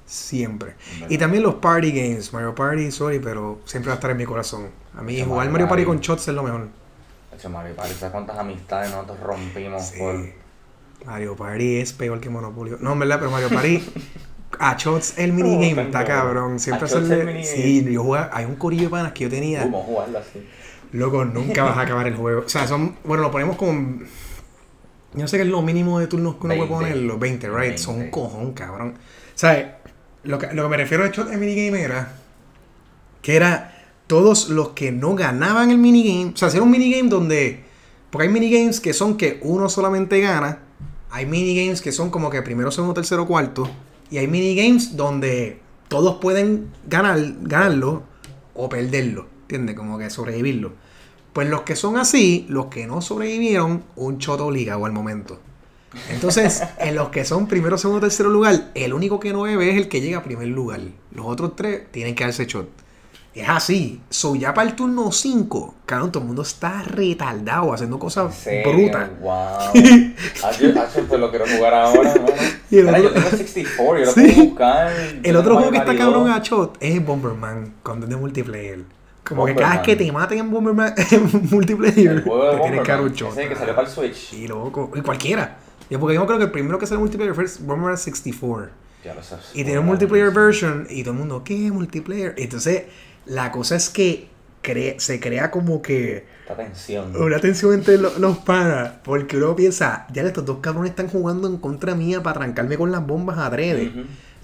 Siempre. 0.05 0.76
Y 1.09 1.18
también 1.18 1.41
los 1.43 1.55
party 1.55 1.91
games. 1.91 2.32
Mario 2.32 2.53
Party, 2.53 2.91
sorry, 2.91 3.20
pero 3.20 3.59
siempre 3.66 3.88
va 3.89 3.93
a 3.93 3.95
estar 3.95 4.11
en 4.11 4.18
mi 4.18 4.26
corazón. 4.26 4.68
A 4.95 5.01
mí 5.01 5.16
jugar 5.22 5.38
Mario 5.38 5.51
Mario 5.51 5.68
Party 5.68 5.84
con 5.86 5.99
shots 5.99 6.28
es 6.28 6.36
lo 6.36 6.43
mejor. 6.43 6.68
Hecho, 7.36 7.49
Mario 7.49 7.76
Party, 7.76 7.93
¿sabes 7.95 8.11
cuántas 8.11 8.38
amistades 8.38 8.91
nosotros 8.91 9.20
rompimos 9.22 9.84
Sí. 9.84 9.97
por... 9.99 10.16
Mario 11.05 11.36
Party 11.36 11.78
es 11.78 11.91
peor 11.93 12.20
que 12.20 12.30
Monopolio. 12.30 12.78
No, 12.80 12.93
en 12.93 12.99
verdad, 12.99 13.18
pero 13.20 13.32
Mario 13.32 13.49
Party. 13.49 13.84
A 14.60 14.78
Shots 14.78 15.18
el 15.18 15.34
minigame 15.34 15.76
tan 15.76 15.86
está 15.88 16.06
cabrón. 16.06 16.60
Siempre 16.60 16.88
Shots 16.88 17.04
hacerle-. 17.04 17.43
Sí, 17.43 17.86
yo 17.91 18.04
jugaba. 18.04 18.30
Hay 18.34 18.46
un 18.46 18.56
corillo 18.56 18.84
de 18.84 18.89
panas 18.89 19.12
que 19.14 19.26
yo 19.26 19.30
tenía. 19.30 19.64
A 19.64 19.68
jugarlo 19.70 20.20
así. 20.20 20.46
Loco, 20.91 21.26
nunca 21.26 21.64
vas 21.64 21.78
a 21.78 21.82
acabar 21.84 22.08
el 22.08 22.16
juego. 22.16 22.43
O 22.46 22.50
sea, 22.50 22.68
son. 22.68 22.96
Bueno, 23.04 23.24
lo 23.24 23.32
ponemos 23.32 23.58
con. 23.58 24.06
Yo 25.14 25.22
no 25.22 25.28
sé 25.28 25.38
qué 25.38 25.43
es 25.43 25.50
lo 25.50 25.62
mínimo 25.62 26.00
de 26.00 26.08
turnos 26.08 26.36
que 26.36 26.46
uno 26.48 26.56
puede 26.56 26.70
20. 26.70 26.74
poner. 26.74 26.98
Los 26.98 27.20
20, 27.20 27.50
right? 27.50 27.78
Son 27.78 27.96
un 27.96 28.00
20. 28.02 28.12
cojón, 28.12 28.54
cabrón. 28.54 28.89
O 28.89 29.38
sea, 29.38 29.80
lo 30.24 30.39
que, 30.39 30.54
lo 30.54 30.64
que 30.64 30.70
me 30.70 30.78
refiero 30.78 31.04
a 31.04 31.10
Shot 31.10 31.32
el 31.32 31.38
minigame 31.38 31.82
era. 31.82 32.14
Que 33.22 33.36
era 33.36 33.72
todos 34.08 34.50
los 34.50 34.70
que 34.70 34.91
no 34.91 35.16
ganaban 35.16 35.72
el 35.72 35.78
minigame. 35.78 36.34
O 36.34 36.38
sea, 36.38 36.50
era 36.50 36.62
un 36.62 36.72
minigame 36.72 37.10
donde. 37.10 37.64
Porque 38.10 38.28
hay 38.28 38.34
minigames 38.34 38.80
que 38.80 38.93
son 38.93 39.18
que 39.18 39.39
uno 39.43 39.68
solamente 39.68 40.22
gana. 40.22 40.60
Hay 41.12 41.26
minigames 41.26 41.82
que 41.82 41.91
son 41.91 42.10
como 42.10 42.30
que 42.30 42.41
primero, 42.41 42.72
segundo, 42.72 42.93
tercero, 42.93 43.26
cuarto. 43.26 43.70
Y 44.12 44.18
hay 44.18 44.28
minigames 44.28 44.95
donde 44.95 45.60
todos 45.88 46.18
pueden 46.18 46.72
ganar, 46.88 47.20
ganarlo 47.41 48.03
o 48.53 48.70
perderlo. 48.70 49.28
¿Entiendes? 49.43 49.76
Como 49.76 49.97
que 49.97 50.10
sobrevivirlo. 50.10 50.74
Pues 51.34 51.49
los 51.49 51.62
que 51.62 51.76
son 51.76 51.97
así, 51.97 52.45
los 52.49 52.68
que 52.68 52.88
no 52.88 53.01
sobrevivieron, 53.01 53.84
un 53.95 54.20
choto 54.20 54.47
obligado 54.47 54.86
al 54.86 54.93
momento. 54.93 55.39
Entonces, 56.10 56.64
en 56.80 56.95
los 56.95 57.10
que 57.10 57.26
son 57.26 57.47
primero, 57.47 57.78
segundo, 57.78 58.01
tercero 58.01 58.30
lugar, 58.30 58.72
el 58.74 58.93
único 58.93 59.20
que 59.20 59.34
no 59.34 59.43
bebe 59.43 59.70
es 59.72 59.78
el 59.78 59.89
que 59.89 60.01
llega 60.01 60.20
a 60.20 60.24
primer 60.24 60.47
lugar. 60.47 60.82
Los 61.12 61.26
otros 61.26 61.56
tres 61.56 61.91
tienen 61.91 62.16
que 62.16 62.24
darse 62.24 62.45
shot. 62.45 62.84
Es 63.36 63.49
así. 63.49 64.01
So, 64.09 64.36
ya 64.36 64.53
para 64.53 64.69
el 64.69 64.75
turno 64.75 65.11
5, 65.11 65.75
cabrón, 65.86 66.09
todo 66.11 66.21
el 66.23 66.27
mundo 66.27 66.41
está 66.43 66.81
retardado 66.83 67.73
haciendo 67.73 67.99
cosas 67.99 68.47
brutas. 68.65 69.09
Wow. 69.19 69.36
Ah, 70.43 70.51
yo, 70.59 70.69
ah, 70.77 70.88
yo, 70.95 71.03
pues 71.07 71.19
lo 71.19 71.29
quiero 71.29 71.45
jugar 71.45 71.73
ahora. 71.73 72.13
Y 72.71 72.77
el 72.79 72.88
otro- 72.89 73.03
yo 73.03 73.11
tengo 73.11 73.29
64, 73.29 73.99
yo 73.99 74.05
lo 74.05 74.11
Sí. 74.13 74.21
puedo 74.33 74.45
buscar. 74.49 74.91
El 75.23 75.36
otro 75.36 75.55
juego 75.55 75.71
que 75.71 75.77
está 75.77 75.95
cabrón 75.95 76.29
a 76.31 76.39
shot 76.39 76.77
es 76.79 77.05
Bomberman, 77.05 77.73
cuando 77.83 78.05
es 78.05 78.09
de 78.09 78.15
multiplayer. 78.15 78.79
Como 79.23 79.45
que 79.45 79.55
cada 79.55 79.73
vez 79.77 79.81
que 79.81 79.95
te 79.95 80.11
maten 80.11 80.39
en 80.39 80.51
Bomberman 80.51 80.93
en 81.11 81.49
multiplayer, 81.51 82.23
te 82.23 82.57
tienes 82.61 82.81
que 82.81 82.91
dar 82.91 83.01
un 83.01 83.11
shot. 83.13 83.31
ese 83.38 83.49
que 83.49 83.55
salió 83.55 83.75
para 83.75 83.88
el 83.88 83.93
Switch. 83.93 84.29
Sí, 84.29 84.47
loco. 84.47 84.91
Y 84.95 85.01
cualquiera. 85.01 85.57
Yo, 85.89 85.99
porque 85.99 86.15
yo 86.15 86.25
creo 86.25 86.38
que 86.39 86.45
el 86.45 86.51
primero 86.51 86.79
que 86.79 86.86
salió 86.88 86.99
multiplayer 87.01 87.36
fue 87.36 87.45
Bomberman 87.61 87.97
64. 87.97 88.69
Ya 89.03 89.13
lo 89.13 89.21
sabes. 89.21 89.45
Y 89.53 89.63
tiene 89.63 89.77
un 89.79 89.86
multiplayer 89.86 90.31
version 90.31 90.88
y 90.89 91.03
todo 91.03 91.13
el 91.13 91.19
mundo, 91.19 91.43
¿qué 91.43 91.67
es 91.67 91.71
multiplayer? 91.71 92.33
Entonces, 92.38 92.83
la 93.26 93.51
cosa 93.51 93.76
es 93.76 93.89
que 93.89 94.28
cre- 94.63 94.99
se 94.99 95.19
crea 95.19 95.51
como 95.51 95.82
que 95.82 96.26
Esta 96.41 96.55
tensión. 96.55 97.15
una 97.15 97.39
tensión 97.39 97.73
entre 97.73 97.97
lo- 97.97 98.17
los 98.19 98.38
panas. 98.39 98.93
Porque 99.03 99.38
uno 99.38 99.55
piensa, 99.55 100.07
ya 100.13 100.23
estos 100.23 100.45
dos 100.45 100.57
cabrones 100.61 100.91
están 100.91 101.07
jugando 101.07 101.47
en 101.47 101.57
contra 101.57 101.95
mía 101.95 102.21
para 102.23 102.39
arrancarme 102.41 102.78
con 102.78 102.91
las 102.91 103.05
bombas 103.05 103.38
adrede. 103.38 103.91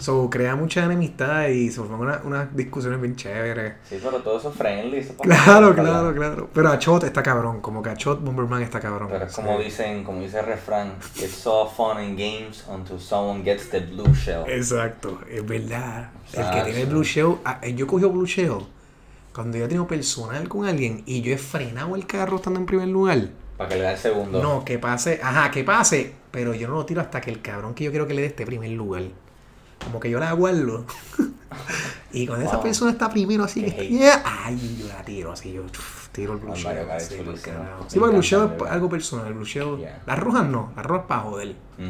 So, 0.02 0.30
crea 0.30 0.56
mucha 0.56 0.84
enemistad 0.84 1.48
y 1.50 1.70
se 1.70 1.78
forman 1.80 2.00
una- 2.02 2.22
unas 2.24 2.56
discusiones 2.56 3.00
bien 3.00 3.16
chéveres. 3.16 3.74
Sí, 3.88 4.00
pero 4.04 4.18
todo 4.20 4.40
eso 4.40 4.50
es 4.50 4.56
friendly. 4.56 4.98
Eso 4.98 5.14
Claro, 5.22 5.76
claro, 5.76 6.14
claro. 6.16 6.50
Pero 6.54 6.70
Achot 6.70 7.04
está 7.04 7.22
cabrón. 7.22 7.62
Como 7.62 7.82
que 7.84 7.92
Achot 7.92 8.20
Bomberman 8.22 8.64
está 8.64 8.80
cabrón. 8.80 9.10
Pero 9.12 9.26
es 9.26 9.34
como 9.36 9.58
Sí. 9.60 9.66
dicen, 9.66 10.04
como 10.04 10.22
dice 10.22 10.40
el 10.40 10.46
refrán, 10.48 10.94
it's 11.18 11.46
all 11.46 11.68
fun 11.70 12.04
in 12.04 12.16
games 12.16 12.66
until 12.68 13.00
someone 13.00 13.44
gets 13.44 13.70
the 13.70 13.80
blue 13.82 14.14
shell. 14.14 14.44
Exacto, 14.48 15.20
es 15.30 15.46
verdad. 15.46 16.10
El 16.34 16.50
que 16.50 16.62
tiene 16.64 16.82
el 16.82 16.88
Blue 16.88 17.04
Shell, 17.04 17.36
ah, 17.46 17.60
eh, 17.62 17.76
yo 17.76 17.86
cogí 17.86 18.06
Blue 18.06 18.26
Shell 18.26 18.66
cuando 19.34 19.58
yo 19.58 19.66
he 19.66 19.68
tenido 19.68 19.86
personal 19.88 20.48
con 20.50 20.66
alguien 20.66 21.04
y 21.06 21.22
yo 21.22 21.34
he 21.34 21.38
frenado 21.38 21.96
el 21.96 22.08
carro 22.08 22.38
estando 22.38 22.60
en 22.60 22.66
primer 22.66 22.88
lugar. 22.88 23.20
Para 23.58 23.70
que 23.70 23.76
le 23.76 23.82
dé 23.84 23.92
el 23.92 23.98
segundo. 23.98 24.42
No, 24.42 24.66
que 24.66 24.80
pase, 24.80 25.20
ajá, 25.22 25.52
que 25.52 25.64
pase, 25.64 26.14
pero 26.32 26.54
yo 26.56 26.68
no 26.68 26.76
lo 26.76 26.86
tiro 26.86 27.02
hasta 27.02 27.22
que 27.22 27.30
el 27.32 27.42
cabrón 27.42 27.74
que 27.76 27.84
yo 27.84 27.92
quiero 27.92 28.08
que 28.08 28.14
le 28.14 28.22
dé 28.22 28.28
este 28.30 28.46
primer 28.46 28.72
lugar. 28.72 29.04
Como 29.84 30.00
que 30.00 30.10
yo 30.10 30.20
la 30.20 30.30
aguardo. 30.30 30.86
y 32.12 32.28
cuando 32.28 32.46
esa 32.46 32.56
Wow. 32.56 32.64
persona 32.64 32.92
está 32.92 33.10
primero 33.10 33.44
así 33.44 33.64
que 33.64 33.88
yeah, 33.88 34.24
ay, 34.26 34.78
yo 34.80 34.88
la 34.88 35.04
tiro 35.04 35.32
así, 35.32 35.52
yo 35.54 35.64
tiro 36.12 36.34
el 36.34 36.40
es 36.54 36.60
Sí, 37.08 37.18
porque, 37.24 37.50
el 37.50 37.56
encanta, 38.46 38.66
es 38.66 38.72
algo 38.72 38.90
personal, 38.90 39.28
el 39.28 39.34
Blue 39.34 39.46
Shell. 39.46 39.78
Yeah. 39.78 40.02
Las 40.06 40.20
rojas 40.20 40.46
no, 40.46 40.72
las 40.76 40.86
rojas 40.86 41.06
para 41.08 41.22
joder. 41.22 41.50
Ujú. 41.50 41.88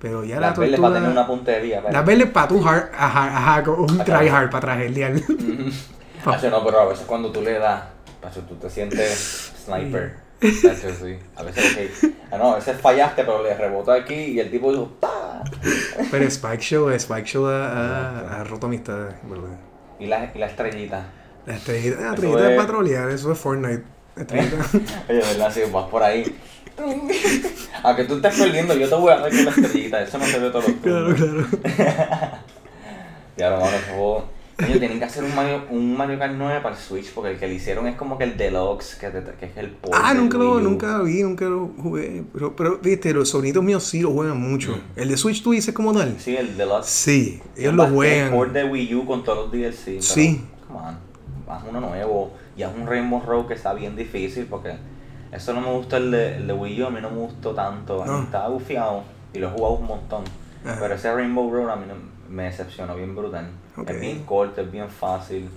Pero 0.00 0.24
ya 0.24 0.36
la 0.40 0.48
Las 0.48 0.58
verdes 0.58 0.76
tortuga... 0.76 0.88
para 0.88 1.00
tener 1.00 1.10
una 1.18 1.26
puntería. 1.26 1.82
Las 1.90 2.06
verdes 2.06 2.30
para 2.30 2.48
tu 2.48 2.66
hard, 2.66 2.88
ajá, 2.96 3.36
ajá, 3.36 3.70
un 3.70 3.98
tryhard 4.04 4.50
para 4.50 4.60
traerle 4.60 5.04
Ujú. 5.28 5.70
Hacho, 6.30 6.50
no, 6.50 6.64
pero 6.64 6.80
a 6.80 6.86
veces 6.86 7.04
cuando 7.06 7.30
tú 7.30 7.40
le 7.42 7.58
das, 7.58 7.84
tú 8.42 8.54
te 8.56 8.68
sientes 8.70 9.52
sniper. 9.64 10.29
Sí. 10.40 11.18
A 11.36 11.42
veces, 11.42 12.02
ok. 12.04 12.12
Ah, 12.32 12.38
no, 12.38 12.52
a 12.52 12.54
veces 12.56 12.80
fallaste, 12.80 13.24
pero 13.24 13.42
le 13.42 13.54
rebotó 13.54 13.92
aquí 13.92 14.14
y 14.14 14.40
el 14.40 14.50
tipo 14.50 14.70
dijo, 14.70 14.88
¡pa! 15.00 15.42
Pero 16.10 16.24
Spike 16.26 16.62
Show, 16.62 16.88
Spike 16.90 17.24
Show 17.26 17.46
ha, 17.46 17.66
ha- 17.68 18.40
ha 18.40 18.44
roto 18.44 18.66
amistades, 18.66 19.14
¿verdad? 19.24 19.58
Y 19.98 20.06
la, 20.06 20.30
y 20.34 20.38
la 20.38 20.46
estrellita. 20.46 21.04
La 21.46 21.54
estrellita, 21.56 22.00
la 22.00 22.08
estrellita 22.14 22.42
de 22.42 22.54
es- 22.54 22.60
patrolear, 22.60 23.10
eso 23.10 23.32
es 23.32 23.38
Fortnite. 23.38 23.82
Estrellita. 24.16 24.56
Oye, 25.08 25.18
¿verdad? 25.18 25.52
Si 25.52 25.60
vas 25.70 25.88
por 25.90 26.02
ahí. 26.02 26.38
Aunque 27.82 28.04
tú 28.04 28.14
estés 28.16 28.38
perdiendo, 28.38 28.74
yo 28.74 28.88
te 28.88 28.94
voy 28.94 29.12
a 29.12 29.16
dar 29.18 29.30
con 29.30 29.44
la 29.44 29.50
estrellita. 29.50 30.00
Eso 30.02 30.16
no 30.18 30.24
se 30.24 30.38
ve 30.38 30.48
todos 30.50 30.68
los 30.68 30.76
claro, 30.82 31.14
claro. 31.14 31.46
Y 33.36 33.42
ahora, 33.42 33.58
mano, 33.60 33.76
ese 33.76 33.90
juego. 33.90 34.24
Tienen 34.66 34.98
que 34.98 35.04
hacer 35.04 35.24
un 35.24 35.34
Mario, 35.34 35.62
un 35.70 35.96
Mario 35.96 36.18
Kart 36.18 36.34
9 36.36 36.60
para 36.62 36.74
el 36.74 36.80
Switch, 36.80 37.12
porque 37.14 37.32
el 37.32 37.38
que 37.38 37.46
le 37.48 37.54
hicieron 37.54 37.86
es 37.86 37.96
como 37.96 38.16
que 38.18 38.24
el 38.24 38.36
Deluxe, 38.36 38.96
que, 38.96 39.08
te- 39.10 39.32
que 39.38 39.46
es 39.46 39.56
el 39.56 39.70
port 39.70 39.94
Ah, 39.96 40.12
nunca 40.14 40.38
lo, 40.38 40.60
nunca 40.60 40.98
lo 40.98 41.04
vi, 41.04 41.22
nunca 41.22 41.44
lo 41.46 41.70
jugué. 41.80 42.24
Pero, 42.32 42.54
pero 42.56 42.78
viste, 42.78 43.12
los 43.12 43.28
sobrinitos 43.28 43.62
míos 43.64 43.84
sí 43.84 44.00
lo 44.00 44.10
juegan 44.12 44.38
mucho. 44.40 44.72
Mm. 44.72 45.00
El 45.00 45.08
de 45.08 45.16
Switch 45.16 45.42
tú 45.42 45.52
dices 45.52 45.74
como 45.74 45.92
tal. 45.92 46.14
Sí, 46.18 46.36
el 46.36 46.56
Deluxe. 46.56 46.86
Sí, 46.90 47.42
ellos 47.56 47.74
lo 47.74 47.82
más, 47.82 47.88
El 47.90 47.94
juegan. 47.96 48.30
port 48.32 48.52
de 48.52 48.64
Wii 48.64 48.94
U 48.94 49.06
con 49.06 49.24
todos 49.24 49.38
los 49.38 49.52
DLC. 49.52 49.84
pero, 49.84 50.02
Sí. 50.02 50.44
Come 50.66 50.78
on, 50.80 50.98
haz 51.48 51.62
uno 51.68 51.80
nuevo. 51.80 52.32
Y 52.56 52.62
haz 52.62 52.72
un 52.78 52.86
Rainbow 52.86 53.22
Road 53.24 53.46
que 53.46 53.54
está 53.54 53.72
bien 53.72 53.96
difícil, 53.96 54.46
porque 54.46 54.74
eso 55.32 55.52
no 55.54 55.60
me 55.60 55.72
gusta 55.72 55.96
el 55.96 56.10
de, 56.10 56.36
el 56.36 56.46
de 56.46 56.52
Wii 56.52 56.82
U, 56.82 56.86
a 56.86 56.90
mí 56.90 56.98
no 57.00 57.10
me 57.10 57.16
gustó 57.18 57.52
tanto. 57.54 58.02
A 58.02 58.06
mí 58.06 58.10
No. 58.12 58.22
estaba 58.24 58.48
bufiado 58.48 59.02
y 59.32 59.38
lo 59.38 59.48
he 59.48 59.50
jugado 59.50 59.74
un 59.76 59.86
montón. 59.86 60.24
Ajá. 60.64 60.76
Pero 60.78 60.94
ese 60.94 61.10
Rainbow 61.14 61.50
Road 61.50 61.70
a 61.70 61.76
mí 61.76 61.84
no- 61.88 61.94
me 62.30 62.44
decepcionó 62.44 62.94
bien 62.96 63.14
brutal. 63.14 63.50
Ok. 63.76 63.90
Es 63.90 64.00
bien 64.00 64.22
corto, 64.24 64.60
es 64.62 64.70
bien 64.70 64.88
fácil. 64.88 65.50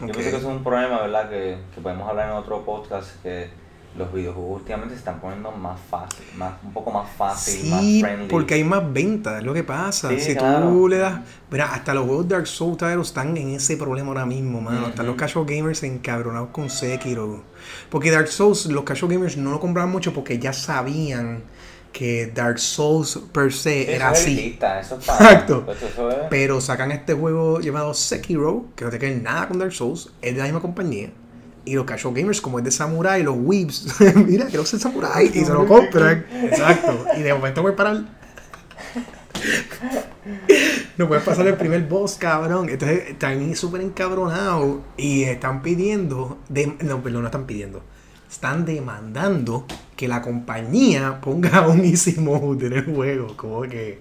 Yo 0.00 0.06
pienso 0.06 0.20
que 0.22 0.28
eso 0.28 0.36
es 0.38 0.44
un 0.44 0.62
problema, 0.62 1.00
¿verdad? 1.00 1.30
Que, 1.30 1.58
que 1.74 1.80
podemos 1.80 2.08
hablar 2.08 2.30
en 2.30 2.36
otro 2.36 2.64
podcast, 2.64 3.22
que 3.22 3.48
los 3.96 4.12
videojuegos 4.12 4.60
últimamente 4.60 4.94
se 4.94 4.98
están 5.00 5.18
poniendo 5.18 5.50
más 5.50 5.80
fácil, 5.90 6.24
más, 6.36 6.52
un 6.62 6.72
poco 6.72 6.92
más 6.92 7.08
fácil, 7.16 7.62
Sí, 7.62 7.70
más 7.70 7.80
friendly. 8.10 8.28
porque 8.28 8.54
hay 8.54 8.62
más 8.62 8.92
ventas, 8.92 9.38
es 9.38 9.44
lo 9.44 9.54
que 9.54 9.64
pasa. 9.64 10.10
Sí, 10.10 10.20
si 10.20 10.36
claro. 10.36 10.68
tú 10.68 10.88
le 10.88 10.98
das. 10.98 11.20
Mira, 11.50 11.72
hasta 11.72 11.94
los 11.94 12.04
juegos 12.06 12.28
Dark 12.28 12.46
Souls 12.46 12.80
están 12.82 13.36
en 13.36 13.50
ese 13.50 13.76
problema 13.76 14.08
ahora 14.08 14.26
mismo, 14.26 14.60
mano. 14.60 14.88
Están 14.88 15.06
Ujú. 15.06 15.14
los 15.14 15.16
casual 15.16 15.46
gamers 15.46 15.82
encabronados 15.82 16.50
con 16.50 16.68
Sekiro. 16.70 17.42
Porque 17.90 18.10
Dark 18.12 18.28
Souls, 18.28 18.66
los 18.66 18.84
casual 18.84 19.10
gamers 19.12 19.36
no 19.36 19.50
lo 19.50 19.58
compraban 19.58 19.90
mucho 19.90 20.12
porque 20.12 20.38
ya 20.38 20.52
sabían 20.52 21.42
que 21.92 22.26
Dark 22.34 22.58
Souls 22.58 23.18
per 23.32 23.52
se 23.52 23.84
Sí, 23.84 23.90
era 23.90 24.12
eso 24.12 24.14
es 24.14 24.20
así. 24.22 24.32
elitista, 24.38 24.80
eso 24.80 24.98
es 24.98 25.04
para- 25.06 25.18
Exacto. 25.32 25.64
pues 25.64 25.82
eso 25.82 26.10
es- 26.10 26.16
Pero 26.30 26.60
sacan 26.60 26.92
este 26.92 27.14
juego 27.14 27.60
llamado 27.60 27.94
Sekiro, 27.94 28.66
que 28.76 28.84
no 28.84 28.90
tiene 28.90 29.06
que 29.16 29.20
nada 29.20 29.48
con 29.48 29.58
Dark 29.58 29.72
Souls, 29.72 30.10
es 30.22 30.32
de 30.32 30.38
la 30.38 30.44
misma 30.44 30.60
compañía. 30.60 31.10
Y 31.64 31.74
los 31.74 31.84
casual 31.84 32.14
gamers, 32.14 32.40
como 32.40 32.58
es 32.58 32.64
de 32.64 32.70
samurai, 32.70 33.22
los 33.22 33.36
weebs, 33.38 34.00
mira, 34.16 34.46
quiero 34.46 34.64
ser 34.64 34.80
samurai, 34.80 35.26
y 35.26 35.44
se 35.44 35.52
lo 35.52 35.66
compran. 35.66 36.24
Exacto. 36.44 37.04
Y 37.16 37.20
de 37.22 37.34
momento 37.34 37.62
voy 37.62 37.72
a 37.72 37.76
parar. 37.76 38.04
No 40.96 41.06
puedes 41.08 41.24
pasar 41.24 41.46
el 41.46 41.54
primer 41.54 41.82
boss, 41.86 42.16
cabrón. 42.16 42.68
Entonces 42.68 43.10
están 43.10 43.54
súper 43.54 43.80
encabronados 43.82 44.78
y 44.96 45.24
están 45.24 45.62
pidiendo, 45.62 46.38
de- 46.48 46.76
no, 46.80 47.02
perdón, 47.02 47.22
no 47.22 47.28
están 47.28 47.46
pidiendo, 47.46 47.82
están 48.30 48.64
demandando 48.64 49.66
que 49.98 50.06
la 50.08 50.22
compañía 50.22 51.20
ponga 51.20 51.66
un 51.68 51.84
easy 51.84 52.18
mode 52.20 52.68
en 52.68 52.72
el 52.74 52.84
juego, 52.84 53.36
como 53.36 53.62
que 53.62 53.98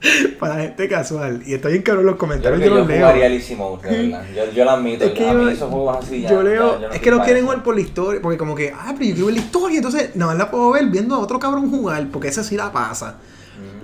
para 0.38 0.56
gente 0.60 0.88
casual. 0.88 1.42
Y 1.44 1.54
está 1.54 1.68
bien 1.68 1.82
cabrón 1.82 2.06
los 2.06 2.14
Yo 2.14 2.18
creo 2.18 2.28
comentarios, 2.28 2.60
que 2.60 2.66
yo, 2.66 2.72
yo 2.74 2.78
los 2.78 2.88
leo. 2.88 3.10
el 3.10 3.32
Easy 3.32 3.56
Mode, 3.56 3.88
de 3.90 4.02
verdad. 4.08 4.24
Yo, 4.36 4.52
yo 4.52 4.64
lo 4.64 4.70
admito. 4.70 5.04
Es 5.04 5.10
que 5.12 5.28
a 5.28 5.34
mí 5.34 5.50
esos 5.50 5.68
juegos 5.68 5.96
así 6.04 6.20
ya. 6.22 6.30
yo 6.30 6.42
leo, 6.44 6.80
ya- 6.80 6.88
no 6.88 6.94
es 6.94 6.94
estoy 6.94 7.00
que 7.00 7.10
para 7.10 7.24
quieren 7.24 7.42
jugar 7.44 7.62
por 7.64 7.74
la 7.74 7.80
historia, 7.80 8.22
porque 8.22 8.38
como 8.38 8.54
que, 8.54 8.70
ah, 8.72 8.94
pero 8.96 9.04
yo 9.04 9.14
quiero 9.14 9.26
ver 9.26 9.34
la 9.34 9.40
historia, 9.40 9.76
entonces 9.78 10.10
nada 10.14 10.30
más 10.32 10.38
la 10.38 10.50
puedo 10.50 10.70
ver 10.70 10.86
viendo 10.86 11.14
a 11.16 11.18
otro 11.18 11.38
cabrón 11.40 11.70
jugar, 11.70 12.06
porque 12.12 12.28
esa 12.28 12.44
sí 12.44 12.56
la 12.56 12.70
pasa. 12.70 13.16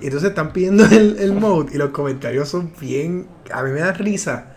Y 0.01 0.05
entonces 0.05 0.29
están 0.29 0.53
pidiendo 0.53 0.85
el, 0.85 1.17
el 1.19 1.33
mode 1.33 1.71
y 1.73 1.77
los 1.77 1.89
comentarios 1.89 2.47
son 2.47 2.71
bien, 2.79 3.27
a 3.51 3.63
mí 3.63 3.71
me 3.71 3.79
da 3.81 3.91
risa, 3.91 4.53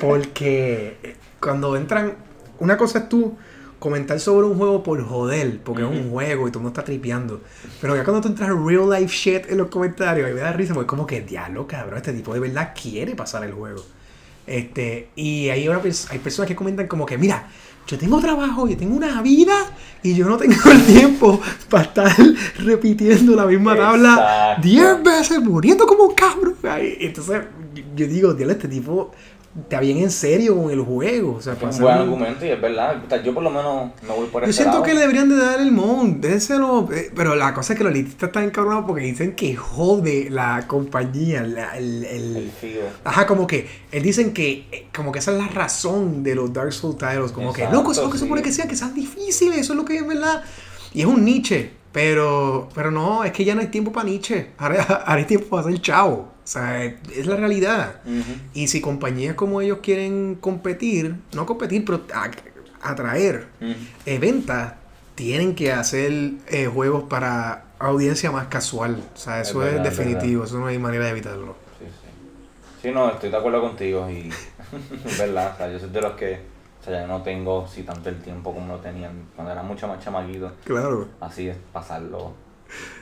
porque 0.00 1.16
cuando 1.40 1.76
entran, 1.76 2.14
una 2.60 2.76
cosa 2.76 3.00
es 3.00 3.08
tú 3.08 3.36
comentar 3.80 4.20
sobre 4.20 4.46
un 4.46 4.56
juego 4.56 4.82
por 4.84 5.02
joder, 5.04 5.58
porque 5.64 5.82
es 5.82 5.88
un 5.88 6.10
juego 6.10 6.46
y 6.46 6.52
tú 6.52 6.60
no 6.60 6.68
estás 6.68 6.84
tripeando, 6.84 7.40
pero 7.80 7.96
ya 7.96 8.04
cuando 8.04 8.20
tú 8.20 8.28
entras 8.28 8.50
real 8.50 8.88
life 8.88 9.12
shit 9.12 9.50
en 9.50 9.58
los 9.58 9.66
comentarios, 9.66 10.26
a 10.26 10.28
mí 10.28 10.34
me 10.36 10.40
da 10.42 10.52
risa, 10.52 10.72
porque 10.74 10.86
como 10.86 11.04
que, 11.06 11.22
diablo, 11.22 11.66
cabrón, 11.66 11.96
este 11.96 12.12
tipo 12.12 12.32
de 12.32 12.38
verdad 12.40 12.72
quiere 12.80 13.16
pasar 13.16 13.42
el 13.42 13.52
juego. 13.52 13.82
Este, 14.46 15.08
y 15.16 15.48
hay, 15.48 15.68
una 15.68 15.80
hay 16.10 16.18
personas 16.18 16.46
que 16.48 16.54
comentan 16.54 16.86
como 16.86 17.04
que, 17.06 17.16
mira, 17.18 17.48
yo 17.86 17.98
tengo 17.98 18.20
trabajo, 18.20 18.68
yo 18.68 18.76
tengo 18.76 18.96
una 18.96 19.20
vida 19.22 19.54
y 20.02 20.14
yo 20.14 20.26
no 20.28 20.36
tengo 20.36 20.54
el 20.70 20.82
tiempo 20.84 21.40
para 21.68 21.84
estar 21.84 22.16
repitiendo 22.58 23.34
la 23.34 23.46
misma 23.46 23.76
tabla 23.76 24.54
Exacto. 24.58 24.68
10 24.68 25.02
veces, 25.02 25.40
muriendo 25.40 25.86
como 25.86 26.04
un 26.04 26.14
cabrón. 26.14 26.54
Entonces, 26.78 27.42
yo- 27.96 28.06
digo, 28.06 28.34
diablo, 28.34 28.52
este 28.52 28.68
tipo 28.68 29.12
está 29.58 29.80
bien 29.80 29.98
en 29.98 30.10
serio 30.10 30.56
con 30.60 30.70
el 30.70 30.80
juego. 30.80 31.34
O 31.36 31.40
sea, 31.42 31.54
Es 31.54 31.62
un 31.76 31.82
buen 31.82 31.94
argumento 31.98 32.44
y 32.46 32.50
es 32.50 32.60
verdad. 32.60 33.02
O 33.04 33.08
sea, 33.08 33.22
Yo 33.22 33.34
por 33.34 33.42
lo 33.42 33.50
menos 33.50 33.90
me 34.06 34.14
voy 34.14 34.26
por 34.28 34.42
yo 34.42 34.48
ese 34.50 34.58
siento 34.58 34.74
lado. 34.74 34.84
que 34.84 34.94
le 34.94 35.00
deberían 35.00 35.28
de 35.28 35.36
dar 35.36 35.60
el 35.60 35.72
mount, 35.72 36.18
déselo, 36.20 36.88
eh, 36.92 37.10
pero 37.14 37.34
la 37.34 37.52
cosa 37.52 37.72
es 37.72 37.78
que 37.78 37.84
los 37.84 37.92
elitistas 37.92 38.28
están 38.28 38.44
encabronados 38.44 38.84
porque 38.86 39.02
dicen 39.02 39.34
que 39.34 39.56
jode 39.56 40.28
la 40.30 40.66
compañía, 40.68 41.42
la- 41.42 41.76
el, 41.76 42.04
el- 42.04 42.36
El 42.36 42.50
fío. 42.52 42.80
Ajá, 43.04 43.26
como 43.26 43.46
que 43.46 43.68
eh, 43.90 44.00
dicen 44.00 44.32
que 44.32 44.66
eh, 44.70 44.86
como 44.94 45.10
que 45.12 45.18
esa 45.18 45.32
es 45.32 45.38
la 45.38 45.48
razón 45.48 46.22
de 46.22 46.34
los 46.36 46.52
Dark 46.52 46.72
Souls 46.72 46.96
titles, 46.96 47.32
como 47.32 47.52
que 47.52 47.62
Exacto, 47.62 47.76
loco, 47.78 47.92
eso 47.92 48.02
es 48.02 48.06
lo 48.06 48.12
que 48.12 48.18
se 48.18 48.22
sí. 48.24 48.28
supone 48.28 48.42
que 48.42 48.52
sea, 48.52 48.68
que 48.68 48.76
sean 48.76 48.94
difíciles, 48.94 49.58
eso 49.58 49.72
es 49.72 49.76
lo 49.78 49.84
que 49.84 49.96
es 49.96 50.06
verdad. 50.06 50.44
Y 50.94 51.00
es 51.00 51.06
un 51.06 51.24
niche, 51.24 51.72
pero 51.92 52.68
pero 52.74 52.90
no, 52.90 53.24
es 53.24 53.32
que 53.32 53.44
ya 53.44 53.54
no 53.54 53.60
hay 53.60 53.66
tiempo 53.68 53.90
para 53.92 54.04
niche, 54.08 54.52
ahora, 54.58 54.82
ahora 55.06 55.14
hay 55.16 55.24
tiempo 55.24 55.48
para 55.48 55.66
hacer 55.68 55.80
chavo. 55.80 56.28
O 56.50 56.52
sea, 56.52 56.84
es, 56.84 57.26
la 57.26 57.36
realidad. 57.36 58.00
Y 58.54 58.66
si 58.66 58.80
compañías 58.80 59.36
como 59.36 59.60
ellos 59.60 59.78
quieren 59.80 60.34
competir, 60.34 61.14
no 61.32 61.46
competir, 61.46 61.84
pero 61.84 62.00
atraer 62.82 63.46
eh, 64.04 64.18
ventas, 64.18 64.72
tienen 65.14 65.54
que 65.54 65.72
hacer 65.72 66.10
eh, 66.48 66.66
juegos 66.66 67.04
para 67.04 67.66
audiencia 67.78 68.32
más 68.32 68.48
casual. 68.48 69.00
O 69.14 69.16
sea, 69.16 69.40
Es 69.42 69.50
eso 69.50 69.60
verdad, 69.60 69.86
es 69.86 69.92
es 69.92 69.96
definitivo, 69.96 70.42
eso 70.42 70.58
no 70.58 70.66
hay 70.66 70.76
manera 70.80 71.04
de 71.04 71.10
evitarlo. 71.12 71.54
Sí, 71.78 71.84
sí. 71.86 72.08
Sí, 72.82 72.90
no, 72.92 73.08
estoy 73.10 73.30
de 73.30 73.36
acuerdo 73.36 73.60
contigo 73.60 74.10
y 74.10 74.28
es 75.06 75.18
verdad, 75.18 75.52
o 75.54 75.56
sea, 75.56 75.70
yo 75.70 75.78
soy 75.78 75.90
de 75.90 76.00
los 76.00 76.14
que, 76.14 76.40
o 76.80 76.84
sea, 76.84 77.02
ya 77.02 77.06
no 77.06 77.22
tengo 77.22 77.68
si 77.68 77.84
tanto 77.84 78.08
el 78.08 78.20
tiempo 78.20 78.52
como 78.52 78.74
lo 78.74 78.80
tenían 78.80 79.12
cuando 79.36 79.52
era 79.52 79.62
mucho 79.62 79.86
más 79.86 80.02
chamaquito, 80.02 80.50
Claro. 80.64 81.06
así 81.20 81.48
es 81.48 81.56
pasarlo. 81.72 82.32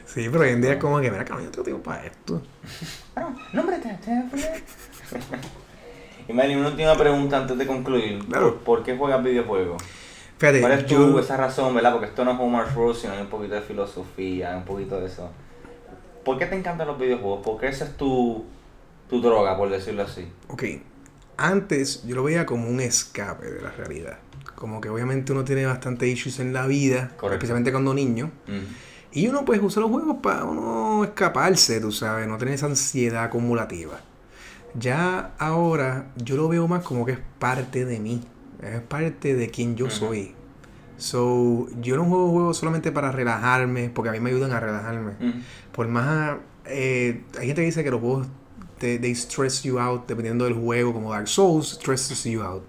Sí, 0.06 0.28
pero 0.30 0.44
hoy 0.44 0.50
en 0.50 0.62
día 0.62 0.72
es 0.72 0.78
como 0.78 1.00
que, 1.00 1.10
mira, 1.10 1.24
cabrón, 1.24 1.44
yo 1.46 1.50
tengo 1.50 1.64
tiempo 1.64 1.82
para 1.82 2.06
esto. 2.06 2.42
Bueno, 3.14 3.36
nómbrate, 3.52 3.98
Y 6.28 6.32
Meli, 6.32 6.56
una 6.56 6.68
última 6.68 6.94
pregunta 6.96 7.38
antes 7.38 7.56
de 7.56 7.66
concluir. 7.66 8.24
Claro. 8.26 8.58
¿Por, 8.58 8.82
qué 8.82 8.96
juegas 8.96 9.22
videojuegos? 9.22 9.82
Fíjate, 10.38 10.60
¿Cuál 10.60 10.72
es 10.72 10.86
tu, 10.86 10.94
yo, 10.94 11.18
esa 11.18 11.36
razón, 11.36 11.74
verdad? 11.74 11.92
Porque 11.92 12.06
esto 12.06 12.24
no 12.24 12.32
es 12.32 12.38
Homer's 12.38 12.74
Rule, 12.74 12.94
sino 12.94 13.14
hay 13.14 13.20
un 13.20 13.28
poquito 13.28 13.54
de 13.54 13.62
filosofía, 13.62 14.56
un 14.56 14.64
poquito 14.64 15.00
de 15.00 15.06
eso. 15.06 15.30
¿Por 16.24 16.38
qué 16.38 16.46
te 16.46 16.56
encantan 16.56 16.86
los 16.86 16.98
videojuegos? 16.98 17.40
¿Por 17.42 17.58
qué 17.58 17.68
esa 17.68 17.86
es 17.86 17.96
tu, 17.96 18.44
tu 19.08 19.20
droga, 19.22 19.56
por 19.56 19.70
decirlo 19.70 20.02
así? 20.02 20.28
ok, 20.48 20.62
antes 21.38 22.04
yo 22.06 22.16
lo 22.16 22.24
veía 22.24 22.44
como 22.44 22.68
un 22.68 22.80
escape 22.80 23.50
de 23.50 23.62
la 23.62 23.70
realidad. 23.70 24.18
Como 24.54 24.80
que 24.80 24.90
obviamente 24.90 25.32
uno 25.32 25.44
tiene 25.44 25.64
bastante 25.64 26.06
issues 26.08 26.40
en 26.40 26.52
la 26.52 26.66
vida, 26.66 27.12
Correcto. 27.16 27.34
especialmente 27.36 27.70
cuando 27.72 27.94
niño. 27.94 28.30
Mm. 28.46 28.87
Y 29.12 29.26
uno 29.28 29.44
pues 29.44 29.60
usa 29.62 29.80
los 29.80 29.90
juegos 29.90 30.16
para 30.22 30.44
uno 30.44 31.04
escaparse, 31.04 31.80
tú 31.80 31.92
sabes, 31.92 32.28
no 32.28 32.36
tener 32.36 32.54
esa 32.54 32.66
ansiedad 32.66 33.24
acumulativa. 33.24 34.00
Ya 34.74 35.34
ahora 35.38 36.10
yo 36.16 36.36
lo 36.36 36.48
veo 36.48 36.68
más 36.68 36.84
como 36.84 37.06
que 37.06 37.12
es 37.12 37.18
parte 37.38 37.84
de 37.84 37.98
mí. 38.00 38.20
Es 38.62 38.80
parte 38.82 39.34
de 39.34 39.50
quien 39.50 39.76
yo 39.76 39.88
soy. 39.88 40.34
So, 40.98 41.68
yo 41.80 41.96
no 41.96 42.04
juego 42.04 42.30
juegos 42.30 42.56
solamente 42.58 42.90
para 42.90 43.12
relajarme, 43.12 43.88
porque 43.88 44.08
a 44.10 44.12
mí 44.12 44.20
me 44.20 44.30
ayudan 44.30 44.52
a 44.52 44.60
relajarme. 44.60 45.12
Ujú. 45.12 45.38
Por 45.72 45.88
más. 45.88 46.38
eh, 46.66 47.22
hay 47.38 47.46
gente 47.46 47.62
que 47.62 47.66
dice 47.66 47.84
que 47.84 47.90
los 47.90 48.00
juegos 48.00 48.26
te 48.78 48.98
they 48.98 49.12
stress 49.12 49.62
you 49.62 49.78
out 49.78 50.06
dependiendo 50.06 50.44
del 50.44 50.54
juego, 50.54 50.92
como 50.92 51.12
Dark 51.12 51.28
Souls 51.28 51.78
stresses 51.80 52.24
you 52.24 52.42
out. 52.42 52.64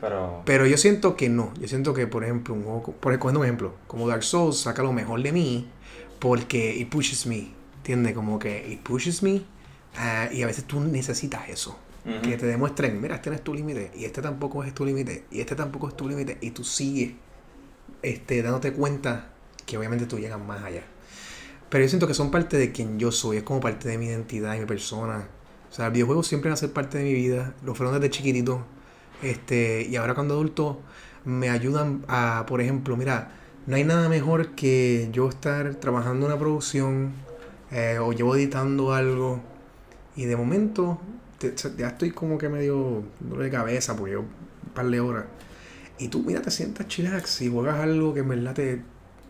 Pero, 0.00 0.42
Pero 0.46 0.66
yo 0.66 0.76
siento 0.76 1.16
que 1.16 1.28
no. 1.28 1.52
Yo 1.60 1.68
siento 1.68 1.92
que, 1.92 2.06
por 2.06 2.24
ejemplo, 2.24 2.54
un 2.54 2.64
juego, 2.64 2.94
por 3.00 3.18
cogiendo 3.18 3.40
un 3.40 3.46
ejemplo, 3.46 3.74
como 3.86 4.08
Dark 4.08 4.22
Souls 4.22 4.58
saca 4.60 4.82
lo 4.82 4.92
mejor 4.92 5.22
de 5.22 5.32
mí 5.32 5.68
porque 6.18 6.74
it 6.76 6.88
pushes 6.88 7.26
me. 7.26 7.52
¿Entiendes? 7.78 8.14
Como 8.14 8.38
que 8.38 8.70
it 8.70 8.80
pushes 8.80 9.22
me 9.22 9.42
ah, 9.96 10.28
y 10.32 10.42
a 10.42 10.46
veces 10.46 10.64
tú 10.64 10.80
necesitas 10.80 11.48
eso. 11.48 11.76
Ujú. 12.04 12.22
Que 12.22 12.36
te 12.36 12.46
demuestren, 12.46 13.00
mira, 13.00 13.16
este 13.16 13.30
no 13.30 13.36
es 13.36 13.44
tu 13.44 13.54
límite 13.54 13.90
y 13.94 14.04
este 14.04 14.22
tampoco 14.22 14.64
es 14.64 14.72
tu 14.72 14.86
límite 14.86 15.24
y 15.30 15.40
este 15.40 15.54
tampoco 15.54 15.88
es 15.88 15.96
tu 15.96 16.08
límite 16.08 16.38
y 16.40 16.50
tú 16.50 16.64
sigues 16.64 17.12
este, 18.02 18.42
dándote 18.42 18.72
cuenta 18.72 19.28
que 19.66 19.76
obviamente 19.76 20.06
tú 20.06 20.18
llegas 20.18 20.40
más 20.40 20.62
allá. 20.62 20.82
Pero 21.68 21.84
yo 21.84 21.88
siento 21.88 22.06
que 22.06 22.14
son 22.14 22.30
parte 22.30 22.56
de 22.56 22.72
quien 22.72 22.98
yo 22.98 23.12
soy, 23.12 23.38
es 23.38 23.42
como 23.42 23.60
parte 23.60 23.88
de 23.88 23.98
mi 23.98 24.06
identidad 24.06 24.54
y 24.56 24.60
mi 24.60 24.66
persona. 24.66 25.28
O 25.70 25.72
sea, 25.72 25.88
videojuegos 25.90 26.26
siempre 26.26 26.48
van 26.48 26.54
a 26.54 26.56
ser 26.56 26.72
parte 26.72 26.98
de 26.98 27.04
mi 27.04 27.12
vida, 27.12 27.54
lo 27.64 27.74
fueron 27.74 27.94
desde 27.94 28.10
chiquitito. 28.10 28.64
Este, 29.22 29.86
y 29.88 29.96
ahora 29.96 30.14
cuando 30.14 30.34
adulto 30.34 30.80
me 31.24 31.50
ayudan 31.50 32.04
a, 32.08 32.44
por 32.46 32.60
ejemplo, 32.60 32.96
mira, 32.96 33.32
no 33.66 33.76
hay 33.76 33.84
nada 33.84 34.08
mejor 34.08 34.50
que 34.54 35.08
yo 35.12 35.28
estar 35.28 35.74
trabajando 35.76 36.26
en 36.26 36.32
una 36.32 36.40
producción 36.40 37.12
eh, 37.70 37.98
o 38.00 38.12
llevo 38.12 38.34
editando 38.36 38.94
algo 38.94 39.40
y 40.16 40.24
de 40.26 40.36
momento 40.36 41.00
te- 41.38 41.54
ya 41.76 41.88
estoy 41.88 42.10
como 42.12 42.38
que 42.38 42.48
medio 42.48 43.04
dolor 43.20 43.44
de 43.44 43.50
cabeza 43.50 43.96
porque 43.96 44.12
yo 44.14 44.20
un 44.20 44.72
par 44.74 44.86
de 44.88 45.00
horas. 45.00 45.24
Y 45.98 46.08
tú, 46.08 46.22
mira, 46.26 46.40
te 46.42 46.50
sientas 46.50 46.88
chillax 46.88 47.42
y 47.42 47.50
juegas 47.50 47.76
algo 47.80 48.14
que 48.14 48.20
en 48.20 48.28
verdad 48.28 48.54
te, 48.54 48.82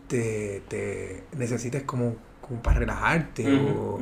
te, 0.07 0.63
te 0.67 1.23
necesites 1.37 1.83
como, 1.83 2.15
como 2.41 2.61
para 2.61 2.79
relajarte. 2.79 3.59
O-. 3.61 3.99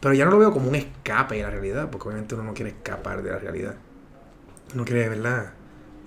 Pero 0.00 0.14
ya 0.14 0.24
no 0.24 0.32
lo 0.32 0.38
veo 0.38 0.52
como 0.52 0.68
un 0.68 0.74
escape 0.76 1.36
de 1.36 1.42
la 1.42 1.50
realidad, 1.50 1.90
porque 1.90 2.08
obviamente 2.08 2.34
uno 2.34 2.44
no 2.44 2.54
quiere 2.54 2.70
escapar 2.72 3.22
de 3.22 3.30
la 3.30 3.38
realidad. 3.38 3.76
Uno 4.74 4.84
quiere, 4.84 5.08
¿verdad? 5.08 5.52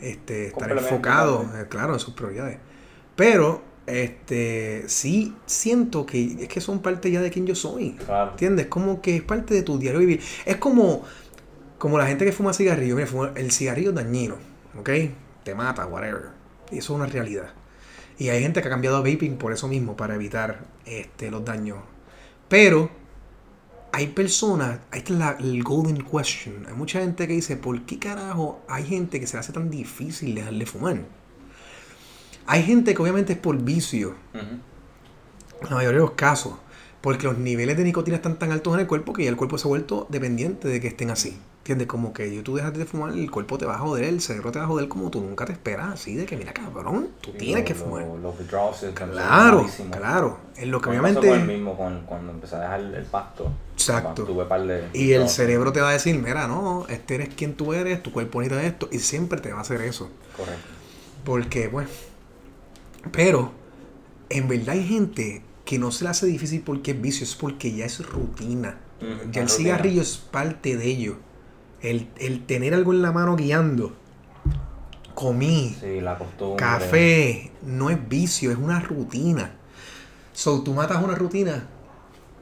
Este, 0.01 0.47
estar 0.47 0.71
enfocado, 0.71 1.49
eh, 1.55 1.65
claro, 1.69 1.93
en 1.93 1.99
sus 1.99 2.13
prioridades. 2.13 2.57
Pero, 3.15 3.61
este, 3.85 4.83
sí 4.87 5.35
siento 5.45 6.05
que 6.05 6.37
es 6.43 6.47
que 6.47 6.61
son 6.61 6.81
parte 6.81 7.11
ya 7.11 7.21
de 7.21 7.29
quien 7.29 7.45
yo 7.45 7.55
soy. 7.55 7.93
Claro. 8.05 8.31
¿Entiendes? 8.31 8.67
Como 8.67 9.01
que 9.01 9.17
es 9.17 9.23
parte 9.23 9.53
de 9.53 9.63
tu 9.63 9.77
diario 9.77 9.99
vivir. 9.99 10.21
Es 10.45 10.57
como, 10.57 11.03
como 11.77 11.97
la 11.97 12.07
gente 12.07 12.25
que 12.25 12.31
fuma 12.31 12.53
cigarrillo. 12.53 12.95
Mira, 12.95 13.07
fuma- 13.07 13.33
el 13.35 13.51
cigarrillo 13.51 13.89
es 13.89 13.95
dañino, 13.95 14.35
¿ok? 14.79 14.89
Te 15.43 15.55
mata, 15.55 15.85
whatever. 15.85 16.29
Y 16.71 16.77
eso 16.79 16.93
es 16.93 16.99
una 16.99 17.05
realidad. 17.07 17.53
Y 18.17 18.29
hay 18.29 18.41
gente 18.41 18.61
que 18.61 18.67
ha 18.67 18.71
cambiado 18.71 18.97
a 18.97 19.01
vaping 19.01 19.37
por 19.37 19.51
eso 19.53 19.67
mismo, 19.67 19.97
para 19.97 20.15
evitar 20.15 20.65
este, 20.85 21.29
los 21.31 21.43
daños. 21.43 21.79
Pero 22.47 22.89
hay 23.93 24.07
personas, 24.07 24.79
ahí 24.89 24.99
está 24.99 25.13
la, 25.13 25.37
el 25.39 25.63
golden 25.63 26.01
question. 26.03 26.65
Hay 26.67 26.73
mucha 26.73 26.99
gente 26.99 27.27
que 27.27 27.33
dice, 27.33 27.57
¿por 27.57 27.83
qué 27.83 27.99
carajo 27.99 28.59
hay 28.67 28.85
gente 28.85 29.19
que 29.19 29.27
se 29.27 29.35
le 29.35 29.41
hace 29.41 29.53
tan 29.53 29.69
difícil 29.69 30.33
dejarle 30.33 30.65
fumar? 30.65 30.97
Hay 32.47 32.63
gente 32.63 32.95
que 32.95 33.01
obviamente 33.03 33.33
es 33.33 33.39
por 33.39 33.55
vicio, 33.61 34.15
Ujú. 34.33 34.41
en 35.61 35.69
la 35.69 35.75
mayoría 35.75 35.99
de 35.99 36.05
los 36.05 36.11
casos, 36.15 36.55
porque 37.01 37.27
los 37.27 37.37
niveles 37.37 37.77
de 37.77 37.83
nicotina 37.83 38.17
están 38.17 38.39
tan 38.39 38.51
altos 38.51 38.73
en 38.73 38.79
el 38.79 38.87
cuerpo 38.87 39.13
que 39.13 39.25
ya 39.25 39.29
el 39.29 39.37
cuerpo 39.37 39.59
se 39.59 39.67
ha 39.67 39.69
vuelto 39.69 40.07
dependiente 40.09 40.67
de 40.67 40.81
que 40.81 40.87
estén 40.87 41.11
así. 41.11 41.37
¿Entiendes? 41.63 41.87
Como 41.87 42.11
que 42.11 42.27
tú 42.41 42.55
dejas 42.57 42.73
de 42.73 42.83
fumar, 42.83 43.13
el 43.13 43.31
cuerpo 43.31 43.57
te 43.57 43.65
va 43.65 43.75
a 43.75 43.77
joder, 43.79 44.03
el 44.03 44.19
cerebro 44.19 44.51
te 44.51 44.59
va 44.59 44.65
a 44.65 44.67
joder 44.67 44.89
como 44.89 45.09
tú 45.09 45.21
nunca 45.21 45.45
te 45.45 45.53
esperas, 45.53 45.93
así 45.93 46.13
de 46.13 46.25
que 46.25 46.35
mira 46.35 46.51
cabrón, 46.51 47.07
tú 47.21 47.31
tienes 47.31 47.59
lo- 47.59 47.65
que 47.65 47.73
lo- 47.73 47.79
fumar. 47.79 48.05
Los 48.21 48.37
withdrawals 48.37 48.85
Claro, 48.93 49.65
claro. 49.89 50.39
En 50.57 50.71
lo 50.71 50.81
que 50.81 50.89
me 50.89 50.97
pasó 50.97 51.19
obviamente... 51.19 51.29
con 51.29 51.39
el 51.39 51.47
mismo 51.47 51.77
con- 51.77 52.01
cuando 52.01 52.31
empecé 52.33 52.57
a 52.57 52.59
dejar 52.59 52.81
el 52.81 53.05
pasto. 53.05 53.49
Exacto. 53.75 54.03
Cuando 54.03 54.25
tuve 54.25 54.45
par 54.45 54.67
de 54.67 54.89
Y 54.91 55.13
el 55.13 55.29
cerebro 55.29 55.71
te 55.71 55.79
va 55.79 55.91
a 55.91 55.93
decir, 55.93 56.19
mira, 56.19 56.47
no, 56.49 56.85
este 56.89 57.15
eres 57.15 57.29
quien 57.33 57.53
tú 57.53 57.71
eres, 57.73 58.03
tu 58.03 58.11
cuerpo 58.11 58.41
necesita 58.41 58.67
esto, 58.67 58.89
y 58.91 58.99
siempre 58.99 59.39
te 59.39 59.53
va 59.53 59.59
a 59.59 59.61
hacer 59.61 59.79
eso. 59.83 60.09
Correcto. 60.35 60.67
Porque, 61.23 61.69
bueno, 61.69 61.87
pero 63.11 63.51
en 64.29 64.47
verdad 64.49 64.69
hay 64.75 64.85
gente 64.85 65.41
que 65.65 65.79
no 65.79 65.91
se 65.91 66.03
le 66.03 66.09
hace 66.09 66.25
difícil 66.25 66.61
porque 66.61 66.91
es 66.91 67.01
vicio, 67.01 67.23
es 67.23 67.35
porque 67.35 67.73
ya 67.73 67.85
es 67.85 68.05
rutina. 68.05 68.77
Ya 68.99 69.07
el 69.07 69.19
rutina. 69.23 69.47
cigarrillo 69.47 70.01
es 70.01 70.17
parte 70.17 70.75
de 70.75 70.85
ello. 70.87 71.15
El, 71.83 72.09
el 72.17 72.45
tener 72.45 72.73
algo 72.73 72.93
en 72.93 73.01
la 73.03 73.11
mano 73.11 73.35
guiando, 73.35 73.93
comí, 75.13 75.75
Sí, 75.79 76.01
la 76.01 76.17
costumbre. 76.17 76.57
café, 76.57 77.51
no 77.61 77.89
es 77.89 78.07
vicio, 78.09 78.51
es 78.51 78.57
una 78.57 78.79
rutina. 78.79 79.51
So, 80.33 80.61
tú 80.63 80.73
matas 80.73 81.03
una 81.03 81.15
rutina 81.15 81.67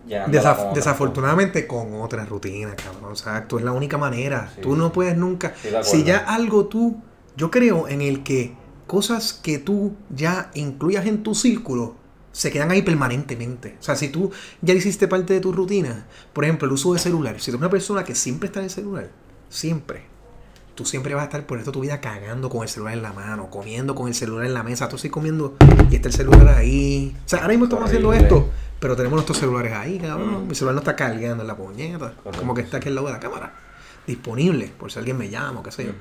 Desaf- 0.08 0.66
con 0.66 0.74
desafortunadamente 0.74 1.68
con 1.68 1.94
otra 1.96 2.26
rutina, 2.26 2.76
cabrón. 2.76 3.12
Exacto, 3.12 3.58
es 3.60 3.66
la 3.66 3.72
única 3.72 3.98
manera. 3.98 4.52
Sí, 4.56 4.62
tú 4.62 4.76
no 4.76 4.92
puedes 4.94 5.18
nunca. 5.18 5.54
Si 5.84 6.04
ya 6.04 6.18
algo 6.20 6.66
tú, 6.68 7.02
yo 7.36 7.52
creo 7.52 7.88
en 7.88 8.02
el 8.02 8.24
que 8.24 8.54
cosas 8.88 9.34
que 9.34 9.58
tú 9.60 9.94
ya 10.10 10.50
incluyas 10.54 11.06
en 11.06 11.24
tu 11.24 11.36
círculo 11.36 11.96
se 12.32 12.50
quedan 12.52 12.72
ahí 12.72 12.82
permanentemente. 12.82 13.76
O 13.80 13.84
sea, 13.84 13.96
si 13.96 14.08
tú 14.10 14.32
ya 14.62 14.74
hiciste 14.74 15.08
parte 15.08 15.34
de 15.34 15.40
tu 15.42 15.52
rutina, 15.52 16.06
por 16.34 16.46
ejemplo, 16.46 16.66
el 16.68 16.74
uso 16.74 16.94
de 16.94 17.00
celular. 17.00 17.36
Si 17.40 17.46
tú 17.46 17.52
eres 17.52 17.62
una 17.62 17.70
persona 17.70 18.04
que 18.06 18.16
siempre 18.16 18.48
está 18.48 18.60
en 18.60 18.66
el 18.66 18.72
celular, 18.72 19.10
siempre. 19.52 20.10
Tú 20.74 20.86
siempre 20.86 21.14
vas 21.14 21.24
a 21.24 21.26
estar 21.26 21.46
por 21.46 21.60
esto 21.60 21.72
tu 21.72 21.82
vida 21.82 22.02
cagando 22.02 22.50
con 22.50 22.64
el 22.64 22.70
celular 22.70 22.94
en 22.94 23.04
la 23.04 23.14
mano, 23.14 23.50
comiendo 23.50 23.94
con 23.94 24.08
el 24.08 24.16
celular 24.16 24.46
en 24.46 24.54
la 24.54 24.64
mesa. 24.64 24.88
Tú 24.90 24.96
estás 24.96 25.12
comiendo 25.12 25.56
y 25.92 25.96
está 25.96 26.08
el 26.08 26.14
celular 26.14 26.48
ahí. 26.48 27.16
O 27.26 27.30
sea, 27.30 27.40
ahora 27.40 27.50
mismo 27.50 27.66
estamos 27.66 27.86
haciendo 27.86 28.14
esto, 28.14 28.50
pero 28.80 28.96
tenemos 28.96 29.18
nuestros 29.18 29.38
celulares 29.38 29.74
ahí, 29.74 30.00
cabrón. 30.00 30.46
Mm. 30.46 30.48
Mi 30.48 30.56
celular 30.56 30.76
no 30.76 30.80
está 30.80 30.96
cargando 30.96 31.44
en 31.44 31.48
la 31.48 31.56
puñeta. 31.56 32.14
Correcto. 32.14 32.40
Como 32.40 32.56
que 32.56 32.62
está 32.62 32.78
aquí 32.78 32.88
al 32.88 32.96
lado 32.96 33.08
de 33.08 33.14
la 33.14 33.20
cámara. 33.20 33.54
Disponible, 34.08 34.72
por 34.80 34.92
si 34.92 34.98
alguien 34.98 35.18
me 35.18 35.30
llama 35.30 35.60
o 35.60 35.64
qué 35.64 35.72
sé 35.72 35.86
yo. 35.86 35.92
Mm. 35.92 35.96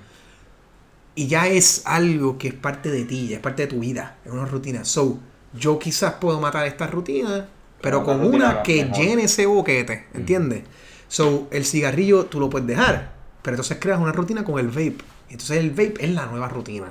Y 1.17 1.27
ya 1.27 1.49
es 1.49 1.83
algo 1.85 2.39
que 2.39 2.49
es 2.49 2.55
parte 2.55 2.91
de 2.91 3.05
ti, 3.05 3.29
ya 3.29 3.37
es 3.37 3.43
parte 3.43 3.63
de 3.63 3.69
tu 3.69 3.81
vida, 3.81 4.17
es 4.25 4.31
una 4.33 4.47
rutina. 4.47 4.85
So, 4.85 5.19
yo 5.53 5.79
quizás 5.79 6.15
puedo 6.15 6.41
matar 6.41 6.67
esta 6.67 6.87
rutina, 6.87 7.49
pero 7.83 8.05
Con 8.05 8.25
una 8.25 8.63
que 8.63 8.85
mejor. 8.85 8.97
llene 8.97 9.25
ese 9.25 9.47
boquete, 9.47 10.07
¿entiendes? 10.15 10.63
So, 11.09 11.49
el 11.51 11.65
cigarrillo 11.67 12.27
tú 12.27 12.39
lo 12.39 12.49
puedes 12.49 12.69
dejar, 12.69 13.13
pero 13.43 13.55
entonces 13.55 13.79
creas 13.81 14.01
una 14.01 14.13
rutina 14.13 14.45
con 14.45 14.59
el 14.59 14.69
vape. 14.69 14.99
Entonces 15.29 15.59
el 15.59 15.71
vape 15.71 15.95
es 16.01 16.11
la 16.11 16.27
nueva 16.27 16.49
rutina. 16.49 16.87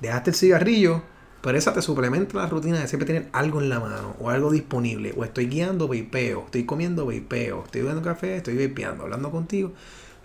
Dejaste 0.00 0.30
el 0.30 0.36
cigarrillo, 0.36 1.02
pero 1.42 1.56
esa 1.58 1.72
te 1.72 1.82
suplementa 1.82 2.38
la 2.38 2.46
rutina 2.46 2.80
de 2.80 2.88
siempre 2.88 3.06
tener 3.06 3.28
algo 3.32 3.60
en 3.60 3.68
la 3.68 3.80
mano 3.80 4.16
o 4.18 4.30
algo 4.30 4.50
disponible. 4.50 5.14
O 5.16 5.24
estoy 5.24 5.46
guiando, 5.46 5.86
vapeo. 5.88 6.44
Estoy 6.46 6.64
comiendo, 6.64 7.06
vapeo. 7.06 7.64
Estoy 7.64 7.82
bebiendo 7.82 8.02
café, 8.02 8.36
estoy 8.38 8.66
vapeando, 8.66 9.04
hablando 9.04 9.30
contigo. 9.30 9.72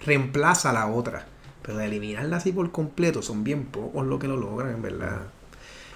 Reemplaza 0.05 0.74
la 0.74 0.88
otra. 0.88 1.28
Pero 1.62 1.78
de 1.78 1.86
eliminarla 1.86 2.38
así 2.38 2.51
por 2.51 2.72
completo 2.72 3.22
son 3.22 3.43
bien 3.43 3.66
pocos 3.66 4.05
los 4.05 4.20
que 4.20 4.28
lo 4.28 4.38
logran, 4.38 4.74
en 4.74 4.82
verdad. 4.82 5.22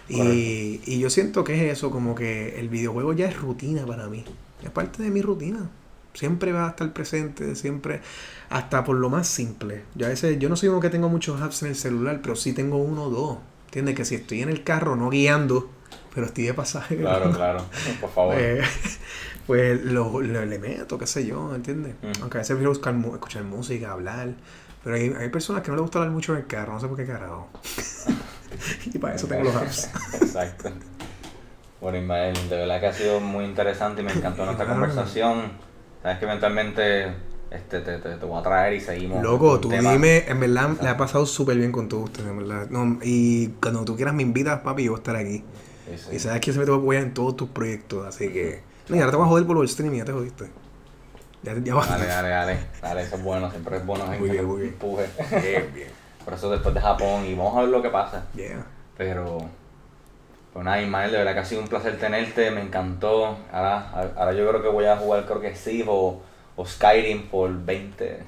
Y, 0.08 0.82
y 0.86 1.00
yo 1.00 1.10
siento 1.10 1.44
que 1.44 1.56
es 1.56 1.78
eso, 1.78 1.90
como 1.90 2.14
que 2.14 2.60
el 2.60 2.70
videojuego 2.70 3.14
ya 3.14 3.28
es 3.28 3.36
rutina 3.36 3.84
para 3.86 4.08
mí. 4.08 4.24
Es 4.64 4.70
parte 4.70 5.02
de 5.02 5.10
mi 5.10 5.24
rutina. 5.24 5.72
Siempre 6.16 6.52
va 6.52 6.66
a 6.66 6.70
estar 6.70 6.92
presente, 6.94 7.56
siempre, 7.56 8.02
hasta 8.50 8.84
por 8.84 8.96
lo 8.96 9.10
más 9.10 9.28
simple. 9.28 9.84
Yo 9.96 10.08
a 10.08 10.10
veces, 10.10 10.40
yo 10.40 10.50
no 10.50 10.56
soy 10.56 10.70
uno 10.70 10.80
que 10.80 10.90
tengo 10.90 11.10
muchos 11.10 11.40
apps 11.42 11.62
en 11.64 11.70
el 11.70 11.76
celular, 11.76 12.20
pero 12.24 12.36
sí 12.36 12.54
tengo 12.54 12.78
uno 12.78 13.04
o 13.04 13.10
dos. 13.10 13.38
¿Entiendes? 13.66 13.96
Que 13.96 14.06
si 14.06 14.16
estoy 14.16 14.42
en 14.42 14.50
el 14.50 14.64
carro, 14.64 14.96
no 14.96 15.10
guiando, 15.10 15.70
pero 16.14 16.26
estoy 16.28 16.46
de 16.46 16.54
pasaje. 16.54 16.96
Claro, 16.98 17.30
claro. 17.36 17.66
Por 18.00 18.10
favor. 18.12 18.36
Pues, 18.36 18.66
pues 19.46 19.84
lo, 19.84 20.22
lo- 20.22 20.46
le 20.46 20.58
meto, 20.60 20.98
qué 20.98 21.06
sé 21.06 21.26
yo, 21.26 21.54
¿entiendes? 21.54 21.96
Mm. 22.02 22.22
Aunque 22.22 22.38
a 22.38 22.42
veces 22.42 22.56
prefiero 22.56 22.72
buscar, 22.72 22.96
escuchar 23.14 23.44
música, 23.44 23.92
hablar. 23.92 24.30
Pero 24.84 24.96
hay, 24.96 25.14
hay 25.20 25.30
personas 25.30 25.62
que 25.64 25.70
no 25.72 25.76
les 25.76 25.82
gusta 25.82 26.00
hablar 26.00 26.14
mucho 26.14 26.32
en 26.34 26.40
el 26.40 26.48
carro, 26.48 26.74
no 26.74 26.80
sé 26.80 26.88
por 26.88 26.96
qué 26.96 27.06
carajo. 27.06 27.50
y 28.94 28.98
para 28.98 29.16
eso 29.16 29.28
tengo 29.28 29.44
los 29.44 29.56
apps. 29.56 29.90
Exacto. 30.22 30.70
Bueno, 31.82 31.98
Ismael, 32.00 32.34
de 32.50 32.56
verdad 32.56 32.80
que 32.80 32.88
ha 32.88 32.94
sido 32.94 33.20
muy 33.20 33.46
interesante 33.46 34.02
y 34.02 34.06
me 34.06 34.14
encantó 34.14 34.46
nuestra 34.46 34.66
Claro. 34.66 34.80
conversación. 34.80 35.52
Sabes 36.06 36.20
que 36.20 36.26
eventualmente 36.26 37.08
este, 37.50 37.80
te, 37.82 37.98
te, 37.98 38.10
te 38.14 38.26
voy 38.28 38.40
a 38.40 38.44
traer 38.44 38.76
y 38.76 38.80
seguimos. 38.80 39.24
Loco, 39.24 39.60
tú 39.60 39.70
temas. 39.70 39.94
dime, 39.94 40.24
en 40.28 40.40
verdad 40.40 40.70
le 40.80 40.88
ha 40.88 40.98
pasado 40.98 41.26
súper 41.26 41.58
bien 41.58 41.72
con 41.72 41.90
todos 41.90 42.04
ustedes, 42.04 42.30
en 42.30 42.38
verdad. 42.38 42.68
No, 42.70 43.00
y 43.02 43.48
cuando 43.60 43.84
tú 43.84 43.96
quieras 43.96 44.14
me 44.14 44.22
invitas, 44.22 44.60
papi, 44.60 44.84
yo 44.84 44.92
voy 44.92 45.00
a 45.00 45.02
estar 45.02 45.16
aquí. 45.16 45.44
Sí, 45.90 45.98
sí. 45.98 46.16
Y 46.16 46.20
sabes 46.20 46.42
que 46.42 46.52
siempre 46.52 46.66
te 46.66 46.72
voy 46.74 46.80
a 46.80 46.84
apoyar 46.84 47.04
en 47.06 47.14
todos 47.16 47.36
tus 47.36 47.50
proyectos, 47.50 48.06
así 48.06 48.32
que... 48.32 48.62
No, 48.88 48.98
y 48.98 49.00
ahora 49.00 49.10
te 49.10 49.18
voy 49.18 49.26
a 49.26 49.30
joder 49.30 49.48
por 49.48 49.58
los 49.58 49.72
streaming, 49.72 49.98
ya 49.98 50.06
te 50.06 50.12
jodiste. 50.12 50.46
Ya, 51.42 51.58
ya 51.58 51.74
va. 51.74 51.88
Dale, 51.88 52.06
dale, 52.06 52.30
dale. 52.30 52.58
Dale, 52.84 53.02
eso 53.02 53.16
es 53.16 53.24
bueno. 53.24 53.50
Siempre 53.50 53.78
es 53.78 53.86
bueno 53.88 54.06
Muy 54.06 54.14
gente 54.18 54.30
bien, 54.30 54.42
que 54.44 54.48
muy 54.48 54.62
bien. 54.62 54.74
empuje. 54.74 55.10
Bien, 55.42 55.74
bien. 55.74 55.88
Por 56.24 56.36
eso 56.36 56.52
después 56.52 56.76
de 56.76 56.82
Japón 56.82 57.26
y 57.26 57.34
vamos 57.34 57.58
a 57.58 57.62
ver 57.62 57.70
lo 57.70 57.82
que 57.82 57.90
pasa. 57.90 58.28
Yeah. 58.36 58.64
Pero, 58.96 59.40
pues 60.56 60.64
nada, 60.64 60.82
Ismael, 60.82 61.12
de 61.12 61.18
verdad 61.18 61.34
que 61.34 61.40
ha 61.40 61.46
sido 61.46 61.60
un 61.60 61.68
placer 61.68 62.00
tenerte, 62.00 62.50
me 62.50 62.62
encantó. 62.62 63.38
Ahora, 63.52 63.90
ahora 64.16 64.32
yo 64.32 64.48
creo 64.48 64.62
que 64.62 64.70
voy 64.70 64.86
a 64.86 64.96
jugar, 64.96 65.26
creo 65.26 65.42
que 65.42 65.54
Civ 65.54 65.90
o, 65.90 66.22
o 66.56 66.66
Skyrim 66.66 67.24
por 67.24 67.66
20, 67.66 68.20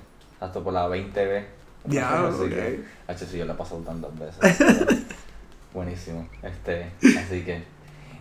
hasta 0.41 0.59
por 0.59 0.73
la 0.73 0.89
20 0.89 1.25
vez. 1.25 1.45
Ya, 1.85 2.27
Así 2.27 2.41
ok. 2.41 2.49
que, 2.49 3.25
sí, 3.25 3.37
yo 3.37 3.45
la 3.45 3.53
he 3.53 3.55
pasado 3.55 3.79
tantas 3.79 4.11
veces. 4.19 4.59
Buenísimo. 5.73 6.27
Este, 6.43 6.91
así 7.17 7.43
que, 7.45 7.63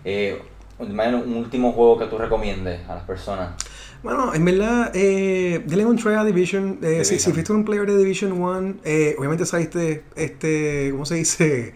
eh, 0.04 0.40
un 0.78 1.36
último 1.36 1.72
juego 1.72 1.98
que 1.98 2.06
tú 2.06 2.16
recomiendes 2.16 2.88
a 2.88 2.94
las 2.94 3.02
personas. 3.02 3.56
Bueno, 4.04 4.32
en 4.32 4.44
verdad, 4.44 4.92
eh, 4.94 5.64
denle 5.66 5.84
un 5.84 5.96
try 5.96 6.14
a 6.14 6.22
Division. 6.22 6.78
Eh, 6.80 7.04
si, 7.04 7.18
si 7.18 7.32
fuiste 7.32 7.52
un 7.52 7.64
player 7.64 7.90
de 7.90 7.98
Division 7.98 8.30
1, 8.30 8.74
eh, 8.84 9.16
obviamente 9.18 9.44
saliste, 9.46 10.04
este, 10.14 10.90
¿cómo 10.92 11.04
se 11.06 11.16
dice? 11.16 11.74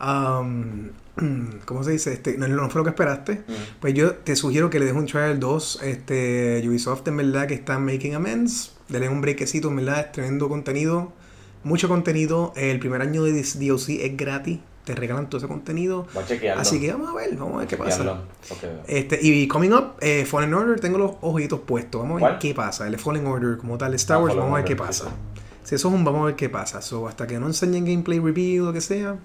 Um, 0.00 0.90
¿Cómo 1.66 1.84
se 1.84 1.90
dice? 1.92 2.12
Este, 2.12 2.36
no, 2.38 2.48
no 2.48 2.70
fue 2.70 2.80
lo 2.80 2.84
que 2.84 2.90
esperaste. 2.90 3.34
Mm. 3.46 3.52
Pues 3.80 3.94
yo 3.94 4.14
te 4.14 4.34
sugiero 4.36 4.70
que 4.70 4.78
le 4.78 4.86
des 4.86 4.94
un 4.94 5.06
try 5.06 5.20
al 5.20 5.40
2. 5.40 5.80
Este, 5.82 6.62
Ubisoft 6.66 7.06
en 7.08 7.16
verdad 7.18 7.46
que 7.46 7.54
está 7.54 7.78
making 7.78 8.14
amends. 8.14 8.72
Denle 8.88 9.08
un 9.08 9.20
brequecito, 9.20 9.68
en 9.68 9.76
verdad, 9.76 10.00
es 10.00 10.12
tremendo 10.12 10.48
contenido. 10.48 11.12
Mucho 11.64 11.88
contenido. 11.88 12.52
El 12.56 12.78
primer 12.78 13.02
año 13.02 13.22
de 13.24 13.32
DLC 13.32 14.00
es 14.04 14.16
gratis. 14.16 14.58
Te 14.84 14.96
regalan 14.96 15.28
todo 15.30 15.38
ese 15.38 15.46
contenido. 15.46 16.08
Así 16.58 16.80
que 16.80 16.90
vamos 16.92 17.10
a 17.10 17.14
ver, 17.14 17.36
vamos 17.36 17.54
a 17.54 17.58
ver 17.58 17.68
qué 17.68 17.76
pasa. 17.76 18.22
porque- 18.48 18.68
Este, 18.88 19.18
y 19.22 19.46
coming 19.46 19.70
up, 19.70 19.92
eh, 20.00 20.24
Fallen 20.24 20.52
Order, 20.54 20.80
tengo 20.80 20.98
los 20.98 21.12
ojitos 21.20 21.60
puestos. 21.60 22.00
Vamos 22.02 22.20
a 22.20 22.24
ver 22.26 22.32
¿Cuál? 22.32 22.38
qué 22.40 22.52
pasa. 22.54 22.88
El 22.88 22.98
Fallen 22.98 23.26
Order, 23.26 23.58
como 23.58 23.78
tal, 23.78 23.94
Star 23.94 24.16
Ah, 24.16 24.20
Wars, 24.20 24.30
Fallen 24.32 24.42
vamos 24.42 24.54
a 24.56 24.62
ver 24.62 24.64
qué 24.68 24.74
pasa. 24.76 25.04
Si 25.62 25.76
eso 25.76 25.88
es 25.88 25.94
un 25.94 26.04
vamos 26.04 26.22
a 26.22 26.24
ver 26.26 26.34
qué 26.36 26.48
pasa. 26.48 26.82
So, 26.82 27.06
hasta 27.06 27.28
que 27.28 27.38
no 27.38 27.46
enseñen 27.46 27.84
gameplay 27.84 28.18
review 28.18 28.64
o 28.64 28.66
lo 28.66 28.72
que 28.72 28.80
sea. 28.80 29.16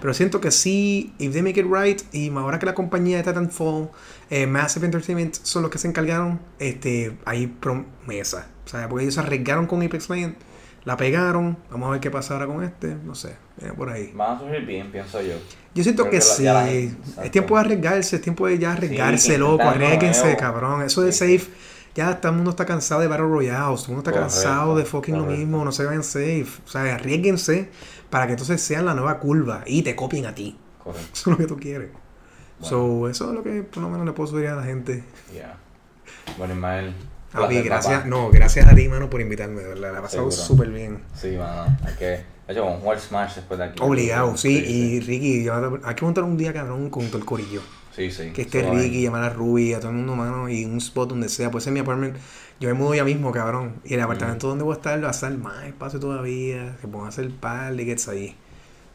Pero 0.00 0.14
siento 0.14 0.40
que 0.40 0.50
sí, 0.50 1.12
if 1.18 1.32
they 1.32 1.42
make 1.42 1.58
it 1.60 1.66
right, 1.68 2.00
y 2.12 2.30
ahora 2.30 2.58
que 2.58 2.66
la 2.66 2.74
compañía 2.74 3.16
de 3.16 3.24
Titanfall, 3.24 3.88
eh, 4.30 4.46
Massive 4.46 4.86
Entertainment 4.86 5.34
son 5.42 5.62
los 5.62 5.70
que 5.70 5.78
se 5.78 5.88
encargaron, 5.88 6.40
este, 6.58 7.16
hay 7.24 7.48
promesa. 7.48 8.46
O 8.64 8.68
sea, 8.68 8.88
porque 8.88 9.04
ellos 9.04 9.14
se 9.14 9.20
arriesgaron 9.20 9.66
con 9.66 9.82
Apex 9.82 10.08
Legends, 10.10 10.36
la 10.84 10.96
pegaron. 10.96 11.58
Vamos 11.70 11.88
a 11.88 11.92
ver 11.92 12.00
qué 12.00 12.10
pasa 12.10 12.34
ahora 12.34 12.46
con 12.46 12.62
este. 12.62 12.94
No 13.04 13.14
sé, 13.14 13.34
por 13.76 13.90
ahí. 13.90 14.12
Van 14.14 14.36
a 14.36 14.38
surgir 14.38 14.64
bien, 14.66 14.90
pienso 14.92 15.20
yo. 15.20 15.34
Yo 15.74 15.82
siento 15.82 16.02
Creo 16.04 16.12
que, 16.12 16.18
que 16.18 16.22
sí. 16.22 16.44
gente- 16.44 16.96
es 17.24 17.30
tiempo 17.30 17.54
de 17.56 17.60
arriesgarse, 17.60 18.16
es 18.16 18.22
tiempo 18.22 18.46
de 18.46 18.58
ya 18.58 18.72
arriesgarse, 18.72 19.32
que 19.32 19.38
loco. 19.38 19.62
Arriesguense, 19.62 20.22
nuevo. 20.22 20.38
cabrón. 20.38 20.82
Eso 20.82 21.02
de 21.02 21.12
Sí, 21.12 21.26
sí. 21.26 21.38
safe, 21.38 21.50
ya 21.98 22.20
todo 22.20 22.30
el 22.30 22.36
mundo 22.36 22.50
está 22.50 22.64
cansado 22.64 23.00
de 23.00 23.08
Battle 23.08 23.26
Royale, 23.26 23.74
todo 23.74 23.82
el 23.84 23.92
mundo 23.94 24.08
está 24.10 24.12
cansado 24.20 24.76
de 24.76 24.84
fucking 24.84 25.16
lo 25.18 25.24
mismo, 25.26 25.64
no 25.64 25.72
se 25.72 25.84
vayan 25.84 26.04
safe. 26.04 26.46
O 26.64 26.68
sea, 26.68 26.94
arriesguense 26.94 27.70
para 28.08 28.26
que 28.26 28.32
entonces 28.32 28.62
sean 28.62 28.86
la 28.86 28.94
nueva 28.94 29.18
curva 29.18 29.62
y 29.66 29.82
te 29.82 29.94
copien 29.96 30.24
a 30.26 30.34
ti. 30.34 30.56
Correcto. 30.82 31.08
Eso 31.12 31.20
es 31.22 31.26
lo 31.26 31.36
que 31.36 31.46
tú 31.46 31.56
quieres. 31.58 31.90
Bueno. 32.60 32.68
So, 32.68 33.08
eso 33.08 33.28
es 33.28 33.34
lo 33.34 33.42
que 33.42 33.62
por 33.62 33.82
lo 33.82 33.88
menos 33.90 34.06
le 34.06 34.12
puedo 34.12 34.28
sugerir 34.28 34.50
a 34.50 34.56
la 34.56 34.62
gente. 34.64 35.04
Ya. 35.34 35.56
Bueno, 36.38 36.54
Ismael. 36.54 36.94
A 37.32 37.46
mí, 37.46 37.60
gracias, 37.60 37.94
papá. 37.98 38.08
no, 38.08 38.30
gracias 38.30 38.66
a 38.66 38.74
ti, 38.74 38.88
mano, 38.88 39.10
por 39.10 39.20
invitarme, 39.20 39.60
de 39.60 39.68
verdad. 39.68 39.92
La 39.92 39.98
he 39.98 40.02
pasado 40.02 40.30
súper 40.30 40.70
bien. 40.70 41.02
Sí, 41.14 41.36
mano. 41.36 41.76
Hay 41.84 41.94
que. 41.94 42.04
De 42.06 42.54
hecho, 42.54 42.66
a 42.66 42.76
jugar 42.78 42.98
Smash 42.98 43.34
después 43.34 43.58
de 43.58 43.66
aquí. 43.66 43.82
Obligado, 43.82 44.34
sí. 44.38 44.48
Y. 44.56 45.00
Ricky, 45.00 45.44
yo- 45.44 45.78
hay 45.84 45.94
que 45.94 46.04
montar 46.04 46.24
un 46.24 46.38
día, 46.38 46.52
cabrón, 46.54 46.88
con 46.88 47.06
todo 47.08 47.18
el 47.18 47.24
corillo. 47.26 47.60
Sí, 47.98 48.10
sí. 48.10 48.30
Que 48.30 48.42
esté 48.42 48.62
Ricky, 48.62 49.02
llamar 49.02 49.24
a 49.24 49.30
Ruby, 49.30 49.74
a 49.74 49.80
todo 49.80 49.90
el 49.90 49.96
mundo, 49.96 50.14
mano, 50.16 50.48
y 50.48 50.64
un 50.64 50.78
spot 50.78 51.10
donde 51.10 51.28
sea. 51.28 51.50
Puede 51.50 51.64
ser 51.64 51.72
mi 51.74 51.80
apartment. 51.80 52.16
Yo 52.60 52.68
me 52.68 52.74
mudo 52.74 52.94
ya 52.94 53.04
mismo, 53.04 53.30
cabrón. 53.32 53.74
Y 53.84 53.94
el 53.94 54.00
apartamento 54.00 54.48
donde 54.48 54.64
voy 54.64 54.72
a 54.72 54.76
estar 54.76 55.02
va 55.02 55.08
a 55.08 55.10
estar 55.10 55.36
más 55.36 55.64
espacio 55.66 56.00
todavía. 56.00 56.76
Que 56.80 56.88
puedan 56.88 57.08
hacer 57.08 57.28
par 57.30 57.74
de 57.74 57.84
gets 57.84 58.08
ahí. 58.08 58.36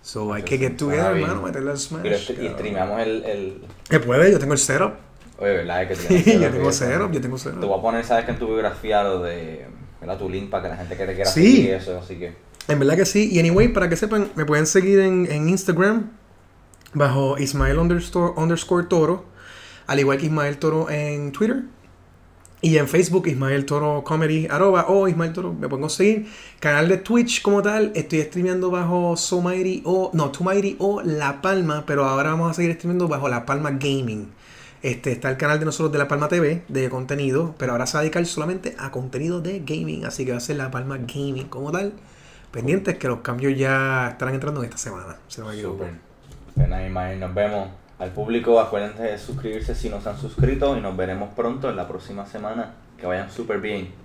So, 0.01 0.33
hay 0.33 0.43
que 0.43 0.57
sí, 0.57 0.63
get 0.63 0.77
together, 0.77 1.15
hermano, 1.17 1.41
meterle 1.43 1.71
al 1.71 1.77
Smash. 1.77 2.01
Pero 2.01 2.15
este- 2.15 2.33
y 2.43 2.49
streameamos 2.49 2.99
el. 3.01 3.23
el... 3.23 3.61
Que 3.89 3.99
puede, 3.99 4.31
yo 4.31 4.39
tengo 4.39 4.53
el 4.53 4.59
setup. 4.59 4.93
Oye, 5.37 5.51
¿verdad? 5.53 5.83
Es 5.83 5.99
que 5.99 6.13
yo 6.17 6.23
tienes 6.23 6.51
tengo 6.51 6.71
setup, 6.71 7.11
yo 7.11 7.21
tengo 7.21 7.37
Te 7.37 7.49
voy 7.49 7.53
setup. 7.61 7.73
a 7.73 7.81
poner, 7.81 8.03
sabes 8.05 8.25
que 8.25 8.31
en 8.31 8.39
tu 8.39 8.47
biografía 8.47 9.03
lo 9.03 9.21
de. 9.21 9.65
¿verdad? 10.01 10.17
Tu 10.17 10.29
link 10.29 10.49
para 10.49 10.63
que 10.63 10.69
la 10.69 10.77
gente 10.77 10.97
que 10.97 11.05
te 11.05 11.13
quiera 11.15 11.29
Sí. 11.29 11.41
seguir 11.53 11.65
y 11.65 11.71
eso, 11.71 11.97
así 11.97 12.15
que. 12.17 12.33
En 12.67 12.79
verdad 12.79 12.95
que 12.97 13.05
sí. 13.05 13.29
Y 13.31 13.39
anyway, 13.39 13.69
para 13.69 13.87
que 13.89 13.95
sepan, 13.95 14.29
me 14.35 14.45
pueden 14.45 14.65
seguir 14.65 14.99
en, 14.99 15.29
en 15.31 15.47
Instagram 15.49 16.11
bajo 16.93 17.37
Ismael 17.37 17.77
underscore, 17.79 18.87
Toro. 18.87 19.25
Al 19.87 19.99
igual 19.99 20.17
que 20.17 20.27
Ismael 20.27 20.57
Toro 20.57 20.89
en 20.89 21.31
Twitter. 21.31 21.63
Y 22.61 22.77
en 22.77 22.87
Facebook, 22.87 23.27
Ismael 23.27 23.65
Toro 23.65 24.05
Comedy, 24.05 24.47
arroba, 24.49 24.85
o 24.87 25.09
Ismael 25.09 25.33
Toro, 25.33 25.51
me 25.51 25.67
pueden 25.67 25.81
conseguir. 25.81 26.27
Canal 26.61 26.87
de 26.87 26.95
Twitch 26.95 27.41
como 27.41 27.61
tal, 27.61 27.91
estoy 27.93 28.21
streameando 28.21 28.71
bajo 28.71 29.17
So 29.17 29.41
Mighty 29.41 29.81
o, 29.83 30.11
no, 30.13 30.31
Mighty 30.39 30.77
o 30.79 31.01
La 31.01 31.41
Palma, 31.41 31.83
pero 31.85 32.05
ahora 32.05 32.29
vamos 32.29 32.51
a 32.51 32.53
seguir 32.53 32.73
streameando 32.75 33.09
bajo 33.09 33.27
La 33.27 33.45
Palma 33.45 33.71
Gaming. 33.71 34.31
Este, 34.81 35.13
está 35.13 35.29
el 35.29 35.37
canal 35.37 35.59
de 35.59 35.65
nosotros 35.65 35.93
de 35.93 35.97
La 35.97 36.09
Palma 36.09 36.27
TV, 36.27 36.63
de 36.67 36.89
contenido, 36.89 37.55
pero 37.57 37.71
ahora 37.71 37.85
se 37.85 37.93
va 37.93 37.99
a 37.99 38.03
dedicar 38.03 38.25
solamente 38.25 38.75
a 38.77 38.91
contenido 38.91 39.39
de 39.41 39.59
gaming, 39.59 40.05
así 40.05 40.25
que 40.25 40.31
va 40.31 40.37
a 40.37 40.41
ser 40.41 40.57
La 40.57 40.71
Palma 40.71 40.97
Gaming 40.97 41.47
como 41.47 41.71
tal. 41.71 41.93
Pendientes 42.51 42.97
que 42.97 43.07
los 43.07 43.19
cambios 43.19 43.57
ya 43.57 44.09
estarán 44.11 44.35
entrando 44.35 44.61
en 44.61 44.65
esta 44.65 44.77
semana, 44.77 45.17
si 45.27 45.41
no. 45.41 45.47
Nada, 46.55 46.85
Ismael, 46.85 47.19
nos 47.19 47.33
vemos. 47.33 47.67
Al 47.99 48.11
público, 48.11 48.59
acuérdense 48.59 49.03
de 49.03 49.17
suscribirse 49.17 49.75
si 49.75 49.89
no 49.89 50.01
se 50.01 50.09
han 50.09 50.17
suscrito 50.17 50.77
y 50.77 50.81
nos 50.81 50.97
veremos 50.97 51.33
pronto 51.33 51.69
en 51.69 51.75
la 51.75 51.87
próxima 51.87 52.25
semana. 52.25 52.73
Que 52.97 53.05
vayan 53.05 53.31
súper 53.31 53.59
bien. 53.59 54.02